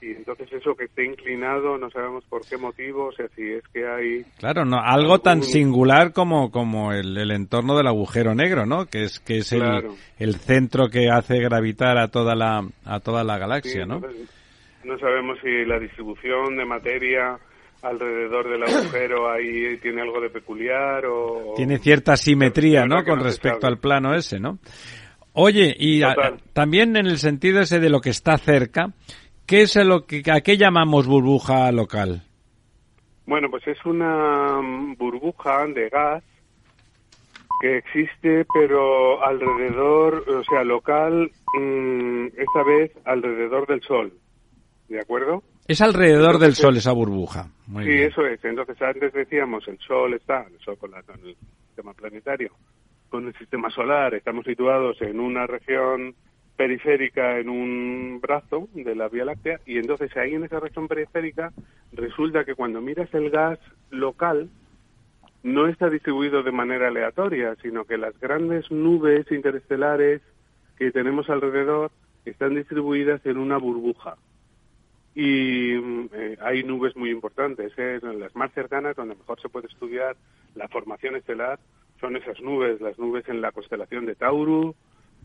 y 0.02 0.10
entonces 0.12 0.52
eso 0.52 0.74
que 0.74 0.84
esté 0.84 1.04
inclinado 1.04 1.76
no 1.78 1.90
sabemos 1.90 2.24
por 2.28 2.46
qué 2.46 2.56
motivo, 2.56 3.06
o 3.06 3.12
sea, 3.12 3.26
si 3.36 3.52
es 3.52 3.62
que 3.72 3.86
hay... 3.86 4.24
Claro, 4.38 4.64
no, 4.64 4.78
algo 4.80 5.18
tan 5.20 5.42
singular 5.42 6.12
como, 6.12 6.50
como 6.50 6.92
el, 6.92 7.16
el 7.16 7.30
entorno 7.30 7.76
del 7.76 7.86
agujero 7.86 8.34
negro, 8.34 8.66
¿no? 8.66 8.86
Que 8.86 9.04
es, 9.04 9.20
que 9.20 9.38
es 9.38 9.52
el, 9.52 9.60
Claro. 9.60 9.94
el 10.18 10.34
centro 10.36 10.88
que 10.88 11.08
hace 11.10 11.38
gravitar 11.40 11.98
a 11.98 12.08
toda 12.08 12.34
la, 12.34 12.66
a 12.84 13.00
toda 13.00 13.24
la 13.24 13.34
sí, 13.34 13.40
galaxia, 13.40 13.86
¿no? 13.86 14.00
no 14.84 14.98
sabemos 14.98 15.38
si 15.42 15.64
la 15.66 15.78
distribución 15.78 16.56
de 16.56 16.64
materia 16.64 17.38
alrededor 17.82 18.50
del 18.50 18.62
agujero 18.62 19.30
ahí 19.30 19.76
tiene 19.82 20.02
algo 20.02 20.20
de 20.20 20.30
peculiar 20.30 21.04
o... 21.06 21.54
Tiene 21.56 21.78
cierta 21.78 22.16
simetría, 22.16 22.84
¿no? 22.86 23.04
Con 23.04 23.18
no 23.18 23.24
respecto 23.24 23.66
al 23.66 23.78
plano 23.78 24.14
ese, 24.14 24.38
¿no? 24.40 24.58
Oye, 25.32 25.74
y 25.78 26.02
a- 26.02 26.14
también 26.52 26.96
en 26.96 27.06
el 27.06 27.18
sentido 27.18 27.60
ese 27.60 27.78
de 27.78 27.88
lo 27.88 28.00
que 28.00 28.10
está 28.10 28.36
cerca, 28.36 28.92
¿qué 29.50 29.62
es 29.62 29.74
lo 29.74 30.06
que, 30.06 30.22
a 30.32 30.40
qué 30.42 30.56
llamamos 30.56 31.08
burbuja 31.08 31.72
local? 31.72 32.22
Bueno, 33.26 33.50
pues 33.50 33.66
es 33.66 33.84
una 33.84 34.60
burbuja 34.96 35.66
de 35.66 35.88
gas 35.88 36.22
que 37.60 37.78
existe, 37.78 38.46
pero 38.54 39.20
alrededor, 39.24 40.24
o 40.28 40.44
sea, 40.44 40.62
local, 40.62 41.30
mm, 41.58 42.26
esta 42.26 42.62
vez 42.64 42.92
alrededor 43.04 43.66
del 43.66 43.82
Sol. 43.82 44.12
¿De 44.88 45.00
acuerdo? 45.00 45.42
Es 45.66 45.80
alrededor 45.80 46.38
del 46.38 46.54
Sol 46.54 46.76
esa 46.76 46.92
burbuja. 46.92 47.48
Muy 47.66 47.84
sí, 47.84 47.90
bien. 47.90 48.08
eso 48.08 48.24
es. 48.26 48.42
Entonces, 48.44 48.80
antes 48.80 49.12
decíamos, 49.12 49.66
el 49.68 49.78
Sol 49.78 50.14
está, 50.14 50.46
el 50.50 50.58
Sol 50.60 50.78
con, 50.78 50.92
la- 50.92 51.02
con 51.02 51.16
el 51.26 51.36
sistema 51.66 51.92
planetario, 51.92 52.52
con 53.08 53.26
el 53.26 53.34
sistema 53.36 53.68
solar, 53.70 54.14
estamos 54.14 54.44
situados 54.44 55.00
en 55.02 55.18
una 55.20 55.46
región 55.46 56.14
periférica, 56.60 57.38
en 57.38 57.48
un 57.48 58.20
brazo 58.20 58.68
de 58.74 58.94
la 58.94 59.08
Vía 59.08 59.24
Láctea, 59.24 59.60
y 59.64 59.78
entonces 59.78 60.14
ahí 60.14 60.34
en 60.34 60.44
esa 60.44 60.60
región 60.60 60.88
periférica 60.88 61.54
resulta 61.90 62.44
que 62.44 62.54
cuando 62.54 62.82
miras 62.82 63.08
el 63.14 63.30
gas 63.30 63.58
local, 63.88 64.50
no 65.42 65.68
está 65.68 65.88
distribuido 65.88 66.42
de 66.42 66.52
manera 66.52 66.88
aleatoria, 66.88 67.56
sino 67.62 67.86
que 67.86 67.96
las 67.96 68.12
grandes 68.20 68.70
nubes 68.70 69.24
interestelares 69.32 70.20
que 70.76 70.90
tenemos 70.90 71.30
alrededor 71.30 71.92
están 72.26 72.54
distribuidas 72.54 73.24
en 73.24 73.38
una 73.38 73.56
burbuja. 73.56 74.16
Y 75.14 75.78
mm, 75.82 76.08
eh, 76.12 76.36
hay 76.42 76.62
nubes 76.62 76.94
muy 76.94 77.08
importantes. 77.08 77.72
¿eh? 77.78 78.00
Las 78.02 78.36
más 78.36 78.52
cercanas, 78.52 78.96
donde 78.96 79.14
mejor 79.14 79.40
se 79.40 79.48
puede 79.48 79.68
estudiar 79.68 80.14
la 80.54 80.68
formación 80.68 81.16
estelar, 81.16 81.58
son 82.02 82.16
esas 82.16 82.38
nubes, 82.42 82.82
las 82.82 82.98
nubes 82.98 83.26
en 83.30 83.40
la 83.40 83.50
constelación 83.50 84.04
de 84.04 84.14
Taurus, 84.14 84.76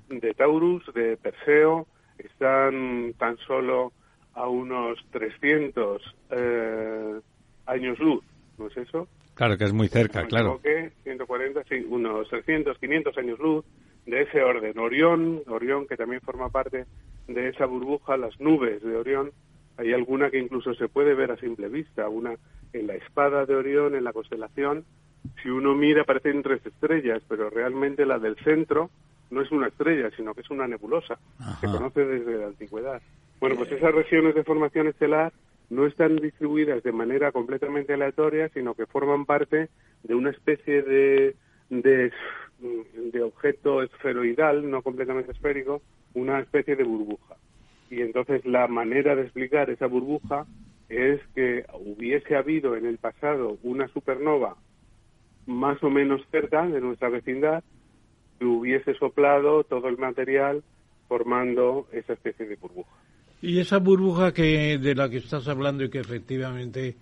de 0.10 0.34
Taurus, 0.34 0.84
de 0.94 1.18
Perseo, 1.18 1.88
están 2.18 3.14
tan 3.18 3.38
solo 3.38 3.92
a 4.34 4.48
unos 4.48 5.00
300 5.12 6.02
eh, 6.32 7.20
años 7.66 8.00
luz, 8.00 8.24
¿no 8.58 8.68
es 8.68 8.78
eso? 8.78 9.08
Claro 9.34 9.58
que 9.58 9.66
es 9.66 9.74
muy 9.74 9.88
cerca, 9.88 10.26
claro. 10.26 10.60
equivoqué, 10.60 10.92
140, 11.04 11.64
sí, 11.66 11.86
unos 11.90 12.28
300, 12.30 12.78
500 12.78 13.18
años 13.18 13.40
luz 13.40 13.66
de 14.06 14.22
ese 14.22 14.42
orden. 14.42 14.78
Orión, 14.80 15.42
Orión 15.48 15.88
que 15.88 15.98
también 15.98 16.22
forma 16.22 16.50
parte 16.50 16.86
de 17.28 17.50
esa 17.50 17.66
burbuja, 17.66 18.18
las 18.18 18.40
nubes 18.40 18.82
de 18.82 18.96
Orión, 18.96 19.32
hay 19.78 19.94
alguna 19.94 20.30
que 20.30 20.40
incluso 20.40 20.74
se 20.76 20.88
puede 20.88 21.16
ver 21.16 21.32
a 21.32 21.38
simple 21.38 21.68
vista, 21.68 22.08
una 22.08 22.36
en 22.72 22.88
la 22.88 22.96
espada 22.96 23.46
de 23.46 23.56
Orión, 23.56 23.96
en 23.96 24.04
la 24.04 24.14
constelación, 24.14 24.86
si 25.42 25.50
uno 25.50 25.76
mira 25.76 26.04
parecen 26.04 26.44
tres 26.44 26.66
estrellas, 26.66 27.22
pero 27.28 27.50
realmente 27.50 28.06
la 28.06 28.20
del 28.20 28.36
centro 28.38 28.90
no 29.32 29.42
es 29.42 29.52
una 29.52 29.68
estrella, 29.68 30.10
sino 30.16 30.34
que 30.34 30.42
es 30.42 30.50
una 30.50 30.68
nebulosa, 30.68 31.18
se 31.60 31.66
Ajá. 31.68 31.78
conoce 31.78 32.06
desde 32.06 32.38
la 32.38 32.48
antigüedad. 32.48 33.02
Bueno, 33.40 33.56
pues 33.58 33.72
esas 33.72 33.94
regiones 33.94 34.36
de 34.36 34.44
formación 34.44 34.88
estelar 34.88 35.34
no 35.70 35.86
están 35.86 36.16
distribuidas 36.18 36.84
de 36.84 36.92
manera 36.92 37.32
completamente 37.32 37.94
aleatoria, 37.94 38.50
sino 38.50 38.74
que 38.76 38.86
forman 38.86 39.26
parte 39.26 39.70
de 40.04 40.16
una 40.16 40.30
especie 40.30 40.84
de, 40.84 41.36
de, 41.70 42.12
de 43.12 43.22
objeto 43.22 43.82
esferoidal, 43.82 44.70
no 44.70 44.82
completamente 44.82 45.32
esférico, 45.32 45.82
una 46.14 46.40
especie 46.40 46.76
de 46.76 46.84
burbuja. 46.84 47.36
Y 47.90 48.02
entonces 48.02 48.46
la 48.46 48.68
manera 48.68 49.16
de 49.16 49.24
explicar 49.24 49.70
esa 49.70 49.88
burbuja 49.88 50.46
es 50.90 51.20
que 51.34 51.66
hubiese 51.74 52.36
habido 52.36 52.76
en 52.76 52.86
el 52.86 52.98
pasado 52.98 53.58
una 53.64 53.88
supernova 53.90 54.56
más 55.46 55.82
o 55.84 55.90
menos 55.90 56.22
cerca 56.32 56.66
de 56.66 56.82
nuestra 56.82 57.10
vecindad 57.10 57.64
hubiese 58.42 58.94
soplado 58.96 59.64
todo 59.64 59.88
el 59.88 59.98
material 59.98 60.64
formando 61.08 61.88
esa 61.92 62.14
especie 62.14 62.46
de 62.46 62.56
burbuja. 62.56 62.90
Y 63.42 63.60
esa 63.60 63.78
burbuja 63.78 64.34
que 64.34 64.78
de 64.78 64.96
la 64.96 65.10
que 65.10 65.18
estás 65.18 65.48
hablando 65.48 65.84
y 65.84 65.90
que 65.90 66.00
efectivamente 66.00 66.96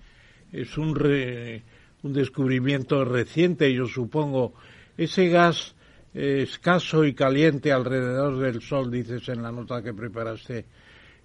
es 0.52 0.78
un 0.78 0.96
re- 0.96 1.64
un 2.04 2.12
descubrimiento 2.14 3.06
reciente, 3.06 3.74
yo 3.74 3.86
supongo, 3.86 4.54
ese 4.98 5.30
gas 5.30 5.74
eh, 6.14 6.42
escaso 6.44 7.06
y 7.06 7.14
caliente 7.14 7.72
alrededor 7.72 8.38
del 8.40 8.62
Sol, 8.62 8.92
dices 8.92 9.30
en 9.30 9.42
la 9.42 9.52
nota 9.54 9.82
que 9.82 9.94
preparaste, 9.94 10.66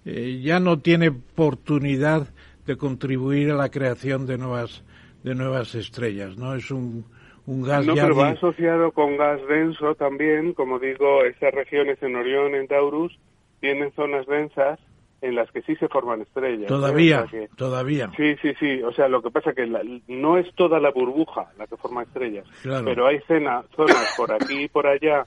eh, 0.05 0.39
ya 0.41 0.59
no 0.61 0.79
tiene 0.79 1.09
oportunidad 1.09 2.33
de 2.65 2.77
contribuir 2.77 3.51
a 3.51 3.55
la 3.55 3.69
creación 3.69 4.25
de 4.25 4.37
nuevas 4.37 4.83
de 5.23 5.35
nuevas 5.35 5.75
estrellas, 5.75 6.37
¿no? 6.37 6.55
Es 6.55 6.71
un, 6.71 7.03
un 7.49 7.63
gas 7.63 7.85
No, 7.85 7.95
ya 7.95 8.03
pero 8.03 8.15
va 8.15 8.29
asociado 8.29 8.91
con 8.91 9.17
gas 9.17 9.39
denso 9.47 9.95
también, 9.95 10.53
como 10.53 10.77
digo, 10.79 11.23
estas 11.25 11.53
regiones 11.53 12.01
en 12.03 12.15
Orión, 12.15 12.53
en 12.55 12.67
Taurus, 12.67 13.17
tienen 13.59 13.91
zonas 13.93 14.25
densas 14.27 14.79
en 15.21 15.35
las 15.35 15.51
que 15.51 15.61
sí 15.63 15.75
se 15.77 15.87
forman 15.89 16.21
estrellas. 16.21 16.63
¿eh? 16.63 16.67
todavía, 16.67 17.23
O 17.23 17.29
sea 17.29 17.39
que- 17.41 17.47
todavía. 17.55 18.09
Sí, 18.15 18.35
sí, 18.41 18.53
sí. 18.59 18.81
O 18.83 18.93
sea, 18.93 19.07
lo 19.09 19.21
que 19.21 19.31
pasa 19.31 19.53
que 19.53 19.65
la- 19.65 19.81
no 20.07 20.37
es 20.37 20.53
toda 20.55 20.79
la 20.79 20.91
burbuja 20.91 21.51
la 21.57 21.65
que 21.67 21.75
forma 21.75 22.03
estrellas, 22.03 22.45
Claro. 22.61 22.85
pero 22.85 23.07
hay 23.07 23.19
cena- 23.27 23.63
zonas 23.75 24.13
por 24.15 24.31
aquí 24.31 24.63
y 24.63 24.67
por 24.69 24.85
allá 24.87 25.25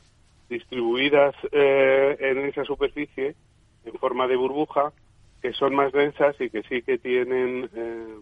distribuidas 0.49 1.35
eh, 1.51 2.17
en 2.21 2.39
esa 2.47 2.65
superficie 2.65 3.35
en 3.85 3.93
forma 3.95 4.27
de 4.29 4.37
burbuja 4.37 4.93
que 5.43 5.53
son 5.53 5.75
más 5.75 5.93
densas 5.93 6.37
y 6.41 6.51
que 6.51 6.63
sí 6.63 6.83
que 6.83 6.99
tienen 6.99 7.69
eh, 7.75 8.15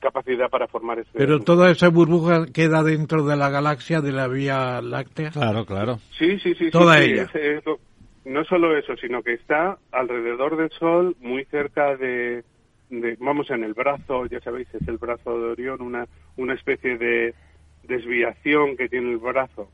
capacidad 0.00 0.48
para 0.50 0.66
formar. 0.68 1.04
Pero 1.12 1.40
toda 1.40 1.70
esa 1.70 1.88
burbuja 1.88 2.46
queda 2.52 2.82
dentro 2.82 3.24
de 3.24 3.36
la 3.36 3.50
galaxia 3.50 4.00
de 4.00 4.12
la 4.12 4.28
Vía 4.28 4.80
Láctea. 4.82 5.30
Claro, 5.30 5.64
claro. 5.66 5.98
Sí, 6.18 6.38
sí, 6.40 6.54
sí. 6.54 6.70
Toda 6.70 6.98
sí, 6.98 7.12
ella. 7.12 7.22
es- 7.24 7.34
es 7.34 7.66
lo- 7.66 7.78
no 8.24 8.44
solo 8.44 8.76
eso, 8.76 8.96
sino 8.96 9.22
que 9.22 9.32
está 9.34 9.78
alrededor 9.90 10.56
del 10.56 10.70
Sol, 10.70 11.16
muy 11.20 11.44
cerca 11.46 11.96
de, 11.96 12.44
de- 12.90 13.16
vamos, 13.20 13.50
en 13.50 13.64
el 13.64 13.74
brazo, 13.74 14.26
ya 14.26 14.40
sabéis, 14.40 14.68
es 14.74 14.86
el 14.86 14.98
brazo 14.98 15.38
de 15.40 15.50
Orión, 15.52 15.80
una, 15.82 16.06
una 16.36 16.54
especie 16.54 16.98
de 16.98 17.34
desviación 17.82 18.76
que 18.76 18.88
tiene 18.88 19.10
el 19.10 19.18
brazo, 19.18 19.68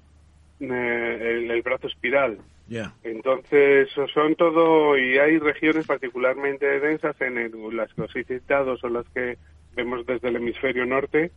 eh, 0.61 1.37
el, 1.45 1.51
el 1.51 1.63
brazo 1.63 1.87
espiral. 1.89 2.39
Ya. 2.69 2.93
Entonces, 3.03 3.89
son 4.13 4.35
todo, 4.35 4.99
y 4.99 5.17
hay 5.19 5.39
regiones 5.39 5.87
particularmente 5.87 6.81
densas 6.81 7.19
en 7.21 7.39
el- 7.39 7.77
las 7.77 7.93
que 7.95 8.03
os 8.03 8.17
he 8.17 8.25
citado, 8.25 8.77
son 8.77 8.95
las 8.95 9.09
que 9.11 9.39
vemos 9.79 10.05
desde 10.07 10.29
el 10.29 10.37
hemisferio 10.37 10.85
norte, 10.87 11.31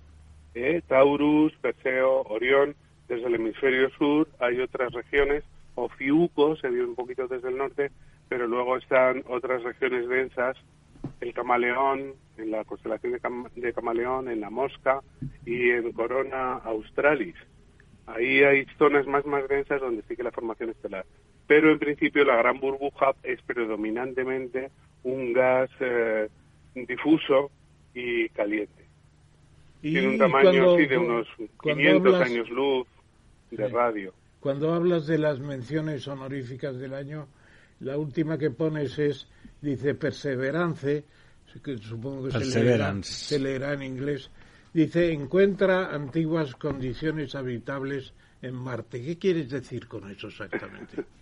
eh, 0.56 0.82
Taurus, 0.88 1.54
Perseo, 1.62 2.24
Orión, 2.24 2.76
desde 3.08 3.28
el 3.28 3.36
hemisferio 3.36 3.90
sur 3.92 4.28
hay 4.40 4.60
otras 4.60 4.92
regiones, 4.94 5.44
Ofiuco 5.76 6.56
se 6.56 6.70
vio 6.70 6.86
un 6.88 6.96
poquito 6.96 7.28
desde 7.28 7.50
el 7.50 7.58
norte, 7.58 7.92
pero 8.30 8.48
luego 8.48 8.78
están 8.78 9.24
otras 9.28 9.62
regiones 9.62 10.10
densas, 10.10 10.58
el 11.20 11.34
camaleón, 11.34 12.14
en 12.38 12.50
la 12.50 12.64
constelación 12.66 13.14
de, 13.14 13.22
Cam- 13.22 13.52
de 13.54 13.74
camaleón, 13.74 14.28
en 14.28 14.40
la 14.42 14.50
mosca 14.50 15.02
y 15.46 15.70
en 15.70 15.92
Corona 15.92 16.54
Australis. 16.66 17.36
Ahí 18.08 18.42
hay 18.44 18.66
zonas 18.80 19.06
más 19.06 19.24
más 19.28 19.48
densas 19.48 19.80
donde 19.80 20.02
sigue 20.08 20.24
la 20.24 20.32
formación 20.32 20.72
estelar. 20.72 21.06
Pero 21.46 21.70
en 21.72 21.78
principio 21.78 22.26
la 22.26 22.38
gran 22.38 22.60
burbuja 22.60 23.14
es 23.22 23.40
predominantemente 23.44 24.72
un 25.04 25.32
gas 25.34 25.70
eh, 25.80 26.28
difuso 26.74 27.52
y 27.94 28.30
caliente. 28.30 28.86
Y 29.82 29.94
Tiene 29.94 30.08
un 30.10 30.18
tamaño 30.18 30.44
cuando- 30.52 30.76
así 30.76 30.86
de 30.86 30.98
unos 30.98 31.28
cuando 31.58 31.78
500 31.82 32.14
hablas- 32.14 32.30
años 32.30 32.50
luz 32.50 32.88
de 33.52 33.68
Sí. 33.68 33.74
radio. 33.74 34.14
Cuando 34.40 34.74
hablas 34.74 35.08
de 35.08 35.18
las 35.18 35.40
menciones 35.40 36.08
honoríficas 36.08 36.78
del 36.78 36.94
año, 36.94 37.28
la 37.80 37.98
última 37.98 38.38
que 38.38 38.52
pones 38.52 38.98
es, 39.00 39.28
dice, 39.62 39.96
Perseverance, 39.96 41.04
que 41.64 41.78
supongo 41.80 42.26
que 42.26 42.32
se 42.32 42.38
leerá, 42.40 42.54
Perseverance. 42.54 43.14
se 43.14 43.40
leerá 43.40 43.74
en 43.74 43.84
inglés, 43.84 44.30
dice, 44.74 45.12
encuentra 45.12 45.94
antiguas 45.94 46.56
condiciones 46.56 47.36
habitables 47.36 48.14
en 48.42 48.56
Marte. 48.56 49.02
¿Qué 49.04 49.18
quieres 49.18 49.50
decir 49.50 49.88
con 49.88 50.10
eso 50.10 50.28
exactamente? 50.28 51.04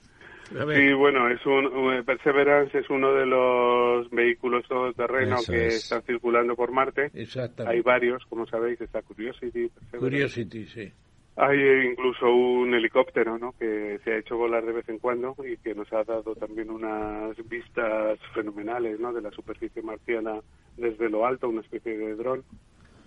Sí, 0.49 0.93
bueno, 0.93 1.29
es 1.29 1.45
un, 1.45 2.03
Perseverance 2.05 2.77
es 2.77 2.89
uno 2.89 3.13
de 3.13 3.25
los 3.25 4.09
vehículos 4.09 4.67
todoterreno 4.67 5.35
Eso 5.37 5.51
que 5.51 5.67
es. 5.67 5.75
están 5.83 6.01
circulando 6.03 6.55
por 6.55 6.71
Marte. 6.71 7.11
Hay 7.13 7.21
exactamente. 7.21 7.81
varios, 7.81 8.25
como 8.25 8.45
sabéis, 8.47 8.81
está 8.81 9.01
Curiosity, 9.01 9.69
Perseverance. 9.69 9.99
Curiosity, 9.99 10.65
sí. 10.65 10.91
Hay 11.35 11.57
incluso 11.91 12.27
un 12.29 12.73
helicóptero, 12.73 13.37
¿no? 13.37 13.53
Que 13.57 13.99
se 14.03 14.11
ha 14.11 14.17
hecho 14.17 14.35
volar 14.35 14.65
de 14.65 14.73
vez 14.73 14.89
en 14.89 14.99
cuando 14.99 15.35
y 15.47 15.55
que 15.57 15.73
nos 15.73 15.91
ha 15.93 16.03
dado 16.03 16.35
también 16.35 16.69
unas 16.69 17.37
vistas 17.47 18.19
fenomenales, 18.33 18.99
¿no? 18.99 19.13
De 19.13 19.21
la 19.21 19.31
superficie 19.31 19.81
marciana 19.81 20.41
desde 20.75 21.09
lo 21.09 21.25
alto, 21.25 21.47
una 21.47 21.61
especie 21.61 21.97
de 21.97 22.15
dron. 22.15 22.43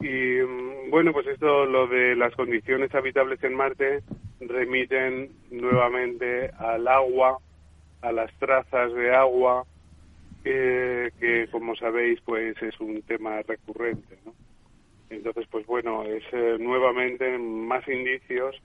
Y 0.03 0.41
bueno, 0.91 1.13
pues 1.13 1.29
esto, 1.29 1.65
lo 1.65 1.87
de 1.87 2.17
las 2.17 2.35
condiciones 2.35 2.93
habitables 2.93 3.43
en 3.45 3.55
Marte, 3.55 4.03
remiten 4.41 5.31
nuevamente 5.51 6.51
al 6.59 6.89
agua, 6.89 7.39
a 8.01 8.11
las 8.11 8.33
trazas 8.39 8.93
de 8.95 9.15
agua, 9.15 9.65
eh, 10.45 11.11
que 11.21 11.47
como 11.53 11.77
sabéis, 11.77 12.21
pues 12.25 12.61
es 12.61 12.79
un 12.81 13.01
tema 13.03 13.41
recurrente, 13.43 14.19
¿no? 14.27 14.35
Entonces, 15.09 15.47
pues 15.51 15.65
bueno, 15.67 16.03
es 16.03 16.25
eh, 16.33 16.57
nuevamente 16.59 17.39
más 17.39 17.87
indicios. 17.87 18.57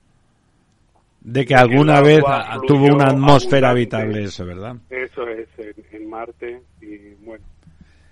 De 1.20 1.44
que 1.44 1.54
alguna 1.54 2.00
vez 2.00 2.24
tuvo 2.66 2.86
una 2.86 3.08
atmósfera 3.10 3.70
abundante. 3.70 3.96
habitable 3.96 4.24
eso, 4.24 4.44
¿verdad? 4.44 4.76
Eso 4.90 5.28
es 5.28 5.48
en, 5.58 5.74
en 5.92 6.10
Marte 6.10 6.62
y 6.80 7.14
bueno, 7.24 7.44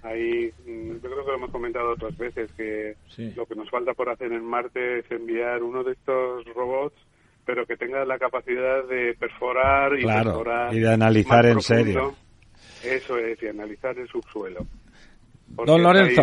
Ahí, 0.06 0.52
mm, 0.64 0.92
yo 0.92 1.00
creo 1.00 1.24
que 1.24 1.30
lo 1.30 1.36
hemos 1.36 1.50
comentado 1.50 1.92
otras 1.92 2.16
veces, 2.16 2.50
que 2.52 2.94
lo 3.34 3.44
que 3.46 3.56
nos 3.56 3.68
falta 3.70 3.92
por 3.92 4.08
hacer 4.08 4.32
en 4.32 4.44
Marte 4.44 5.00
es 5.00 5.10
enviar 5.10 5.62
uno 5.62 5.82
de 5.82 5.92
estos 5.92 6.44
robots, 6.54 6.94
pero 7.44 7.66
que 7.66 7.76
tenga 7.76 8.04
la 8.04 8.18
capacidad 8.18 8.84
de 8.84 9.14
perforar 9.14 9.98
y 9.98 10.04
perforar. 10.04 10.72
Y 10.74 10.80
de 10.80 10.92
analizar 10.92 11.46
en 11.46 11.60
serio. 11.60 12.14
Eso 12.84 13.18
es, 13.18 13.42
y 13.42 13.48
analizar 13.48 13.98
el 13.98 14.06
subsuelo. 14.06 14.64
Don 15.48 15.82
Lorenzo. 15.82 16.22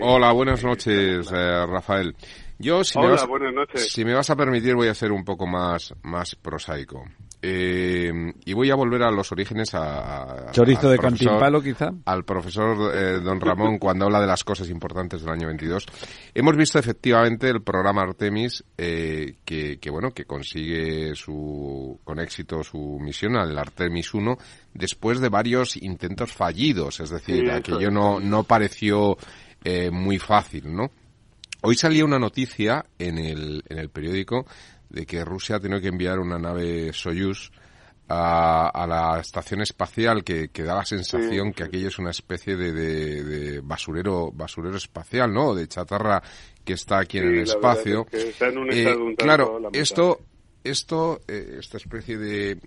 Hola, 0.00 0.32
buenas 0.32 0.62
noches, 0.62 1.32
eh, 1.32 1.66
Rafael. 1.66 2.14
Yo, 2.58 2.84
si, 2.84 2.98
me 2.98 3.08
vas, 3.08 3.26
si 3.74 4.04
me 4.04 4.14
vas 4.14 4.30
a 4.30 4.36
permitir, 4.36 4.74
voy 4.74 4.88
a 4.88 4.94
ser 4.94 5.10
un 5.10 5.24
poco 5.24 5.46
más, 5.46 5.94
más 6.02 6.36
prosaico. 6.36 7.04
Eh, 7.46 8.10
y 8.46 8.54
voy 8.54 8.70
a 8.70 8.74
volver 8.74 9.02
a 9.02 9.10
los 9.10 9.30
orígenes 9.30 9.74
a... 9.74 10.50
Chorizo 10.50 10.88
de 10.88 10.96
Cantimpalo, 10.96 11.60
quizá. 11.60 11.90
Al 12.06 12.24
profesor 12.24 12.96
eh, 12.96 13.20
don 13.20 13.38
Ramón 13.38 13.78
cuando 13.78 14.06
habla 14.06 14.18
de 14.22 14.26
las 14.26 14.42
cosas 14.44 14.70
importantes 14.70 15.20
del 15.20 15.30
año 15.30 15.48
22. 15.48 15.84
Hemos 16.32 16.56
visto 16.56 16.78
efectivamente 16.78 17.50
el 17.50 17.62
programa 17.62 18.00
Artemis 18.00 18.64
eh, 18.78 19.36
que, 19.44 19.78
que, 19.78 19.90
bueno, 19.90 20.12
que 20.12 20.24
consigue 20.24 21.14
su, 21.14 22.00
con 22.02 22.18
éxito 22.18 22.64
su 22.64 22.98
misión 22.98 23.36
al 23.36 23.58
Artemis 23.58 24.14
1 24.14 24.38
después 24.72 25.20
de 25.20 25.28
varios 25.28 25.76
intentos 25.76 26.32
fallidos. 26.32 27.00
Es 27.00 27.10
decir, 27.10 27.50
aquello 27.50 27.90
no, 27.90 28.20
no 28.20 28.44
pareció 28.44 29.18
eh, 29.62 29.90
muy 29.90 30.18
fácil, 30.18 30.74
¿no? 30.74 30.90
Hoy 31.66 31.76
salía 31.76 32.04
una 32.04 32.18
noticia 32.18 32.84
en 32.98 33.18
el, 33.18 33.64
en 33.68 33.78
el 33.78 33.88
periódico 33.88 34.46
de 34.94 35.06
que 35.06 35.24
Rusia 35.24 35.56
ha 35.56 35.60
tenido 35.60 35.80
que 35.80 35.88
enviar 35.88 36.20
una 36.20 36.38
nave 36.38 36.92
Soyuz 36.92 37.50
a, 38.08 38.86
la 38.86 39.18
estación 39.18 39.62
espacial 39.62 40.22
que, 40.22 40.48
da 40.48 40.74
la 40.74 40.84
sensación 40.84 41.52
que 41.52 41.64
aquello 41.64 41.88
es 41.88 41.98
una 41.98 42.10
especie 42.10 42.56
de, 42.56 43.60
basurero 43.62 44.30
basurero 44.32 44.76
espacial, 44.76 45.32
¿no? 45.32 45.54
De 45.54 45.66
chatarra 45.66 46.22
que 46.64 46.74
está 46.74 46.98
aquí 46.98 47.18
en 47.18 47.28
el 47.28 47.40
espacio. 47.40 48.06
Eh, 48.12 49.14
claro, 49.16 49.70
esto 49.72 50.20
esto, 50.64 51.20
eh, 51.28 51.58
esta 51.60 51.76
especie 51.76 52.16
de, 52.16 52.58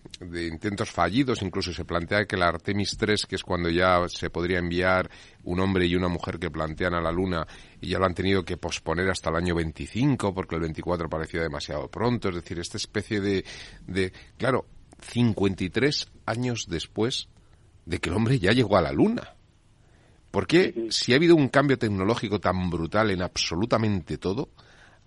intentos 0.47 0.91
fallidos, 0.91 1.41
incluso 1.41 1.73
se 1.73 1.83
plantea 1.83 2.25
que 2.25 2.37
la 2.37 2.47
Artemis 2.47 2.95
3, 2.95 3.25
que 3.25 3.35
es 3.35 3.43
cuando 3.43 3.69
ya 3.69 4.07
se 4.07 4.29
podría 4.29 4.59
enviar 4.59 5.09
un 5.43 5.59
hombre 5.59 5.87
y 5.87 5.95
una 5.95 6.07
mujer 6.07 6.37
que 6.37 6.51
plantean 6.51 6.93
a 6.93 7.01
la 7.01 7.11
Luna, 7.11 7.45
y 7.81 7.89
ya 7.89 7.99
lo 7.99 8.05
han 8.05 8.13
tenido 8.13 8.43
que 8.43 8.55
posponer 8.55 9.09
hasta 9.09 9.31
el 9.31 9.37
año 9.37 9.55
25, 9.55 10.33
porque 10.33 10.55
el 10.55 10.61
24 10.61 11.09
parecía 11.09 11.41
demasiado 11.41 11.89
pronto. 11.89 12.29
Es 12.29 12.35
decir, 12.35 12.59
esta 12.59 12.77
especie 12.77 13.19
de, 13.19 13.43
de 13.87 14.13
claro, 14.37 14.67
53 15.01 16.07
años 16.27 16.67
después 16.69 17.29
de 17.85 17.99
que 17.99 18.09
el 18.09 18.15
hombre 18.15 18.37
ya 18.37 18.51
llegó 18.51 18.77
a 18.77 18.81
la 18.81 18.91
Luna. 18.91 19.33
¿Por 20.29 20.45
qué, 20.45 20.87
si 20.91 21.13
ha 21.13 21.15
habido 21.15 21.35
un 21.35 21.47
cambio 21.47 21.79
tecnológico 21.79 22.39
tan 22.39 22.69
brutal 22.69 23.09
en 23.09 23.23
absolutamente 23.23 24.19
todo, 24.19 24.49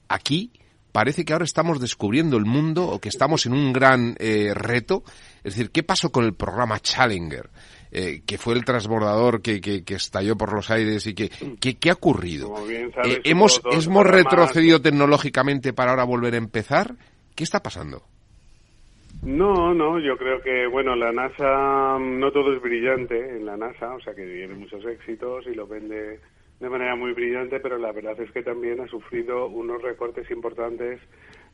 aquí 0.08 0.50
parece 0.92 1.24
que 1.24 1.32
ahora 1.32 1.44
estamos 1.44 1.80
descubriendo 1.80 2.36
el 2.36 2.44
mundo 2.44 2.86
o 2.86 3.00
que 3.00 3.08
estamos 3.08 3.46
en 3.46 3.52
un 3.52 3.72
gran 3.72 4.16
eh, 4.18 4.52
reto. 4.54 5.02
Es 5.44 5.54
decir, 5.54 5.70
¿qué 5.70 5.82
pasó 5.82 6.10
con 6.10 6.24
el 6.24 6.34
programa 6.34 6.80
Challenger? 6.80 7.50
Eh, 7.92 8.22
que 8.24 8.38
fue 8.38 8.54
el 8.54 8.64
transbordador 8.64 9.42
que, 9.42 9.60
que, 9.60 9.82
estalló 9.94 10.36
por 10.36 10.52
los 10.52 10.70
aires 10.70 11.04
y 11.08 11.14
que, 11.14 11.28
¿qué 11.58 11.90
ha 11.90 11.94
ocurrido? 11.94 12.54
Eh, 12.70 13.20
¿Hemos, 13.24 13.60
¿Hemos 13.64 14.06
retrocedido 14.06 14.80
tecnológicamente 14.80 15.72
para 15.72 15.90
ahora 15.90 16.04
volver 16.04 16.34
a 16.34 16.36
empezar? 16.36 16.94
¿Qué 17.34 17.42
está 17.42 17.60
pasando? 17.60 18.04
No, 19.22 19.74
no, 19.74 19.98
yo 19.98 20.16
creo 20.16 20.40
que, 20.40 20.66
bueno, 20.68 20.94
la 20.94 21.12
NASA, 21.12 21.98
no 21.98 22.30
todo 22.30 22.54
es 22.54 22.62
brillante 22.62 23.36
en 23.36 23.44
la 23.44 23.56
NASA, 23.56 23.92
o 23.94 24.00
sea 24.00 24.14
que 24.14 24.24
tiene 24.24 24.54
muchos 24.54 24.84
éxitos 24.86 25.44
y 25.46 25.54
lo 25.54 25.66
vende 25.66 26.20
de 26.60 26.68
manera 26.68 26.94
muy 26.94 27.12
brillante, 27.14 27.58
pero 27.58 27.78
la 27.78 27.90
verdad 27.90 28.20
es 28.20 28.30
que 28.32 28.42
también 28.42 28.80
ha 28.80 28.86
sufrido 28.86 29.46
unos 29.48 29.80
recortes 29.80 30.30
importantes 30.30 31.00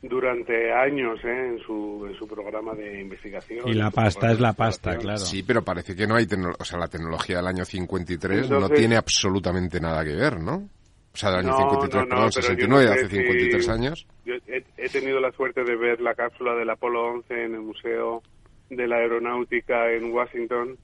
durante 0.01 0.73
años 0.73 1.17
¿eh? 1.23 1.47
en, 1.47 1.59
su, 1.59 2.05
en 2.09 2.13
su 2.15 2.27
programa 2.27 2.75
de 2.75 3.01
investigación. 3.01 3.67
Y 3.67 3.73
la 3.73 3.89
pasta 3.89 4.31
es 4.31 4.41
la 4.41 4.51
pasta, 4.51 4.97
claro. 4.97 5.19
Sí, 5.19 5.43
pero 5.43 5.63
parece 5.63 5.95
que 5.95 6.05
no 6.05 6.15
hay, 6.15 6.27
o 6.59 6.65
sea, 6.65 6.77
la 6.77 6.89
tecnología 6.89 7.37
del 7.37 7.47
año 7.47 7.63
53 7.63 8.49
no 8.49 8.69
tiene 8.69 8.97
absolutamente 8.97 9.79
nada 9.79 10.03
que 10.03 10.13
ver, 10.13 10.41
¿no? 10.41 10.69
O 11.13 11.17
sea, 11.19 11.31
del 11.31 11.47
año 11.47 11.57
53, 11.57 12.05
perdón, 12.09 12.31
69, 12.31 12.89
hace 12.89 13.07
53 13.07 13.69
años. 13.69 14.07
Yo 14.25 14.33
he, 14.45 14.63
he, 14.75 14.89
tenido 14.89 15.19
la 15.21 15.31
suerte 15.31 15.63
de 15.63 15.75
ver 15.77 16.01
la 16.01 16.13
cápsula 16.15 16.53
del 16.53 16.69
Apolo 16.69 17.13
11 17.13 17.33
en 17.45 17.55
el 17.55 17.61
Museo 17.61 18.21
de 18.69 18.87
la 18.87 18.97
Aeronáutica 18.97 19.89
en 19.93 20.13
Washington 20.13 20.77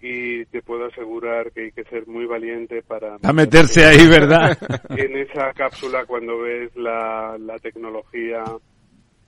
y 0.00 0.46
te 0.46 0.62
puedo 0.62 0.86
asegurar 0.86 1.52
que 1.52 1.64
hay 1.64 1.72
que 1.72 1.84
ser 1.84 2.06
muy 2.06 2.26
valiente 2.26 2.82
para... 2.82 3.18
A 3.22 3.32
meterse 3.32 3.84
ahí, 3.84 4.08
¿verdad? 4.08 4.56
En 4.96 5.16
esa 5.16 5.52
cápsula 5.52 6.06
cuando 6.06 6.38
ves 6.40 6.74
la, 6.74 7.36
la 7.38 7.58
tecnología 7.58 8.44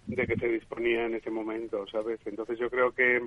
de 0.06 0.26
que 0.26 0.36
se 0.36 0.48
disponía 0.48 1.06
en 1.06 1.14
ese 1.14 1.30
momento, 1.30 1.86
¿sabes? 1.90 2.20
Entonces 2.24 2.58
yo 2.58 2.70
creo 2.70 2.92
que 2.92 3.22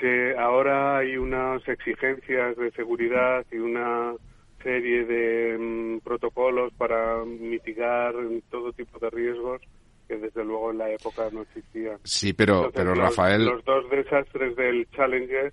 se, 0.00 0.36
ahora 0.36 0.98
hay 0.98 1.16
unas 1.16 1.66
exigencias 1.68 2.56
de 2.56 2.70
seguridad 2.72 3.44
y 3.52 3.58
una 3.58 4.14
serie 4.62 5.04
de 5.04 5.58
mm, 5.58 5.98
protocolos 6.00 6.72
para 6.74 7.24
mitigar 7.24 8.14
todo 8.50 8.72
tipo 8.72 8.98
de 8.98 9.10
riesgos 9.10 9.62
que 10.08 10.16
desde 10.16 10.44
luego 10.44 10.70
en 10.70 10.78
la 10.78 10.90
época 10.90 11.28
no 11.32 11.42
existían. 11.42 11.98
Sí, 12.02 12.32
pero, 12.32 12.70
pero 12.74 12.94
Rafael... 12.94 13.44
Los 13.44 13.64
dos 13.64 13.88
desastres 13.90 14.56
del 14.56 14.88
Challenger 14.90 15.52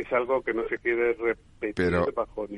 es 0.00 0.12
algo 0.12 0.42
que 0.42 0.52
no 0.52 0.66
se 0.68 0.78
quiere 0.78 1.14
repetir 1.14 1.74
pero, 1.74 2.06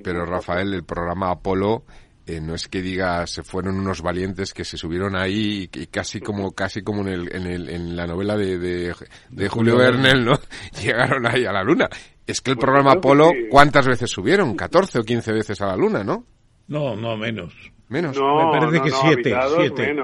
Pero 0.03 0.26
Rafael, 0.26 0.74
el 0.74 0.84
programa 0.84 1.30
Apolo 1.30 1.84
eh, 2.26 2.41
no 2.41 2.55
es 2.55 2.68
que 2.68 2.82
diga 2.82 3.26
se 3.26 3.43
fueron 3.43 3.78
unos 3.78 4.03
valientes 4.03 4.53
que 4.53 4.64
se 4.64 4.76
subieron 4.76 5.16
ahí 5.16 5.68
y, 5.72 5.86
casi 5.86 6.20
como 6.20 6.53
casi 6.53 6.82
como 6.82 7.03
en, 7.03 7.09
el, 7.09 7.34
en, 7.34 7.47
el, 7.47 7.68
en 7.70 7.97
la 7.97 8.07
novela 8.07 8.36
de, 8.36 8.59
de, 8.59 9.49
Julio 9.49 9.78
Verne, 9.78 10.14
¿no? 10.14 10.34
Llegaron 10.82 11.26
ahí 11.26 11.47
a 11.47 11.53
la 11.53 11.62
luna. 11.62 11.89
Es 12.26 12.41
que 12.43 12.51
el 12.51 12.57
pues 12.57 12.66
programa 12.66 12.93
Apolo, 12.93 13.32
¿cuántas 13.49 13.86
veces 13.86 14.11
subieron? 14.11 14.55
14 14.55 14.99
o 14.99 15.03
15 15.03 15.32
veces 15.32 15.61
a 15.62 15.68
la 15.68 15.76
luna, 15.76 16.05
¿no? 16.05 16.26
No, 16.66 16.95
no 16.95 17.16
menos. 17.16 17.55
Menos. 17.89 18.18
No, 18.18 18.53
Me 18.53 18.59
parece 18.59 18.82
que 18.82 18.91
siete. 18.91 19.34
Siete. 19.57 19.97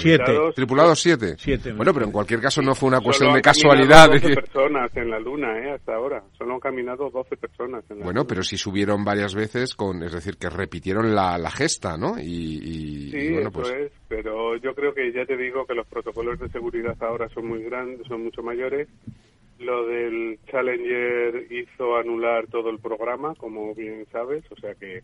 siete. 0.00 0.38
¿Tripulados 0.56 1.00
siete? 1.00 1.36
Siete. 1.38 1.72
Bueno, 1.72 1.92
pero 1.94 2.06
en 2.06 2.12
cualquier 2.12 2.40
caso 2.40 2.60
no 2.62 2.74
fue 2.74 2.88
una 2.88 3.00
cuestión 3.00 3.32
de 3.32 3.40
casualidad. 3.40 4.10
12 4.10 4.34
personas 4.34 4.96
en 4.96 5.10
la 5.10 5.20
Luna, 5.20 5.56
¿eh? 5.60 5.72
Hasta 5.72 5.94
ahora. 5.94 6.22
Solo 6.36 6.54
han 6.54 6.60
caminado 6.60 7.08
12 7.10 7.36
personas 7.36 7.84
en 7.90 8.00
la 8.00 8.04
Bueno, 8.04 8.26
pero 8.26 8.42
si 8.42 8.56
subieron 8.56 9.04
varias 9.04 9.34
veces, 9.36 9.74
con 9.74 10.02
es 10.02 10.12
decir, 10.12 10.36
que 10.36 10.50
repitieron 10.50 11.14
la, 11.14 11.38
la 11.38 11.50
gesta, 11.50 11.96
¿no? 11.96 12.18
Y, 12.18 13.10
sí, 13.12 13.32
bueno, 13.32 13.48
eso 13.48 13.52
pues... 13.52 13.70
es. 13.70 13.92
Pero 14.08 14.56
yo 14.56 14.74
creo 14.74 14.92
que 14.92 15.12
ya 15.12 15.24
te 15.24 15.36
digo 15.36 15.64
que 15.64 15.74
los 15.74 15.86
protocolos 15.86 16.40
de 16.40 16.48
seguridad 16.48 16.96
ahora 17.00 17.28
son 17.28 17.46
muy 17.46 17.62
grandes, 17.62 18.06
son 18.08 18.24
mucho 18.24 18.42
mayores. 18.42 18.88
Lo 19.60 19.86
del 19.86 20.38
Challenger 20.50 21.46
hizo 21.52 21.96
anular 21.96 22.46
todo 22.48 22.70
el 22.70 22.78
programa, 22.78 23.34
como 23.36 23.74
bien 23.74 24.06
sabes, 24.10 24.44
o 24.50 24.56
sea 24.56 24.74
que 24.74 25.02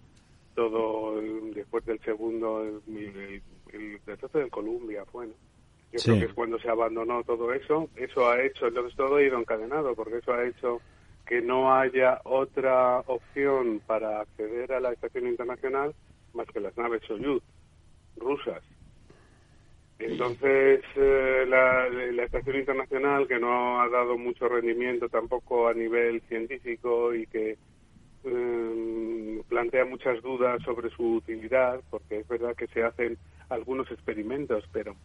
todo 0.55 1.21
después 1.55 1.85
del 1.85 2.01
segundo, 2.01 2.63
el, 2.63 3.43
el, 3.73 4.01
desastre 4.07 4.43
del 4.43 4.51
Columbia 4.51 5.05
fue, 5.05 5.29
Yo 5.93 6.01
creo 6.03 6.19
que 6.19 6.25
es 6.27 6.33
cuando 6.33 6.59
se 6.59 6.69
abandonó 6.69 7.23
todo 7.25 7.53
eso. 7.53 7.89
Eso 7.97 8.29
ha 8.29 8.43
hecho, 8.43 8.67
entonces 8.67 8.97
todo 8.97 9.17
ha 9.17 9.23
ido 9.23 9.39
encadenado, 9.39 9.95
porque 9.95 10.19
eso 10.19 10.33
ha 10.33 10.45
hecho 10.45 10.81
que 11.27 11.41
no 11.41 11.75
haya 11.75 12.21
otra 12.25 13.01
opción 13.01 13.81
para 13.87 14.21
acceder 14.21 14.73
a 14.73 14.81
la 14.81 14.93
estación 14.93 15.27
internacional 15.27 15.95
más 16.35 16.47
que 16.49 16.61
las 16.61 16.77
naves 16.77 17.03
Soyuz 17.07 17.43
rusas. 18.17 18.63
Entonces, 19.99 20.83
eh, 20.97 21.45
la, 21.49 21.89
la, 21.89 22.25
estación 22.25 22.57
internacional, 22.57 23.29
que 23.29 23.39
no 23.39 23.81
ha 23.81 23.89
dado 23.89 24.19
mucho 24.19 24.49
rendimiento 24.49 25.09
tampoco 25.09 25.69
a 25.69 25.75
nivel 25.75 26.21
científico 26.23 27.15
y 27.15 27.27
que 27.27 27.57
eh, 28.25 29.43
plantea 29.49 29.85
muchas 29.85 30.23
dudas 30.23 30.63
sobre 30.63 30.91
su 30.91 31.17
utilidad, 31.17 31.81
porque 31.91 32.21
es 32.21 32.29
verdad 32.29 32.55
que 32.57 32.67
se 32.69 32.83
hacen 32.83 33.19
algunos 33.49 33.91
experimentos, 33.91 34.65
pero 34.73 34.97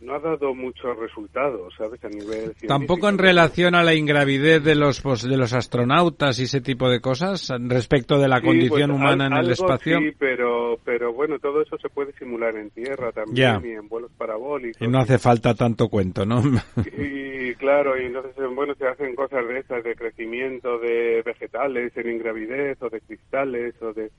no 0.00 0.14
ha 0.14 0.18
dado 0.18 0.54
muchos 0.54 0.96
resultados, 0.98 1.74
¿sabes? 1.76 2.02
A 2.04 2.08
nivel 2.08 2.54
Tampoco 2.66 3.08
en 3.08 3.18
relación 3.18 3.74
a 3.74 3.82
la 3.82 3.94
ingravidez 3.94 4.62
de 4.62 4.74
los 4.74 5.00
pues, 5.00 5.22
de 5.22 5.36
los 5.36 5.52
astronautas 5.52 6.38
y 6.38 6.44
ese 6.44 6.60
tipo 6.60 6.88
de 6.88 7.00
cosas 7.00 7.52
respecto 7.60 8.18
de 8.18 8.28
la 8.28 8.40
condición 8.40 8.90
pues, 8.90 9.00
humana 9.00 9.26
en 9.26 9.32
el 9.34 9.50
espacio. 9.50 9.98
Sí, 9.98 10.12
pero 10.18 10.78
pero 10.84 11.12
bueno, 11.12 11.38
todo 11.38 11.62
eso 11.62 11.76
se 11.78 11.88
puede 11.88 12.12
simular 12.12 12.56
en 12.56 12.70
tierra 12.70 13.12
también 13.12 13.60
y 13.64 13.72
en 13.72 13.88
vuelos 13.88 14.10
parabólicos. 14.16 14.80
Y 14.80 14.88
no 14.88 14.98
hace 14.98 15.18
falta 15.18 15.54
tanto 15.54 15.88
cuento, 15.88 16.24
¿no? 16.24 16.42
Y 16.96 17.54
claro, 17.54 18.00
y 18.00 18.06
entonces 18.06 18.34
bueno, 18.54 18.74
se 18.74 18.86
hacen 18.86 19.14
cosas 19.14 19.46
de 19.48 19.58
estas 19.58 19.82
de 19.82 19.96
crecimiento 19.96 20.78
de 20.78 21.22
vegetales 21.24 21.96
en 21.96 22.10
ingravidez 22.10 22.80
o 22.82 22.88
de 22.88 23.00
cristales 23.00 23.74
o 23.82 23.92
de 23.92 24.10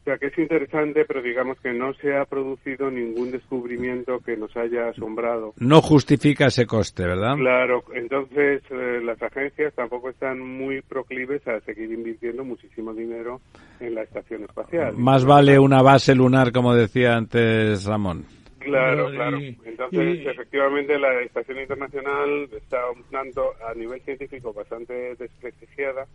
O 0.00 0.04
sea 0.04 0.16
que 0.16 0.28
es 0.28 0.38
interesante, 0.38 1.04
pero 1.04 1.20
digamos 1.20 1.60
que 1.60 1.74
no 1.74 1.92
se 1.94 2.16
ha 2.16 2.24
producido 2.24 2.90
ningún 2.90 3.30
descubrimiento 3.30 4.18
que 4.20 4.34
nos 4.34 4.56
haya 4.56 4.88
asombrado. 4.88 5.52
No 5.58 5.82
justifica 5.82 6.46
ese 6.46 6.66
coste, 6.66 7.04
¿verdad? 7.04 7.36
Claro, 7.36 7.84
entonces 7.94 8.62
eh, 8.70 9.00
las 9.04 9.20
agencias 9.22 9.74
tampoco 9.74 10.08
están 10.08 10.40
muy 10.40 10.80
proclives 10.80 11.46
a 11.46 11.60
seguir 11.60 11.92
invirtiendo 11.92 12.44
muchísimo 12.44 12.94
dinero 12.94 13.42
en 13.78 13.94
la 13.94 14.02
estación 14.02 14.44
espacial. 14.44 14.94
Más 14.96 15.26
vale 15.26 15.58
una 15.58 15.82
base 15.82 16.14
lunar, 16.14 16.50
como 16.50 16.74
decía 16.74 17.14
antes 17.16 17.84
Ramón. 17.84 18.24
Claro, 18.58 19.10
claro. 19.10 19.38
Entonces, 19.38 20.18
y- 20.20 20.26
efectivamente, 20.28 20.98
la 20.98 21.20
estación 21.22 21.60
internacional 21.60 22.48
está 22.56 22.78
un 22.90 23.02
tanto 23.04 23.52
a 23.66 23.74
nivel 23.74 24.00
científico 24.02 24.52
bastante 24.52 25.14
desprestigiada 25.16 26.06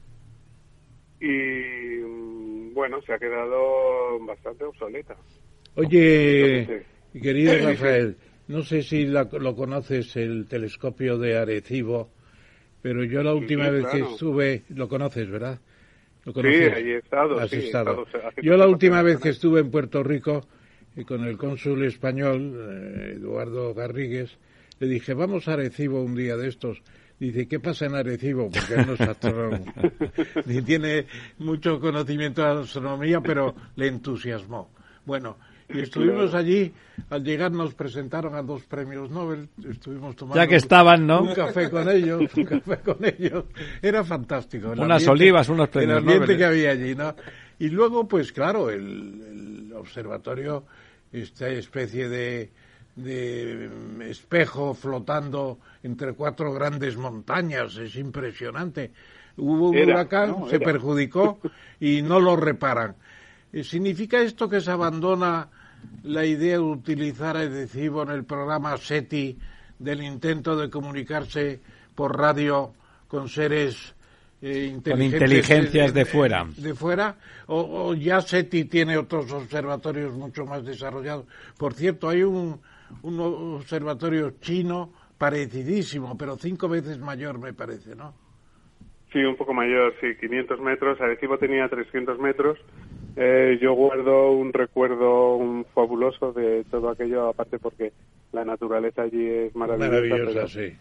y, 1.19 1.27
mm, 1.27 2.73
bueno, 2.73 3.01
se 3.01 3.13
ha 3.13 3.19
quedado 3.19 4.19
bastante 4.25 4.65
obsoleta. 4.65 5.17
Oye, 5.75 6.69
Entonces, 6.69 6.85
querido 7.13 7.57
Rafael, 7.57 8.17
no 8.47 8.63
sé 8.63 8.81
si 8.83 9.05
la- 9.05 9.29
lo 9.47 9.55
conoces, 9.55 10.15
el 10.15 10.47
telescopio 10.47 11.17
de 11.17 11.37
Arecibo, 11.37 12.11
pero 12.81 13.03
yo 13.03 13.23
la 13.23 13.33
última 13.35 13.65
sí, 13.65 13.71
vez 13.71 13.87
que 13.87 14.01
estuve, 14.01 14.63
lo 14.69 14.87
conoces, 14.89 15.29
¿verdad? 15.29 15.59
¿Lo 16.25 16.33
Sí, 16.41 16.41
conoces? 16.41 16.71
ahí 16.75 16.91
he 16.91 16.97
estado, 16.97 17.41
Has 17.41 17.49
sí, 17.49 17.55
he 17.55 17.59
estado. 17.59 17.95
estado 17.95 18.05
haciendo 18.27 18.41
Yo 18.41 18.57
la 18.57 18.67
última 18.67 19.01
vez 19.03 19.19
que 19.19 19.29
estuve 19.29 19.61
en 19.61 19.71
Puerto 19.71 20.03
Rico, 20.03 20.47
eh, 20.95 21.05
con 21.05 21.23
el 21.25 21.37
cónsul 21.37 21.83
español, 21.85 22.41
eh, 22.57 23.13
Eduardo 23.17 23.73
Garrigues, 23.73 24.37
le 24.79 24.87
dije, 24.87 25.13
vamos 25.13 25.47
a 25.47 25.53
Arecibo 25.53 26.03
un 26.03 26.15
día 26.15 26.37
de 26.37 26.47
estos. 26.49 26.83
Dice, 27.19 27.47
¿qué 27.47 27.59
pasa 27.59 27.85
en 27.85 27.95
Arecibo? 27.95 28.49
Porque 28.51 28.73
él 28.75 28.87
no 28.87 28.93
es 28.93 29.01
astrónomo. 29.01 29.65
Ni 30.45 30.61
tiene 30.61 31.05
mucho 31.39 31.79
conocimiento 31.79 32.41
de 32.41 32.61
astronomía, 32.63 33.21
pero 33.21 33.55
le 33.77 33.87
entusiasmó. 33.87 34.69
Bueno, 35.05 35.37
y 35.69 35.79
estuvimos 35.79 36.33
allí, 36.33 36.73
al 37.09 37.23
llegar 37.23 37.51
nos 37.51 37.73
presentaron 37.73 38.35
a 38.35 38.41
dos 38.41 38.63
premios 38.65 39.09
Nobel, 39.09 39.47
estuvimos 39.69 40.15
tomando 40.15 40.41
Ya 40.43 40.47
que 40.47 40.57
estaban, 40.57 41.07
¿no? 41.07 41.21
un 41.23 41.33
café 41.33 41.69
con 41.69 41.89
ellos, 41.89 42.21
un 42.35 42.43
café 42.43 42.77
con 42.79 42.97
ellos. 43.05 43.45
Era 43.81 44.03
fantástico. 44.03 44.73
el 44.73 44.79
Unas 44.79 45.01
ambiente- 45.07 45.09
olivas, 45.11 45.49
unos 45.49 45.69
premios 45.69 45.91
El 45.93 45.97
ambiente 45.99 46.25
Nobel. 46.25 46.37
que 46.37 46.45
había 46.45 46.71
allí, 46.71 46.95
¿no? 46.95 47.15
Y 47.59 47.69
luego, 47.69 48.07
pues 48.07 48.31
claro, 48.33 48.69
el, 48.69 48.81
el 49.69 49.73
observatorio, 49.73 50.65
esta 51.13 51.47
especie 51.47 52.09
de, 52.09 52.51
de 52.95 53.69
mm, 53.69 54.01
espejo 54.03 54.73
flotando 54.73 55.59
entre 55.83 56.13
cuatro 56.13 56.53
grandes 56.53 56.97
montañas, 56.97 57.75
es 57.77 57.95
impresionante. 57.95 58.91
Hubo 59.37 59.69
un 59.69 59.75
Era, 59.75 59.95
huracán, 59.95 60.29
¿no? 60.31 60.49
se 60.49 60.55
Era. 60.55 60.65
perjudicó 60.65 61.39
y 61.79 62.01
no 62.01 62.19
lo 62.19 62.35
reparan. 62.35 62.95
Eh, 63.51 63.63
¿Significa 63.63 64.19
esto 64.21 64.47
que 64.47 64.61
se 64.61 64.71
abandona 64.71 65.49
la 66.03 66.25
idea 66.25 66.53
de 66.53 66.59
utilizar 66.59 67.37
adhesivo 67.37 68.03
en 68.03 68.09
el 68.09 68.23
programa 68.23 68.77
SETI 68.77 69.37
del 69.77 70.01
intento 70.01 70.55
de 70.55 70.69
comunicarse 70.69 71.59
por 71.93 72.17
radio 72.17 72.73
con 73.07 73.27
seres 73.29 73.93
eh, 74.41 74.69
inteligentes 74.73 75.21
inteligencias 75.21 75.93
de 75.93 76.05
fuera. 76.05 76.45
de 76.57 76.73
fuera 76.73 77.15
o, 77.47 77.89
o 77.89 77.93
ya 77.93 78.21
SETI 78.21 78.65
tiene 78.65 78.97
otros 78.97 79.31
observatorios 79.31 80.13
mucho 80.13 80.45
más 80.45 80.63
desarrollados. 80.65 81.25
Por 81.57 81.73
cierto, 81.73 82.09
hay 82.09 82.23
un, 82.23 82.59
un 83.03 83.19
observatorio 83.19 84.35
chino 84.39 84.91
parecidísimo, 85.17 86.17
pero 86.17 86.35
cinco 86.35 86.67
veces 86.67 86.99
mayor 86.99 87.39
me 87.39 87.53
parece, 87.53 87.95
¿no? 87.95 88.13
Sí, 89.11 89.23
un 89.23 89.37
poco 89.37 89.53
mayor, 89.53 89.93
sí, 90.01 90.07
500 90.19 90.59
metros. 90.59 90.99
Arecibo 90.99 91.37
tenía 91.37 91.69
300 91.69 92.19
metros. 92.19 92.59
Eh, 93.15 93.57
yo 93.61 93.73
guardo 93.73 94.31
un 94.31 94.51
recuerdo 94.51 95.37
un 95.37 95.63
fabuloso 95.73 96.33
de 96.33 96.65
todo 96.69 96.89
aquello, 96.89 97.29
aparte 97.29 97.57
porque 97.57 97.93
la 98.33 98.43
naturaleza 98.43 99.03
allí 99.03 99.25
es 99.25 99.55
maravillosa. 99.55 100.49
Sí. 100.49 100.75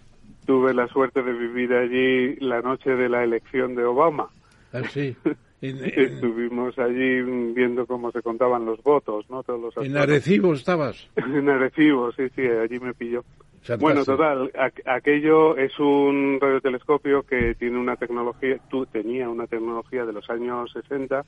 Tuve 0.46 0.74
la 0.74 0.88
suerte 0.88 1.22
de 1.22 1.32
vivir 1.32 1.72
allí 1.74 2.34
la 2.40 2.60
noche 2.60 2.90
de 2.90 3.08
la 3.08 3.22
elección 3.22 3.76
de 3.76 3.84
Obama. 3.84 4.28
Así. 4.72 5.16
En, 5.68 5.78
en, 5.84 5.98
Estuvimos 6.14 6.78
allí 6.78 7.22
viendo 7.54 7.86
cómo 7.86 8.10
se 8.12 8.20
contaban 8.22 8.64
los 8.66 8.82
votos, 8.82 9.24
¿no? 9.30 9.42
Todos 9.42 9.74
los 9.74 9.86
en. 9.86 9.96
Arecibo 9.96 10.52
estabas. 10.54 11.08
En 11.16 11.48
Arecibo, 11.48 12.12
sí, 12.12 12.24
sí, 12.34 12.42
allí 12.42 12.78
me 12.80 12.92
pilló. 12.94 13.22
Fantástico. 13.62 13.78
Bueno, 13.80 14.04
total, 14.04 14.52
aqu- 14.52 14.82
aquello 14.84 15.56
es 15.56 15.78
un 15.78 16.38
radiotelescopio 16.40 17.22
que 17.22 17.54
tiene 17.54 17.78
una 17.78 17.96
tecnología, 17.96 18.58
tú 18.68 18.84
tenía 18.84 19.28
una 19.30 19.46
tecnología 19.46 20.04
de 20.04 20.12
los 20.12 20.28
años 20.28 20.70
60. 20.72 21.24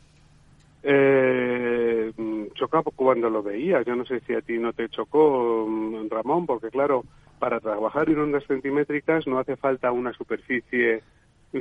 Eh, 0.82 2.12
chocaba 2.54 2.84
cuando 2.94 3.30
lo 3.30 3.42
veías. 3.42 3.84
Yo 3.86 3.96
no 3.96 4.04
sé 4.04 4.20
si 4.20 4.34
a 4.34 4.40
ti 4.42 4.58
no 4.58 4.72
te 4.72 4.88
chocó, 4.90 5.66
mm, 5.68 6.08
Ramón, 6.10 6.46
porque 6.46 6.68
claro, 6.68 7.04
para 7.38 7.58
trabajar 7.60 8.08
en 8.10 8.18
ondas 8.18 8.44
centimétricas 8.46 9.26
no 9.26 9.38
hace 9.38 9.56
falta 9.56 9.90
una 9.92 10.12
superficie, 10.12 11.02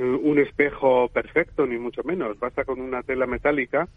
un 0.02 0.38
espejo 0.38 1.08
perfecto, 1.08 1.66
ni 1.66 1.78
mucho 1.78 2.02
menos. 2.04 2.38
Basta 2.38 2.64
con 2.64 2.80
una 2.80 3.02
tela 3.02 3.26
metálica 3.26 3.88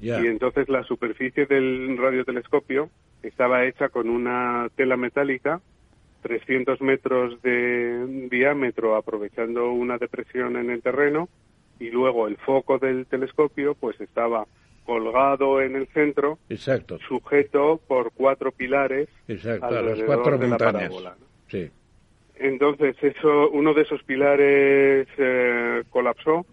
y 0.00 0.26
entonces 0.26 0.68
la 0.68 0.82
superficie 0.82 1.46
del 1.46 1.96
radiotelescopio 1.96 2.90
estaba 3.22 3.64
hecha 3.64 3.88
con 3.88 4.08
una 4.08 4.68
tela 4.74 4.96
metálica, 4.96 5.60
300 6.22 6.80
metros 6.80 7.40
de 7.42 8.28
diámetro, 8.30 8.96
aprovechando 8.96 9.70
una 9.70 9.98
depresión 9.98 10.56
en 10.56 10.70
el 10.70 10.82
terreno, 10.82 11.28
y 11.78 11.90
luego 11.90 12.26
el 12.26 12.36
foco 12.36 12.78
del 12.78 13.06
telescopio 13.06 13.74
pues 13.74 14.00
estaba 14.00 14.46
colgado 14.84 15.60
en 15.60 15.76
el 15.76 15.86
centro, 15.88 16.38
Exacto, 16.48 16.98
sujeto 17.08 17.80
por 17.86 18.12
cuatro 18.12 18.50
pilares 18.50 19.08
exacto, 19.28 19.66
a 19.66 19.82
las 19.82 20.02
cuatro 20.02 20.36
de 20.36 20.44
la 20.44 20.48
montañas. 20.48 20.72
parábola, 20.74 21.16
¿no? 21.18 21.26
Sí. 21.48 21.70
Entonces, 22.42 22.96
eso, 23.02 23.50
uno 23.50 23.72
de 23.72 23.82
esos 23.82 24.02
pilares 24.02 25.06
eh, 25.16 25.82
colapsó 25.90 26.44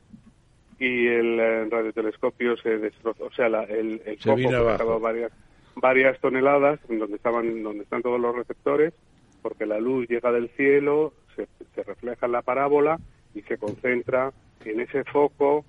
y 0.80 1.08
el 1.08 1.40
eh, 1.40 1.66
radiotelescopio 1.70 2.56
se 2.58 2.78
destrozó. 2.78 3.26
O 3.26 3.32
sea, 3.34 3.50
la- 3.50 3.64
el, 3.64 4.02
el 4.06 4.20
Se 4.20 4.34
pesaba 4.36 4.78
varias, 5.00 5.32
varias 5.76 6.20
toneladas, 6.20 6.80
en 6.90 7.00
donde 7.00 7.16
estaban, 7.18 7.64
donde 7.64 7.84
están 7.84 8.02
todos 8.02 8.20
los 8.20 8.36
receptores, 8.36 8.94
porque 9.42 9.66
la 9.66 9.80
luz 9.80 10.08
llega 10.08 10.32
del 10.32 10.50
cielo, 10.50 11.14
se, 11.36 11.48
se 11.76 11.84
refleja 11.84 12.26
en 12.28 12.32
la 12.34 12.42
parábola 12.44 13.00
y 13.34 13.42
se 13.42 13.58
concentra 13.58 14.32
en 14.66 14.80
ese 14.82 15.04
foco 15.06 15.66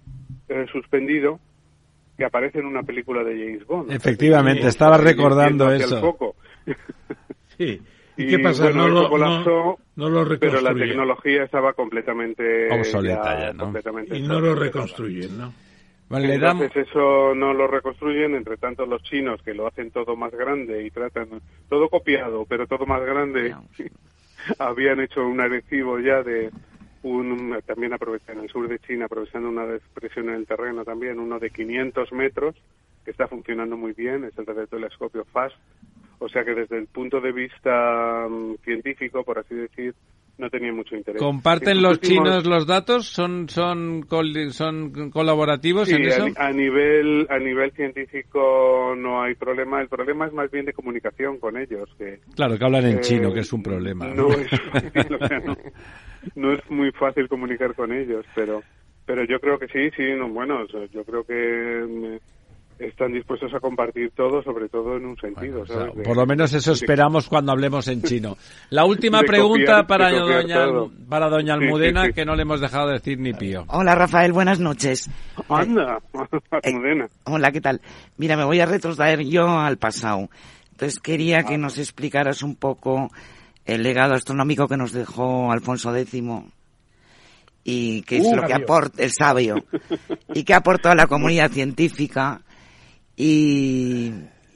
eh, 0.49 0.67
suspendido 0.73 1.39
que 2.19 2.25
aparece 2.27 2.59
en 2.59 2.67
una 2.67 2.83
película 2.83 3.25
de 3.25 3.33
James 3.33 3.67
Bond. 3.67 3.91
Efectivamente, 3.93 4.67
estaba 4.67 4.99
recordando 4.99 5.65
hacia 5.67 5.77
el 5.87 5.93
eso. 5.93 6.01
foco. 6.01 6.35
Sí. 7.57 7.81
¿Y, 8.21 8.27
qué 8.29 8.39
pasa? 8.39 8.65
bueno, 8.65 8.83
no, 8.83 8.89
lo, 8.89 9.03
no, 9.03 9.09
colapsó, 9.09 9.79
no 9.97 10.09
lo 10.11 10.39
Pero 10.39 10.61
la 10.61 10.75
tecnología 10.75 11.45
estaba 11.45 11.73
completamente 11.73 12.71
Obsoleta 12.71 13.41
ya, 13.41 13.53
¿no? 13.53 13.65
completamente 13.65 14.17
Y 14.17 14.23
no 14.23 14.41
lo 14.41 14.55
reconstruyen, 14.55 15.39
¿no? 15.39 15.53
Vale, 16.09 16.29
le 16.29 16.39
damos- 16.39 16.65
Entonces 16.65 16.89
eso 16.89 17.35
no 17.35 17.55
lo 17.55 17.67
reconstruyen, 17.69 18.35
entre 18.35 18.57
tanto 18.57 18.85
los 18.85 19.03
chinos 19.03 19.41
que 19.43 19.55
lo 19.55 19.67
hacen 19.69 19.91
todo 19.91 20.17
más 20.17 20.33
grande 20.33 20.85
y 20.85 20.91
tratan 20.91 21.41
todo 21.69 21.89
copiado, 21.89 22.45
pero 22.47 22.67
todo 22.67 22.85
más 22.85 23.01
grande, 23.03 23.55
habían 24.59 25.01
hecho 25.01 25.25
un 25.27 25.41
adhesivo 25.41 25.99
ya 26.01 26.23
de 26.23 26.51
un 27.03 27.59
también 27.65 27.93
aprovechan 27.95 28.39
en 28.39 28.45
el 28.45 28.51
sur 28.51 28.69
de 28.69 28.79
China 28.81 29.07
aprovechando 29.07 29.49
una 29.49 29.67
depresión 29.67 30.29
en 30.29 30.35
el 30.35 30.47
terreno 30.47 30.85
también 30.85 31.19
uno 31.19 31.39
de 31.39 31.51
500 31.51 32.13
metros 32.13 32.55
que 33.05 33.13
está 33.13 33.27
funcionando 33.27 33.77
muy 33.77 33.93
bien 33.93 34.25
es 34.25 34.37
el 34.37 34.45
radiotelescopio 34.45 35.25
FAST 35.33 35.57
o 36.21 36.29
sea 36.29 36.45
que 36.45 36.55
desde 36.55 36.79
el 36.79 36.87
punto 36.87 37.21
de 37.21 37.33
vista 37.33 38.27
mm, 38.29 38.55
científico 38.63 39.25
por 39.25 39.39
así 39.39 39.55
decir 39.55 39.95
no 40.39 40.49
tenía 40.49 40.73
mucho 40.73 40.97
interés 40.97 41.21
¿Comparten 41.21 41.77
En 41.77 41.83
los 41.83 41.93
últimos- 41.99 42.25
chinos 42.25 42.47
los 42.47 42.67
datos? 42.67 43.07
¿Son, 43.09 43.49
son, 43.49 44.03
col- 44.03 44.53
son 44.53 45.11
colaborativos 45.11 45.89
Sí, 45.89 45.97
en 45.97 46.05
eso? 46.07 46.29
a, 46.37 46.47
a 46.47 46.53
nivel 46.53 47.27
a 47.29 47.39
nivel 47.39 47.71
científico 47.73 48.95
no 48.97 49.23
hay 49.23 49.35
problema. 49.35 49.83
El 49.83 49.89
problema 49.89 50.27
es 50.27 50.33
más 50.33 50.51
bien 50.51 50.65
de 50.65 50.73
comunicación 50.73 51.39
con 51.39 51.59
ellos. 51.59 51.91
Que 51.99 52.21
Claro, 52.35 52.57
que 52.59 52.65
hablan 52.65 52.87
en 52.87 52.99
eh, 52.99 53.01
chino, 53.03 53.33
que 53.35 53.41
es 53.41 53.53
un 53.53 53.63
problema. 53.63 54.07
No 54.15 54.29
es, 54.39 54.49
fácil, 54.51 55.15
o 55.15 55.29
sea, 55.29 55.41
no, 55.41 55.57
no 56.37 56.53
es 56.55 56.71
muy 56.71 56.91
fácil 56.93 57.29
comunicar 57.29 57.75
con 57.75 57.93
ellos, 57.93 58.25
pero 58.35 58.65
pero 59.05 59.25
yo 59.25 59.41
creo 59.41 59.59
que 59.59 59.67
sí, 59.69 59.91
sí. 59.97 60.05
No, 60.17 60.29
bueno, 60.31 60.67
yo 60.91 61.05
creo 61.05 61.25
que 61.25 61.85
mm, 61.87 62.17
están 62.81 63.13
dispuestos 63.13 63.53
a 63.55 63.61
compartir 63.61 64.11
todo, 64.17 64.43
sobre 64.43 64.69
todo 64.69 64.97
en 64.97 65.07
un 65.07 65.17
sentido. 65.19 65.63
O 65.63 65.67
sea, 65.67 65.87
por 66.05 66.17
lo 66.17 66.27
menos 66.27 66.53
eso 66.55 66.71
de- 66.71 66.75
esperamos 66.77 67.29
cuando 67.29 67.53
hablemos 67.53 67.87
en 67.89 68.03
chino. 68.03 68.37
La 68.71 68.85
última 68.85 69.21
pregunta 69.23 69.83
copiar- 69.83 69.87
para, 69.87 70.11
doña, 70.11 70.65
todo. 70.65 70.91
para 71.09 71.29
doña 71.29 71.55
Sí, 71.55 71.61
sí, 71.61 71.65
Almudena, 71.67 72.05
sí. 72.07 72.13
que 72.15 72.25
no 72.25 72.35
le 72.35 72.43
hemos 72.43 72.61
dejado 72.61 72.89
decir 72.89 73.19
ni 73.19 73.33
pío. 73.35 73.65
Hola 73.69 73.95
Rafael, 73.95 74.33
buenas 74.33 74.59
noches. 74.61 75.09
Anda, 75.49 75.99
Eh, 76.15 76.71
Almudena. 76.73 77.09
Hola, 77.25 77.53
¿qué 77.53 77.61
tal? 77.61 77.81
Mira, 78.17 78.37
me 78.37 78.45
voy 78.45 78.61
a 78.61 78.67
retrotraer 78.67 79.21
yo 79.25 79.47
al 79.47 79.77
pasado. 79.77 80.29
Entonces 80.73 80.99
quería 81.01 81.43
que 81.45 81.59
nos 81.59 81.77
explicaras 81.79 82.43
un 82.43 82.57
poco 82.57 83.11
el 83.67 83.83
legado 83.83 84.15
astronómico 84.15 84.67
que 84.67 84.79
nos 84.79 84.93
dejó 84.93 85.53
Alfonso 85.53 85.95
X 85.95 86.23
y 87.63 88.03
qué 88.03 88.17
es 88.17 88.25
Uh, 88.25 88.37
lo 88.37 88.43
que 88.47 88.55
aporta 88.55 89.03
el 89.03 89.11
sabio 89.13 89.57
y 90.35 90.45
qué 90.45 90.55
aportó 90.55 90.89
a 90.89 90.95
la 90.95 91.07
comunidad 91.07 91.51
científica 91.51 92.41
y 93.23 94.13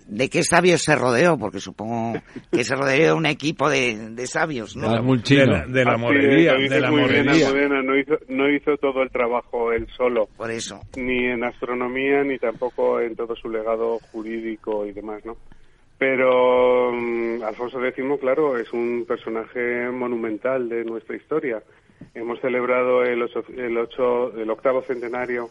de 0.07 0.29
qué 0.31 0.43
sabios 0.43 0.83
se 0.83 0.97
rodeó, 0.97 1.37
porque 1.39 1.61
supongo 1.61 2.19
que 2.51 2.65
se 2.65 2.75
rodeó 2.75 3.07
de 3.07 3.13
un 3.13 3.27
equipo 3.27 3.69
de, 3.69 4.11
de 4.11 4.27
sabios, 4.27 4.75
¿no? 4.77 4.89
De 4.91 5.47
la, 5.47 5.67
de 5.67 5.85
la 5.85 5.93
Así 5.93 6.01
morería, 6.03 6.55
de 6.55 6.81
la 6.81 6.91
morería. 6.91 7.47
Almudena, 7.49 7.83
no 7.83 7.99
hizo, 7.99 8.15
no 8.29 8.49
hizo 8.51 8.77
todo 8.79 9.03
el 9.03 9.11
trabajo 9.11 9.73
él 9.73 9.87
solo, 9.97 10.29
Por 10.37 10.51
eso. 10.51 10.81
ni 10.97 11.27
en 11.27 11.45
astronomía, 11.45 12.23
ni 12.25 12.39
tampoco 12.39 13.01
en 13.01 13.17
todo 13.17 13.35
su 13.37 13.49
legado 13.51 13.99
jurídico 14.13 14.87
y 14.87 14.93
demás, 14.93 15.25
¿no? 15.27 15.37
Pero 15.99 16.91
mm, 16.93 17.43
Alfonso 17.43 17.83
X, 17.85 18.05
claro, 18.21 18.59
es 18.59 18.73
un 18.73 19.05
personaje 19.07 19.89
monumental 19.91 20.69
de 20.69 20.85
nuestra 20.85 21.17
historia. 21.17 21.63
Hemos 22.15 22.41
celebrado 22.41 23.05
el, 23.05 23.23
ocho- 23.23 23.45
el, 23.57 23.77
ocho- 23.79 24.37
el 24.37 24.51
octavo 24.51 24.83
centenario 24.83 25.49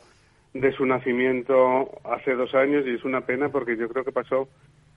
de 0.53 0.71
su 0.73 0.85
nacimiento 0.85 1.89
hace 2.03 2.33
dos 2.33 2.53
años 2.53 2.85
y 2.85 2.91
es 2.95 3.03
una 3.03 3.21
pena 3.21 3.49
porque 3.49 3.75
yo 3.75 3.87
creo 3.89 4.03
que 4.03 4.11
pasó 4.11 4.47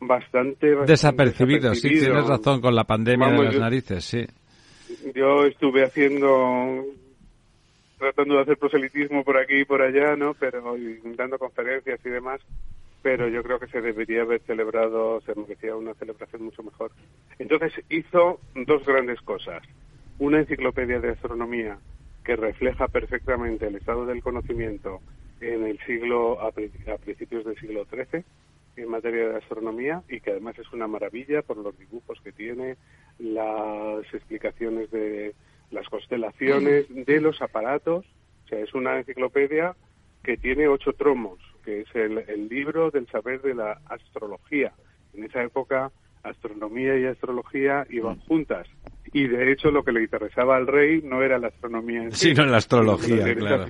bastante, 0.01 0.69
bastante 0.71 0.93
Desapercibido, 0.93 1.75
sí, 1.75 1.89
tienes 1.89 2.27
razón 2.27 2.61
con 2.61 2.75
la 2.75 2.85
pandemia 2.85 3.27
Vamos, 3.29 3.41
de 3.41 3.47
las 3.47 3.55
yo- 3.55 3.61
narices, 3.61 4.05
sí. 4.05 4.27
Yo 5.15 5.45
estuve 5.47 5.83
haciendo, 5.85 6.85
tratando 7.99 8.35
de 8.37 8.43
hacer 8.43 8.57
proselitismo 8.59 9.25
por 9.25 9.37
aquí 9.39 9.61
y 9.61 9.65
por 9.65 9.83
allá, 9.83 10.15
¿no? 10.17 10.35
Pero 10.35 10.77
y 10.77 11.01
dando 11.17 11.39
conferencias 11.39 11.99
y 12.05 12.09
demás. 12.11 12.41
Pero 13.03 13.29
yo 13.29 13.43
creo 13.43 13.59
que 13.59 13.67
se 13.69 13.81
debería 13.81 14.23
haber 14.23 14.41
celebrado, 14.43 15.21
se 15.23 15.35
merecía 15.35 15.77
una 15.77 15.95
celebración 15.95 16.43
mucho 16.43 16.63
mejor. 16.63 16.91
Entonces 17.39 17.73
hizo 17.89 18.41
dos 18.55 18.85
grandes 18.85 19.21
cosas. 19.23 19.63
Una 20.19 20.39
enciclopedia 20.41 20.99
de 21.01 21.11
astronomía 21.11 21.79
que 22.25 22.37
refleja 22.37 22.89
perfectamente 22.89 23.67
el 23.69 23.77
estado 23.77 24.07
del 24.07 24.23
conocimiento 24.23 25.01
en 25.41 25.65
el 25.67 25.79
siglo, 25.87 26.41
a, 26.41 26.51
pri- 26.53 26.71
a 26.93 26.97
principios 26.99 27.45
del 27.45 27.57
siglo 27.59 27.85
XIII 27.87 28.25
en 28.77 28.89
materia 28.91 29.29
de 29.29 29.37
astronomía 29.37 30.03
y 30.09 30.21
que 30.21 30.31
además 30.33 30.59
es 30.59 30.71
una 30.73 30.87
maravilla 30.87 31.43
por 31.43 31.57
los 31.57 31.77
dibujos 31.79 32.21
que 32.23 32.33
tiene, 32.33 32.77
las 33.19 34.05
explicaciones 34.13 34.91
de 34.91 35.35
las 35.71 35.89
constelaciones, 35.89 36.87
de 36.91 37.21
los 37.21 37.41
aparatos. 37.43 38.05
O 38.45 38.49
sea, 38.49 38.61
es 38.61 38.75
una 38.75 38.99
enciclopedia 38.99 39.75
que 40.23 40.37
tiene 40.37 40.69
ocho 40.69 40.93
tromos, 40.93 41.39
que 41.65 41.81
es 41.81 41.89
el, 41.95 42.19
el 42.29 42.49
libro 42.49 42.91
del 42.91 43.07
saber 43.09 43.41
de 43.43 43.55
la 43.55 43.81
astrología. 43.87 44.73
En 45.15 45.25
esa 45.25 45.43
época, 45.43 45.91
astronomía 46.23 46.99
y 46.99 47.07
astrología 47.07 47.87
iban 47.91 48.19
juntas. 48.21 48.67
Y 49.13 49.27
de 49.29 49.53
hecho, 49.53 49.71
lo 49.71 49.83
que 49.85 49.93
le 49.93 50.03
interesaba 50.03 50.57
al 50.57 50.67
rey 50.67 51.01
no 51.03 51.23
era 51.23 51.39
la 51.39 51.49
astronomía 51.49 52.03
en 52.03 52.13
sí. 52.13 52.29
Sino 52.35 52.45
la 52.45 52.59
astrología, 52.59 53.35
claro. 53.35 53.65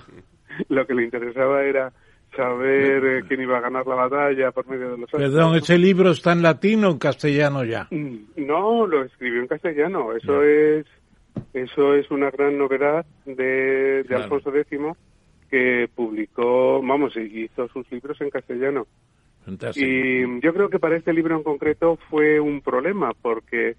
Lo 0.68 0.86
que 0.86 0.94
le 0.94 1.04
interesaba 1.04 1.62
era 1.62 1.92
saber 2.36 3.04
eh, 3.04 3.22
quién 3.26 3.40
iba 3.40 3.58
a 3.58 3.62
ganar 3.62 3.86
la 3.86 3.94
batalla 3.94 4.50
por 4.52 4.66
medio 4.68 4.90
de 4.92 4.98
los. 4.98 5.10
Perdón, 5.10 5.56
¿ese 5.56 5.78
libro 5.78 6.10
está 6.10 6.32
en 6.32 6.42
latín 6.42 6.84
o 6.84 6.90
en 6.90 6.98
castellano 6.98 7.64
ya? 7.64 7.86
Mm, 7.90 8.16
No, 8.36 8.86
lo 8.86 9.04
escribió 9.04 9.40
en 9.40 9.46
castellano. 9.48 10.12
Eso 10.14 10.42
es 10.42 10.86
eso 11.52 11.94
es 11.94 12.10
una 12.10 12.30
gran 12.30 12.58
novedad 12.58 13.04
de, 13.24 13.34
de 13.34 14.04
Claro. 14.06 14.24
Alfonso 14.24 14.54
X 14.54 14.78
que 15.50 15.88
publicó, 15.94 16.82
vamos, 16.82 17.16
hizo 17.16 17.68
sus 17.68 17.90
libros 17.92 18.20
en 18.20 18.30
castellano. 18.30 18.86
Fantástico. 19.44 19.86
Y 19.86 20.40
yo 20.40 20.52
creo 20.52 20.68
que 20.68 20.78
para 20.80 20.96
este 20.96 21.12
libro 21.12 21.36
en 21.36 21.44
concreto 21.44 21.98
fue 22.10 22.40
un 22.40 22.60
problema 22.62 23.12
porque 23.22 23.76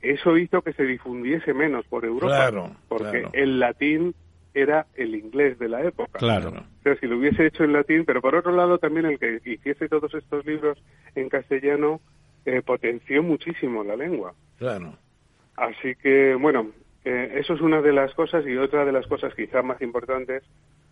eso 0.00 0.36
hizo 0.38 0.62
que 0.62 0.72
se 0.72 0.84
difundiese 0.84 1.52
menos 1.52 1.84
por 1.86 2.04
Europa. 2.04 2.34
Claro, 2.34 2.70
porque 2.88 3.20
claro. 3.20 3.30
el 3.34 3.60
latín 3.60 4.14
era 4.54 4.86
el 4.96 5.14
inglés 5.14 5.58
de 5.58 5.68
la 5.68 5.82
época. 5.82 6.18
Claro. 6.18 6.50
O 6.50 6.82
sea, 6.82 6.94
si 6.96 7.06
lo 7.06 7.16
hubiese 7.18 7.46
hecho 7.46 7.64
en 7.64 7.72
latín, 7.72 8.04
pero 8.04 8.20
por 8.20 8.34
otro 8.34 8.52
lado 8.54 8.78
también 8.78 9.06
el 9.06 9.18
que 9.18 9.40
hiciese 9.44 9.88
todos 9.88 10.12
estos 10.14 10.44
libros 10.44 10.78
en 11.14 11.28
castellano 11.28 12.00
eh, 12.44 12.60
potenció 12.62 13.22
muchísimo 13.22 13.82
la 13.84 13.96
lengua. 13.96 14.34
Claro. 14.58 14.94
Así 15.56 15.94
que, 15.96 16.34
bueno, 16.34 16.70
eh, 17.04 17.34
eso 17.36 17.54
es 17.54 17.60
una 17.60 17.80
de 17.82 17.92
las 17.92 18.12
cosas 18.14 18.44
y 18.46 18.56
otra 18.56 18.84
de 18.84 18.92
las 18.92 19.06
cosas 19.06 19.34
quizás 19.34 19.64
más 19.64 19.80
importantes 19.82 20.42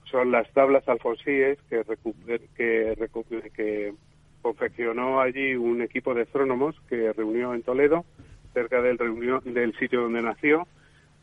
son 0.04 0.30
las 0.32 0.50
tablas 0.52 0.88
alfonsíes 0.88 1.58
que, 1.68 1.84
recu- 1.84 2.14
que, 2.56 2.96
recu- 2.96 3.50
que 3.52 3.92
confeccionó 4.42 5.20
allí 5.20 5.54
un 5.54 5.82
equipo 5.82 6.14
de 6.14 6.22
astrónomos 6.22 6.74
que 6.88 7.12
reunió 7.12 7.54
en 7.54 7.62
Toledo, 7.62 8.04
cerca 8.54 8.80
del, 8.82 8.98
reunió- 8.98 9.40
del 9.44 9.76
sitio 9.78 10.00
donde 10.02 10.22
nació, 10.22 10.66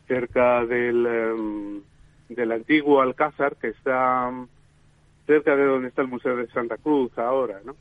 cerca 0.06 0.64
del, 0.64 1.04
em, 1.06 1.80
del 2.28 2.52
antiguo 2.52 3.00
Alcázar, 3.00 3.56
que 3.56 3.68
está 3.68 4.30
mm, 4.30 4.48
cerca 5.26 5.56
de 5.56 5.64
donde 5.64 5.88
está 5.88 6.02
el 6.02 6.08
Museo 6.08 6.36
de 6.36 6.48
Santa 6.48 6.76
Cruz 6.76 7.16
ahora, 7.18 7.60
¿no? 7.64 7.76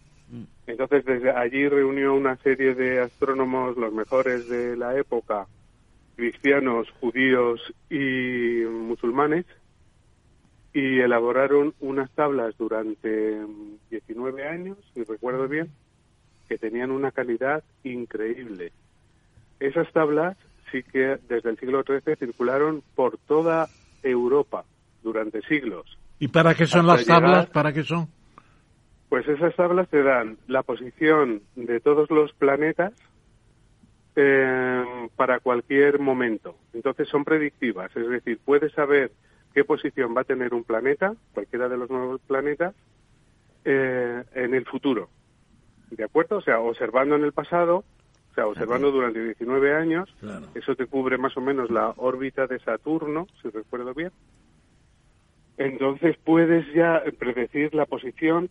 Entonces, 0.66 1.06
desde 1.06 1.32
allí 1.32 1.70
reunió 1.70 2.14
una 2.14 2.36
serie 2.38 2.76
de 2.76 3.00
astrónomos, 3.00 3.78
los 3.78 3.94
mejores 3.94 4.50
de 4.50 4.76
la 4.76 4.98
época, 4.98 5.48
cristianos, 6.18 6.90
judíos 7.00 7.62
y 7.90 8.66
musulmanes, 8.66 9.46
y 10.74 11.00
elaboraron 11.00 11.74
unas 11.80 12.12
tablas 12.12 12.58
durante 12.58 13.40
mm, 13.40 13.78
19 13.90 14.48
años, 14.48 14.78
si 14.94 15.04
recuerdo 15.04 15.48
bien, 15.48 15.70
que 16.50 16.58
tenían 16.58 16.92
una 16.92 17.12
calidad 17.12 17.64
increíble. 17.84 18.74
Esas 19.60 19.92
tablas 19.94 20.38
sí 20.72 20.84
que 20.84 21.18
desde 21.30 21.50
el 21.50 21.58
siglo 21.58 21.84
XIII 21.84 22.16
circularon 22.18 22.84
por 22.96 23.18
toda 23.18 23.70
Europa 24.04 24.66
durante 25.04 25.42
siglos. 25.44 25.98
¿Y 26.20 26.28
para 26.30 26.56
qué 26.56 26.66
son 26.66 26.88
las 26.88 27.06
tablas? 27.06 27.48
¿Para 27.48 27.74
qué 27.74 27.84
son? 27.84 28.08
Pues 29.10 29.28
esas 29.28 29.56
tablas 29.56 29.88
te 29.90 30.04
dan 30.04 30.38
la 30.48 30.64
posición 30.64 31.42
de 31.56 31.80
todos 31.80 32.10
los 32.12 32.34
planetas 32.34 32.94
eh, 34.16 34.84
para 35.16 35.40
cualquier 35.40 36.00
momento. 36.00 36.56
Entonces 36.74 37.08
son 37.08 37.24
predictivas, 37.24 37.96
es 37.96 38.10
decir, 38.10 38.40
puedes 38.44 38.74
saber 38.74 39.12
qué 39.54 39.64
posición 39.64 40.16
va 40.16 40.22
a 40.22 40.26
tener 40.26 40.54
un 40.54 40.64
planeta, 40.64 41.14
cualquiera 41.34 41.70
de 41.70 41.78
los 41.78 41.90
nuevos 41.90 42.20
planetas, 42.28 42.76
eh, 43.64 44.24
en 44.34 44.54
el 44.54 44.66
futuro. 44.66 45.10
¿De 45.92 46.04
acuerdo? 46.04 46.38
O 46.38 46.42
sea, 46.42 46.60
observando 46.60 47.16
en 47.16 47.24
el 47.24 47.32
pasado, 47.32 47.84
sea, 48.38 48.48
observando 48.48 48.92
durante 48.92 49.24
19 49.24 49.74
años, 49.76 50.08
Claro. 50.20 50.46
eso 50.54 50.76
te 50.76 50.86
cubre 50.86 51.18
más 51.18 51.36
o 51.38 51.42
menos 51.42 51.72
la 51.72 51.94
órbita 51.98 52.46
de 52.46 52.60
Saturno, 52.60 53.28
si 53.42 53.50
recuerdo 53.50 53.94
bien. 53.96 54.12
Entonces 55.58 56.18
puedes 56.24 56.72
ya 56.74 57.02
predecir 57.18 57.74
la 57.74 57.86
posición 57.88 58.50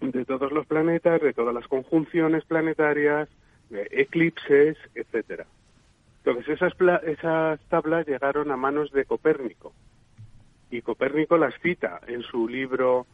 de 0.00 0.24
todos 0.24 0.50
los 0.52 0.66
planetas, 0.66 1.20
de 1.20 1.32
todas 1.32 1.54
las 1.54 1.68
conjunciones 1.68 2.44
planetarias, 2.44 3.28
de 3.70 3.86
eclipses, 3.92 4.76
etcétera. 4.94 5.46
Entonces 6.24 6.48
esas, 6.56 6.74
pla- 6.74 7.00
esas 7.06 7.60
tablas 7.68 8.06
llegaron 8.06 8.50
a 8.50 8.56
manos 8.56 8.90
de 8.90 9.04
Copérnico 9.04 9.72
y 10.70 10.82
Copérnico 10.82 11.38
las 11.38 11.54
cita 11.62 12.00
en 12.08 12.22
su 12.22 12.48
libro 12.48 13.06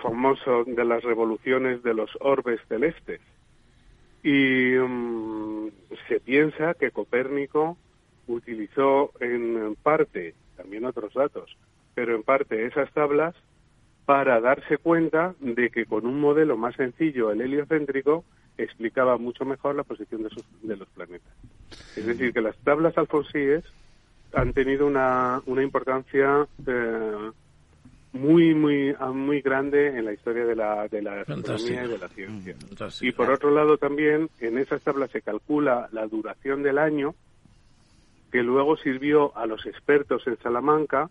famoso 0.00 0.64
de 0.64 0.84
las 0.84 1.02
revoluciones 1.02 1.82
de 1.82 1.94
los 1.94 2.10
orbes 2.20 2.60
celestes. 2.68 3.20
Y 4.22 4.74
mm, 4.78 5.68
se 6.08 6.20
piensa 6.20 6.74
que 6.74 6.90
Copérnico 6.92 7.78
utilizó 8.26 9.12
en 9.20 9.76
parte, 9.82 10.36
también 10.56 10.84
otros 10.84 11.12
datos, 11.14 11.56
pero 11.94 12.14
en 12.14 12.22
parte 12.22 12.66
esas 12.66 12.92
tablas 12.92 13.34
para 14.04 14.40
darse 14.40 14.78
cuenta 14.78 15.34
de 15.40 15.70
que 15.70 15.86
con 15.86 16.06
un 16.06 16.20
modelo 16.20 16.56
más 16.56 16.74
sencillo, 16.76 17.30
el 17.32 17.40
heliocéntrico, 17.42 18.24
explicaba 18.58 19.18
mucho 19.18 19.44
mejor 19.44 19.76
la 19.76 19.84
posición 19.84 20.22
de, 20.24 20.30
sus- 20.30 20.46
de 20.62 20.76
los 20.76 20.88
planetas. 20.90 21.34
Es 21.94 22.06
decir, 22.06 22.32
que 22.32 22.40
las 22.42 22.58
tablas 22.64 22.96
alfonsíes 22.98 23.64
han 24.32 24.52
tenido 24.52 24.86
una, 24.86 25.42
una 25.46 25.62
importancia 25.62 26.48
eh, 26.66 27.30
muy, 28.12 28.54
muy, 28.54 28.94
ah, 28.98 29.10
muy 29.10 29.40
grande 29.40 29.88
en 29.88 30.04
la 30.04 30.12
historia 30.12 30.44
de 30.44 30.54
la, 30.54 30.86
de 30.88 31.02
la 31.02 31.20
astronomía 31.22 31.84
y 31.84 31.88
de 31.88 31.98
la 31.98 32.08
ciencia. 32.08 32.54
Fantástico. 32.68 33.06
Y 33.08 33.12
por 33.12 33.30
otro 33.30 33.50
lado 33.50 33.78
también, 33.78 34.28
en 34.40 34.58
esas 34.58 34.82
tablas 34.82 35.10
se 35.10 35.22
calcula 35.22 35.88
la 35.92 36.06
duración 36.06 36.62
del 36.62 36.78
año, 36.78 37.14
que 38.30 38.42
luego 38.42 38.76
sirvió 38.76 39.36
a 39.36 39.46
los 39.46 39.64
expertos 39.66 40.26
en 40.26 40.36
Salamanca 40.38 41.08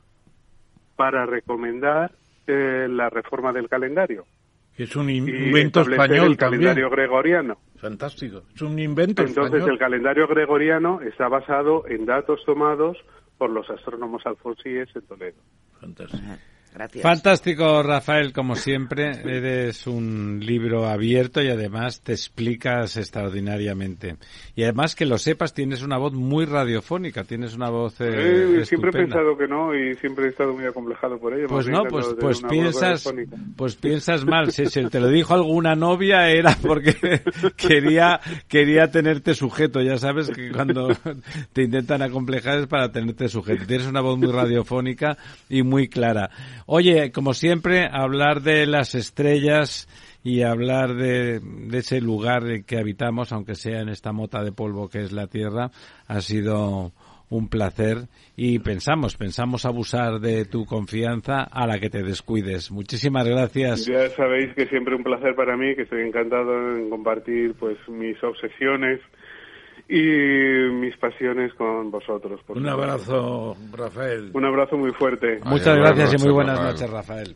para 0.95 1.25
recomendar 1.25 2.11
eh, 2.47 2.87
la 2.89 3.09
reforma 3.09 3.51
del 3.51 3.67
calendario. 3.67 4.25
Que 4.75 4.83
es 4.83 4.95
un 4.95 5.09
invento 5.09 5.81
español 5.81 6.27
el 6.27 6.37
calendario 6.37 6.87
también. 6.87 6.89
gregoriano. 6.89 7.57
Fantástico. 7.77 8.43
Es 8.55 8.61
un 8.61 8.77
invento 8.79 9.21
Entonces 9.23 9.53
español. 9.55 9.71
el 9.71 9.77
calendario 9.79 10.27
gregoriano 10.27 11.01
está 11.01 11.27
basado 11.27 11.87
en 11.87 12.05
datos 12.05 12.43
tomados 12.45 12.97
por 13.37 13.49
los 13.49 13.69
astrónomos 13.69 14.25
alfonsíes 14.25 14.87
en 14.95 15.01
Toledo. 15.01 15.41
Fantástico. 15.79 16.23
Gracias. 16.73 17.03
Fantástico, 17.03 17.83
Rafael, 17.83 18.31
como 18.33 18.55
siempre. 18.55 19.11
Eres 19.25 19.87
un 19.87 20.39
libro 20.41 20.87
abierto 20.87 21.41
y 21.41 21.49
además 21.49 22.01
te 22.01 22.13
explicas 22.13 22.95
extraordinariamente. 22.97 24.15
Y 24.55 24.63
además 24.63 24.95
que 24.95 25.05
lo 25.05 25.17
sepas, 25.17 25.53
tienes 25.53 25.83
una 25.83 25.97
voz 25.97 26.13
muy 26.13 26.45
radiofónica, 26.45 27.23
tienes 27.23 27.55
una 27.55 27.69
voz. 27.69 27.99
Eh, 28.01 28.59
Eh, 28.61 28.65
siempre 28.65 28.89
he 28.89 28.93
pensado 28.93 29.37
que 29.37 29.47
no 29.47 29.75
y 29.75 29.95
siempre 29.95 30.25
he 30.25 30.29
estado 30.29 30.53
muy 30.53 30.65
acomplejado 30.65 31.19
por 31.19 31.33
ello. 31.33 31.47
Pues 31.47 31.67
no, 31.67 31.83
pues, 31.85 32.07
pues 32.19 32.41
piensas, 32.41 33.03
radiofónica. 33.05 33.37
pues 33.57 33.75
piensas 33.75 34.25
mal. 34.25 34.51
Si 34.51 34.65
se 34.67 34.89
te 34.89 34.99
lo 34.99 35.07
dijo 35.09 35.33
alguna 35.33 35.75
novia 35.75 36.29
era 36.29 36.55
porque 36.61 36.95
quería, 37.57 38.19
quería 38.47 38.89
tenerte 38.91 39.33
sujeto. 39.33 39.81
Ya 39.81 39.97
sabes 39.97 40.29
que 40.29 40.51
cuando 40.51 40.89
te 41.53 41.63
intentan 41.63 42.01
acomplejar 42.01 42.59
es 42.59 42.67
para 42.67 42.91
tenerte 42.91 43.27
sujeto. 43.27 43.65
Tienes 43.65 43.87
una 43.87 44.01
voz 44.01 44.17
muy 44.17 44.31
radiofónica 44.31 45.17
y 45.49 45.63
muy 45.63 45.87
clara. 45.87 46.29
Oye, 46.73 47.11
como 47.11 47.33
siempre, 47.33 47.85
hablar 47.91 48.43
de 48.43 48.65
las 48.65 48.95
estrellas 48.95 49.89
y 50.23 50.43
hablar 50.43 50.93
de, 50.93 51.41
de 51.41 51.77
ese 51.77 51.99
lugar 51.99 52.43
que 52.65 52.77
habitamos, 52.77 53.33
aunque 53.33 53.55
sea 53.55 53.81
en 53.81 53.89
esta 53.89 54.13
mota 54.13 54.41
de 54.41 54.53
polvo 54.53 54.87
que 54.87 54.99
es 54.99 55.11
la 55.11 55.27
Tierra, 55.27 55.69
ha 56.07 56.21
sido 56.21 56.93
un 57.29 57.49
placer 57.49 58.07
y 58.37 58.59
pensamos, 58.59 59.17
pensamos 59.17 59.65
abusar 59.65 60.21
de 60.21 60.45
tu 60.45 60.63
confianza 60.63 61.43
a 61.43 61.67
la 61.67 61.77
que 61.77 61.89
te 61.89 62.03
descuides. 62.03 62.71
Muchísimas 62.71 63.27
gracias. 63.27 63.85
Ya 63.85 64.07
sabéis 64.11 64.53
que 64.55 64.65
siempre 64.67 64.95
un 64.95 65.03
placer 65.03 65.35
para 65.35 65.57
mí, 65.57 65.75
que 65.75 65.81
estoy 65.81 66.07
encantado 66.07 66.77
en 66.77 66.89
compartir 66.89 67.53
pues 67.59 67.77
mis 67.89 68.15
obsesiones 68.23 69.01
y 69.89 70.73
mis 70.73 70.95
pasiones 70.97 71.53
con 71.55 71.91
vosotros. 71.91 72.39
por 72.45 72.57
Un 72.57 72.67
abrazo, 72.67 73.55
Rafael. 73.73 74.31
Un 74.33 74.45
abrazo 74.45 74.77
muy 74.77 74.91
fuerte. 74.93 75.39
Muchas 75.45 75.67
Adiós, 75.67 75.89
gracias 75.97 76.21
y 76.21 76.23
muy 76.25 76.33
buenas 76.33 76.57
Rafael. 76.57 76.73
noches, 76.75 76.89
Rafael. 76.89 77.35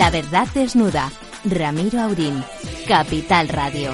La 0.00 0.08
verdad 0.08 0.48
desnuda. 0.54 1.10
Ramiro 1.44 2.00
Aurín. 2.00 2.42
Capital 2.88 3.50
Radio. 3.50 3.92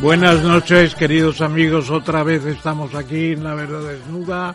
Buenas 0.00 0.42
noches, 0.42 0.94
queridos 0.94 1.40
amigos. 1.40 1.88
Otra 1.88 2.22
vez 2.22 2.44
estamos 2.44 2.94
aquí 2.94 3.32
en 3.32 3.42
La 3.42 3.54
Verdad 3.54 3.84
Desnuda 3.84 4.54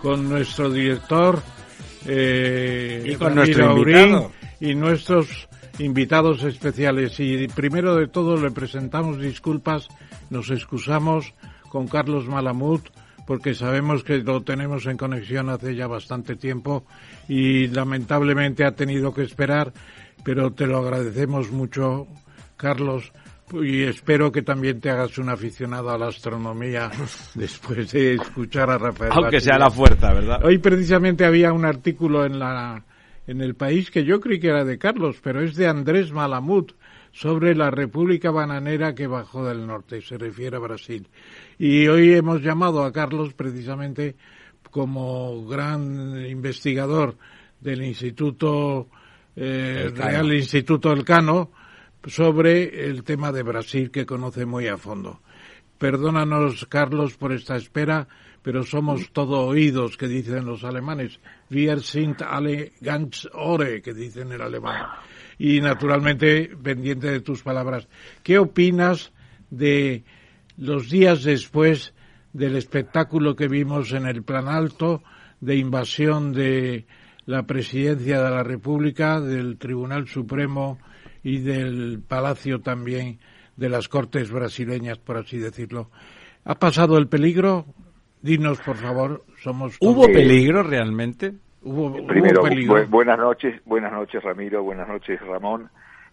con 0.00 0.26
nuestro 0.26 0.70
director 0.70 1.42
eh, 2.06 3.02
Y 3.06 3.14
con 3.16 3.34
nuestro 3.34 3.76
invitado. 3.76 4.32
y 4.60 4.74
nuestros 4.74 5.48
invitados 5.78 6.42
especiales. 6.44 7.18
Y 7.20 7.48
primero 7.48 7.96
de 7.96 8.08
todo 8.08 8.36
le 8.36 8.50
presentamos 8.50 9.20
disculpas, 9.20 9.88
nos 10.30 10.50
excusamos 10.50 11.34
con 11.68 11.86
Carlos 11.88 12.26
Malamud 12.26 12.80
porque 13.26 13.54
sabemos 13.54 14.04
que 14.04 14.18
lo 14.18 14.42
tenemos 14.42 14.86
en 14.86 14.96
conexión 14.96 15.50
hace 15.50 15.76
ya 15.76 15.86
bastante 15.86 16.34
tiempo 16.34 16.84
y 17.28 17.66
lamentablemente 17.66 18.64
ha 18.64 18.72
tenido 18.72 19.12
que 19.12 19.22
esperar, 19.22 19.74
pero 20.24 20.50
te 20.54 20.66
lo 20.66 20.78
agradecemos 20.78 21.50
mucho, 21.50 22.06
Carlos, 22.56 23.12
y 23.62 23.82
espero 23.82 24.30
que 24.32 24.42
también 24.42 24.80
te 24.80 24.90
hagas 24.90 25.18
un 25.18 25.28
aficionado 25.28 25.90
a 25.90 25.98
la 25.98 26.08
astronomía 26.08 26.90
después 27.34 27.92
de 27.92 28.14
escuchar 28.14 28.70
a 28.70 28.78
Rafael. 28.78 29.12
Aunque 29.14 29.40
sea 29.40 29.58
la 29.58 29.70
fuerza, 29.70 30.12
¿verdad? 30.12 30.44
Hoy 30.44 30.58
precisamente 30.58 31.24
había 31.24 31.52
un 31.52 31.64
artículo 31.64 32.24
en 32.24 32.38
la 32.38 32.84
en 33.26 33.42
el 33.42 33.54
país 33.54 33.90
que 33.90 34.04
yo 34.04 34.20
creí 34.20 34.40
que 34.40 34.48
era 34.48 34.64
de 34.64 34.78
Carlos, 34.78 35.18
pero 35.22 35.42
es 35.42 35.54
de 35.54 35.68
Andrés 35.68 36.12
Malamud 36.12 36.72
sobre 37.12 37.54
la 37.54 37.70
República 37.70 38.30
Bananera 38.30 38.94
que 38.94 39.06
bajó 39.06 39.44
del 39.44 39.66
norte, 39.66 40.00
se 40.00 40.16
refiere 40.16 40.56
a 40.56 40.60
Brasil. 40.60 41.06
Y 41.58 41.86
hoy 41.88 42.14
hemos 42.14 42.40
llamado 42.40 42.84
a 42.84 42.92
Carlos 42.92 43.34
precisamente 43.34 44.16
como 44.70 45.46
gran 45.46 46.24
investigador 46.26 47.16
del 47.60 47.82
Instituto 47.82 48.88
eh. 49.36 49.90
Real 49.94 50.32
Instituto 50.32 50.92
Elcano 50.92 51.50
sobre 52.08 52.88
el 52.88 53.04
tema 53.04 53.32
de 53.32 53.42
Brasil 53.42 53.90
que 53.90 54.06
conoce 54.06 54.46
muy 54.46 54.66
a 54.66 54.78
fondo. 54.78 55.20
Perdónanos, 55.78 56.66
Carlos, 56.66 57.16
por 57.16 57.32
esta 57.32 57.56
espera, 57.56 58.08
pero 58.42 58.64
somos 58.64 59.12
todo 59.12 59.46
oídos, 59.46 59.96
que 59.96 60.08
dicen 60.08 60.46
los 60.46 60.64
alemanes. 60.64 61.20
Wir 61.50 61.80
sind 61.80 62.22
alle 62.22 62.72
ganz 62.80 63.28
Ohr, 63.32 63.82
que 63.82 63.92
dicen 63.92 64.32
el 64.32 64.40
alemán. 64.40 64.86
Y 65.38 65.60
naturalmente, 65.60 66.56
pendiente 66.60 67.10
de 67.10 67.20
tus 67.20 67.42
palabras, 67.42 67.86
¿qué 68.22 68.38
opinas 68.38 69.12
de 69.50 70.02
los 70.56 70.90
días 70.90 71.22
después 71.22 71.94
del 72.32 72.56
espectáculo 72.56 73.36
que 73.36 73.48
vimos 73.48 73.92
en 73.92 74.06
el 74.06 74.22
Plan 74.22 74.48
Alto 74.48 75.02
de 75.40 75.56
invasión 75.56 76.32
de 76.32 76.86
la 77.26 77.44
Presidencia 77.44 78.20
de 78.22 78.30
la 78.30 78.42
República, 78.42 79.20
del 79.20 79.58
Tribunal 79.58 80.08
Supremo 80.08 80.78
y 81.22 81.38
del 81.40 82.00
Palacio 82.06 82.60
también 82.60 83.18
de 83.56 83.68
las 83.68 83.88
Cortes 83.88 84.30
brasileñas, 84.30 84.98
por 84.98 85.16
así 85.16 85.38
decirlo. 85.38 85.90
¿Ha 86.44 86.54
pasado 86.54 86.96
el 86.98 87.08
peligro? 87.08 87.66
Dinos, 88.22 88.60
por 88.60 88.76
favor, 88.76 89.24
somos... 89.42 89.76
¿Hubo 89.80 90.06
peligro 90.06 90.62
realmente? 90.62 91.32
Hubo, 91.62 91.86
hubo 91.88 92.06
Primero, 92.06 92.42
peligro. 92.42 92.74
bu- 92.76 92.88
buenas 92.88 93.18
noches, 93.18 93.60
buenas 93.64 93.92
noches 93.92 94.22
Ramiro, 94.22 94.62
buenas 94.62 94.88
noches 94.88 95.20
Ramón. 95.20 95.68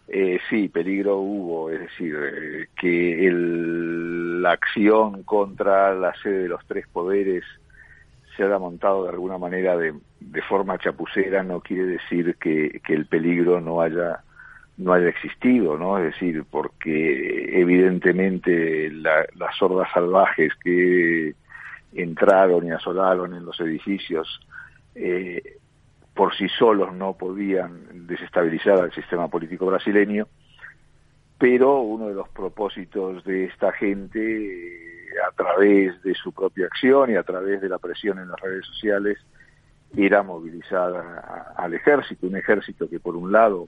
Eh, 0.08 0.40
sí, 0.50 0.68
peligro 0.70 1.18
hubo, 1.18 1.70
es 1.72 1.80
decir, 1.80 2.16
eh, 2.16 2.68
que 2.80 3.28
el- 3.28 4.42
la 4.42 4.52
acción 4.52 5.24
contra 5.24 5.96
la 5.96 6.14
sede 6.22 6.44
de 6.44 6.48
los 6.50 6.64
tres 6.68 6.86
poderes 6.92 7.44
se 8.38 8.44
haya 8.44 8.60
montado 8.60 9.04
de 9.06 9.10
alguna 9.12 9.38
manera 9.40 9.76
de, 9.78 9.94
de 10.20 10.42
forma 10.44 10.78
chapucera 10.78 11.42
no 11.42 11.62
quiere 11.62 11.86
decir 11.86 12.36
que, 12.40 12.82
que 12.86 12.94
el 12.94 13.06
peligro 13.08 13.62
no 13.62 13.82
haya 13.82 14.24
no 14.78 14.94
haya 14.94 15.08
existido, 15.10 15.78
¿no? 15.78 15.98
Es 15.98 16.06
decir, 16.14 16.44
porque 16.50 17.60
evidentemente 17.62 18.90
la- 18.92 19.26
las 19.36 19.62
hordas 19.62 19.90
salvajes 19.94 20.54
que 20.64 21.34
entraron 21.94 22.66
y 22.68 22.72
asolaron 22.72 23.34
en 23.36 23.46
los 23.46 23.60
edificios 23.62 24.40
eh, 24.96 25.58
por 26.14 26.34
sí 26.36 26.48
solos 26.50 26.94
no 26.94 27.14
podían 27.18 28.08
desestabilizar 28.08 28.80
al 28.80 28.94
sistema 28.94 29.28
político 29.28 29.66
brasileño, 29.66 30.28
pero 31.38 31.82
uno 31.82 32.08
de 32.08 32.14
los 32.16 32.30
propósitos 32.30 33.24
de 33.26 33.46
esta 33.46 33.74
gente, 33.74 34.20
eh, 34.22 35.14
a 35.28 35.32
través 35.36 36.02
de 36.04 36.14
su 36.16 36.32
propia 36.32 36.66
acción 36.68 37.12
y 37.12 37.16
a 37.16 37.24
través 37.24 37.60
de 37.62 37.68
la 37.70 37.78
presión 37.80 38.20
en 38.20 38.30
las 38.30 38.40
redes 38.40 38.66
sociales, 38.66 39.18
era 39.98 40.24
movilizar 40.24 40.94
a- 40.96 41.54
al 41.58 41.74
ejército, 41.74 42.28
un 42.28 42.38
ejército 42.38 42.90
que 42.90 43.00
por 43.00 43.16
un 43.18 43.32
lado 43.32 43.68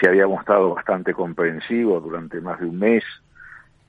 se 0.00 0.08
había 0.08 0.26
mostrado 0.26 0.74
bastante 0.74 1.14
comprensivo 1.14 2.00
durante 2.00 2.40
más 2.40 2.60
de 2.60 2.66
un 2.66 2.78
mes 2.78 3.04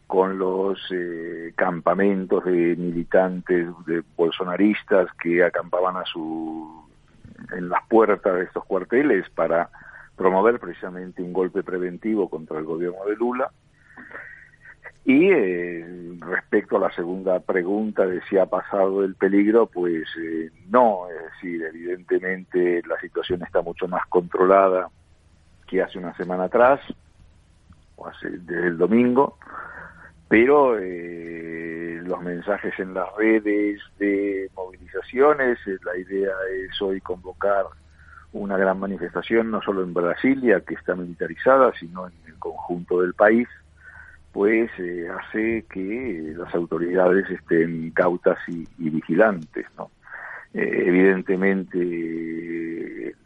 con 0.08 0.38
los 0.38 0.80
eh, 0.92 1.52
campamentos 1.56 2.46
de 2.46 2.76
militantes 2.78 3.68
de 3.86 4.04
bolsonaristas 4.16 5.10
que 5.22 5.44
acampaban 5.44 5.98
a 5.98 6.06
su 6.06 6.88
en 7.52 7.70
las 7.70 7.86
puertas 7.88 8.36
de 8.36 8.44
estos 8.44 8.66
cuarteles 8.66 9.30
para 9.30 9.70
promover 10.16 10.60
precisamente 10.60 11.22
un 11.22 11.34
golpe 11.34 11.62
preventivo 11.62 12.30
contra 12.30 12.58
el 12.58 12.66
gobierno 12.66 13.06
de 13.06 13.16
Lula. 13.16 13.52
Y 15.06 15.30
eh, 15.30 16.18
respecto 16.20 16.78
a 16.78 16.82
la 16.82 16.92
segunda 16.92 17.40
pregunta 17.40 18.06
de 18.06 18.22
si 18.24 18.38
ha 18.38 18.46
pasado 18.46 19.04
el 19.04 19.16
peligro, 19.16 19.68
pues 19.68 20.04
eh, 20.22 20.50
no, 20.70 21.08
es 21.10 21.34
decir, 21.34 21.64
evidentemente 21.64 22.82
la 22.88 23.00
situación 23.00 23.42
está 23.44 23.62
mucho 23.62 23.88
más 23.88 24.06
controlada 24.08 24.90
que 25.68 25.82
hace 25.82 26.00
una 26.00 26.16
semana 26.16 26.46
atrás, 26.46 26.80
o 27.96 28.08
hace, 28.08 28.30
desde 28.30 28.68
el 28.68 28.78
domingo, 28.78 29.38
pero 30.28 30.78
eh, 30.80 32.02
los 32.04 32.22
mensajes 32.22 32.78
en 32.80 32.94
las 32.94 33.08
redes 33.16 33.80
de 33.98 34.50
movilizaciones, 34.56 35.58
eh, 35.68 35.78
la 35.84 35.98
idea 35.98 36.34
es 36.68 36.82
hoy 36.82 37.00
convocar 37.02 37.66
una 38.34 38.58
gran 38.58 38.80
manifestación, 38.80 39.52
no 39.52 39.62
solo 39.62 39.84
en 39.84 39.94
Brasilia, 39.94 40.62
que 40.62 40.76
está 40.76 40.96
militarizada, 40.96 41.72
sino 41.80 42.08
en 42.08 42.14
el 42.28 42.36
conjunto 42.40 43.02
del 43.02 43.14
país, 43.14 43.48
pues 44.34 44.70
eh, 44.78 45.08
hace 45.10 45.66
que 45.70 46.34
las 46.38 46.54
autoridades 46.54 47.30
estén 47.30 47.90
cautas 47.92 48.38
y, 48.48 48.68
vigilantes, 48.78 49.66
¿no? 49.78 49.90
Eh, 50.58 50.84
evidentemente 50.88 51.78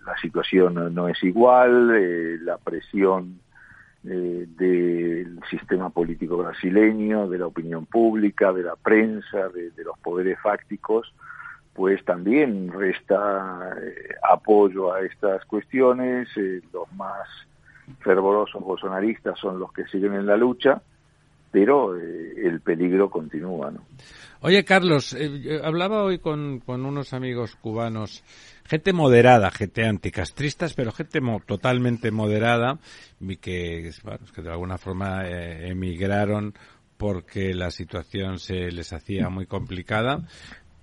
la 0.06 0.18
situación 0.18 0.94
no 0.94 1.08
es 1.08 1.24
igual, 1.24 1.96
eh, 1.96 2.38
la 2.42 2.58
presión 2.58 3.40
del 4.04 5.40
sistema 5.50 5.92
político 5.92 6.36
brasileño, 6.36 7.30
de 7.30 7.38
la 7.38 7.46
opinión 7.46 7.86
pública, 7.86 8.52
de 8.52 8.64
la 8.64 8.76
prensa, 8.76 9.48
de, 9.50 9.72
los 9.84 9.98
poderes 10.00 10.40
fácticos, 10.42 11.14
pues 11.74 12.04
también 12.04 12.72
resta 12.72 13.76
apoyo 14.28 14.92
a 14.92 15.02
estas 15.02 15.46
cuestiones, 15.46 16.30
los 16.74 16.92
más 16.94 17.28
fervorosos 18.00 18.64
bolsonaristas 18.64 19.38
son 19.40 19.60
los 19.60 19.72
que 19.72 19.86
siguen 19.86 20.16
en 20.16 20.26
la 20.26 20.36
lucha, 20.36 20.82
pero 21.52 21.98
eh, 21.98 22.34
el 22.44 22.62
peligro 22.62 23.10
continúa. 23.10 23.72
¿no? 23.72 23.82
Oye, 24.44 24.66
Carlos, 24.66 25.14
eh, 25.14 25.62
hablaba 25.64 26.02
hoy 26.02 26.18
con, 26.18 26.62
con, 26.62 26.84
unos 26.84 27.14
amigos 27.14 27.56
cubanos, 27.62 28.24
gente 28.66 28.92
moderada, 28.92 29.52
gente 29.52 29.86
anticastristas, 29.86 30.74
pero 30.74 30.92
gente 30.92 31.20
totalmente 31.46 32.10
moderada, 32.10 32.80
y 33.20 33.38
que, 33.38 33.92
que 34.34 34.42
de 34.42 34.50
alguna 34.50 34.80
forma 34.80 35.28
eh, 35.28 35.70
emigraron 35.70 36.56
porque 36.98 37.54
la 37.54 37.70
situación 37.70 38.40
se 38.40 38.72
les 38.72 38.94
hacía 38.94 39.30
muy 39.30 39.46
complicada 39.46 40.28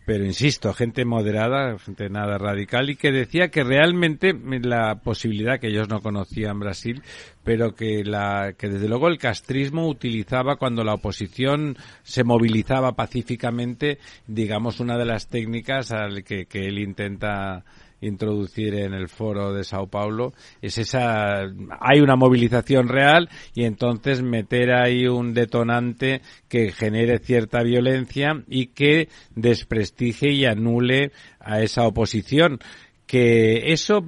pero 0.08 0.24
insisto, 0.24 0.72
gente 0.72 1.04
moderada, 1.04 1.78
gente 1.78 2.08
nada 2.08 2.38
radical 2.38 2.88
y 2.88 2.96
que 2.96 3.12
decía 3.12 3.50
que 3.50 3.62
realmente 3.62 4.34
la 4.62 4.94
posibilidad 4.94 5.60
que 5.60 5.66
ellos 5.66 5.90
no 5.90 6.00
conocían 6.00 6.58
Brasil, 6.58 7.02
pero 7.44 7.74
que 7.74 8.04
la 8.04 8.54
que 8.56 8.70
desde 8.70 8.88
luego 8.88 9.08
el 9.08 9.18
castrismo 9.18 9.86
utilizaba 9.86 10.56
cuando 10.56 10.82
la 10.82 10.94
oposición 10.94 11.76
se 12.04 12.24
movilizaba 12.24 12.92
pacíficamente, 12.92 13.98
digamos 14.26 14.80
una 14.80 14.96
de 14.96 15.04
las 15.04 15.28
técnicas 15.28 15.92
al 15.92 16.24
que, 16.24 16.46
que 16.46 16.68
él 16.68 16.78
intenta 16.78 17.66
introducir 18.00 18.74
en 18.74 18.94
el 18.94 19.08
foro 19.08 19.52
de 19.52 19.64
Sao 19.64 19.88
Paulo 19.88 20.32
es 20.62 20.78
esa 20.78 21.42
hay 21.80 22.00
una 22.00 22.16
movilización 22.16 22.88
real 22.88 23.28
y 23.54 23.64
entonces 23.64 24.22
meter 24.22 24.72
ahí 24.72 25.06
un 25.06 25.34
detonante 25.34 26.20
que 26.48 26.70
genere 26.70 27.18
cierta 27.18 27.62
violencia 27.62 28.42
y 28.46 28.68
que 28.68 29.08
desprestigie 29.34 30.32
y 30.32 30.44
anule 30.44 31.12
a 31.40 31.60
esa 31.60 31.86
oposición. 31.86 32.58
Que 33.06 33.72
eso 33.72 34.04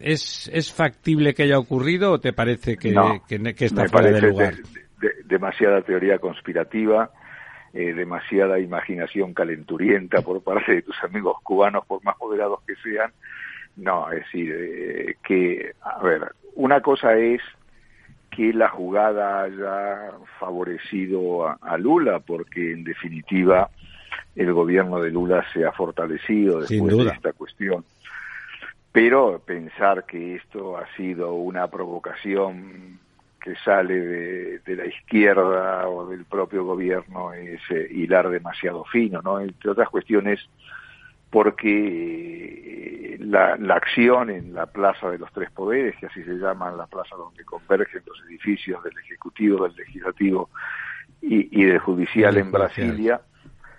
es, 0.00 0.50
es 0.50 0.72
factible 0.72 1.34
que 1.34 1.42
haya 1.42 1.58
ocurrido 1.58 2.12
o 2.12 2.20
te 2.20 2.32
parece 2.32 2.78
que, 2.78 2.94
que, 3.28 3.64
está 3.66 3.86
fuera 3.86 4.10
de 4.12 4.22
lugar 4.22 4.54
demasiada 5.26 5.82
teoría 5.82 6.18
conspirativa 6.18 7.10
eh, 7.72 7.94
demasiada 7.94 8.58
imaginación 8.58 9.32
calenturienta 9.32 10.22
por 10.22 10.42
parte 10.42 10.74
de 10.74 10.82
tus 10.82 10.96
amigos 11.04 11.36
cubanos, 11.42 11.86
por 11.86 12.02
más 12.04 12.16
moderados 12.20 12.60
que 12.66 12.74
sean. 12.76 13.12
No, 13.76 14.10
es 14.10 14.24
decir, 14.24 14.54
eh, 14.54 15.16
que, 15.22 15.72
a 15.80 16.02
ver, 16.02 16.32
una 16.54 16.80
cosa 16.80 17.16
es 17.16 17.40
que 18.30 18.52
la 18.52 18.68
jugada 18.68 19.42
haya 19.42 20.12
favorecido 20.38 21.48
a, 21.48 21.78
Lula, 21.78 22.20
porque 22.20 22.72
en 22.72 22.84
definitiva 22.84 23.70
el 24.34 24.52
gobierno 24.52 25.00
de 25.00 25.10
Lula 25.10 25.44
se 25.52 25.64
ha 25.64 25.72
fortalecido 25.72 26.60
después 26.60 26.96
de 26.96 27.08
esta 27.08 27.32
cuestión. 27.32 27.84
Pero 28.92 29.40
pensar 29.44 30.04
que 30.06 30.36
esto 30.36 30.76
ha 30.76 30.86
sido 30.96 31.34
una 31.34 31.68
provocación 31.68 32.98
que 33.40 33.56
sale 33.64 34.58
de, 34.58 34.76
la 34.76 34.86
izquierda 34.86 35.88
o 35.88 36.06
del 36.06 36.24
propio 36.24 36.64
gobierno 36.64 37.32
es 37.32 37.60
eh, 37.70 37.88
hilar 37.90 38.28
demasiado 38.28 38.84
fino, 38.84 39.20
¿no? 39.22 39.40
Entre 39.40 39.70
otras 39.70 39.88
cuestiones, 39.88 40.40
porque 41.30 43.14
eh, 43.14 43.18
la, 43.20 43.54
acción 43.74 44.30
en 44.30 44.54
la 44.54 44.66
Plaza 44.66 45.10
de 45.10 45.18
los 45.18 45.32
Tres 45.32 45.50
Poderes, 45.50 45.96
que 45.96 46.06
así 46.06 46.22
se 46.22 46.34
llama 46.34 46.70
la 46.70 46.86
plaza 46.86 47.16
donde 47.16 47.44
convergen 47.44 48.02
los 48.06 48.22
edificios 48.28 48.82
del 48.84 48.96
Ejecutivo, 49.04 49.66
del 49.66 49.76
Legislativo 49.76 50.50
y, 51.22 51.64
del 51.64 51.78
Judicial 51.78 52.36
en 52.36 52.50
Brasilia, 52.50 53.20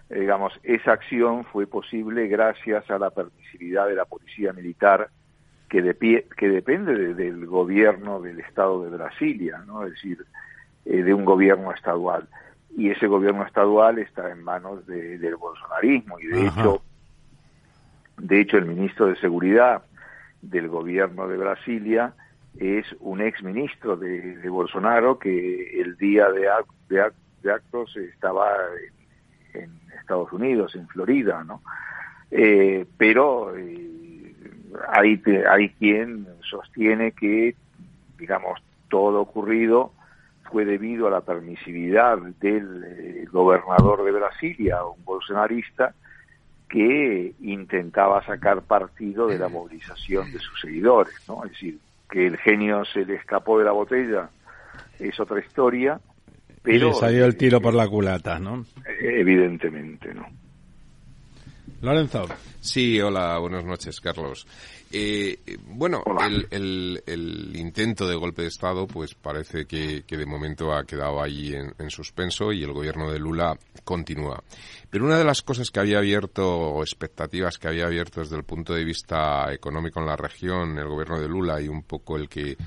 digamos, 0.09 0.59
esa 0.63 0.91
acción 0.91 1.45
fue 1.45 1.67
posible 1.67 2.27
gracias 2.27 2.89
a 2.91 2.99
la 2.99 3.11
permisividad 3.11 3.87
de 3.87 3.95
la 3.95 4.05
Policía 4.05 4.51
Militar 4.51 5.09
que, 5.71 5.81
de 5.81 6.25
que 6.37 6.49
depende 6.49 7.13
del 7.13 7.45
gobierno 7.45 8.19
del 8.19 8.41
Estado 8.41 8.83
de 8.83 8.89
Brasilia, 8.89 9.59
¿no? 9.65 9.85
es 9.85 9.93
decir, 9.93 10.25
eh, 10.83 11.01
de 11.01 11.13
un 11.13 11.23
gobierno 11.23 11.71
estadual. 11.71 12.27
Y 12.75 12.89
ese 12.89 13.07
gobierno 13.07 13.45
estadual 13.45 13.97
está 13.97 14.29
en 14.31 14.43
manos 14.43 14.85
del 14.85 15.35
bolsonarismo 15.37 16.19
y 16.19 16.27
de 16.27 16.47
hecho, 16.47 16.83
de 18.17 18.41
hecho 18.41 18.57
el 18.57 18.65
ministro 18.65 19.07
de 19.07 19.15
Seguridad 19.15 19.83
del 20.41 20.67
gobierno 20.67 21.29
de 21.29 21.37
Brasilia 21.37 22.15
es 22.59 22.85
un 22.99 23.21
ex 23.21 23.41
ministro 23.41 23.95
de, 23.95 24.49
Bolsonaro 24.49 25.19
que 25.19 25.79
el 25.79 25.95
día 25.95 26.29
de, 26.31 26.49
de, 26.89 27.51
actos 27.51 27.95
estaba 27.95 28.49
en, 29.53 29.71
Estados 30.01 30.33
Unidos, 30.33 30.75
en 30.75 30.87
Florida, 30.89 31.45
¿no? 31.45 31.61
Eh, 32.29 32.85
pero 32.97 33.55
eh, 33.55 34.00
hay, 34.89 35.21
hay 35.49 35.69
quien 35.69 36.27
sostiene 36.49 37.11
que, 37.11 37.55
digamos, 38.17 38.59
todo 38.89 39.21
ocurrido 39.21 39.93
fue 40.51 40.65
debido 40.65 41.07
a 41.07 41.11
la 41.11 41.21
permisividad 41.21 42.17
del 42.39 42.83
eh, 42.85 43.25
gobernador 43.31 44.03
de 44.03 44.11
Brasilia, 44.11 44.83
un 44.83 45.03
bolsonarista, 45.05 45.93
que 46.67 47.33
intentaba 47.41 48.23
sacar 48.25 48.61
partido 48.61 49.27
de 49.27 49.37
la 49.37 49.49
movilización 49.49 50.31
de 50.31 50.39
sus 50.39 50.61
seguidores, 50.61 51.13
¿no? 51.27 51.43
Es 51.45 51.51
decir, 51.51 51.79
que 52.09 52.27
el 52.27 52.37
genio 52.37 52.85
se 52.85 53.05
le 53.05 53.15
escapó 53.15 53.59
de 53.59 53.65
la 53.65 53.71
botella 53.71 54.29
es 54.99 55.19
otra 55.19 55.39
historia, 55.39 55.99
pero... 56.61 56.89
le 56.89 56.93
salió 56.93 57.25
el 57.25 57.35
tiro 57.35 57.59
por 57.59 57.73
la 57.73 57.87
culata, 57.87 58.39
¿no? 58.39 58.65
Evidentemente, 59.01 60.13
¿no? 60.13 60.27
Lorenzo. 61.81 62.27
Sí, 62.59 63.01
hola, 63.01 63.39
buenas 63.39 63.65
noches, 63.65 63.99
Carlos. 63.99 64.45
Eh, 64.91 65.39
bueno, 65.67 66.03
el, 66.51 67.01
el, 67.05 67.51
intento 67.55 68.07
de 68.07 68.15
golpe 68.15 68.43
de 68.43 68.49
Estado, 68.49 68.85
pues 68.85 69.15
parece 69.15 69.65
que, 69.65 70.03
de 70.07 70.25
momento 70.25 70.73
ha 70.73 70.83
quedado 70.83 71.21
ahí 71.21 71.55
en, 71.55 71.89
suspenso 71.89 72.51
y 72.51 72.63
el 72.63 72.73
gobierno 72.73 73.11
de 73.11 73.17
Lula 73.17 73.57
continúa. 73.83 74.43
Pero 74.89 75.05
una 75.05 75.17
de 75.17 75.23
las 75.23 75.41
cosas 75.41 75.71
que 75.71 75.79
había 75.79 75.99
abierto, 75.99 76.47
o 76.47 76.83
expectativas 76.83 77.57
que 77.57 77.69
había 77.69 77.85
abierto 77.85 78.19
desde 78.19 78.35
el 78.35 78.43
punto 78.43 78.73
de 78.73 78.83
vista 78.83 79.51
económico 79.51 79.99
en 80.01 80.05
la 80.05 80.17
región, 80.17 80.77
el 80.77 80.87
gobierno 80.87 81.19
de 81.19 81.29
Lula 81.29 81.61
y 81.61 81.67
un 81.67 81.83
poco 81.83 82.17
el 82.17 82.27
que 82.27 82.57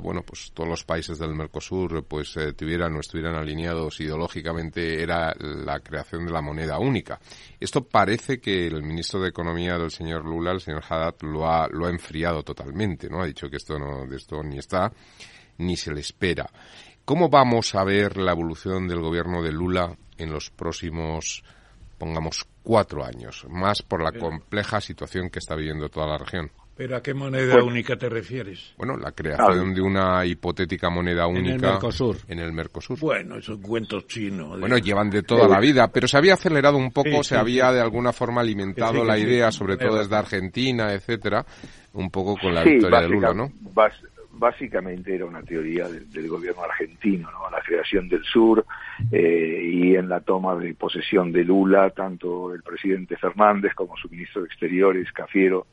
Bueno, 0.00 0.22
pues 0.22 0.50
todos 0.52 0.68
los 0.68 0.84
países 0.84 1.18
del 1.18 1.34
Mercosur 1.34 2.04
pues 2.04 2.36
eh, 2.36 2.52
tuvieran 2.52 2.94
o 2.96 3.00
estuvieran 3.00 3.34
alineados 3.34 4.00
ideológicamente 4.00 5.02
era 5.02 5.34
la 5.38 5.80
creación 5.80 6.26
de 6.26 6.32
la 6.32 6.40
moneda 6.40 6.78
única. 6.78 7.20
Esto 7.58 7.84
parece 7.84 8.40
que 8.40 8.66
el 8.66 8.82
ministro 8.82 9.20
de 9.20 9.28
Economía 9.28 9.76
del 9.78 9.90
señor 9.90 10.24
Lula, 10.24 10.52
el 10.52 10.60
señor 10.60 10.82
Haddad, 10.88 11.14
lo 11.22 11.46
ha, 11.46 11.68
lo 11.68 11.86
ha 11.86 11.90
enfriado 11.90 12.42
totalmente, 12.42 13.08
¿no? 13.08 13.22
Ha 13.22 13.26
dicho 13.26 13.48
que 13.48 13.56
esto 13.56 13.78
no, 13.78 14.06
de 14.06 14.16
esto 14.16 14.42
ni 14.42 14.58
está, 14.58 14.92
ni 15.58 15.76
se 15.76 15.92
le 15.92 16.00
espera. 16.00 16.48
¿Cómo 17.04 17.28
vamos 17.28 17.74
a 17.74 17.84
ver 17.84 18.18
la 18.18 18.32
evolución 18.32 18.86
del 18.86 19.00
gobierno 19.00 19.42
de 19.42 19.50
Lula 19.50 19.96
en 20.18 20.30
los 20.30 20.50
próximos, 20.50 21.42
pongamos, 21.96 22.44
cuatro 22.62 23.04
años? 23.04 23.46
Más 23.48 23.82
por 23.82 24.02
la 24.02 24.12
compleja 24.12 24.80
situación 24.80 25.30
que 25.30 25.38
está 25.38 25.54
viviendo 25.54 25.88
toda 25.88 26.06
la 26.06 26.18
región. 26.18 26.50
¿Pero 26.78 26.94
a 26.94 27.02
qué 27.02 27.12
moneda 27.12 27.60
única 27.64 27.96
te 27.96 28.08
refieres? 28.08 28.72
Bueno, 28.78 28.96
la 28.96 29.10
creación 29.10 29.74
de 29.74 29.80
una 29.80 30.24
hipotética 30.24 30.88
moneda 30.88 31.26
única. 31.26 31.48
En 31.48 31.54
el 31.54 31.60
Mercosur. 31.60 32.16
En 32.28 32.38
el 32.38 32.52
Mercosur. 32.52 33.00
Bueno, 33.00 33.36
esos 33.36 33.58
cuentos 33.58 34.06
chinos. 34.06 34.60
Bueno, 34.60 34.78
llevan 34.78 35.10
de 35.10 35.24
toda 35.24 35.48
la 35.48 35.58
vida, 35.58 35.88
pero 35.88 36.06
se 36.06 36.16
había 36.16 36.34
acelerado 36.34 36.76
un 36.76 36.92
poco, 36.92 37.24
se 37.24 37.36
había 37.36 37.72
de 37.72 37.80
alguna 37.80 38.12
forma 38.12 38.42
alimentado 38.42 39.04
la 39.04 39.18
idea, 39.18 39.50
sobre 39.50 39.76
todo 39.76 39.98
desde 39.98 40.14
Argentina, 40.14 40.92
etcétera, 40.92 41.44
un 41.94 42.10
poco 42.10 42.36
con 42.40 42.54
la 42.54 42.62
victoria 42.62 43.00
de 43.00 43.08
Lula, 43.08 43.34
¿no? 43.34 43.50
básicamente 44.38 45.16
era 45.16 45.24
una 45.24 45.42
teoría 45.42 45.88
del, 45.88 46.28
gobierno 46.28 46.62
argentino, 46.62 47.28
¿no? 47.32 47.50
La 47.50 47.60
creación 47.60 48.08
del 48.08 48.22
sur 48.22 48.64
eh, 49.10 49.60
y 49.64 49.96
en 49.96 50.08
la 50.08 50.20
toma 50.20 50.54
de 50.54 50.74
posesión 50.74 51.32
de 51.32 51.42
Lula, 51.42 51.90
tanto 51.90 52.54
el 52.54 52.62
presidente 52.62 53.16
Fernández 53.16 53.74
como 53.74 53.96
su 53.96 54.08
ministro 54.08 54.42
de 54.42 54.46
Exteriores, 54.46 55.10
Cafiero, 55.10 55.66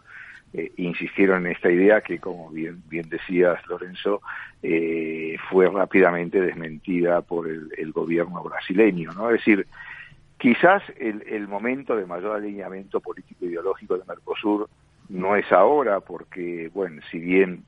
eh, 0.57 0.71
insistieron 0.77 1.45
en 1.45 1.51
esta 1.51 1.69
idea 1.69 1.99
que, 1.99 2.17
como 2.19 2.49
bien, 2.49 2.81
bien 2.87 3.09
decías, 3.09 3.59
Lorenzo, 3.67 4.21
eh, 4.63 5.35
fue 5.49 5.69
rápidamente 5.69 6.39
desmentida 6.39 7.21
por 7.21 7.49
el, 7.49 7.91
gobierno 7.91 8.41
brasileño. 8.41 9.11
¿no? 9.11 9.31
Es 9.31 9.39
decir, 9.39 9.67
quizás 10.37 10.81
el, 10.97 11.23
el 11.27 11.49
momento 11.49 11.97
de 11.97 12.05
mayor 12.05 12.37
alineamiento 12.37 13.01
político-ideológico 13.01 13.97
de 13.97 14.05
Mercosur 14.07 14.69
no 15.09 15.35
es 15.35 15.51
ahora, 15.51 15.99
porque, 15.99 16.71
bueno, 16.73 17.01
si 17.11 17.19
bien 17.19 17.65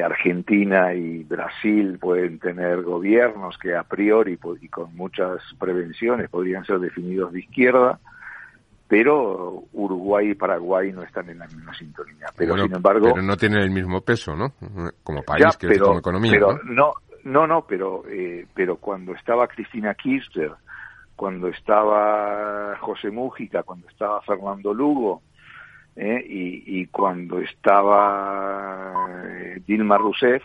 Argentina 0.00 0.94
y 0.94 1.24
Brasil 1.24 1.98
pueden 1.98 2.38
tener 2.38 2.82
gobiernos 2.82 3.58
que 3.58 3.74
a 3.74 3.82
priori 3.82 4.38
y 4.60 4.68
con 4.68 4.94
muchas 4.94 5.42
prevenciones 5.58 6.30
podrían 6.30 6.64
ser 6.64 6.78
definidos 6.78 7.32
de 7.32 7.40
izquierda, 7.40 7.98
pero 8.92 9.64
Uruguay 9.72 10.32
y 10.32 10.34
Paraguay 10.34 10.92
no 10.92 11.02
están 11.02 11.26
en 11.30 11.38
la 11.38 11.46
misma 11.46 11.72
sintonía. 11.72 12.26
Pero 12.36 12.58
sin 12.58 12.74
embargo, 12.74 13.08
pero 13.10 13.22
no 13.22 13.38
tienen 13.38 13.60
el 13.60 13.70
mismo 13.70 14.02
peso, 14.02 14.36
¿no? 14.36 14.52
Como 15.02 15.22
país 15.22 15.56
que 15.56 15.78
como 15.78 16.00
economía. 16.00 16.32
Pero 16.32 16.58
¿no? 16.64 16.92
no, 17.24 17.46
no, 17.46 17.64
pero 17.66 18.02
eh, 18.06 18.46
pero 18.52 18.76
cuando 18.76 19.14
estaba 19.14 19.48
Cristina 19.48 19.94
Kirchner, 19.94 20.50
cuando 21.16 21.48
estaba 21.48 22.76
José 22.80 23.10
Mújica, 23.10 23.62
cuando 23.62 23.88
estaba 23.88 24.20
Fernando 24.20 24.74
Lugo, 24.74 25.22
¿eh? 25.96 26.22
y, 26.28 26.80
y, 26.82 26.86
cuando 26.88 27.38
estaba 27.38 29.08
eh, 29.26 29.62
Dilma 29.66 29.96
Rousseff, 29.96 30.42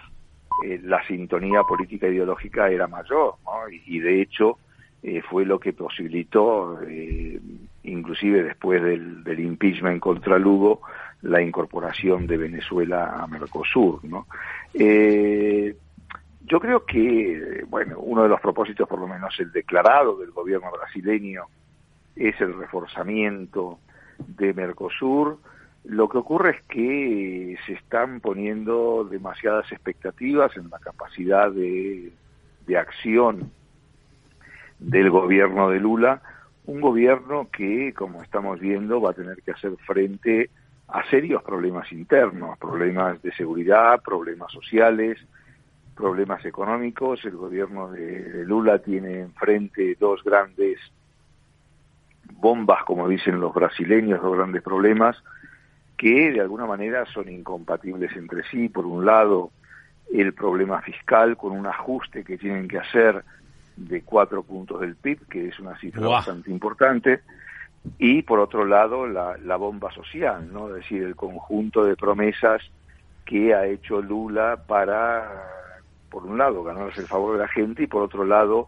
eh, 0.63 0.79
la 0.83 1.05
sintonía 1.05 1.63
política 1.63 2.07
ideológica 2.07 2.69
era 2.69 2.87
mayor, 2.87 3.35
¿no? 3.43 3.69
y, 3.69 3.83
y, 3.97 3.99
de 3.99 4.21
hecho 4.21 4.57
eh, 5.03 5.21
fue 5.21 5.45
lo 5.45 5.59
que 5.59 5.73
posibilitó, 5.73 6.81
eh, 6.81 7.39
inclusive 7.83 8.43
después 8.43 8.81
del, 8.81 9.23
del, 9.23 9.39
impeachment 9.39 9.99
contra 9.99 10.39
Lugo, 10.39 10.81
la 11.21 11.41
incorporación 11.41 12.25
de 12.25 12.37
Venezuela 12.37 13.21
a 13.21 13.27
Mercosur. 13.27 14.03
¿no? 14.03 14.25
yo 14.73 16.59
creo 16.61 16.85
que, 16.85 17.65
bueno, 17.67 17.99
uno 17.99 18.23
de 18.23 18.29
los 18.29 18.39
propósitos, 18.39 18.87
por 18.87 18.99
lo 18.99 19.07
menos 19.07 19.37
el 19.39 19.51
declarado 19.51 20.17
del 20.17 20.31
gobierno 20.31 20.71
brasileño, 20.71 21.43
es 22.15 22.39
el 22.41 22.57
reforzamiento 22.57 23.79
de 24.17 24.53
Mercosur. 24.53 25.39
Lo 25.83 26.09
que 26.09 26.17
ocurre 26.17 26.51
es 26.51 26.61
que 26.67 27.57
se 27.65 27.73
están 27.73 28.19
poniendo 28.19 29.03
demasiadas 29.03 29.71
expectativas 29.71 30.55
en 30.57 30.69
la 30.69 30.79
capacidad 30.79 31.51
de 31.51 32.11
acción 32.77 33.51
del 34.79 35.09
gobierno 35.09 35.69
de 35.69 35.79
Lula, 35.79 36.21
un 36.65 36.81
gobierno 36.81 37.49
que, 37.51 37.93
como 37.93 38.21
estamos 38.21 38.59
viendo, 38.59 39.01
va 39.01 39.11
a 39.11 39.13
tener 39.13 39.41
que 39.41 39.51
hacer 39.51 39.71
frente 39.85 40.49
a 40.89 41.03
serios 41.09 41.43
problemas 41.43 41.91
internos, 41.91 42.57
problemas 42.57 43.21
de 43.21 43.31
seguridad, 43.33 44.01
problemas 44.01 44.51
sociales, 44.51 45.17
problemas 45.95 46.43
económicos. 46.45 47.23
El 47.25 47.37
gobierno 47.37 47.89
de 47.91 48.43
Lula 48.45 48.79
tiene 48.79 49.21
enfrente 49.21 49.95
dos 49.99 50.23
grandes 50.23 50.79
bombas, 52.33 52.83
como 52.83 53.07
dicen 53.07 53.39
los 53.39 53.53
brasileños, 53.53 54.21
dos 54.21 54.37
grandes 54.37 54.61
problemas, 54.61 55.21
que 55.97 56.31
de 56.31 56.41
alguna 56.41 56.65
manera 56.65 57.05
son 57.05 57.29
incompatibles 57.29 58.15
entre 58.15 58.43
sí. 58.43 58.69
Por 58.69 58.85
un 58.85 59.05
lado, 59.05 59.51
el 60.13 60.33
problema 60.33 60.81
fiscal 60.81 61.35
con 61.35 61.53
un 61.53 61.65
ajuste 61.65 62.23
que 62.23 62.37
tienen 62.37 62.67
que 62.67 62.77
hacer 62.77 63.23
de 63.77 64.01
cuatro 64.01 64.43
puntos 64.43 64.81
del 64.81 64.95
PIB, 64.95 65.27
que 65.27 65.47
es 65.47 65.59
una 65.59 65.77
cifra 65.79 66.07
bastante 66.07 66.51
importante, 66.51 67.21
y 67.97 68.23
por 68.23 68.39
otro 68.39 68.65
lado, 68.65 69.07
la, 69.07 69.37
la 69.37 69.55
bomba 69.55 69.91
social, 69.93 70.51
¿no? 70.51 70.69
es 70.69 70.75
decir, 70.75 71.03
el 71.03 71.15
conjunto 71.15 71.85
de 71.85 71.95
promesas 71.95 72.61
que 73.23 73.53
ha 73.53 73.65
hecho 73.65 74.01
Lula 74.01 74.63
para, 74.67 75.29
por 76.09 76.25
un 76.25 76.37
lado, 76.37 76.63
ganarse 76.63 77.01
el 77.01 77.07
favor 77.07 77.33
de 77.33 77.43
la 77.43 77.47
gente 77.47 77.83
y 77.83 77.87
por 77.87 78.01
otro 78.01 78.25
lado, 78.25 78.67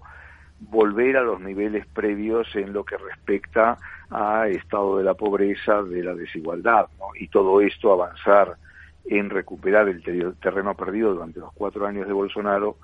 volver 0.60 1.18
a 1.18 1.22
los 1.22 1.40
niveles 1.42 1.86
previos 1.88 2.56
en 2.56 2.74
lo 2.74 2.84
que 2.84 2.98
respecta 2.98 3.78
a 4.10 4.48
estado 4.48 4.98
de 4.98 5.04
la 5.04 5.14
pobreza, 5.14 5.82
de 5.84 6.04
la 6.04 6.14
desigualdad, 6.14 6.88
¿no? 7.00 7.08
y 7.20 7.28
todo 7.30 7.62
esto 7.62 7.92
avanzar 7.92 8.58
en 9.06 9.30
recuperar 9.30 9.90
el 9.90 10.04
terreno 10.40 10.76
perdido 10.76 11.14
durante 11.14 11.40
los 11.40 11.52
cuatro 11.54 11.88
años 11.88 12.06
de 12.08 12.14
Bolsonaro 12.14 12.78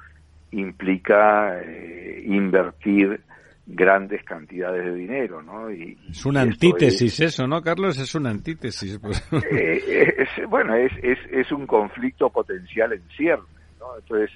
implica 0.51 1.59
eh, 1.61 2.23
invertir 2.25 3.21
grandes 3.67 4.23
cantidades 4.23 4.85
de 4.85 4.95
dinero, 4.95 5.41
¿no? 5.41 5.71
Y, 5.71 5.97
es 6.09 6.25
una 6.25 6.41
antítesis 6.41 7.19
es, 7.19 7.33
eso, 7.33 7.47
¿no, 7.47 7.61
Carlos? 7.61 7.97
Es 7.97 8.13
una 8.15 8.29
antítesis. 8.29 8.99
Pues. 9.01 9.27
Eh, 9.51 10.15
es, 10.17 10.49
bueno, 10.49 10.75
es, 10.75 10.91
es, 11.01 11.17
es 11.31 11.51
un 11.51 11.65
conflicto 11.65 12.29
potencial 12.29 12.93
en 12.93 13.01
cierre, 13.15 13.43
¿no? 13.79 13.97
Entonces, 13.97 14.31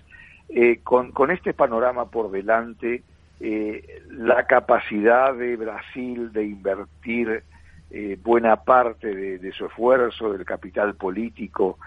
eh, 0.49 0.80
con, 0.84 1.11
con 1.11 1.31
este 1.31 1.53
panorama 1.53 2.06
por 2.06 2.31
delante, 2.31 3.03
eh, 3.40 4.02
la 4.10 4.45
capacidad 4.48 5.34
de 5.34 5.56
Brasil 5.56 6.31
de 6.34 6.44
invertir 6.44 7.44
eh, 7.91 8.18
buena 8.22 8.57
parte 8.57 9.14
de, 9.14 9.38
de, 9.38 9.52
su 9.52 9.68
esfuerzo, 9.68 10.34
del 10.34 10.45
capital 10.45 10.95
político, 10.95 11.77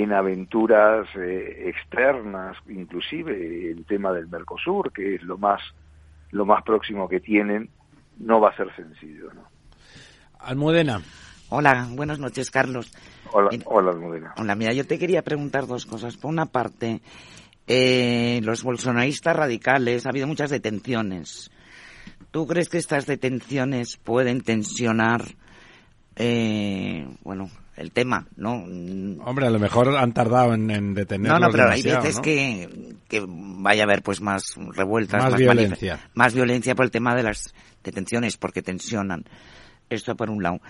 en 0.00 0.12
aventuras 0.12 1.06
eh, 1.16 1.64
externas, 1.66 2.56
inclusive 2.68 3.70
el 3.70 3.84
tema 3.84 4.12
del 4.12 4.28
Mercosur, 4.28 4.92
que 4.92 5.16
es 5.16 5.22
lo 5.22 5.36
más, 5.36 5.60
lo 6.30 6.46
más 6.46 6.62
próximo 6.62 7.08
que 7.08 7.20
tienen, 7.20 7.68
no 8.18 8.40
va 8.40 8.50
a 8.50 8.56
ser 8.56 8.74
sencillo. 8.74 9.32
¿no? 9.34 9.42
Almudena. 10.38 11.02
Hola, 11.50 11.88
buenas 11.90 12.18
noches, 12.18 12.50
Carlos. 12.50 12.90
Hola, 13.32 13.50
hola, 13.66 13.90
Almudena. 13.90 14.34
Hola, 14.38 14.54
mira, 14.54 14.72
yo 14.72 14.86
te 14.86 14.98
quería 14.98 15.22
preguntar 15.22 15.66
dos 15.66 15.84
cosas. 15.84 16.16
Por 16.16 16.30
una 16.30 16.46
parte, 16.46 17.02
eh, 17.66 18.40
los 18.42 18.62
bolsonaristas 18.62 19.36
radicales, 19.36 20.06
ha 20.06 20.08
habido 20.08 20.26
muchas 20.26 20.48
detenciones. 20.48 21.50
¿Tú 22.30 22.46
crees 22.46 22.70
que 22.70 22.78
estas 22.78 23.04
detenciones 23.04 23.98
pueden 23.98 24.40
tensionar, 24.40 25.34
eh, 26.16 27.06
bueno, 27.22 27.50
el 27.76 27.90
tema, 27.92 28.26
¿no? 28.36 28.64
Hombre, 29.24 29.46
a 29.46 29.50
lo 29.50 29.58
mejor 29.58 29.96
han 29.96 30.12
tardado 30.12 30.54
en, 30.54 30.70
en 30.70 30.94
detenerlos 30.94 31.40
No, 31.40 31.46
no, 31.46 31.52
pero 31.52 31.70
hay 31.70 31.82
veces 31.82 32.16
¿no? 32.16 32.22
que, 32.22 32.96
que 33.08 33.24
vaya 33.26 33.82
a 33.82 33.84
haber 33.84 34.02
pues 34.02 34.20
más 34.20 34.54
revueltas, 34.74 35.22
más, 35.22 35.32
más 35.32 35.40
violencia. 35.40 36.00
Más 36.14 36.34
violencia 36.34 36.74
por 36.74 36.84
el 36.84 36.90
tema 36.90 37.14
de 37.14 37.22
las 37.22 37.54
detenciones, 37.82 38.36
porque 38.36 38.62
tensionan. 38.62 39.24
Esto 39.88 40.16
por 40.16 40.30
un 40.30 40.42
lado. 40.42 40.60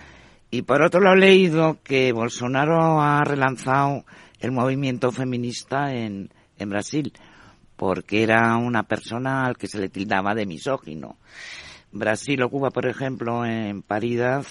Y 0.51 0.63
por 0.63 0.83
otro 0.83 1.01
lado 1.01 1.17
he 1.17 1.21
leído 1.21 1.79
que 1.83 2.13
Bolsonaro 2.13 3.01
ha 3.01 3.23
relanzado 3.25 4.05
el 4.39 4.53
movimiento 4.53 5.11
feminista 5.11 5.95
en, 5.95 6.31
en 6.59 6.69
Brasil, 6.69 7.13
porque 7.77 8.23
era 8.23 8.57
una 8.57 8.83
persona 8.83 9.47
al 9.47 9.57
que 9.57 9.67
se 9.67 9.79
le 9.79 9.89
tildaba 9.89 10.35
de 10.35 10.47
misógino. 10.47 11.17
Brasil 11.91 12.43
ocupa, 12.43 12.71
por 12.71 12.87
ejemplo, 12.87 13.45
en 13.45 13.83
paridad 13.83 14.45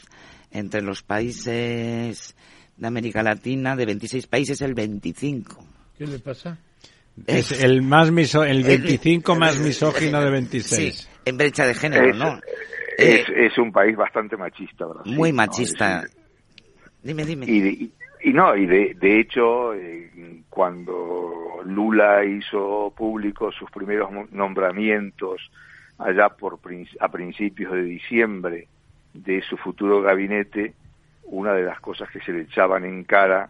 entre 0.51 0.81
los 0.81 1.03
países 1.03 2.35
de 2.77 2.87
América 2.87 3.23
Latina, 3.23 3.75
de 3.75 3.85
26 3.85 4.27
países, 4.27 4.61
el 4.61 4.73
25. 4.73 5.65
¿Qué 5.97 6.07
le 6.07 6.19
pasa? 6.19 6.57
Es, 7.27 7.51
es 7.51 7.63
el 7.63 7.81
más 7.81 8.11
miso, 8.11 8.43
el 8.43 8.63
25 8.63 9.33
el, 9.33 9.39
más 9.39 9.59
misógino 9.59 10.21
de 10.21 10.31
26. 10.31 10.95
Sí, 10.95 11.07
en 11.25 11.37
brecha 11.37 11.65
de 11.65 11.73
género, 11.73 12.09
es, 12.09 12.17
¿no? 12.17 12.39
Es, 12.97 13.29
eh, 13.29 13.47
es, 13.47 13.57
un 13.57 13.71
país 13.71 13.95
bastante 13.95 14.37
machista, 14.37 14.85
Brasil. 14.85 15.15
Muy 15.15 15.33
machista. 15.33 16.03
¿no? 16.03 16.07
Dime, 17.03 17.25
dime. 17.25 17.45
Y, 17.47 17.59
de, 17.59 17.89
y 18.23 18.33
no, 18.33 18.55
y 18.55 18.65
de, 18.65 18.95
de 18.99 19.19
hecho, 19.19 19.73
eh, 19.73 20.43
cuando 20.49 21.61
Lula 21.65 22.23
hizo 22.25 22.93
público 22.95 23.51
sus 23.51 23.69
primeros 23.71 24.09
nombramientos 24.31 25.41
allá 25.97 26.29
por 26.29 26.59
a 26.99 27.09
principios 27.09 27.73
de 27.73 27.83
diciembre 27.83 28.67
de 29.13 29.41
su 29.41 29.57
futuro 29.57 30.01
gabinete, 30.01 30.73
una 31.23 31.53
de 31.53 31.63
las 31.63 31.79
cosas 31.79 32.09
que 32.09 32.19
se 32.21 32.33
le 32.33 32.41
echaban 32.41 32.85
en 32.85 33.03
cara 33.03 33.49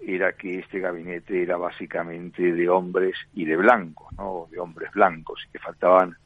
era 0.00 0.32
que 0.32 0.58
este 0.58 0.80
gabinete 0.80 1.42
era 1.42 1.56
básicamente 1.56 2.52
de 2.52 2.68
hombres 2.68 3.14
y 3.34 3.44
de 3.44 3.56
blancos, 3.56 4.12
¿no? 4.18 4.48
De 4.50 4.58
hombres 4.58 4.90
blancos, 4.92 5.44
y 5.46 5.52
que 5.52 5.58
faltaban 5.58 6.16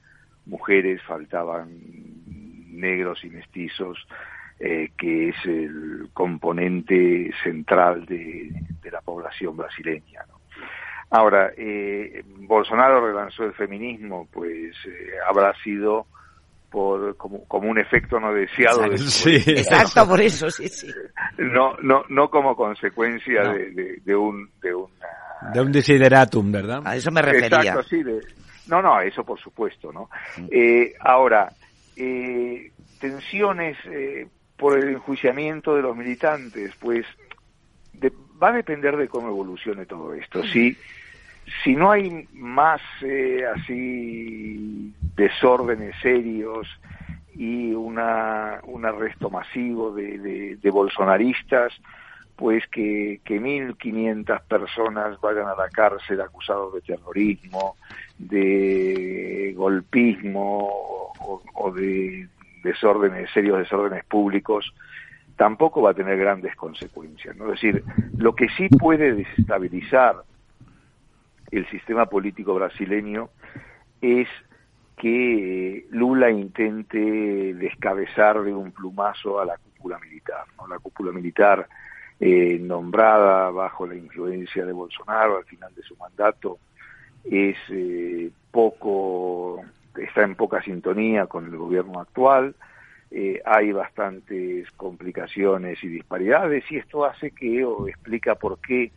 mujeres, 0.47 1.03
faltaban 1.03 1.69
negros 2.71 3.23
y 3.25 3.31
mestizos, 3.31 4.07
eh, 4.59 4.91
que 4.97 5.29
es 5.29 5.37
el 5.45 6.09
componente 6.15 7.31
central 7.43 8.07
de, 8.07 8.51
de 8.83 8.91
la 8.91 9.03
población 9.03 9.57
brasileña. 9.57 10.25
¿no? 10.29 10.37
Ahora, 11.11 11.53
eh, 11.57 12.25
Bolsonaro 12.27 13.07
relanzó 13.07 13.45
el 13.45 13.53
feminismo, 13.53 14.29
pues 14.33 14.75
eh, 14.87 15.11
habrá 15.29 15.55
sido 15.63 16.07
por 16.71 17.17
como, 17.17 17.45
como 17.47 17.71
un 17.71 17.79
efecto 17.79 18.19
no 18.21 18.33
deseado. 18.33 18.85
Exacto, 18.93 19.05
de, 19.05 19.11
sí. 19.11 19.51
Exacto 19.51 20.09
por 20.09 20.21
eso, 20.21 20.51
sí, 20.51 20.69
sí. 20.69 20.89
No, 21.39 21.77
no, 21.83 22.05
no 22.09 22.29
como 22.29 22.55
consecuencia 22.57 23.43
no. 23.45 23.53
De, 23.55 23.71
de, 23.71 24.01
de, 24.05 24.17
un 24.17 24.51
de 24.61 24.75
una 24.75 25.07
de 25.53 25.61
un 25.61 25.73
desideratum, 25.73 26.51
¿verdad? 26.51 26.83
A 26.85 26.97
eso 26.97 27.11
me 27.11 27.23
refería. 27.23 27.59
Exacto, 27.59 27.83
sí. 27.85 28.03
De, 28.03 28.21
no, 28.69 28.83
no, 28.83 29.01
eso 29.01 29.25
por 29.25 29.39
supuesto, 29.41 29.93
¿no? 29.93 30.09
Mm. 30.39 30.49
Eh, 30.51 30.95
ahora, 31.01 31.53
eh, 31.97 32.71
tensiones, 33.01 33.77
eh, 33.87 34.27
por 34.57 34.79
el 34.79 34.89
enjuiciamiento 34.89 35.75
de 35.75 35.83
los 35.83 35.97
militantes, 35.97 36.73
pues 36.81 37.05
va 38.43 38.49
a 38.49 38.53
depender 38.53 38.97
de 38.97 39.09
cómo 39.09 39.29
evolucione 39.29 39.87
todo 39.87 40.15
esto. 40.15 40.43
Si, 40.45 40.77
si 41.63 41.75
no 41.75 41.91
hay 41.91 42.29
más 42.33 42.81
eh, 43.03 43.45
así 43.55 44.93
desórdenes 45.17 45.95
serios 46.03 46.69
y 47.35 47.73
una, 47.73 48.61
un 48.65 48.85
arresto 48.85 49.31
masivo 49.31 49.93
de, 49.93 50.57
de, 50.57 50.71
bolsonaristas, 50.71 51.73
pues 52.35 52.67
que, 52.69 53.21
que 53.25 53.41
1.500 53.41 54.43
personas 54.43 55.21
vayan 55.21 55.47
a 55.47 55.55
la 55.55 55.69
cárcel 55.69 56.21
acusados 56.21 56.75
de 56.75 56.81
terrorismo, 56.81 57.77
de 58.19 59.53
golpismo 59.57 61.13
o, 61.55 61.73
de 61.73 62.29
desórdenes, 62.63 63.31
serios 63.33 63.59
desórdenes 63.59 64.05
públicos, 64.05 64.73
tampoco 65.37 65.83
va 65.83 65.91
a 65.91 65.95
tener 65.95 66.19
grandes 66.19 66.57
consecuencias. 66.57 67.37
¿no? 67.37 67.53
Es 67.53 67.61
decir, 67.61 67.85
lo 68.17 68.35
que 68.35 68.49
sí 68.57 68.69
puede 68.69 69.15
desestabilizar 69.15 70.17
el 71.51 71.69
sistema 71.69 72.07
político 72.07 72.55
brasileño 72.55 73.31
es 74.01 74.29
que 74.97 75.87
Lula 75.91 76.31
intente 76.31 76.99
descabezar 77.55 78.43
de 78.43 78.55
un 78.55 78.73
plumazo 78.73 79.41
a 79.41 79.45
la 79.45 79.57
cúpula 79.59 79.99
militar. 79.99 80.45
¿no? 80.57 80.67
La 80.67 80.79
cúpula 80.79 81.13
militar 81.13 81.69
eh, 82.19 82.59
nombrada 82.61 83.51
bajo 83.51 83.87
la 83.87 83.95
influencia 83.95 84.65
de 84.65 84.73
Bolsonaro 84.73 85.37
al 85.37 85.45
final 85.45 85.75
de 85.75 85.83
su 85.83 85.97
mandato 85.97 86.59
es 87.25 87.57
eh, 87.69 88.31
poco, 88.51 89.63
está 89.97 90.23
en 90.23 90.35
poca 90.35 90.63
sintonía 90.63 91.27
con 91.27 91.45
el 91.45 91.57
gobierno 91.57 92.01
actual, 92.01 92.55
eh, 93.11 93.43
hay 93.45 93.73
bastantes 93.73 94.71
complicaciones 94.73 95.83
y 95.85 95.89
disparidades 95.89 96.65
y 96.71 96.79
esto 96.79 97.05
hace 97.05 97.33
que, 97.33 97.65
o 97.65 97.87
explica 97.87 98.35
por 98.35 98.59
qué 98.61 98.93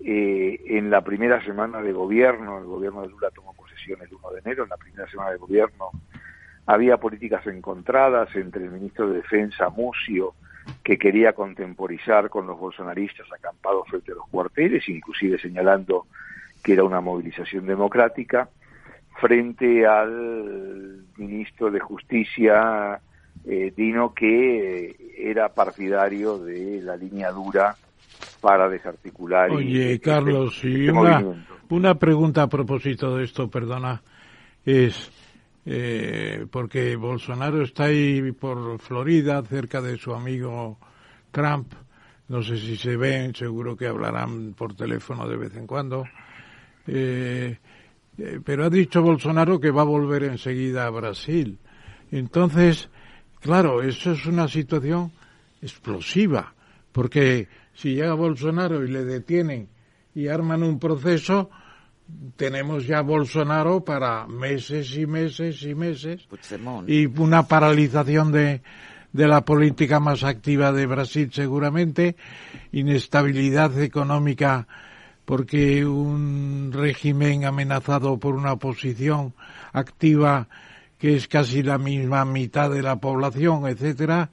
eh, 0.00 0.60
en 0.66 0.90
la 0.90 1.02
primera 1.02 1.44
semana 1.44 1.82
de 1.82 1.92
gobierno, 1.92 2.58
el 2.58 2.64
gobierno 2.64 3.02
de 3.02 3.08
Lula 3.08 3.30
tomó 3.30 3.52
posesión 3.54 4.00
el 4.02 4.12
1 4.12 4.30
de 4.30 4.40
enero, 4.40 4.62
en 4.64 4.70
la 4.70 4.76
primera 4.76 5.08
semana 5.10 5.30
de 5.30 5.38
gobierno 5.38 5.90
había 6.68 6.98
políticas 6.98 7.46
encontradas 7.46 8.28
entre 8.36 8.62
el 8.62 8.70
ministro 8.70 9.08
de 9.08 9.16
Defensa, 9.16 9.70
Mucio, 9.70 10.34
que 10.84 10.98
quería 10.98 11.32
contemporizar 11.32 12.28
con 12.28 12.46
los 12.46 12.58
bolsonaristas 12.58 13.26
acampados 13.32 13.88
frente 13.88 14.12
a 14.12 14.16
los 14.16 14.28
cuarteles, 14.28 14.86
inclusive 14.86 15.38
señalando 15.38 16.06
que 16.62 16.74
era 16.74 16.84
una 16.84 17.00
movilización 17.00 17.66
democrática, 17.66 18.50
frente 19.18 19.86
al 19.86 21.06
ministro 21.16 21.70
de 21.70 21.80
Justicia, 21.80 23.00
eh, 23.46 23.72
Dino, 23.74 24.12
que 24.12 24.94
era 25.16 25.48
partidario 25.48 26.38
de 26.38 26.82
la 26.82 26.96
línea 26.96 27.30
dura 27.30 27.76
para 28.40 28.68
desarticular. 28.68 29.50
Oye, 29.50 30.00
Carlos, 30.00 30.58
y 30.64 30.86
este 30.86 30.92
una, 30.92 31.24
una 31.68 31.94
pregunta 31.94 32.42
a 32.42 32.48
propósito 32.48 33.16
de 33.16 33.24
esto, 33.24 33.48
perdona, 33.48 34.02
es 34.64 35.10
eh, 35.70 36.46
porque 36.50 36.96
Bolsonaro 36.96 37.62
está 37.62 37.84
ahí 37.84 38.32
por 38.32 38.78
Florida, 38.78 39.42
cerca 39.42 39.82
de 39.82 39.98
su 39.98 40.14
amigo 40.14 40.78
Trump. 41.30 41.74
No 42.28 42.42
sé 42.42 42.56
si 42.56 42.76
se 42.76 42.96
ven, 42.96 43.34
seguro 43.34 43.76
que 43.76 43.86
hablarán 43.86 44.54
por 44.54 44.74
teléfono 44.74 45.28
de 45.28 45.36
vez 45.36 45.54
en 45.56 45.66
cuando. 45.66 46.04
Eh, 46.86 47.58
eh, 48.16 48.40
pero 48.42 48.64
ha 48.64 48.70
dicho 48.70 49.02
Bolsonaro 49.02 49.60
que 49.60 49.70
va 49.70 49.82
a 49.82 49.84
volver 49.84 50.22
enseguida 50.24 50.86
a 50.86 50.90
Brasil. 50.90 51.58
Entonces, 52.10 52.88
claro, 53.40 53.82
eso 53.82 54.12
es 54.12 54.24
una 54.24 54.48
situación 54.48 55.12
explosiva, 55.60 56.54
porque 56.92 57.46
si 57.78 57.94
llega 57.94 58.14
Bolsonaro 58.14 58.84
y 58.84 58.88
le 58.88 59.04
detienen 59.04 59.68
y 60.12 60.26
arman 60.26 60.64
un 60.64 60.80
proceso, 60.80 61.48
tenemos 62.36 62.86
ya 62.86 63.02
Bolsonaro 63.02 63.84
para 63.84 64.26
meses 64.26 64.96
y 64.96 65.06
meses 65.06 65.62
y 65.62 65.76
meses 65.76 66.26
y 66.88 67.06
una 67.06 67.46
paralización 67.46 68.32
de, 68.32 68.62
de 69.12 69.28
la 69.28 69.44
política 69.44 70.00
más 70.00 70.24
activa 70.24 70.72
de 70.72 70.86
Brasil 70.86 71.30
seguramente, 71.32 72.16
inestabilidad 72.72 73.80
económica 73.80 74.66
porque 75.24 75.86
un 75.86 76.72
régimen 76.72 77.44
amenazado 77.44 78.18
por 78.18 78.34
una 78.34 78.54
oposición 78.54 79.34
activa 79.72 80.48
que 80.98 81.14
es 81.14 81.28
casi 81.28 81.62
la 81.62 81.78
misma 81.78 82.24
mitad 82.24 82.70
de 82.70 82.82
la 82.82 82.96
población, 82.96 83.68
etcétera, 83.68 84.30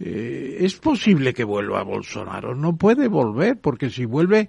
eh, 0.00 0.58
es 0.60 0.74
posible 0.76 1.34
que 1.34 1.44
vuelva 1.44 1.82
Bolsonaro. 1.82 2.54
No 2.54 2.76
puede 2.76 3.08
volver, 3.08 3.58
porque 3.60 3.90
si 3.90 4.04
vuelve 4.04 4.48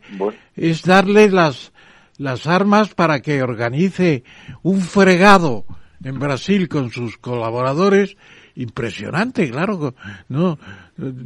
es 0.55 0.83
darle 0.83 1.29
las, 1.29 1.71
las 2.17 2.45
armas 2.47 2.93
para 2.93 3.21
que 3.21 3.41
organice 3.41 4.23
un 4.61 4.81
fregado 4.81 5.65
en 6.03 6.19
Brasil 6.19 6.69
con 6.69 6.91
sus 6.91 7.17
colaboradores 7.17 8.15
impresionante, 8.55 9.49
claro, 9.49 9.95
no 10.27 10.59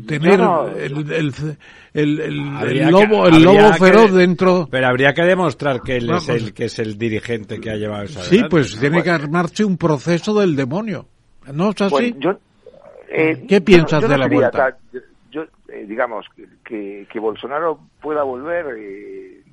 tener 0.05 0.39
el, 0.77 1.33
el, 1.93 2.19
el, 2.19 2.91
lobo, 2.91 3.27
el 3.27 3.41
lobo 3.41 3.73
feroz 3.73 4.13
dentro. 4.13 4.67
Pero 4.69 4.87
habría 4.87 5.13
que 5.13 5.23
demostrar 5.23 5.81
que 5.81 5.97
él 5.97 6.11
es 6.11 6.29
el 6.29 6.53
que 6.53 6.65
es 6.65 6.77
el 6.77 6.97
dirigente 6.97 7.59
que 7.59 7.71
ha 7.71 7.75
llevado 7.75 8.03
esa. 8.03 8.23
Sí, 8.23 8.43
pues 8.49 8.79
tiene 8.79 9.01
que 9.01 9.09
armarse 9.09 9.65
un 9.65 9.77
proceso 9.77 10.39
del 10.39 10.55
demonio, 10.55 11.07
¿no 11.51 11.71
es 11.71 11.81
así? 11.81 12.15
Eh, 13.13 13.45
¿Qué 13.47 13.61
piensas 13.61 14.07
de 14.07 14.17
la 14.17 14.27
vuelta? 14.27 14.77
Yo, 15.31 15.43
eh, 15.67 15.85
digamos 15.87 16.27
que, 16.63 17.07
que, 17.09 17.19
Bolsonaro 17.19 17.79
pueda 18.01 18.23
volver 18.23 18.75
eh, 18.77 19.43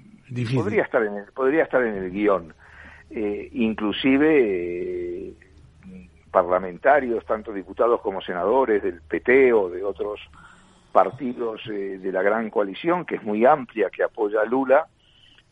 podría 0.54 0.82
estar 0.82 1.02
en 1.02 1.16
el, 1.16 1.24
podría 1.26 1.64
estar 1.64 1.82
en 1.82 1.94
el 1.96 2.10
guion, 2.10 2.54
inclusive 3.52 5.34
parlamentarios, 6.30 7.24
tanto 7.26 7.52
diputados 7.52 8.00
como 8.00 8.20
senadores 8.20 8.82
del 8.82 9.00
PT 9.02 9.52
o 9.52 9.68
de 9.68 9.82
otros 9.82 10.20
partidos 10.92 11.60
eh, 11.68 11.98
de 11.98 12.12
la 12.12 12.22
gran 12.22 12.50
coalición, 12.50 13.04
que 13.04 13.16
es 13.16 13.22
muy 13.22 13.44
amplia, 13.44 13.90
que 13.90 14.02
apoya 14.02 14.40
a 14.42 14.44
Lula, 14.44 14.86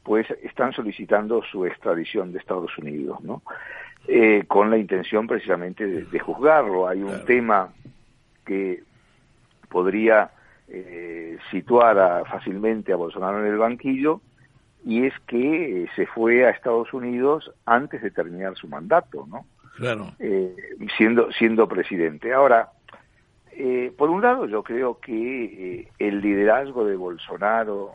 pues 0.02 0.26
están 0.42 0.72
solicitando 0.72 1.42
su 1.42 1.66
extradición 1.66 2.32
de 2.32 2.38
Estados 2.38 2.76
Unidos, 2.78 3.20
¿no? 3.22 3.42
Eh, 4.06 4.44
con 4.46 4.70
la 4.70 4.78
intención 4.78 5.26
precisamente 5.26 5.86
de, 5.86 6.18
juzgarlo. 6.18 6.88
Hay 6.88 7.02
un 7.02 7.24
tema 7.26 7.68
que 8.48 8.82
podría 9.68 10.30
eh, 10.68 11.36
situar 11.50 12.26
fácilmente 12.26 12.92
a 12.92 12.96
Bolsonaro 12.96 13.44
en 13.44 13.52
el 13.52 13.58
banquillo 13.58 14.22
y 14.84 15.04
es 15.04 15.14
que 15.26 15.86
se 15.94 16.06
fue 16.06 16.46
a 16.46 16.50
Estados 16.50 16.92
Unidos 16.94 17.52
antes 17.66 18.00
de 18.00 18.10
terminar 18.10 18.56
su 18.56 18.68
mandato, 18.68 19.26
¿no? 19.28 19.44
claro. 19.76 20.12
Eh, 20.18 20.56
siendo, 20.96 21.30
siendo 21.32 21.68
presidente. 21.68 22.32
Ahora, 22.32 22.70
eh, 23.52 23.92
por 23.96 24.10
un 24.10 24.22
lado, 24.22 24.46
yo 24.46 24.62
creo 24.62 24.98
que 24.98 25.44
eh, 25.44 25.88
el 25.98 26.20
liderazgo 26.20 26.84
de 26.84 26.96
Bolsonaro 26.96 27.92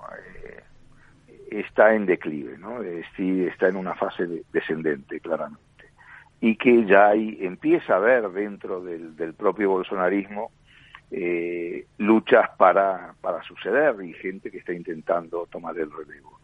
está 1.49 1.93
en 1.93 2.05
declive, 2.05 2.57
¿no? 2.57 2.79
Sí, 3.15 3.45
está 3.45 3.67
en 3.67 3.75
una 3.75 3.95
fase 3.95 4.43
descendente, 4.51 5.19
claramente. 5.19 5.72
Y 6.43 6.57
que 6.57 6.85
ya 6.85 7.07
hay, 7.09 7.37
empieza 7.39 7.93
a 7.93 7.97
haber 7.97 8.29
dentro 8.31 8.83
del, 8.83 9.33
propio 9.33 9.69
bolsonarismo 9.69 10.51
luchas 11.97 12.49
para, 12.57 13.13
para 13.21 13.43
suceder 13.43 13.95
y 14.03 14.13
gente 14.13 14.49
que 14.49 14.57
está 14.57 14.73
intentando 14.73 15.47
tomar 15.51 15.77
el 15.77 15.89
relevo. 15.91 16.39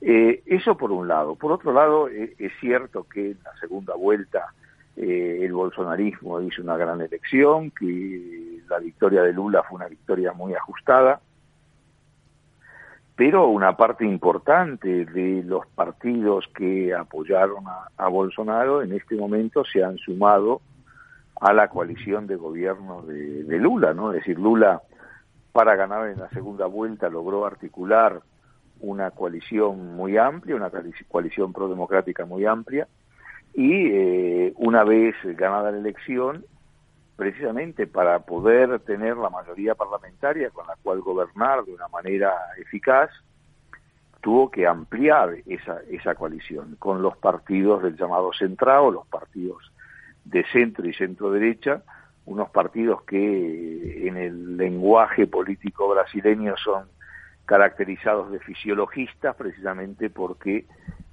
eso 0.00 0.76
por 0.76 0.90
un 0.92 1.08
lado. 1.08 1.36
Por 1.36 1.52
otro 1.52 1.72
lado, 1.72 2.08
es 2.08 2.52
cierto 2.60 3.04
que 3.04 3.30
en 3.30 3.38
la 3.44 3.56
segunda 3.60 3.94
vuelta 3.94 4.52
eh, 4.96 5.38
el 5.42 5.52
bolsonarismo 5.52 6.40
hizo 6.42 6.62
una 6.62 6.76
gran 6.76 7.00
elección, 7.00 7.70
que 7.70 8.60
la 8.68 8.78
victoria 8.78 9.22
de 9.22 9.32
Lula 9.32 9.62
fue 9.62 9.76
una 9.76 9.88
victoria 9.88 10.32
muy 10.32 10.54
ajustada, 10.54 11.20
pero 13.24 13.46
una 13.46 13.76
parte 13.76 14.04
importante 14.04 15.04
de 15.04 15.44
los 15.44 15.64
partidos 15.68 16.44
que 16.56 16.92
apoyaron 16.92 17.62
a, 17.96 18.08
Bolsonaro 18.08 18.82
en 18.82 18.90
este 18.94 19.14
momento 19.14 19.62
se 19.64 19.84
han 19.84 19.96
sumado 19.96 20.60
a 21.40 21.52
la 21.52 21.68
coalición 21.68 22.26
de 22.26 22.34
gobierno 22.34 23.02
de, 23.02 23.58
Lula, 23.60 23.94
¿no? 23.94 24.12
Es 24.12 24.18
decir, 24.18 24.40
Lula 24.40 24.82
para 25.52 25.76
ganar 25.76 26.08
en 26.08 26.18
la 26.18 26.30
segunda 26.30 26.66
vuelta 26.66 27.08
logró 27.08 27.46
articular 27.46 28.20
una 28.80 29.12
coalición 29.12 29.94
muy 29.94 30.16
amplia, 30.16 30.56
una 30.56 30.72
coalición 31.06 31.52
pro-democrática 31.52 32.24
muy 32.24 32.44
amplia, 32.44 32.88
y 33.54 33.86
eh, 33.86 34.52
una 34.56 34.82
vez 34.82 35.14
ganada 35.22 35.70
la 35.70 35.78
elección, 35.78 36.44
precisamente 37.22 37.86
para 37.86 38.18
poder 38.18 38.80
tener 38.80 39.16
la 39.16 39.30
mayoría 39.30 39.76
parlamentaria 39.76 40.50
con 40.50 40.66
la 40.66 40.74
cual 40.82 41.00
gobernar 41.02 41.64
de 41.64 41.72
una 41.72 41.86
manera 41.86 42.32
eficaz, 42.58 43.10
tuvo 44.20 44.50
que 44.50 44.66
ampliar 44.66 45.36
esa, 45.46 45.82
esa 45.88 46.16
coalición 46.16 46.74
con 46.80 47.00
los 47.00 47.16
partidos 47.16 47.84
del 47.84 47.96
llamado 47.96 48.32
centrado, 48.36 48.90
los 48.90 49.06
partidos 49.06 49.70
de 50.24 50.44
centro 50.50 50.84
y 50.88 50.94
centro 50.94 51.30
derecha, 51.30 51.84
unos 52.24 52.50
partidos 52.50 53.04
que 53.04 54.08
en 54.08 54.16
el 54.16 54.56
lenguaje 54.56 55.28
político 55.28 55.88
brasileño 55.90 56.56
son 56.56 56.88
caracterizados 57.44 58.32
de 58.32 58.40
fisiologistas 58.40 59.36
precisamente 59.36 60.10
porque 60.10 60.66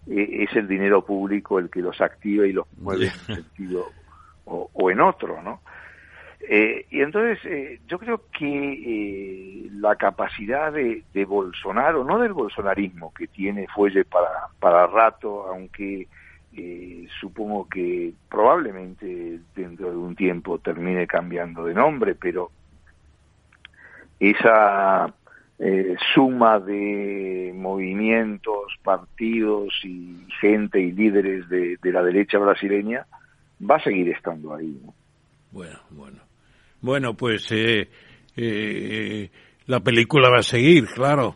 eh, 0.08 0.44
es 0.44 0.56
el 0.56 0.68
dinero 0.68 1.06
público 1.06 1.60
el 1.60 1.70
que 1.70 1.84
los 1.84 2.02
activa 2.02 2.48
y 2.48 2.54
los 2.54 2.66
mueve 2.80 3.06
en 3.06 3.12
un 3.12 3.36
sentido 3.44 3.86
o, 4.52 4.90
en 4.90 5.00
otro, 5.00 5.42
¿no? 5.44 5.62
Eh, 6.42 6.86
y 6.90 7.02
entonces 7.02 7.40
eh, 7.46 7.80
yo 7.88 8.00
creo 8.00 8.24
que 8.32 9.70
la 9.74 9.96
capacidad 9.96 10.72
de, 10.72 11.04
de, 11.14 11.26
Bolsonaro, 11.26 12.04
no 12.04 12.18
del 12.20 12.34
bolsonarismo 12.34 13.14
que 13.14 13.28
tiene 13.28 13.68
fuelle 13.68 14.06
para, 14.06 14.48
para 14.60 14.88
rato, 14.88 15.48
aunque 15.48 16.08
supongo 17.22 17.70
que 17.70 18.14
probablemente 18.30 19.40
dentro 19.56 19.92
de 19.92 19.96
un 19.96 20.16
tiempo 20.16 20.60
termine 20.60 21.08
cambiando 21.08 21.64
de 21.64 21.74
nombre, 21.74 22.16
pero 22.16 22.52
esa 24.20 25.14
eh, 25.62 25.98
suma 26.14 26.60
de 26.60 27.52
movimientos, 27.54 28.78
partidos 28.82 29.74
y 29.84 30.26
gente 30.40 30.80
y 30.80 30.94
líderes 30.94 31.50
de, 31.50 31.78
la 31.84 32.02
derecha 32.02 32.38
brasileña 32.38 33.06
va 33.70 33.76
a 33.76 33.84
seguir 33.84 34.10
estando 34.10 34.54
ahí. 34.56 34.82
Bueno, 35.52 35.78
bueno. 35.90 36.29
Bueno, 36.82 37.14
pues 37.14 37.52
eh, 37.52 37.90
eh, 38.36 39.30
la 39.66 39.80
película 39.82 40.30
va 40.30 40.40
a 40.40 40.44
seguir, 40.44 40.86
claro, 40.88 41.36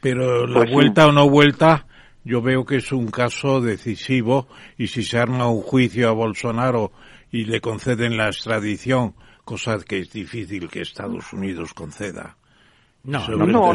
pero 0.00 0.46
la 0.46 0.60
pues 0.60 0.72
vuelta 0.72 1.06
o 1.06 1.12
no 1.12 1.28
vuelta, 1.28 1.86
yo 2.24 2.40
veo 2.40 2.64
que 2.64 2.76
es 2.76 2.92
un 2.92 3.10
caso 3.10 3.60
decisivo 3.60 4.48
y 4.76 4.86
si 4.86 5.02
se 5.02 5.18
arma 5.18 5.48
un 5.48 5.60
juicio 5.60 6.08
a 6.08 6.12
Bolsonaro 6.12 6.92
y 7.30 7.44
le 7.44 7.60
conceden 7.60 8.16
la 8.16 8.26
extradición, 8.28 9.14
cosa 9.44 9.78
que 9.86 9.98
es 9.98 10.12
difícil 10.12 10.68
que 10.68 10.80
Estados 10.80 11.32
Unidos 11.32 11.74
conceda, 11.74 12.36
no, 13.04 13.26
no, 13.28 13.72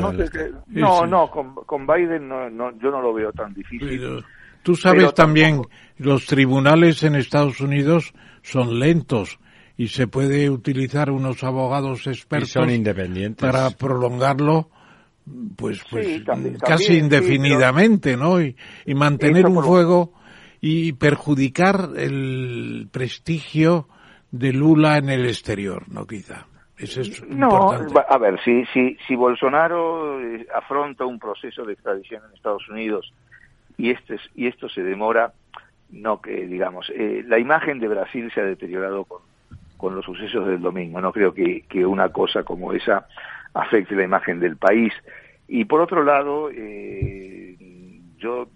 no, 0.67 1.07
no, 1.07 1.29
con, 1.29 1.87
Biden 1.87 2.27
no, 2.27 2.77
yo 2.77 2.91
no 2.91 3.01
lo 3.01 3.13
veo 3.13 3.31
tan 3.31 3.53
difícil. 3.53 4.23
tú 4.61 4.75
sabes 4.75 5.13
también, 5.13 5.61
los 5.97 6.25
tribunales 6.25 7.03
en 7.03 7.15
Estados 7.15 7.59
Unidos 7.61 8.13
son 8.41 8.79
lentos 8.79 9.39
y 9.77 9.87
se 9.87 10.07
puede 10.07 10.49
utilizar 10.49 11.09
unos 11.09 11.43
abogados 11.43 12.07
expertos 12.07 12.51
son 12.51 12.69
independientes. 12.69 13.41
para 13.41 13.69
prolongarlo 13.71 14.69
pues 15.55 15.81
pues 15.89 16.21
casi 16.59 16.97
indefinidamente, 16.97 18.17
¿no? 18.17 18.41
Y, 18.41 18.55
mantener 18.93 19.45
un 19.45 19.63
fuego 19.63 20.13
y 20.59 20.93
perjudicar 20.93 21.91
el 21.95 22.89
prestigio 22.91 23.87
de 24.31 24.51
Lula 24.51 24.97
en 24.97 25.09
el 25.09 25.25
exterior, 25.25 25.85
¿no? 25.89 26.05
Quizá 26.05 26.45
no, 27.29 27.71
a 27.71 28.17
ver, 28.17 28.39
si, 28.43 28.65
si, 28.73 28.97
si 29.07 29.15
Bolsonaro 29.15 30.19
eh, 30.19 30.47
afronta 30.53 31.05
un 31.05 31.19
proceso 31.19 31.63
de 31.63 31.73
extradición 31.73 32.23
en 32.27 32.35
Estados 32.35 32.67
Unidos 32.67 33.13
y, 33.77 33.91
este, 33.91 34.17
y 34.35 34.47
esto 34.47 34.67
se 34.69 34.81
demora, 34.81 35.33
no 35.91 36.21
que, 36.21 36.47
digamos, 36.47 36.89
eh, 36.89 37.23
la 37.27 37.39
imagen 37.39 37.79
de 37.79 37.87
Brasil 37.87 38.31
se 38.33 38.41
ha 38.41 38.45
deteriorado 38.45 39.05
con, 39.05 39.21
con 39.83 39.95
los 39.95 40.05
sucesos 40.05 40.47
del 40.47 40.61
domingo. 40.61 41.01
No 41.01 41.11
creo 41.11 41.33
que, 41.33 41.65
que 41.67 41.85
una 41.85 42.07
cosa 42.07 42.43
como 42.43 42.71
esa 42.71 43.05
afecte 43.53 43.97
la 43.97 44.05
imagen 44.05 44.39
del 44.39 44.55
país. 44.55 44.93
Y 45.45 45.65
por 45.65 45.81
otro 45.81 46.05
lado, 46.05 46.49
eh, 46.49 47.57
yo 48.17 48.47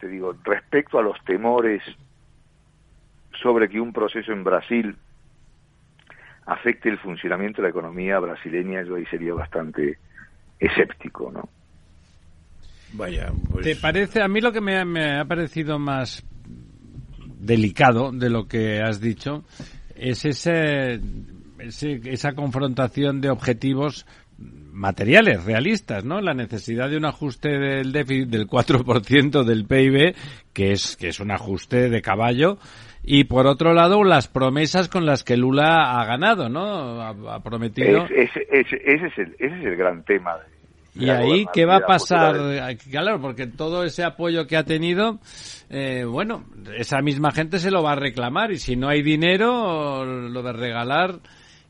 te 0.00 0.08
digo, 0.08 0.34
respecto 0.44 0.98
a 0.98 1.02
los 1.02 1.22
temores 1.26 1.82
sobre 3.42 3.68
que 3.68 3.78
un 3.78 3.92
proceso 3.92 4.32
en 4.32 4.44
Brasil 4.44 4.96
afecte 6.46 6.88
el 6.88 6.96
funcionamiento 7.00 7.60
de 7.60 7.64
la 7.64 7.70
economía 7.72 8.18
brasileña, 8.18 8.82
yo 8.82 8.94
ahí 8.94 9.04
sería 9.10 9.34
bastante 9.34 9.98
escéptico, 10.58 11.30
¿no? 11.32 11.50
Vaya, 12.94 13.30
pues... 13.52 13.66
¿Te 13.66 13.76
parece? 13.76 14.22
A 14.22 14.28
mí 14.28 14.40
lo 14.40 14.52
que 14.52 14.62
me 14.62 14.78
ha, 15.18 15.24
parecido 15.26 15.78
más 15.78 16.24
delicado 17.40 18.10
de 18.10 18.30
lo 18.30 18.48
que 18.48 18.80
has 18.80 19.02
dicho 19.02 19.44
es 19.98 20.24
ese, 20.24 21.00
esa 21.58 22.32
confrontación 22.34 23.20
de 23.20 23.30
objetivos 23.30 24.06
materiales, 24.38 25.44
realistas, 25.44 26.04
¿no? 26.04 26.20
La 26.20 26.34
necesidad 26.34 26.90
de 26.90 26.98
un 26.98 27.06
ajuste 27.06 27.48
del 27.58 27.92
déficit 27.92 28.28
del 28.28 28.46
4% 28.46 29.44
del 29.44 29.64
PIB, 29.64 30.14
que 30.52 30.72
es, 30.72 30.96
que 30.96 31.08
es 31.08 31.20
un 31.20 31.30
ajuste 31.30 31.88
de 31.88 32.02
caballo, 32.02 32.58
y 33.02 33.24
por 33.24 33.46
otro 33.46 33.72
lado 33.72 34.04
las 34.04 34.28
promesas 34.28 34.88
con 34.88 35.06
las 35.06 35.24
que 35.24 35.36
Lula 35.36 35.98
ha 35.98 36.04
ganado, 36.04 36.48
¿no? 36.48 37.00
Ha, 37.00 37.40
prometido. 37.40 38.04
ese, 38.06 38.46
es 38.50 38.66
el, 39.16 39.34
ese 39.38 39.58
es 39.58 39.64
el 39.64 39.76
gran 39.76 40.04
tema. 40.04 40.36
y 40.94 41.08
ahí, 41.08 41.46
¿qué 41.54 41.64
va 41.64 41.76
a 41.76 41.86
pasar? 41.86 42.36
Claro, 42.90 43.20
porque 43.20 43.46
todo 43.46 43.84
ese 43.84 44.04
apoyo 44.04 44.46
que 44.46 44.58
ha 44.58 44.64
tenido, 44.64 45.20
eh, 45.68 46.04
bueno, 46.04 46.44
esa 46.76 47.00
misma 47.02 47.32
gente 47.32 47.58
se 47.58 47.70
lo 47.70 47.82
va 47.82 47.92
a 47.92 47.96
reclamar 47.96 48.52
y 48.52 48.58
si 48.58 48.76
no 48.76 48.88
hay 48.88 49.02
dinero, 49.02 50.04
lo 50.04 50.42
de 50.42 50.52
regalar 50.52 51.20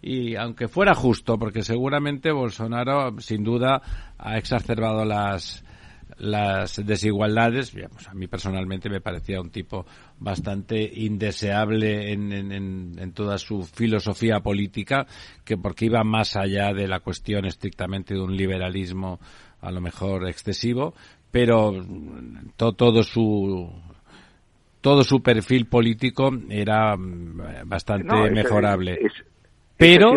y 0.02 0.36
aunque 0.36 0.68
fuera 0.68 0.94
justo, 0.94 1.38
porque 1.38 1.62
seguramente 1.62 2.30
Bolsonaro 2.30 3.18
sin 3.20 3.42
duda 3.42 3.82
ha 4.18 4.36
exacerbado 4.36 5.04
las 5.04 5.64
las 6.18 6.84
desigualdades, 6.84 7.74
a 8.08 8.14
mí 8.14 8.26
personalmente 8.26 8.88
me 8.88 9.02
parecía 9.02 9.40
un 9.40 9.50
tipo 9.50 9.84
bastante 10.18 10.80
indeseable 10.80 12.12
en, 12.12 12.32
en, 12.32 12.98
en, 12.98 13.12
toda 13.12 13.36
su 13.36 13.64
filosofía 13.64 14.40
política, 14.40 15.06
que 15.44 15.58
porque 15.58 15.86
iba 15.86 16.02
más 16.04 16.36
allá 16.36 16.72
de 16.72 16.88
la 16.88 17.00
cuestión 17.00 17.44
estrictamente 17.44 18.14
de 18.14 18.20
un 18.20 18.34
liberalismo 18.34 19.20
a 19.60 19.70
lo 19.70 19.80
mejor 19.80 20.28
excesivo, 20.28 20.94
pero 21.30 21.72
todo 22.66 23.02
su 23.02 23.70
todo 24.80 25.02
su 25.02 25.22
perfil 25.22 25.66
político 25.66 26.30
era 26.48 26.96
mm, 26.96 27.68
bastante 27.68 28.30
mejorable. 28.30 28.98
pero 29.76 30.12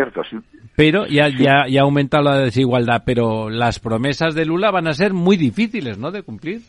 pero 0.75 1.05
ya, 1.07 1.27
ya, 1.27 1.65
ya 1.67 1.81
ha 1.81 1.83
aumentado 1.83 2.23
la 2.23 2.39
desigualdad, 2.39 3.03
pero 3.05 3.49
las 3.49 3.79
promesas 3.79 4.33
de 4.33 4.45
Lula 4.45 4.71
van 4.71 4.87
a 4.87 4.93
ser 4.93 5.11
muy 5.11 5.35
difíciles, 5.35 5.97
¿no?, 5.97 6.09
de 6.09 6.23
cumplir. 6.23 6.61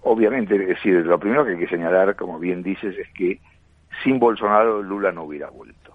Obviamente, 0.00 0.54
es 0.54 0.68
decir, 0.68 0.94
lo 1.04 1.18
primero 1.18 1.44
que 1.44 1.52
hay 1.52 1.58
que 1.58 1.66
señalar, 1.66 2.16
como 2.16 2.38
bien 2.38 2.62
dices, 2.62 2.96
es 2.96 3.08
que 3.12 3.38
sin 4.02 4.18
Bolsonaro 4.18 4.82
Lula 4.82 5.12
no 5.12 5.24
hubiera 5.24 5.50
vuelto. 5.50 5.85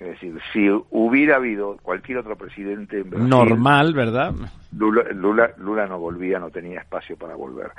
Es 0.00 0.08
decir, 0.08 0.38
si 0.54 0.70
hubiera 0.90 1.36
habido 1.36 1.76
cualquier 1.82 2.18
otro 2.18 2.34
presidente 2.34 3.00
en 3.00 3.28
normal, 3.28 3.92
¿verdad? 3.92 4.34
Lula, 4.74 5.04
Lula, 5.12 5.52
Lula 5.58 5.86
no 5.86 5.98
volvía, 5.98 6.38
no 6.38 6.50
tenía 6.50 6.80
espacio 6.80 7.18
para 7.18 7.34
volver. 7.34 7.70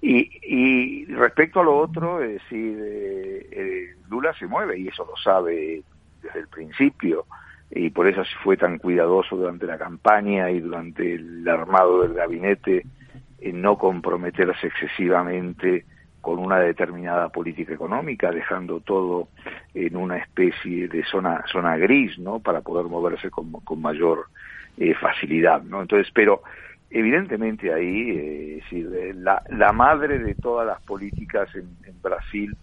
Y, 0.00 0.30
y 0.42 1.06
respecto 1.06 1.60
a 1.60 1.64
lo 1.64 1.76
otro, 1.76 2.22
es 2.22 2.34
decir, 2.34 2.78
eh, 2.80 3.48
eh, 3.50 3.96
Lula 4.08 4.32
se 4.38 4.46
mueve 4.46 4.78
y 4.78 4.86
eso 4.86 5.04
lo 5.06 5.16
sabe 5.16 5.82
desde 6.22 6.38
el 6.38 6.46
principio 6.46 7.26
y 7.70 7.90
por 7.90 8.06
eso 8.06 8.22
fue 8.44 8.56
tan 8.56 8.78
cuidadoso 8.78 9.36
durante 9.36 9.66
la 9.66 9.76
campaña 9.76 10.48
y 10.52 10.60
durante 10.60 11.14
el 11.14 11.48
armado 11.48 12.02
del 12.02 12.14
gabinete 12.14 12.86
en 13.40 13.60
no 13.60 13.76
comprometerse 13.76 14.68
excesivamente 14.68 15.84
con 16.26 16.40
una 16.40 16.58
determinada 16.58 17.28
política 17.28 17.72
económica, 17.72 18.32
dejando 18.32 18.80
todo 18.80 19.28
en 19.72 19.96
una 19.96 20.16
especie 20.16 20.88
de 20.88 21.04
zona 21.04 21.44
zona 21.52 21.76
gris, 21.76 22.18
¿no? 22.18 22.40
Para 22.40 22.62
poder 22.62 22.86
moverse 22.86 23.30
con, 23.30 23.52
con 23.52 23.80
mayor 23.80 24.26
eh, 24.76 24.92
facilidad, 24.94 25.62
¿no? 25.62 25.82
Entonces, 25.82 26.12
pero 26.12 26.42
evidentemente 26.90 27.72
ahí, 27.72 28.10
eh, 28.10 28.62
eh, 28.72 29.14
la, 29.14 29.40
la 29.50 29.70
madre 29.70 30.18
de 30.18 30.34
todas 30.34 30.66
las 30.66 30.82
políticas 30.82 31.48
en, 31.54 31.68
en 31.86 32.02
Brasil 32.02 32.56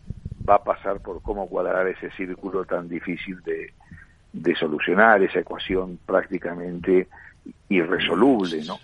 va 0.50 0.56
a 0.56 0.64
pasar 0.66 1.00
por 1.00 1.22
cómo 1.22 1.48
cuadrar 1.48 1.88
ese 1.88 2.12
círculo 2.18 2.66
tan 2.66 2.90
difícil 2.90 3.42
de, 3.44 3.72
de 4.34 4.56
solucionar 4.56 5.24
esa 5.24 5.40
ecuación 5.40 6.00
prácticamente 6.06 7.08
irresoluble, 7.70 8.62
¿no? 8.68 8.78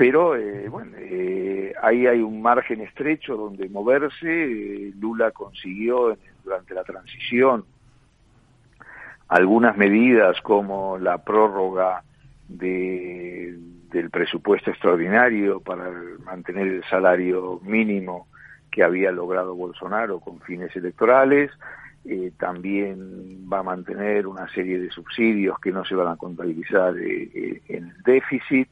Pero, 0.00 0.34
eh, 0.34 0.66
bueno, 0.70 0.92
eh, 0.96 1.74
ahí 1.82 2.06
hay 2.06 2.22
un 2.22 2.40
margen 2.40 2.80
estrecho 2.80 3.36
donde 3.36 3.68
moverse. 3.68 4.16
Eh, 4.24 4.94
Lula 4.98 5.30
consiguió 5.30 6.16
durante 6.42 6.72
la 6.72 6.84
transición 6.84 7.66
algunas 9.28 9.76
medidas 9.76 10.40
como 10.40 10.96
la 10.96 11.18
prórroga 11.22 12.02
de, 12.48 13.54
del 13.92 14.08
presupuesto 14.08 14.70
extraordinario 14.70 15.60
para 15.60 15.92
mantener 16.24 16.68
el 16.68 16.84
salario 16.84 17.60
mínimo 17.62 18.26
que 18.70 18.82
había 18.82 19.12
logrado 19.12 19.54
Bolsonaro 19.54 20.18
con 20.20 20.40
fines 20.40 20.74
electorales, 20.74 21.50
eh, 22.06 22.32
también 22.38 23.46
va 23.52 23.58
a 23.58 23.64
mantener 23.64 24.26
una 24.26 24.48
serie 24.48 24.78
de 24.78 24.90
subsidios 24.90 25.60
que 25.60 25.72
no 25.72 25.84
se 25.84 25.94
van 25.94 26.08
a 26.08 26.16
contabilizar 26.16 26.96
en 26.96 27.60
el 27.68 28.02
déficit 28.02 28.66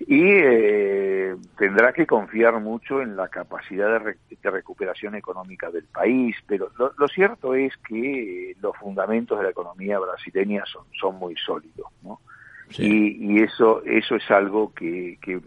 y 0.00 0.22
eh, 0.24 1.36
tendrá 1.58 1.92
que 1.92 2.06
confiar 2.06 2.58
mucho 2.60 3.02
en 3.02 3.16
la 3.16 3.28
capacidad 3.28 4.00
de, 4.00 4.50
recuperación 4.50 5.14
económica 5.14 5.70
del 5.70 5.84
país, 5.84 6.34
pero 6.46 6.70
lo, 6.78 7.08
cierto 7.08 7.54
es 7.54 7.76
que 7.86 8.56
los 8.60 8.76
fundamentos 8.78 9.38
de 9.38 9.44
la 9.44 9.50
economía 9.50 9.98
brasileña 9.98 10.64
son, 10.66 10.84
son 10.98 11.16
muy 11.16 11.36
sólidos, 11.36 11.88
¿no? 12.02 12.20
Y, 12.78 13.42
eso 13.42 13.82
eso 13.84 14.14
es 14.14 14.30
algo 14.30 14.72
que, 14.72 15.18
que, 15.20 15.40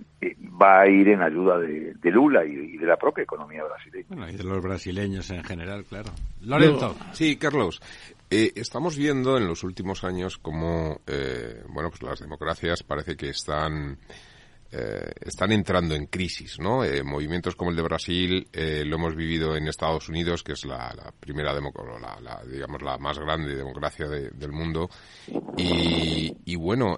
va 0.62 0.82
a 0.82 0.90
ir 0.90 1.08
en 1.08 1.22
ayuda 1.22 1.58
de, 1.58 2.12
Lula 2.12 2.44
y, 2.44 2.78
de 2.78 2.86
la 2.86 2.98
propia 2.98 3.24
economía 3.24 3.64
brasileña. 3.64 4.30
y 4.30 4.36
de 4.36 4.44
los 4.44 4.62
brasileños 4.62 5.30
en 5.32 5.42
general, 5.44 5.86
claro. 5.86 6.10
Lorenzo. 6.42 6.96
Sí, 7.14 7.38
Carlos. 7.38 7.82
Eh, 8.30 8.52
estamos 8.56 8.98
viendo 8.98 9.38
en 9.38 9.48
los 9.48 9.64
últimos 9.64 10.04
años 10.04 10.38
cómo, 10.38 11.00
eh, 11.08 11.64
bueno, 11.70 11.90
pues 11.90 12.04
las 12.04 12.20
democracias 12.20 12.84
parece 12.84 13.16
que 13.16 13.30
están 13.30 13.98
eh, 14.76 15.12
están 15.22 15.52
entrando 15.52 15.94
en 15.94 16.08
crisis, 16.08 16.58
¿no? 16.58 16.84
Eh, 16.84 17.04
movimientos 17.04 17.56
como 17.56 17.70
el 17.70 17.76
de 17.76 17.84
Brasil 17.84 18.48
eh, 18.52 18.84
lo 18.84 18.96
hemos 18.96 19.16
vivido 19.16 19.56
en 19.56 19.68
Estados 19.68 20.10
Unidos, 20.10 20.42
que 20.42 20.54
es 20.54 20.66
la, 20.66 21.14
primera 21.20 21.54
democracia, 21.54 22.20
la, 22.20 22.42
digamos 22.44 22.82
la 22.82 22.98
más 22.98 23.20
grande 23.20 23.56
democracia 23.56 24.08
del 24.08 24.52
mundo, 24.52 24.90
y, 25.56 26.56
bueno, 26.56 26.98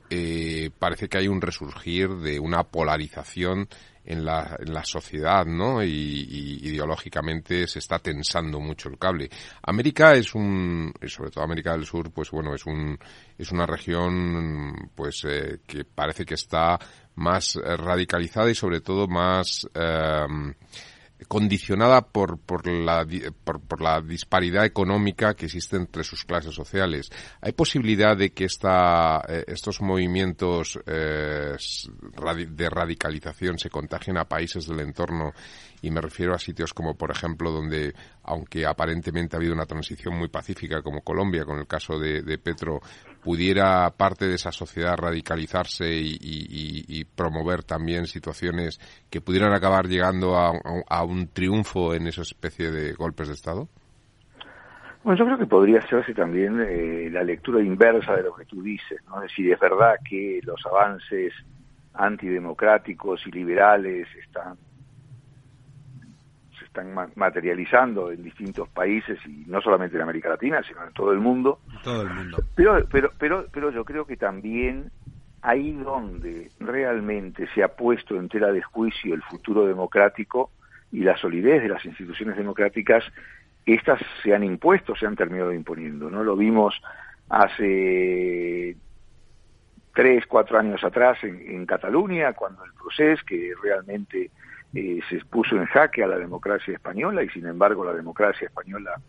parece 0.80 1.10
que 1.10 1.18
hay 1.18 1.28
un 1.28 1.42
resurgir 1.42 2.10
de 2.10 2.40
una 2.40 2.64
polarización 2.64 3.68
en 4.06 4.24
la, 4.24 4.56
en 4.60 4.74
la 4.74 4.86
sociedad, 4.86 5.46
¿no? 5.46 5.84
Y, 5.84 6.60
ideológicamente 6.62 7.68
se 7.68 7.80
está 7.80 8.00
tensando 8.00 8.60
mucho 8.60 8.88
el 8.88 8.98
cable. 8.98 9.30
América 9.64 10.16
es 10.16 10.34
un, 10.34 10.94
sobre 11.08 11.32
todo 11.32 11.44
América 11.44 11.74
del 11.74 11.86
Sur, 11.86 12.12
pues 12.12 12.32
bueno, 12.32 12.54
es 12.54 12.66
un, 12.66 12.98
es 13.38 13.52
una 13.52 13.66
región, 13.66 14.92
pues 14.96 15.24
que 15.68 15.84
parece 15.84 16.26
que 16.26 16.36
está 16.36 16.80
más 17.16 17.56
eh, 17.56 17.78
radicalizada 17.78 18.50
y 18.50 18.56
sobre 18.56 18.82
todo 18.82 19.08
más 19.08 19.68
eh, 19.74 20.26
condicionada 21.28 22.02
por, 22.02 22.38
por, 22.40 22.68
la, 22.68 23.08
por, 23.44 23.82
la 23.82 24.02
disparidad 24.02 24.66
económica 24.66 25.34
que 25.34 25.46
existe 25.46 25.78
entre 25.78 26.04
sus 26.04 26.26
clases 26.26 26.54
sociales. 26.54 27.10
¿Hay 27.42 27.54
posibilidad 27.54 28.18
de 28.18 28.32
que 28.32 28.46
esta, 28.46 29.22
eh, 29.28 29.46
estos 29.48 29.82
movimientos 29.82 30.78
de 30.86 31.58
radicalización 32.70 33.58
se 33.58 33.70
contagien 33.70 34.18
a 34.18 34.26
países 34.26 34.68
del 34.68 34.82
entorno 34.82 35.34
y 35.86 35.92
me 35.92 36.02
refiero 36.02 36.34
a 36.34 36.40
sitios 36.40 36.74
como, 36.74 36.96
por 36.96 37.12
ejemplo, 37.12 37.52
donde, 37.52 37.94
aunque 38.24 38.66
aparentemente 38.66 39.36
ha 39.36 39.38
habido 39.38 39.54
una 39.54 39.68
transición 39.68 40.18
muy 40.18 40.30
pacífica, 40.30 40.82
como 40.82 41.02
Colombia, 41.02 41.46
con 41.46 41.60
el 41.60 41.68
caso 41.68 42.00
de, 42.00 42.40
Petro, 42.40 42.82
pudiera 43.26 43.90
parte 43.90 44.28
de 44.28 44.36
esa 44.36 44.52
sociedad 44.52 44.96
radicalizarse 44.96 45.88
y, 45.90 47.04
promover 47.16 47.64
también 47.64 48.06
situaciones 48.06 48.78
que 49.10 49.20
pudieran 49.20 49.52
acabar 49.52 49.88
llegando 49.88 50.36
a, 50.38 51.04
un 51.04 51.28
triunfo 51.30 51.96
en 51.96 52.06
esa 52.06 52.22
especie 52.22 52.70
de 52.70 52.94
golpes 52.94 53.28
de 53.30 53.34
Estado? 53.34 53.68
Bueno, 55.04 55.18
yo 55.18 55.26
creo 55.26 55.38
que 55.40 55.48
podría 55.48 55.80
hacerse 55.80 56.14
también 56.14 56.62
eh, 56.62 57.10
la 57.10 57.24
lectura 57.24 57.64
inversa 57.64 58.16
de 58.16 58.24
lo 58.24 58.36
que 58.36 58.46
tú 58.46 58.62
dices, 58.62 59.00
¿no? 59.08 59.24
Es 59.24 59.32
decir, 59.32 59.52
es 59.52 59.60
verdad 59.60 59.96
que 60.08 60.40
los 60.44 60.64
avances 60.68 61.34
antidemocráticos 61.96 63.26
y 63.26 63.32
liberales 63.32 64.08
están 64.24 64.56
están 66.76 66.94
materializando 67.16 68.12
en 68.12 68.22
distintos 68.22 68.68
países 68.70 69.18
y 69.26 69.46
no 69.48 69.62
solamente 69.62 69.96
en 69.96 70.04
América 70.04 70.30
Latina, 70.30 70.62
sino 70.68 70.86
en 70.86 70.92
todo 70.94 71.14
el 71.14 71.20
mundo. 71.20 71.60
Todo 71.84 72.02
el 72.02 72.10
mundo. 72.10 72.38
Pero, 72.56 72.86
pero, 72.92 73.12
pero, 73.18 73.46
pero 73.52 73.72
yo 73.72 73.86
creo 73.86 74.06
que 74.06 74.18
también 74.18 74.92
ahí 75.42 75.72
donde 75.72 76.52
realmente 76.60 77.48
se 77.54 77.64
ha 77.64 77.70
puesto 77.70 78.16
en 78.18 78.28
tela 78.28 78.52
de 78.52 78.62
juicio 78.62 79.14
el 79.14 79.22
futuro 79.24 79.66
democrático 79.66 80.52
y 80.92 81.02
la 81.02 81.16
solidez 81.18 81.62
de 81.62 81.70
las 81.70 81.86
instituciones 81.86 82.36
democráticas, 82.36 83.04
estas 83.66 84.02
se 84.22 84.34
han 84.34 84.44
impuesto, 84.44 84.96
se 84.96 85.06
han 85.06 85.16
terminado 85.16 85.54
imponiendo. 85.54 86.10
¿no? 86.10 86.24
Lo 86.24 86.36
vimos 86.36 86.82
hace 87.30 88.76
tres, 89.94 90.26
cuatro 90.28 90.60
años 90.60 90.84
atrás 90.84 91.24
en, 91.24 91.40
en 91.40 91.66
Cataluña, 91.66 92.34
cuando 92.34 92.66
el 92.66 92.74
proceso 92.74 93.24
que 93.26 93.54
realmente 93.64 94.32
eh, 94.76 95.00
se 95.10 95.24
puso 95.26 95.56
en 95.56 95.66
jaque 95.66 96.04
a 96.04 96.08
la 96.08 96.18
democracia 96.18 96.74
española 96.74 97.24
y 97.24 97.30
sin 97.30 97.46
embargo 97.46 97.86
la 97.86 97.94
democracia 97.94 98.48
española 98.48 99.00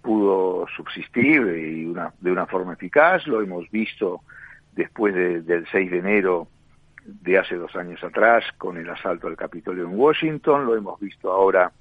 pudo 0.00 0.66
subsistir 0.74 1.44
de 1.44 1.86
una, 1.86 2.12
de 2.20 2.32
una 2.32 2.46
forma 2.46 2.72
eficaz, 2.72 3.26
lo 3.26 3.42
hemos 3.42 3.70
visto 3.70 4.22
después 4.72 5.14
del 5.14 5.66
6 5.70 5.90
de 5.90 5.98
enero 5.98 6.48
de 7.04 7.38
hace 7.38 7.56
dos 7.56 7.76
años 7.76 8.02
atrás 8.02 8.44
con 8.58 8.78
el 8.78 8.88
asalto 8.88 9.28
al 9.28 9.36
Capitolio 9.36 9.84
en 9.84 9.98
Washington, 9.98 10.64
lo 10.64 10.76
hemos 10.76 10.98
visto 10.98 11.30
ahora 11.30 11.72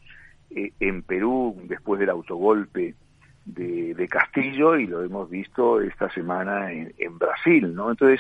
eh, 0.49 0.74
en 0.80 1.02
Perú 1.02 1.58
después 1.64 1.99
del 1.99 2.10
autogolpe 2.10 2.95
de, 3.45 4.07
Castillo 4.09 4.76
y 4.76 4.88
lo 4.88 5.03
hemos 5.03 5.30
visto 5.30 5.80
esta 5.80 6.09
semana 6.11 6.72
en, 6.72 7.18
Brasil, 7.18 7.73
¿no? 7.73 7.91
Entonces, 7.91 8.19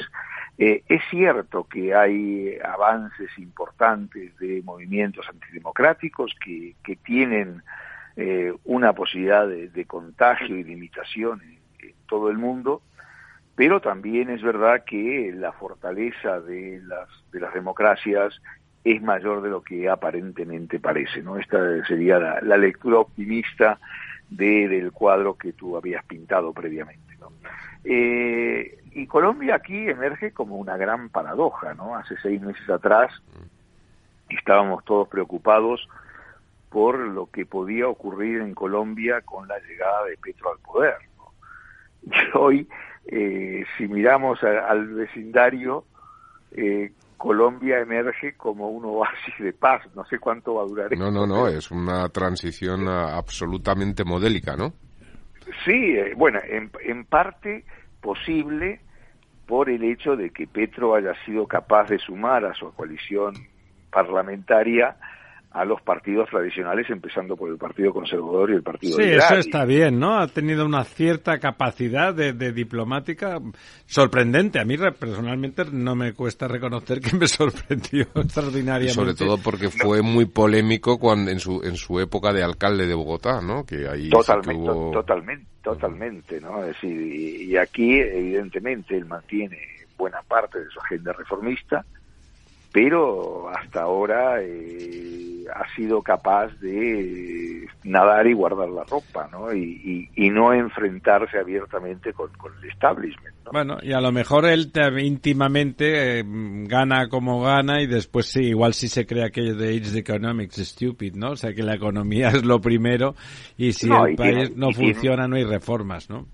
eh, 0.57 0.83
es 0.87 1.01
cierto 1.09 1.65
que 1.65 1.93
hay 1.93 2.57
avances 2.63 3.29
importantes 3.37 4.37
de 4.37 4.61
movimientos 4.63 5.27
antidemocráticos 5.27 6.33
que, 6.43 6.75
que 6.83 6.95
tienen 6.95 7.61
eh, 8.15 8.53
una 8.65 8.93
posibilidad 8.93 9.47
de, 9.47 9.85
contagio 9.85 10.57
y 10.57 10.63
limitación 10.63 11.41
en, 11.41 11.61
todo 12.07 12.29
el 12.29 12.37
mundo, 12.37 12.81
pero 13.55 13.79
también 13.79 14.29
es 14.29 14.41
verdad 14.41 14.83
que 14.85 15.31
la 15.33 15.53
fortaleza 15.53 16.41
de 16.41 16.81
las, 16.85 17.07
de 17.31 17.39
las 17.39 17.53
democracias 17.53 18.41
es 18.83 19.01
mayor 19.01 19.41
de 19.41 19.49
lo 19.49 19.61
que 19.61 19.89
aparentemente 19.89 20.79
parece. 20.79 21.21
¿no? 21.21 21.37
Esta 21.37 21.85
sería 21.85 22.19
la, 22.19 22.57
lectura 22.57 22.99
optimista 22.99 23.79
de, 24.31 24.67
del 24.67 24.91
cuadro 24.91 25.35
que 25.35 25.53
tú 25.53 25.77
habías 25.77 26.03
pintado 26.05 26.51
previamente. 26.53 27.15
¿no? 27.19 27.31
Eh, 27.83 28.79
y 28.93 29.05
Colombia 29.05 29.55
aquí 29.55 29.89
emerge 29.89 30.31
como 30.31 30.55
una 30.55 30.77
gran 30.77 31.09
paradoja, 31.09 31.73
¿no? 31.73 31.95
Hace 31.95 32.15
seis 32.21 32.41
meses 32.41 32.67
atrás 32.69 33.11
estábamos 34.29 34.83
todos 34.85 35.07
preocupados 35.07 35.87
por 36.69 36.97
lo 36.97 37.29
que 37.29 37.45
podía 37.45 37.87
ocurrir 37.87 38.41
en 38.41 38.53
Colombia 38.53 39.21
con 39.21 39.47
la 39.47 39.59
llegada 39.59 40.05
de 40.05 40.17
Petro 40.17 40.51
al 40.51 40.59
poder. 40.59 40.95
Y 42.03 42.37
hoy, 42.37 42.67
eh, 43.05 43.63
si 43.77 43.87
miramos 43.87 44.43
al 44.43 44.87
vecindario, 44.87 45.85
eh, 46.51 46.91
Colombia 47.21 47.77
emerge 47.77 48.33
como 48.33 48.69
un 48.69 48.83
oasis 48.83 49.37
de 49.37 49.53
paz. 49.53 49.83
No 49.95 50.03
sé 50.05 50.17
cuánto 50.17 50.55
va 50.55 50.63
a 50.63 50.65
durar. 50.65 50.97
No, 50.97 51.11
no, 51.11 51.27
no, 51.27 51.47
es 51.47 51.69
una 51.69 52.09
transición 52.09 52.87
absolutamente 52.87 54.03
modélica, 54.03 54.55
¿no? 54.55 54.73
Sí, 55.63 55.95
eh, 55.97 56.13
bueno, 56.17 56.39
en, 56.43 56.71
en 56.83 57.05
parte 57.05 57.63
posible 58.01 58.81
por 59.45 59.69
el 59.69 59.83
hecho 59.83 60.15
de 60.15 60.31
que 60.31 60.47
Petro 60.47 60.95
haya 60.95 61.13
sido 61.23 61.45
capaz 61.45 61.89
de 61.89 61.99
sumar 61.99 62.43
a 62.43 62.55
su 62.55 62.73
coalición 62.73 63.35
parlamentaria 63.91 64.95
a 65.51 65.65
los 65.65 65.81
partidos 65.81 66.29
tradicionales, 66.29 66.89
empezando 66.89 67.35
por 67.35 67.49
el 67.49 67.57
Partido 67.57 67.91
Conservador 67.91 68.51
y 68.51 68.53
el 68.55 68.63
Partido 68.63 68.95
Sí, 68.95 69.03
eso 69.03 69.35
está 69.35 69.65
bien, 69.65 69.99
¿no? 69.99 70.17
Ha 70.17 70.27
tenido 70.27 70.65
una 70.65 70.85
cierta 70.85 71.39
capacidad 71.39 72.13
de, 72.13 72.31
diplomática 72.53 73.37
sorprendente. 73.85 74.59
A 74.59 74.65
mí 74.65 74.77
personalmente 74.77 75.65
no 75.71 75.95
me 75.95 76.13
cuesta 76.13 76.47
reconocer 76.47 77.01
que 77.01 77.17
me 77.17 77.27
sorprendió 77.27 78.07
extraordinariamente. 78.15 78.93
sobre 78.93 79.13
todo 79.13 79.37
porque 79.37 79.69
fue 79.69 80.01
muy 80.01 80.25
polémico 80.25 80.97
cuando 80.97 81.31
en 81.31 81.39
su 81.39 81.61
en 81.63 81.75
su 81.75 81.99
época 81.99 82.31
de 82.31 82.43
alcalde 82.43 82.87
de 82.87 82.93
Bogotá, 82.93 83.41
¿no? 83.41 83.65
Que 83.65 83.87
ahí 83.89 84.09
totalmente, 84.09 84.71
totalmente, 84.93 85.45
totalmente, 85.61 86.39
¿no? 86.39 86.61
Es 86.61 86.67
decir, 86.67 87.41
y 87.41 87.57
aquí 87.57 87.99
evidentemente 87.99 88.95
él 88.95 89.05
mantiene 89.05 89.57
buena 89.97 90.21
parte 90.21 90.59
de 90.59 90.69
su 90.69 90.79
agenda 90.79 91.11
reformista 91.11 91.85
pero 92.71 93.49
hasta 93.49 93.81
ahora 93.81 94.41
eh, 94.41 95.43
ha 95.53 95.75
sido 95.75 96.01
capaz 96.01 96.47
de 96.59 97.67
nadar 97.83 98.27
y 98.27 98.33
guardar 98.33 98.69
la 98.69 98.83
ropa, 98.83 99.27
¿no? 99.31 99.53
Y, 99.53 100.09
y, 100.15 100.29
no 100.29 100.53
enfrentarse 100.53 101.37
abiertamente 101.37 102.13
con, 102.13 102.29
el 102.61 102.69
establishment. 102.69 103.35
¿no? 103.45 103.51
Bueno, 103.51 103.77
y 103.81 103.91
a 103.91 103.99
lo 103.99 104.11
mejor 104.11 104.45
él 104.45 104.71
íntimamente 104.99 106.19
eh, 106.19 106.23
gana 106.25 107.09
como 107.09 107.41
gana 107.41 107.81
y 107.81 107.87
después 107.87 108.27
sí, 108.27 108.41
igual 108.41 108.73
sí 108.73 108.87
se 108.87 109.05
cree 109.05 109.25
aquello 109.25 109.55
de 109.55 109.73
It's 109.73 109.93
the 109.93 109.99
economics 109.99 110.57
stupid, 110.57 111.15
¿no? 111.15 111.31
O 111.31 111.35
sea 111.35 111.53
que 111.53 111.63
la 111.63 111.75
economía 111.75 112.27
es 112.29 112.45
lo 112.45 112.61
primero 112.61 113.15
y 113.57 113.73
si 113.73 113.89
el 113.91 114.15
país 114.15 114.55
no 114.55 114.71
funciona 114.71 115.27
no 115.27 115.35
hay 115.35 115.43
reformas, 115.43 116.09
¿no? 116.09 116.27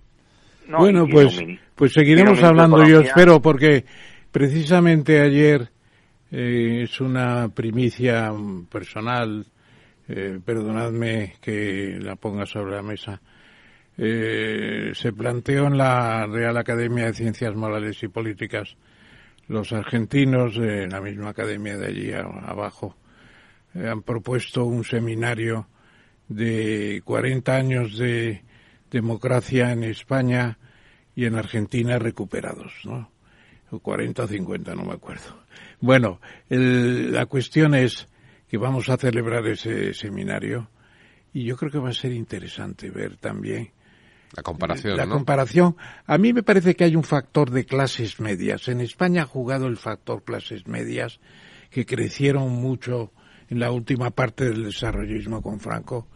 bueno, 0.68 1.08
pues, 1.10 1.42
pues 1.76 1.94
seguiremos 1.94 2.44
hablando, 2.44 2.86
yo 2.86 3.00
espero, 3.00 3.42
porque 3.42 3.86
precisamente 4.32 5.22
ayer 5.22 5.72
eh, 6.32 6.82
es 6.84 7.02
una 7.02 7.50
primicia 7.50 8.34
personal, 8.70 9.46
eh, 10.08 10.40
perdonadme 10.44 11.36
que 11.42 11.98
la 12.02 12.16
ponga 12.16 12.46
sobre 12.46 12.76
la 12.76 12.84
mesa. 12.84 13.22
Eh, 13.98 14.92
se 14.94 15.12
planteó 15.14 15.68
en 15.68 15.78
la 15.78 16.28
Real 16.28 16.58
Academia 16.58 17.06
de 17.06 17.14
Ciencias 17.14 17.56
Morales 17.56 18.02
y 18.04 18.08
Políticas 18.08 18.78
los 19.48 19.72
argentinos 19.72 20.58
en 20.58 20.90
la 20.90 21.02
misma 21.02 21.30
academia 21.30 21.78
de 21.78 21.88
allí 21.88 22.12
abajo 22.12 22.96
eh, 23.74 23.88
han 23.88 24.02
propuesto 24.02 24.66
un 24.66 24.84
seminario 24.84 25.68
de 26.28 27.02
40 27.06 27.56
años 27.56 27.98
de 27.98 28.44
democracia 28.92 29.72
en 29.72 29.84
España 29.84 30.58
y 31.16 31.26
en 31.26 31.36
Argentina 31.36 31.98
recuperados, 31.98 32.74
¿no? 32.84 33.12
O 33.72 33.80
40 33.80 34.24
o 34.24 34.28
50, 34.28 34.76
no 34.76 34.84
me 34.84 34.94
acuerdo. 34.94 35.47
Bueno, 35.80 36.20
la 36.50 37.26
cuestión 37.28 37.76
es 37.76 38.08
que 38.48 38.58
vamos 38.58 38.90
a 38.90 38.98
celebrar 38.98 39.46
ese 39.48 39.94
seminario 39.94 40.70
y 41.34 41.44
yo 41.44 41.56
creo 41.58 41.72
que 41.72 41.80
va 41.80 41.90
a 41.90 41.94
ser 41.94 42.14
interesante 42.14 42.90
ver 42.90 43.18
también 43.18 43.72
la 44.36 44.44
comparación. 44.44 44.98
La 44.98 45.08
comparación. 45.08 45.78
A 46.06 46.18
mí 46.18 46.34
me 46.34 46.44
parece 46.44 46.76
que 46.76 46.84
hay 46.84 46.96
un 46.96 47.04
factor 47.04 47.52
de 47.52 47.66
clases 47.66 48.20
medias. 48.20 48.68
En 48.68 48.82
España 48.82 49.24
ha 49.24 49.26
jugado 49.26 49.68
el 49.68 49.78
factor 49.78 50.24
clases 50.24 50.68
medias 50.68 51.20
que 51.70 51.86
crecieron 51.86 52.52
mucho 52.52 53.12
en 53.50 53.60
la 53.60 53.72
última 53.72 54.12
parte 54.12 54.46
del 54.46 54.66
desarrollismo 54.66 55.42
con 55.42 55.60
Franco. 55.60 56.08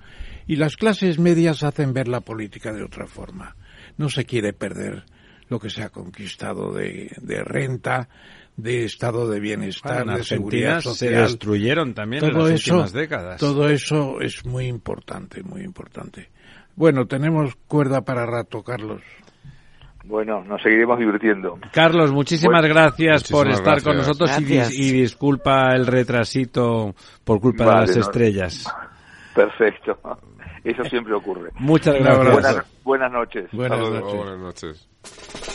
Y 0.46 0.58
las 0.58 0.76
clases 0.76 1.20
medias 1.20 1.64
hacen 1.64 1.94
ver 1.94 2.08
la 2.08 2.20
política 2.20 2.74
de 2.74 2.84
otra 2.84 3.08
forma. 3.08 3.56
No 3.98 4.10
se 4.10 4.26
quiere 4.26 4.54
perder 4.54 5.06
lo 5.48 5.60
que 5.60 5.70
se 5.70 5.84
ha 5.84 5.90
conquistado 5.90 6.74
de, 6.74 7.12
de 7.22 7.44
renta, 7.44 8.10
de 8.62 8.86
estado 8.86 9.30
de 9.30 9.40
bienestar, 9.40 10.06
de 10.06 10.24
seguridad 10.24 10.82
social. 10.82 10.96
se 10.96 11.10
destruyeron 11.22 11.94
también 11.94 12.24
en 12.24 12.34
las 12.34 12.52
últimas 12.52 12.94
décadas. 12.94 13.40
Todo 13.40 13.70
eso 13.70 14.22
es 14.22 14.46
muy 14.46 14.68
importante, 14.68 15.44
muy 15.44 15.62
importante. 15.62 16.30
Bueno, 16.76 17.06
tenemos 17.06 17.56
cuerda 17.68 18.02
para 18.02 18.26
rato, 18.26 18.64
Carlos. 18.64 19.02
Bueno, 20.04 20.44
nos 20.44 20.62
seguiremos 20.62 20.98
divirtiendo. 20.98 21.60
Carlos, 21.72 22.12
muchísimas 22.12 22.66
gracias 22.66 23.30
por 23.30 23.48
estar 23.50 23.84
con 23.84 23.98
nosotros 23.98 24.32
y, 24.40 24.92
disculpa 24.92 25.76
el 25.76 25.86
retrasito 25.86 26.96
por 27.24 27.40
culpa 27.40 27.66
de 27.66 27.72
las 27.82 27.98
estrellas. 27.98 28.66
Perfecto. 29.36 29.98
Eso 30.64 30.84
siempre 30.86 31.14
ocurre. 31.14 31.52
Muchas 31.56 31.96
gracias. 31.96 32.66
Buenas, 32.84 33.12
noches. 33.12 33.46
Buenas 33.52 33.80
noches. 33.80 34.16
Buenas 34.16 34.40
noches. 34.40 35.51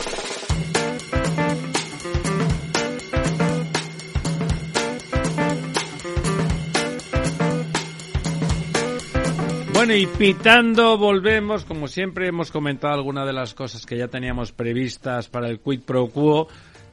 Bueno, 9.77 9.93
y 9.93 10.07
pitando 10.07 10.97
volvemos, 10.97 11.63
como 11.63 11.87
siempre 11.87 12.27
hemos 12.27 12.49
comentado 12.49 12.95
algunas 12.95 13.27
de 13.27 13.33
las 13.33 13.53
cosas 13.53 13.85
que 13.85 13.95
ya 13.95 14.07
teníamos 14.07 14.51
previstas 14.51 15.29
para 15.29 15.49
el 15.49 15.59
quid 15.59 15.81
pro 15.81 16.07
quo, 16.07 16.47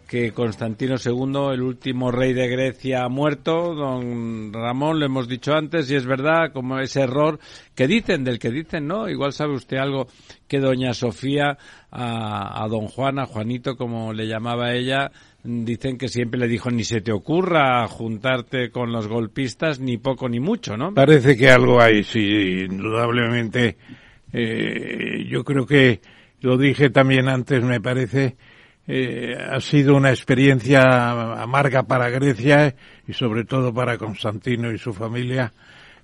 que 0.06 0.32
Constantino 0.32 0.96
II, 1.02 1.54
el 1.54 1.62
último 1.62 2.10
rey 2.10 2.34
de 2.34 2.46
Grecia, 2.46 3.04
ha 3.04 3.08
muerto, 3.08 3.74
don 3.74 4.52
Ramón, 4.52 5.00
lo 5.00 5.06
hemos 5.06 5.28
dicho 5.28 5.54
antes, 5.54 5.90
y 5.90 5.94
es 5.94 6.04
verdad, 6.04 6.52
como 6.52 6.78
ese 6.78 7.00
error 7.00 7.40
que 7.74 7.86
dicen, 7.86 8.22
del 8.22 8.38
que 8.38 8.50
dicen, 8.50 8.86
¿no? 8.86 9.08
Igual 9.08 9.32
sabe 9.32 9.54
usted 9.54 9.78
algo 9.78 10.06
que 10.46 10.60
doña 10.60 10.92
Sofía 10.92 11.56
a, 11.90 12.62
a 12.62 12.68
don 12.68 12.88
Juan, 12.88 13.18
a 13.18 13.24
Juanito, 13.24 13.78
como 13.78 14.12
le 14.12 14.26
llamaba 14.26 14.74
ella, 14.74 15.10
dicen 15.44 15.98
que 15.98 16.08
siempre 16.08 16.40
le 16.40 16.48
dijo 16.48 16.70
ni 16.70 16.84
se 16.84 17.02
te 17.02 17.12
ocurra 17.12 17.86
juntarte 17.86 18.70
con 18.70 18.90
los 18.90 19.06
golpistas 19.06 19.78
ni 19.78 19.98
poco 19.98 20.28
ni 20.28 20.40
mucho, 20.40 20.76
¿no? 20.76 20.94
Parece 20.94 21.36
que 21.36 21.50
algo 21.50 21.80
hay, 21.80 22.02
sí, 22.02 22.64
indudablemente. 22.68 23.76
Eh, 24.32 25.26
yo 25.28 25.44
creo 25.44 25.66
que 25.66 26.00
lo 26.40 26.56
dije 26.56 26.90
también 26.90 27.28
antes, 27.28 27.62
me 27.62 27.80
parece, 27.80 28.36
eh, 28.88 29.36
ha 29.38 29.60
sido 29.60 29.94
una 29.94 30.10
experiencia 30.10 31.40
amarga 31.40 31.84
para 31.84 32.08
Grecia 32.08 32.74
y 33.06 33.12
sobre 33.12 33.44
todo 33.44 33.72
para 33.72 33.98
Constantino 33.98 34.72
y 34.72 34.78
su 34.78 34.94
familia, 34.94 35.52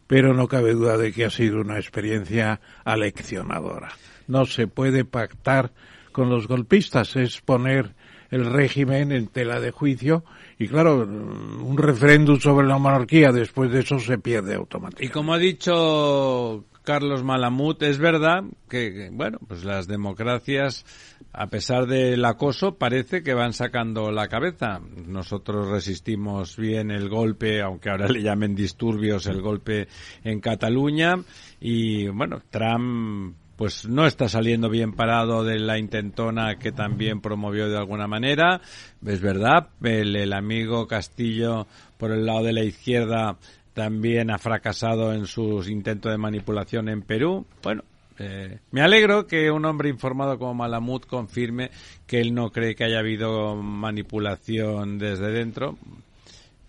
pero 0.06 0.34
no 0.34 0.48
cabe 0.48 0.74
duda 0.74 0.98
de 0.98 1.12
que 1.12 1.24
ha 1.24 1.30
sido 1.30 1.60
una 1.60 1.78
experiencia 1.78 2.60
aleccionadora. 2.84 3.88
No 4.28 4.44
se 4.44 4.66
puede 4.66 5.04
pactar 5.04 5.72
con 6.12 6.28
los 6.28 6.46
golpistas, 6.46 7.16
es 7.16 7.40
poner 7.40 7.94
el 8.30 8.46
régimen 8.46 9.12
en 9.12 9.28
tela 9.28 9.60
de 9.60 9.70
juicio 9.70 10.24
y 10.58 10.68
claro, 10.68 11.02
un 11.02 11.76
referéndum 11.76 12.38
sobre 12.38 12.66
la 12.66 12.78
monarquía 12.78 13.32
después 13.32 13.70
de 13.70 13.80
eso 13.80 13.98
se 13.98 14.18
pierde 14.18 14.54
automáticamente. 14.54 15.04
Y 15.04 15.08
como 15.08 15.32
ha 15.32 15.38
dicho 15.38 16.64
Carlos 16.82 17.22
Malamut, 17.22 17.82
es 17.82 17.98
verdad 17.98 18.44
que, 18.68 19.10
bueno, 19.12 19.38
pues 19.46 19.64
las 19.64 19.86
democracias, 19.86 20.84
a 21.32 21.46
pesar 21.48 21.86
del 21.86 22.24
acoso, 22.24 22.76
parece 22.76 23.22
que 23.22 23.34
van 23.34 23.52
sacando 23.52 24.10
la 24.10 24.28
cabeza. 24.28 24.80
Nosotros 25.06 25.68
resistimos 25.68 26.56
bien 26.56 26.90
el 26.90 27.08
golpe, 27.08 27.60
aunque 27.60 27.90
ahora 27.90 28.08
le 28.08 28.22
llamen 28.22 28.54
disturbios, 28.54 29.26
el 29.26 29.40
golpe 29.40 29.88
en 30.24 30.40
Cataluña. 30.40 31.16
Y 31.60 32.08
bueno, 32.08 32.42
Trump 32.50 33.36
pues 33.60 33.86
no 33.86 34.06
está 34.06 34.26
saliendo 34.26 34.70
bien 34.70 34.94
parado 34.94 35.44
de 35.44 35.58
la 35.58 35.78
intentona 35.78 36.58
que 36.58 36.72
también 36.72 37.20
promovió 37.20 37.68
de 37.68 37.76
alguna 37.76 38.06
manera. 38.06 38.62
Es 39.04 39.20
verdad, 39.20 39.68
el, 39.82 40.32
amigo 40.32 40.86
Castillo 40.86 41.66
por 41.98 42.10
el 42.10 42.24
lado 42.24 42.44
de 42.44 42.54
la 42.54 42.64
izquierda 42.64 43.36
también 43.74 44.30
ha 44.30 44.38
fracasado 44.38 45.12
en 45.12 45.26
sus 45.26 45.68
intentos 45.68 46.10
de 46.10 46.16
manipulación 46.16 46.88
en 46.88 47.02
Perú. 47.02 47.44
Bueno, 47.62 47.84
eh, 48.18 48.60
me 48.70 48.80
alegro 48.80 49.26
que 49.26 49.50
un 49.50 49.66
hombre 49.66 49.90
informado 49.90 50.38
como 50.38 50.54
Malamud 50.54 51.02
confirme 51.02 51.70
que 52.06 52.22
él 52.22 52.32
no 52.32 52.52
cree 52.52 52.74
que 52.74 52.84
haya 52.84 53.00
habido 53.00 53.56
manipulación 53.56 54.96
desde 54.96 55.32
dentro. 55.32 55.76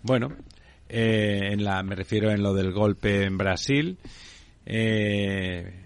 Bueno, 0.02 0.28
eh, 0.90 1.52
en 1.52 1.64
la, 1.64 1.82
me 1.82 1.94
refiero 1.94 2.30
en 2.30 2.42
lo 2.42 2.52
del 2.52 2.70
golpe 2.70 3.24
en 3.24 3.38
Brasil. 3.38 3.96
Eh, 4.66 5.81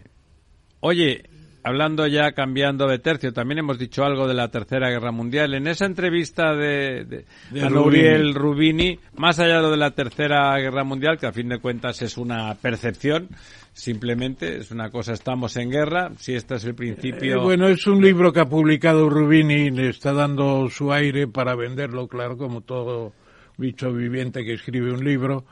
Oye, 0.88 1.24
hablando 1.64 2.06
ya, 2.06 2.30
cambiando 2.30 2.86
de 2.86 3.00
tercio, 3.00 3.32
también 3.32 3.58
hemos 3.58 3.76
dicho 3.76 4.04
algo 4.04 4.28
de 4.28 4.34
la 4.34 4.52
Tercera 4.52 4.88
Guerra 4.88 5.10
Mundial. 5.10 5.52
En 5.54 5.66
esa 5.66 5.84
entrevista 5.84 6.54
de, 6.54 7.24
de, 7.50 7.60
a 7.60 7.68
Rubini. 7.68 8.32
Rubini, 8.32 8.98
más 9.16 9.40
allá 9.40 9.60
de 9.62 9.76
la 9.76 9.90
Tercera 9.90 10.56
Guerra 10.58 10.84
Mundial, 10.84 11.18
que 11.18 11.26
a 11.26 11.32
fin 11.32 11.48
de 11.48 11.58
cuentas 11.58 12.02
es 12.02 12.16
una 12.16 12.54
percepción, 12.54 13.30
simplemente 13.72 14.58
es 14.58 14.70
una 14.70 14.90
cosa, 14.90 15.12
estamos 15.12 15.56
en 15.56 15.72
guerra, 15.72 16.12
si 16.18 16.34
este 16.36 16.54
es 16.54 16.64
el 16.64 16.76
principio. 16.76 17.34
Eh, 17.34 17.42
bueno, 17.42 17.66
es 17.66 17.84
un 17.88 18.00
libro 18.00 18.32
que 18.32 18.38
ha 18.38 18.48
publicado 18.48 19.10
Rubini, 19.10 19.72
le 19.72 19.88
está 19.88 20.12
dando 20.12 20.70
su 20.70 20.92
aire 20.92 21.26
para 21.26 21.56
venderlo, 21.56 22.06
claro, 22.06 22.38
como 22.38 22.60
todo 22.60 23.12
bicho 23.58 23.92
viviente 23.92 24.44
que 24.44 24.52
escribe 24.52 24.92
un 24.92 25.04
libro 25.04 25.46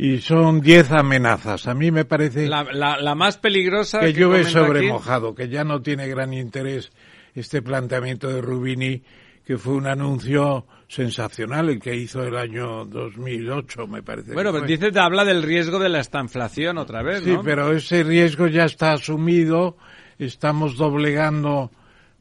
y 0.00 0.18
son 0.18 0.60
diez 0.60 0.92
amenazas. 0.92 1.66
A 1.66 1.74
mí 1.74 1.90
me 1.90 2.04
parece 2.04 2.46
la, 2.46 2.62
la, 2.62 3.14
más 3.16 3.36
peligrosa 3.36 3.98
que, 3.98 4.12
llueve 4.12 4.44
sobre 4.44 4.88
mojado, 4.88 5.34
que 5.34 5.48
ya 5.48 5.64
no 5.64 5.82
tiene 5.82 6.06
gran 6.06 6.32
interés 6.32 6.92
este 7.34 7.62
planteamiento 7.62 8.28
de 8.28 8.40
Rubini, 8.40 9.02
que 9.44 9.58
fue 9.58 9.74
un 9.74 9.88
anuncio 9.88 10.66
sensacional 10.86 11.68
el 11.68 11.80
que 11.80 11.96
hizo 11.96 12.22
el 12.22 12.36
año 12.36 12.84
2008, 12.84 13.88
me 13.88 14.04
parece. 14.04 14.34
Bueno, 14.34 14.52
pero 14.52 14.64
dice, 14.64 14.92
habla 15.00 15.24
del 15.24 15.42
riesgo 15.42 15.80
de 15.80 15.88
la 15.88 15.98
estanflación 15.98 16.78
otra 16.78 17.02
vez, 17.02 17.26
¿no? 17.26 17.34
Sí, 17.34 17.40
pero 17.44 17.72
ese 17.72 18.04
riesgo 18.04 18.46
ya 18.46 18.66
está 18.66 18.92
asumido, 18.92 19.76
estamos 20.16 20.76
doblegando, 20.76 21.72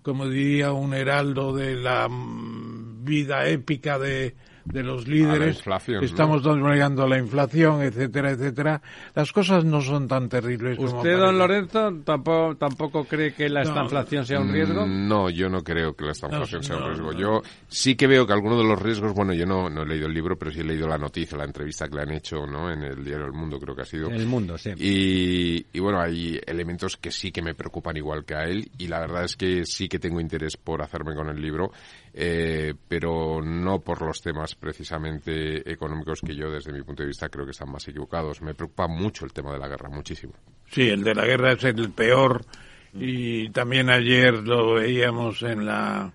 como 0.02 0.28
diría 0.28 0.72
un 0.72 0.96
heraldo 0.96 1.54
de 1.54 1.76
la 1.76 2.08
mm, 2.10 3.06
vida 3.06 3.48
épica 3.48 4.00
de, 4.00 4.36
de 4.72 4.84
los 4.84 5.08
líderes, 5.08 5.64
estamos 6.02 6.44
¿no? 6.44 7.08
la 7.08 7.18
inflación, 7.18 7.82
etcétera, 7.82 8.32
etcétera. 8.32 8.82
Las 9.16 9.32
cosas 9.32 9.64
no 9.64 9.82
son 9.82 10.08
tan 10.08 10.28
terribles 10.28 10.78
como 10.78 10.98
¿Usted, 10.98 11.18
don 11.18 11.38
Lorenzo, 11.38 11.94
tampoco, 12.04 12.56
tampoco 12.56 13.06
cree 13.06 13.34
que 13.34 13.50
la 13.50 13.64
inflación 13.64 14.26
sea 14.26 14.40
un 14.40 14.52
riesgo? 14.52 14.86
Mm, 14.86 15.08
no, 15.08 15.30
yo 15.30 15.50
no 15.50 15.64
creo 15.64 15.96
que 15.96 16.06
la 16.06 16.12
inflación 16.12 16.64
sea 16.64 16.78
un 16.78 16.88
riesgo. 16.88 17.14
Yo 17.14 17.42
sí 17.68 17.96
que 17.96 18.08
veo 18.08 18.28
que 18.28 18.34
algunos 18.34 18.58
de 18.58 18.66
los 18.66 18.82
riesgos, 18.82 19.14
bueno, 19.14 19.34
yo 19.34 19.46
no, 19.46 19.70
no 19.70 19.84
he 19.84 19.86
leído 19.86 20.08
el 20.08 20.14
libro, 20.14 20.38
pero 20.38 20.52
sí 20.52 20.60
he 20.60 20.64
leído 20.64 20.88
la 20.88 20.98
noticia, 20.98 21.38
la 21.38 21.46
entrevista 21.46 21.88
que 21.88 21.96
le 21.96 22.02
han 22.02 22.12
hecho 22.12 22.46
¿no? 22.46 22.72
en 22.72 22.84
el 22.84 23.04
diario 23.04 23.26
El 23.26 23.34
Mundo, 23.34 23.60
creo 23.60 23.76
que 23.76 23.82
ha 23.84 23.86
sido. 23.86 24.10
El 24.10 24.26
Mundo, 24.26 24.58
sí. 24.58 24.72
Y, 24.78 25.66
y 25.72 25.80
bueno, 25.80 26.02
hay 26.02 26.40
elementos 26.46 26.98
que 26.98 27.12
sí 27.12 27.32
que 27.32 27.42
me 27.42 27.56
preocupan 27.56 27.96
igual 27.98 28.26
que 28.26 28.36
a 28.36 28.44
él 28.44 28.70
y 28.78 28.88
la 28.88 29.00
verdad 29.00 29.24
es 29.24 29.36
que 29.36 29.66
sí 29.66 29.88
que 29.88 30.00
tengo 30.00 30.20
interés 30.20 30.58
por 30.58 30.82
hacerme 30.82 31.16
con 31.16 31.30
el 31.30 31.42
libro 31.42 31.72
eh, 32.20 32.74
pero 32.88 33.44
no 33.44 33.82
por 33.82 34.02
los 34.02 34.24
temas 34.24 34.56
precisamente 34.56 35.72
económicos 35.72 36.20
que 36.22 36.36
yo 36.36 36.50
desde 36.50 36.74
mi 36.74 36.82
punto 36.82 37.04
de 37.04 37.10
vista 37.10 37.30
creo 37.30 37.46
que 37.46 37.52
están 37.52 37.70
más 37.70 37.88
equivocados. 37.88 38.42
Me 38.42 38.56
preocupa 38.56 38.88
mucho 38.88 39.24
el 39.24 39.34
tema 39.34 39.54
de 39.54 39.60
la 39.60 39.68
guerra, 39.68 39.88
muchísimo. 39.88 40.34
Sí, 40.66 40.90
el 40.90 41.04
de 41.04 41.14
la 41.14 41.26
guerra 41.28 41.52
es 41.52 41.64
el 41.64 41.92
peor 41.92 42.44
y 42.92 43.52
también 43.52 43.92
ayer 43.92 44.34
lo 44.34 44.74
veíamos 44.74 45.44
en 45.44 45.68
la 45.68 46.12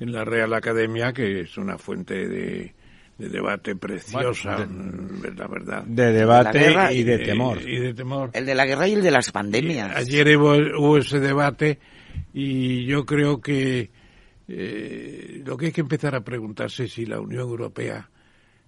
en 0.00 0.12
la 0.12 0.24
Real 0.24 0.52
Academia 0.52 1.12
que 1.12 1.42
es 1.42 1.56
una 1.56 1.78
fuente 1.78 2.26
de, 2.26 2.74
debate 3.16 3.76
preciosa, 3.76 4.66
la 5.36 5.46
verdad. 5.46 5.84
De 5.84 6.10
debate 6.10 6.74
y, 6.92 7.04
de 7.04 7.18
temor. 7.20 7.62
y 7.62 7.78
de 7.78 7.94
temor. 7.94 8.30
El 8.32 8.46
de 8.46 8.54
la 8.56 8.66
guerra 8.66 8.88
y 8.88 8.94
el 8.94 9.02
de 9.02 9.12
las 9.12 9.30
pandemias. 9.30 9.94
ayer 9.94 10.36
hubo, 10.36 10.98
ese 10.98 11.20
debate 11.20 11.78
y 12.34 12.84
yo 12.84 13.06
creo 13.06 13.40
que 13.40 13.90
eh, 14.48 15.42
lo 15.44 15.56
que 15.56 15.66
hay 15.66 15.72
que 15.72 15.80
empezar 15.80 16.14
a 16.14 16.24
preguntarse 16.24 16.84
es 16.84 16.92
si 16.92 17.06
la 17.06 17.20
Unión 17.20 17.42
Europea 17.48 18.10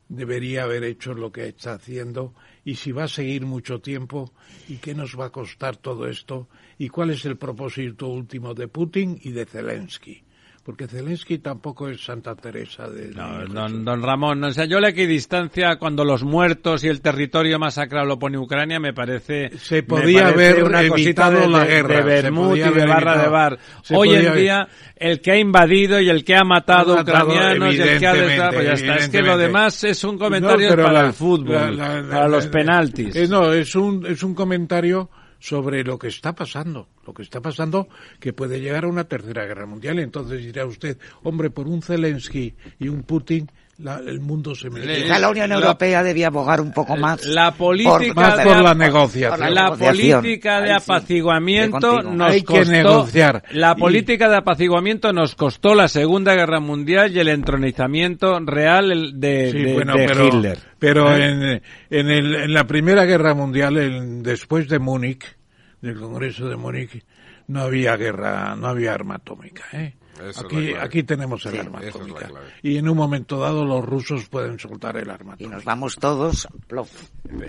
debería 0.08 0.64
haber 0.64 0.84
hecho 0.84 1.14
lo 1.14 1.30
que 1.30 1.48
está 1.48 1.74
haciendo 1.74 2.34
y 2.64 2.76
si 2.76 2.92
va 2.92 3.04
a 3.04 3.08
seguir 3.08 3.44
mucho 3.44 3.80
tiempo 3.80 4.32
y 4.68 4.76
qué 4.76 4.94
nos 4.94 5.18
va 5.18 5.26
a 5.26 5.32
costar 5.32 5.76
todo 5.76 6.08
esto 6.08 6.48
y 6.78 6.88
cuál 6.88 7.10
es 7.10 7.24
el 7.26 7.36
propósito 7.36 8.08
último 8.08 8.54
de 8.54 8.68
Putin 8.68 9.20
y 9.22 9.32
de 9.32 9.44
Zelensky 9.44 10.24
porque 10.68 10.86
Zelensky 10.86 11.38
tampoco 11.38 11.88
es 11.88 12.04
Santa 12.04 12.34
Teresa 12.34 12.90
de... 12.90 13.08
No, 13.14 13.42
don, 13.46 13.86
don, 13.86 14.02
Ramón, 14.02 14.44
o 14.44 14.52
sea, 14.52 14.66
yo 14.66 14.80
la 14.80 14.90
equidistancia 14.90 15.76
cuando 15.76 16.04
los 16.04 16.24
muertos 16.24 16.84
y 16.84 16.88
el 16.88 17.00
territorio 17.00 17.58
masacrado 17.58 18.04
lo 18.04 18.18
pone 18.18 18.36
Ucrania 18.36 18.78
me 18.78 18.92
parece... 18.92 19.48
Se 19.56 19.82
podía 19.82 20.28
haber 20.28 20.62
una 20.62 20.86
cosita 20.86 21.30
de, 21.30 21.48
la 21.48 21.64
guerra. 21.64 21.96
De 21.96 22.02
Bermud 22.02 22.54
y 22.54 22.60
de 22.60 22.84
Barra 22.84 23.16
de 23.16 23.28
Bar. 23.28 23.58
Hoy 23.94 24.14
en 24.14 24.34
día, 24.34 24.68
el 24.94 25.22
que 25.22 25.32
ha 25.32 25.38
invadido 25.38 26.02
y 26.02 26.10
el 26.10 26.22
que 26.22 26.36
ha 26.36 26.44
matado, 26.44 27.00
ucranianos 27.00 27.74
y 27.74 27.80
el 27.80 27.98
que 27.98 28.06
ha... 28.06 28.50
Pues 28.52 28.66
ya 28.66 28.72
está, 28.74 28.96
es 28.96 29.08
que 29.08 29.22
lo 29.22 29.38
demás 29.38 29.82
es 29.84 30.04
un 30.04 30.18
comentario 30.18 30.76
para 30.76 31.06
el 31.06 31.14
fútbol, 31.14 31.78
para 31.78 32.28
los 32.28 32.46
penaltis. 32.48 33.16
Eh, 33.16 33.26
no, 33.26 33.54
es 33.54 33.74
un, 33.74 34.04
es 34.04 34.22
un 34.22 34.34
comentario 34.34 35.08
sobre 35.38 35.84
lo 35.84 35.98
que 35.98 36.08
está 36.08 36.34
pasando, 36.34 36.88
lo 37.06 37.14
que 37.14 37.22
está 37.22 37.40
pasando 37.40 37.88
que 38.20 38.32
puede 38.32 38.60
llegar 38.60 38.84
a 38.84 38.88
una 38.88 39.04
tercera 39.04 39.46
guerra 39.46 39.66
mundial. 39.66 39.98
Entonces 39.98 40.44
dirá 40.44 40.66
usted, 40.66 40.98
hombre, 41.22 41.50
por 41.50 41.68
un 41.68 41.82
Zelensky 41.82 42.54
y 42.78 42.88
un 42.88 43.02
Putin 43.02 43.50
el 43.78 44.20
mundo 44.20 44.56
se 44.56 44.70
merece. 44.70 45.06
la 45.06 45.30
Unión 45.30 45.52
Europea 45.52 46.02
debía 46.02 46.28
abogar 46.28 46.60
un 46.60 46.72
poco 46.72 46.96
más. 46.96 47.24
La 47.26 47.52
política 47.52 48.12
más 48.14 48.38
de, 48.38 48.44
por 48.44 48.60
la 48.60 48.74
negociación. 48.74 49.54
La, 49.54 49.72
política 49.72 50.60
de 50.60 50.72
apaciguamiento 50.72 52.02
nos 52.02 52.32
Hay 52.32 52.42
costó. 52.42 52.62
Que 52.62 52.68
negociar. 52.68 53.44
La 53.52 53.76
política 53.76 54.28
de 54.28 54.36
apaciguamiento 54.36 55.12
nos 55.12 55.36
costó 55.36 55.76
la 55.76 55.86
Segunda 55.86 56.34
Guerra 56.34 56.58
Mundial 56.58 57.14
y 57.14 57.20
el 57.20 57.28
entronizamiento 57.28 58.40
real 58.40 59.12
de, 59.20 59.52
sí, 59.52 59.62
de, 59.62 59.74
bueno, 59.74 59.94
de 59.94 60.06
pero, 60.06 60.26
Hitler. 60.26 60.58
Pero 60.80 61.16
¿Eh? 61.16 61.26
en, 61.28 61.62
en, 61.90 62.10
el, 62.10 62.34
en 62.34 62.52
la 62.52 62.64
Primera 62.64 63.04
Guerra 63.04 63.34
Mundial, 63.34 63.76
el, 63.76 64.22
después 64.24 64.68
de 64.68 64.80
Múnich, 64.80 65.24
del 65.80 66.00
Congreso 66.00 66.48
de 66.48 66.56
Múnich, 66.56 67.04
no 67.46 67.60
había 67.60 67.96
guerra, 67.96 68.56
no 68.56 68.66
había 68.66 68.92
arma 68.92 69.16
atómica, 69.16 69.64
¿eh? 69.72 69.94
Esa 70.20 70.42
aquí, 70.42 70.74
aquí 70.74 71.02
tenemos 71.02 71.44
el 71.46 71.52
Sí, 71.52 71.58
arma 71.58 71.80
es 71.82 71.94
y 72.62 72.76
en 72.76 72.88
un 72.88 72.96
momento 72.96 73.38
dado 73.38 73.64
los 73.64 73.84
rusos 73.84 74.28
pueden 74.28 74.58
soltar 74.58 74.96
el 74.96 75.10
arma 75.10 75.36
Y 75.38 75.46
nos 75.46 75.64
vamos 75.64 75.96
todos, 75.96 76.48
plof. 76.66 76.90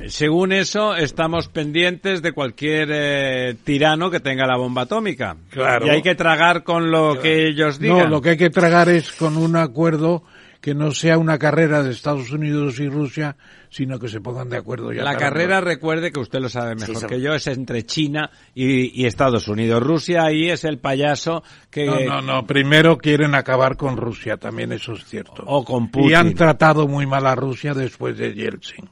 Según 0.07 0.51
eso, 0.51 0.95
estamos 0.95 1.47
pendientes 1.47 2.21
de 2.21 2.31
cualquier 2.33 2.89
eh, 2.91 3.55
tirano 3.63 4.11
que 4.11 4.19
tenga 4.19 4.45
la 4.45 4.57
bomba 4.57 4.83
atómica. 4.83 5.37
Claro. 5.49 5.87
Y 5.87 5.89
hay 5.89 6.01
que 6.01 6.15
tragar 6.15 6.63
con 6.63 6.91
lo 6.91 7.19
que 7.19 7.47
ellos 7.47 7.79
digan. 7.79 7.97
No, 7.97 8.07
lo 8.07 8.21
que 8.21 8.31
hay 8.31 8.37
que 8.37 8.49
tragar 8.49 8.89
es 8.89 9.11
con 9.11 9.37
un 9.37 9.55
acuerdo 9.55 10.23
que 10.61 10.75
no 10.75 10.91
sea 10.91 11.17
una 11.17 11.37
carrera 11.37 11.83
de 11.83 11.91
Estados 11.91 12.31
Unidos 12.31 12.79
y 12.79 12.89
Rusia, 12.89 13.37
sino 13.69 13.97
que 13.99 14.09
se 14.09 14.19
pongan 14.19 14.49
de 14.49 14.57
acuerdo 14.57 14.91
ya. 14.91 15.03
La 15.03 15.15
carrera, 15.15 15.61
recuerde 15.61 16.11
que 16.11 16.19
usted 16.19 16.39
lo 16.39 16.49
sabe 16.49 16.75
mejor 16.75 16.97
Sí, 16.97 17.05
que 17.07 17.21
yo, 17.21 17.33
es 17.33 17.47
entre 17.47 17.85
China 17.85 18.29
y, 18.53 19.01
y 19.01 19.05
Estados 19.05 19.47
Unidos. 19.47 19.81
Rusia 19.81 20.23
ahí 20.23 20.49
es 20.49 20.65
el 20.65 20.79
payaso 20.79 21.43
que... 21.69 21.85
No, 21.85 21.99
no, 21.99 22.21
no. 22.21 22.45
Primero 22.45 22.97
quieren 22.97 23.35
acabar 23.35 23.77
con 23.77 23.95
Rusia, 23.95 24.37
también 24.37 24.71
eso 24.73 24.93
es 24.93 25.05
cierto. 25.05 25.43
O 25.45 25.63
con 25.63 25.89
Putin. 25.89 26.09
Y 26.09 26.13
han 26.13 26.33
tratado 26.33 26.87
muy 26.87 27.05
mal 27.05 27.25
a 27.25 27.35
Rusia 27.35 27.73
después 27.73 28.17
de 28.17 28.33
Yeltsin. 28.33 28.89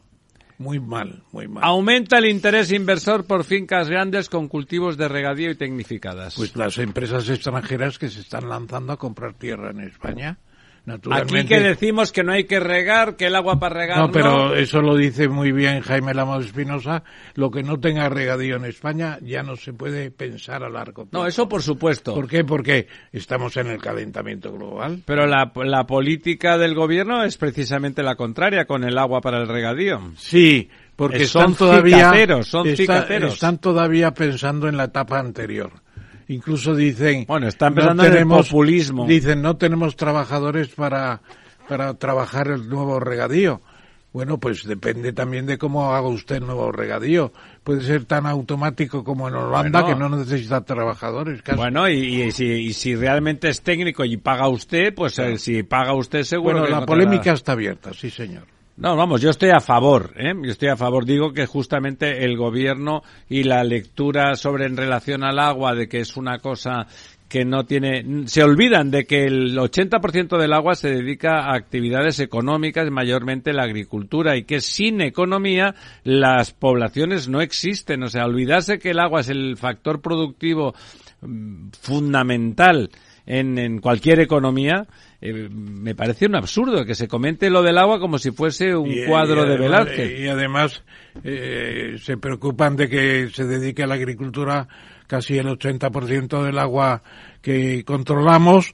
Muy 0.60 0.80
mal, 0.80 1.22
muy 1.32 1.48
mal. 1.48 1.64
Aumenta 1.64 2.18
el 2.18 2.26
interés 2.26 2.72
inversor 2.72 3.26
por 3.26 3.44
fincas 3.44 3.90
grandes 3.90 4.28
con 4.28 4.48
cultivos 4.48 4.98
de 4.98 5.08
regadío 5.08 5.52
y 5.52 5.56
tecnificadas. 5.56 6.36
Pues 6.36 6.56
las 6.56 6.80
empresas 6.80 7.30
extranjeras 7.30 8.00
que 8.00 8.10
se 8.10 8.22
están 8.22 8.50
lanzando 8.50 8.94
a 8.94 8.98
comprar 8.98 9.36
tierra 9.36 9.70
en 9.70 9.82
España, 9.82 10.40
naturalmente. 10.88 11.38
Aquí 11.40 11.48
que 11.48 11.60
decimos 11.60 12.12
que 12.12 12.24
no 12.24 12.32
hay 12.32 12.46
que 12.46 12.60
regar, 12.60 13.16
que 13.16 13.28
el 13.28 13.36
agua 13.36 13.60
para 13.60 13.76
regar 13.82 13.98
No, 14.00 14.12
pero 14.12 14.56
eso 14.56 14.82
lo 14.82 14.96
dice 14.96 15.28
muy 15.30 15.52
bien 15.52 15.82
Jaime 15.82 16.16
Lama 16.16 16.38
Espinosa. 16.40 17.04
Lo 17.36 17.52
que 17.52 17.62
no 17.62 17.80
tenga 17.80 18.10
regadío 18.10 18.56
en 18.56 18.66
España 18.66 19.20
ya 19.22 19.44
no 19.44 19.56
se 19.56 19.74
puede 19.74 20.10
pensar 20.10 20.64
a 20.64 20.70
largo 20.70 21.06
plazo. 21.06 21.22
No, 21.24 21.28
eso 21.28 21.48
por 21.48 21.62
supuesto. 21.62 22.16
¿Por 22.16 22.28
qué? 22.28 22.44
Porque 22.44 22.88
estamos 23.12 23.56
en 23.58 23.68
el 23.68 23.80
calentamiento 23.80 24.52
global. 24.52 25.04
Pero 25.06 25.28
la, 25.28 25.52
la 25.56 25.86
política 25.86 26.58
del 26.58 26.74
gobierno 26.74 27.24
es 27.24 27.38
precisamente 27.38 28.02
la 28.02 28.16
contraria 28.16 28.66
con 28.66 28.84
el 28.84 28.98
agua 28.98 29.22
para 29.22 29.38
el 29.40 29.48
regadío. 29.48 30.14
Sí, 30.18 30.70
porque 30.96 31.24
Eh, 31.24 31.26
son 31.28 31.52
están 31.52 31.56
todavía 31.56 31.98
cicateros, 31.98 32.48
son 32.48 32.68
está- 32.68 32.78
cicateros. 33.02 33.34
están 33.34 33.58
todavía 33.60 34.12
pensando 34.16 34.68
en 34.68 34.78
la 34.78 34.86
etapa 34.86 35.20
anterior. 35.20 35.72
Incluso 36.30 36.76
dicen 36.76 37.26
Bueno, 37.28 37.48
están 37.48 37.74
pensando 37.74 38.04
en 38.04 38.14
el 38.18 38.28
populismo. 38.28 39.06
Dicen 39.08 39.42
no 39.42 39.58
tenemos 39.58 39.96
trabajadores 39.96 40.70
para 40.70 41.22
para 41.68 41.94
trabajar 41.96 42.48
el 42.48 42.70
nuevo 42.70 43.00
regadío. 43.00 43.62
Bueno, 44.14 44.40
pues 44.40 44.64
depende 44.66 45.14
también 45.14 45.46
de 45.46 45.58
cómo 45.58 45.94
haga 45.94 46.08
usted 46.08 46.38
el 46.38 46.46
nuevo 46.48 46.72
regadío. 46.72 47.32
Puede 47.64 47.82
ser 47.82 48.06
tan 48.06 48.26
automático 48.26 49.04
como 49.04 49.28
en 49.28 49.36
Holanda 49.36 49.82
Bueno. 49.82 49.96
que 49.96 50.00
no 50.00 50.18
necesita 50.18 50.62
trabajadores. 50.62 51.42
casi. 51.42 51.58
Bueno, 51.58 51.88
y, 51.90 52.24
y 52.24 52.32
si, 52.32 52.46
y 52.46 52.74
si 52.74 52.96
realmente 52.96 53.50
es 53.50 53.62
técnico 53.62 54.06
y 54.06 54.18
paga 54.18 54.48
usted, 54.48 54.96
pues 54.96 55.20
eh, 55.20 55.38
si 55.38 55.62
paga 55.64 55.94
usted 55.94 56.24
seguro 56.24 56.54
Bueno, 56.62 56.66
que 56.66 56.72
la 56.72 56.86
polémica 56.86 57.34
está 57.34 57.52
abierta, 57.52 57.92
sí 57.94 58.10
señor. 58.10 58.44
No, 58.78 58.96
vamos, 58.96 59.22
yo 59.22 59.32
estoy 59.32 59.50
a 59.50 59.60
favor, 59.60 60.14
¿eh? 60.18 60.36
Yo 60.40 60.52
estoy 60.52 60.70
a 60.70 60.78
favor. 60.78 61.04
Digo 61.04 61.34
que 61.34 61.48
justamente 61.48 62.24
el 62.24 62.38
gobierno 62.38 63.02
y 63.28 63.42
la 63.42 63.64
lectura 63.64 64.36
sobre 64.36 64.66
en 64.66 64.78
relación 64.78 65.24
al 65.24 65.40
agua 65.40 65.74
de 65.74 65.90
que 65.90 66.00
es 66.00 66.16
una 66.16 66.38
cosa 66.38 66.86
que 67.28 67.44
no 67.44 67.66
tiene, 67.66 68.28
se 68.28 68.44
olvidan 68.44 68.92
de 68.92 69.06
que 69.06 69.26
el 69.26 69.58
80% 69.58 70.38
del 70.38 70.54
agua 70.54 70.76
se 70.76 70.90
dedica 70.90 71.40
a 71.40 71.56
actividades 71.56 72.20
económicas, 72.20 72.90
mayormente 72.92 73.52
la 73.52 73.64
agricultura, 73.64 74.38
y 74.38 74.44
que 74.44 74.62
sin 74.62 75.02
economía 75.02 75.74
las 76.04 76.54
poblaciones 76.54 77.28
no 77.28 77.42
existen. 77.42 78.04
O 78.04 78.10
sea, 78.10 78.26
olvidarse 78.26 78.78
que 78.78 78.92
el 78.92 79.00
agua 79.00 79.22
es 79.22 79.30
el 79.30 79.58
factor 79.58 80.02
productivo 80.02 80.76
mm, 81.22 81.70
fundamental 81.82 82.92
en, 83.28 83.60
en 83.60 83.80
cualquier 83.80 84.20
economía, 84.22 84.88
eh, 85.22 85.48
me 85.52 85.94
parece 85.94 86.26
un 86.26 86.36
absurdo 86.36 86.86
que 86.86 86.96
se 86.96 87.08
comente 87.08 87.50
lo 87.52 87.62
del 87.62 87.78
agua 87.78 88.00
como 88.00 88.18
si 88.18 88.32
fuese 88.32 88.76
un 88.76 88.90
Y- 88.92 89.06
cuadro 89.06 89.44
y 89.46 89.50
de 89.50 89.56
además- 89.56 89.86
Velázquez. 89.86 90.20
Y 90.20 90.28
además 90.28 90.84
eh, 91.24 91.96
se 92.00 92.18
preocupan 92.18 92.76
de 92.76 92.90
que 92.90 93.30
se 93.34 93.46
dedique 93.46 93.84
a 93.84 93.88
la 93.88 93.96
agricultura 93.96 94.68
casi 95.08 95.38
el 95.38 95.48
80% 95.48 96.44
del 96.44 96.58
agua 96.58 97.04
que 97.42 97.84
controlamos, 97.86 98.74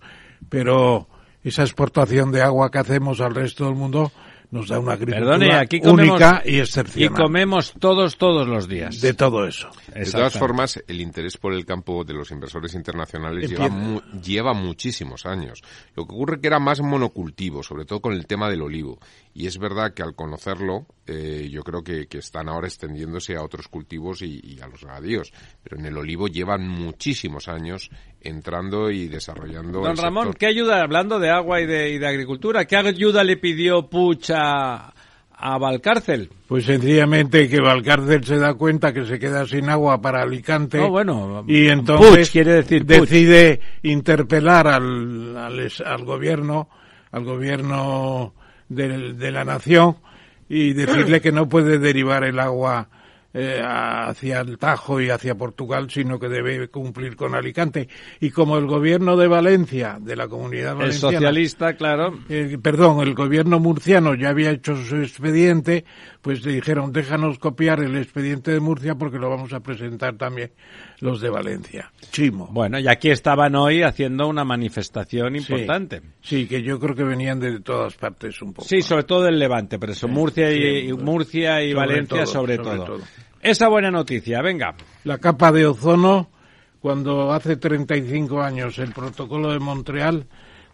pero 0.50 1.08
esa 1.44 1.64
exportación 1.64 2.32
de 2.32 2.42
agua 2.42 2.72
que 2.72 2.78
hacemos 2.80 3.20
al 3.22 3.36
resto 3.36 3.66
del 3.66 3.76
mundo 3.76 4.12
nos 4.54 4.68
da 4.70 4.80
una 4.80 4.94
agricultura 4.94 5.38
Perdone, 5.38 5.54
aquí 5.56 5.82
comemos, 5.82 6.12
única 6.22 6.42
y 6.46 6.56
y 6.56 6.60
excepcional. 6.60 7.14
comemos 7.22 7.74
todos, 7.80 8.18
todos 8.18 8.48
los 8.48 8.68
días. 8.68 9.02
de 9.02 9.14
todo 9.14 9.46
eso. 9.48 9.70
De 9.94 10.06
todas 10.06 10.38
formas, 10.38 10.82
el 10.88 11.02
interés 11.02 11.38
por 11.38 11.54
el 11.54 11.66
campo 11.66 12.04
de 12.04 12.14
los 12.14 12.32
inversores 12.32 12.74
internacionales 12.76 13.50
lleva, 13.50 13.66
Empieza. 13.66 13.86
mu- 13.90 14.22
lleva 14.22 14.54
muchísimos 14.54 15.26
años. 15.26 15.62
Lo 15.96 16.06
que 16.06 16.14
ocurre 16.14 16.40
que 16.40 16.48
era 16.48 16.60
más 16.60 16.82
monocultivo, 16.82 17.64
sobre 17.64 17.86
todo 17.86 18.00
con 18.00 18.14
el 18.14 18.26
tema 18.28 18.50
del 18.50 18.62
olivo. 18.62 19.00
Y 19.34 19.48
es 19.48 19.58
verdad 19.58 19.94
que 19.96 20.04
al 20.04 20.14
conocerlo, 20.16 20.86
eh, 21.08 21.50
yo 21.52 21.64
creo 21.64 21.84
que, 21.84 22.06
que 22.08 22.20
están 22.20 22.48
ahora 22.48 22.68
extendiéndose 22.68 23.36
a 23.36 23.42
otros 23.44 23.68
cultivos 23.68 24.22
y, 24.22 24.40
y 24.44 24.60
a 24.62 24.68
los 24.68 24.82
regadíos. 24.82 25.34
Pero 25.64 25.78
en 25.80 25.88
el 25.88 25.98
olivo 25.98 26.28
llevan 26.28 26.68
muchísimos 26.68 27.48
años 27.48 27.90
entrando 28.24 28.90
y 28.90 29.08
desarrollando. 29.08 29.82
Don 29.82 29.92
el 29.92 29.98
Ramón, 29.98 30.24
sector. 30.26 30.40
¿qué 30.40 30.46
ayuda, 30.48 30.82
hablando 30.82 31.20
de 31.20 31.30
agua 31.30 31.62
y 31.62 31.66
de, 31.66 31.92
y 31.92 31.98
de 32.00 32.08
agricultura, 32.08 32.66
qué 32.66 32.78
ayuda 32.78 33.24
le 33.24 33.38
pidió 33.38 33.90
Puig 33.90 34.32
a, 34.34 34.94
Valcárcel? 35.60 36.30
Pues 36.48 36.66
sencillamente 36.66 37.50
que 37.50 37.60
Valcárcel 37.60 38.24
se 38.24 38.38
da 38.38 38.54
cuenta 38.54 38.94
que 38.94 39.06
se 39.06 39.20
queda 39.20 39.46
sin 39.46 39.70
agua 39.70 40.02
para 40.02 40.22
Alicante. 40.22 40.78
No, 40.78 40.90
bueno, 40.90 41.44
y 41.48 41.68
entonces 41.68 42.30
quiere 42.30 42.54
decir 42.54 42.86
decide 42.86 43.60
interpelar 43.82 44.68
al, 44.68 45.36
al, 45.36 45.60
es- 45.60 45.82
al 45.82 46.06
gobierno, 46.06 46.70
al 47.12 47.26
gobierno 47.26 48.34
de, 48.70 49.32
la 49.32 49.44
nación 49.44 49.98
y 50.50 50.74
decirle 50.74 51.22
que 51.22 51.32
no 51.32 51.50
puede 51.50 51.78
derivar 51.78 52.24
el 52.24 52.40
agua 52.40 52.90
eh, 53.34 53.62
hacia 53.64 54.42
el 54.42 54.58
Tajo 54.58 55.02
y 55.02 55.10
hacia 55.10 55.36
Portugal, 55.36 55.90
sino 55.90 56.20
que 56.20 56.30
debe 56.30 56.68
cumplir 56.68 57.16
con 57.16 57.34
Alicante. 57.36 57.90
Y 58.20 58.30
como 58.30 58.58
el 58.58 58.68
gobierno 58.68 59.18
de 59.18 59.28
Valencia, 59.28 59.98
de 60.00 60.16
la 60.16 60.28
comunidad 60.28 60.74
El 60.74 60.78
valenciana, 60.78 61.18
socialista, 61.18 61.74
claro. 61.76 62.20
eh, 62.30 62.58
perdón, 62.62 63.02
el 63.02 63.16
gobierno 63.16 63.60
murciano 63.60 64.14
ya 64.16 64.30
había 64.30 64.52
hecho 64.52 64.76
su 64.76 64.98
expediente, 64.98 65.86
pues 66.22 66.46
le 66.46 66.54
dijeron, 66.54 66.92
déjanos 66.92 67.40
copiar 67.40 67.80
el 67.80 67.98
expediente 67.98 68.52
de 68.52 68.60
Murcia 68.60 68.96
porque 68.96 69.18
lo 69.18 69.30
vamos 69.30 69.52
a 69.54 69.62
presentar 69.62 70.16
también 70.16 70.52
los 71.04 71.20
de 71.22 71.30
Valencia. 71.30 71.92
Chimo. 72.12 72.48
Bueno, 72.52 72.80
y 72.80 72.88
aquí 72.88 73.10
estaban 73.10 73.56
hoy 73.56 73.84
haciendo 73.84 74.28
una 74.28 74.44
manifestación 74.46 75.34
Sí. 75.40 75.52
importante. 75.54 76.02
Sí, 76.22 76.48
que 76.48 76.64
yo 76.64 76.80
creo 76.80 76.96
que 76.96 77.04
venían 77.04 77.40
de 77.40 77.60
todas 77.60 77.96
partes 77.96 78.42
un 78.42 78.54
poco. 78.54 78.68
Sí, 78.68 78.82
sobre 78.82 79.04
todo 79.04 79.24
del 79.24 79.38
Levante, 79.38 79.78
pero 79.80 79.92
eso, 79.92 80.08
Murcia 80.08 80.52
y, 80.52 80.58
sí, 80.82 80.88
y 80.90 80.94
Murcia 80.94 81.62
y 81.62 81.72
sobre 81.74 81.88
Valencia 81.88 82.18
todo, 82.24 82.26
sobre, 82.26 82.56
sobre 82.56 82.76
todo. 82.78 82.86
todo. 82.86 83.00
Esa 83.42 83.68
buena 83.68 83.92
noticia, 83.92 84.42
venga. 84.42 84.76
La 85.04 85.18
capa 85.18 85.52
de 85.52 85.66
ozono, 85.66 86.30
cuando 86.80 87.34
hace 87.34 87.58
35 87.58 88.42
años 88.42 88.80
el 88.80 88.94
protocolo 88.94 89.52
de 89.52 89.60
Montreal 89.60 90.26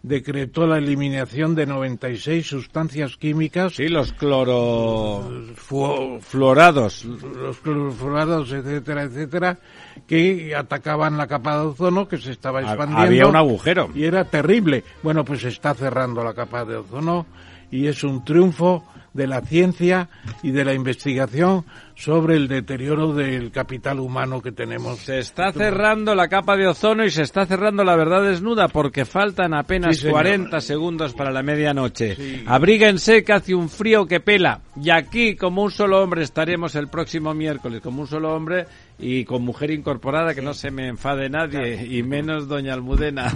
decretó 0.02 0.66
la 0.66 0.78
eliminación 0.78 1.54
de 1.54 1.66
96 1.66 2.46
sustancias 2.46 3.16
químicas. 3.16 3.74
Sí, 3.74 3.88
los 3.88 4.12
clorofluorados. 4.12 7.04
Los 7.04 7.58
clorofluorados, 7.58 8.52
etcétera, 8.52 9.02
etcétera, 9.02 9.58
que 10.06 10.54
atacaban 10.56 11.16
la 11.16 11.26
capa 11.26 11.58
de 11.58 11.66
ozono 11.66 12.06
que 12.08 12.18
se 12.18 12.30
estaba 12.32 12.60
expandiendo. 12.60 13.02
Había 13.02 13.26
un 13.26 13.36
agujero. 13.36 13.90
Y 13.94 14.04
era 14.04 14.24
terrible. 14.24 14.84
Bueno, 15.02 15.24
pues 15.24 15.40
se 15.42 15.48
está 15.48 15.74
cerrando 15.74 16.24
la 16.24 16.34
capa 16.34 16.64
de 16.64 16.76
ozono 16.76 17.26
y 17.70 17.86
es 17.86 18.02
un 18.02 18.24
triunfo 18.24 18.84
de 19.12 19.26
la 19.26 19.40
ciencia 19.40 20.08
y 20.42 20.50
de 20.50 20.64
la 20.64 20.74
investigación 20.74 21.64
sobre 21.94 22.36
el 22.36 22.48
deterioro 22.48 23.12
del 23.12 23.50
capital 23.50 24.00
humano 24.00 24.40
que 24.40 24.52
tenemos. 24.52 25.00
Se 25.00 25.18
está 25.18 25.52
cerrando 25.52 26.14
la 26.14 26.28
capa 26.28 26.56
de 26.56 26.66
ozono 26.66 27.04
y 27.04 27.10
se 27.10 27.22
está 27.22 27.44
cerrando 27.44 27.84
la 27.84 27.96
verdad 27.96 28.22
desnuda 28.22 28.68
porque 28.68 29.04
faltan 29.04 29.52
apenas 29.52 30.02
40 30.02 30.60
segundos 30.60 31.12
para 31.12 31.30
la 31.30 31.42
medianoche. 31.42 32.44
Abríguense 32.46 33.22
que 33.22 33.32
hace 33.32 33.54
un 33.54 33.68
frío 33.68 34.06
que 34.06 34.20
pela. 34.20 34.60
Y 34.82 34.90
aquí, 34.90 35.36
como 35.36 35.62
un 35.62 35.70
solo 35.70 36.02
hombre, 36.02 36.22
estaremos 36.22 36.74
el 36.74 36.88
próximo 36.88 37.34
miércoles, 37.34 37.80
como 37.82 38.02
un 38.02 38.08
solo 38.08 38.34
hombre 38.34 38.66
y 38.98 39.24
con 39.24 39.42
mujer 39.42 39.70
incorporada, 39.70 40.34
que 40.34 40.42
no 40.42 40.54
se 40.54 40.70
me 40.70 40.88
enfade 40.88 41.28
nadie, 41.28 41.86
y 41.86 42.02
menos 42.02 42.48
doña 42.48 42.74
Almudena. 42.74 43.32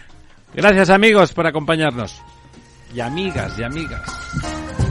Gracias 0.54 0.90
amigos 0.90 1.32
por 1.32 1.46
acompañarnos. 1.46 2.20
Y 2.92 3.00
amigas 3.00 3.56
y 3.56 3.62
amigas. 3.62 4.89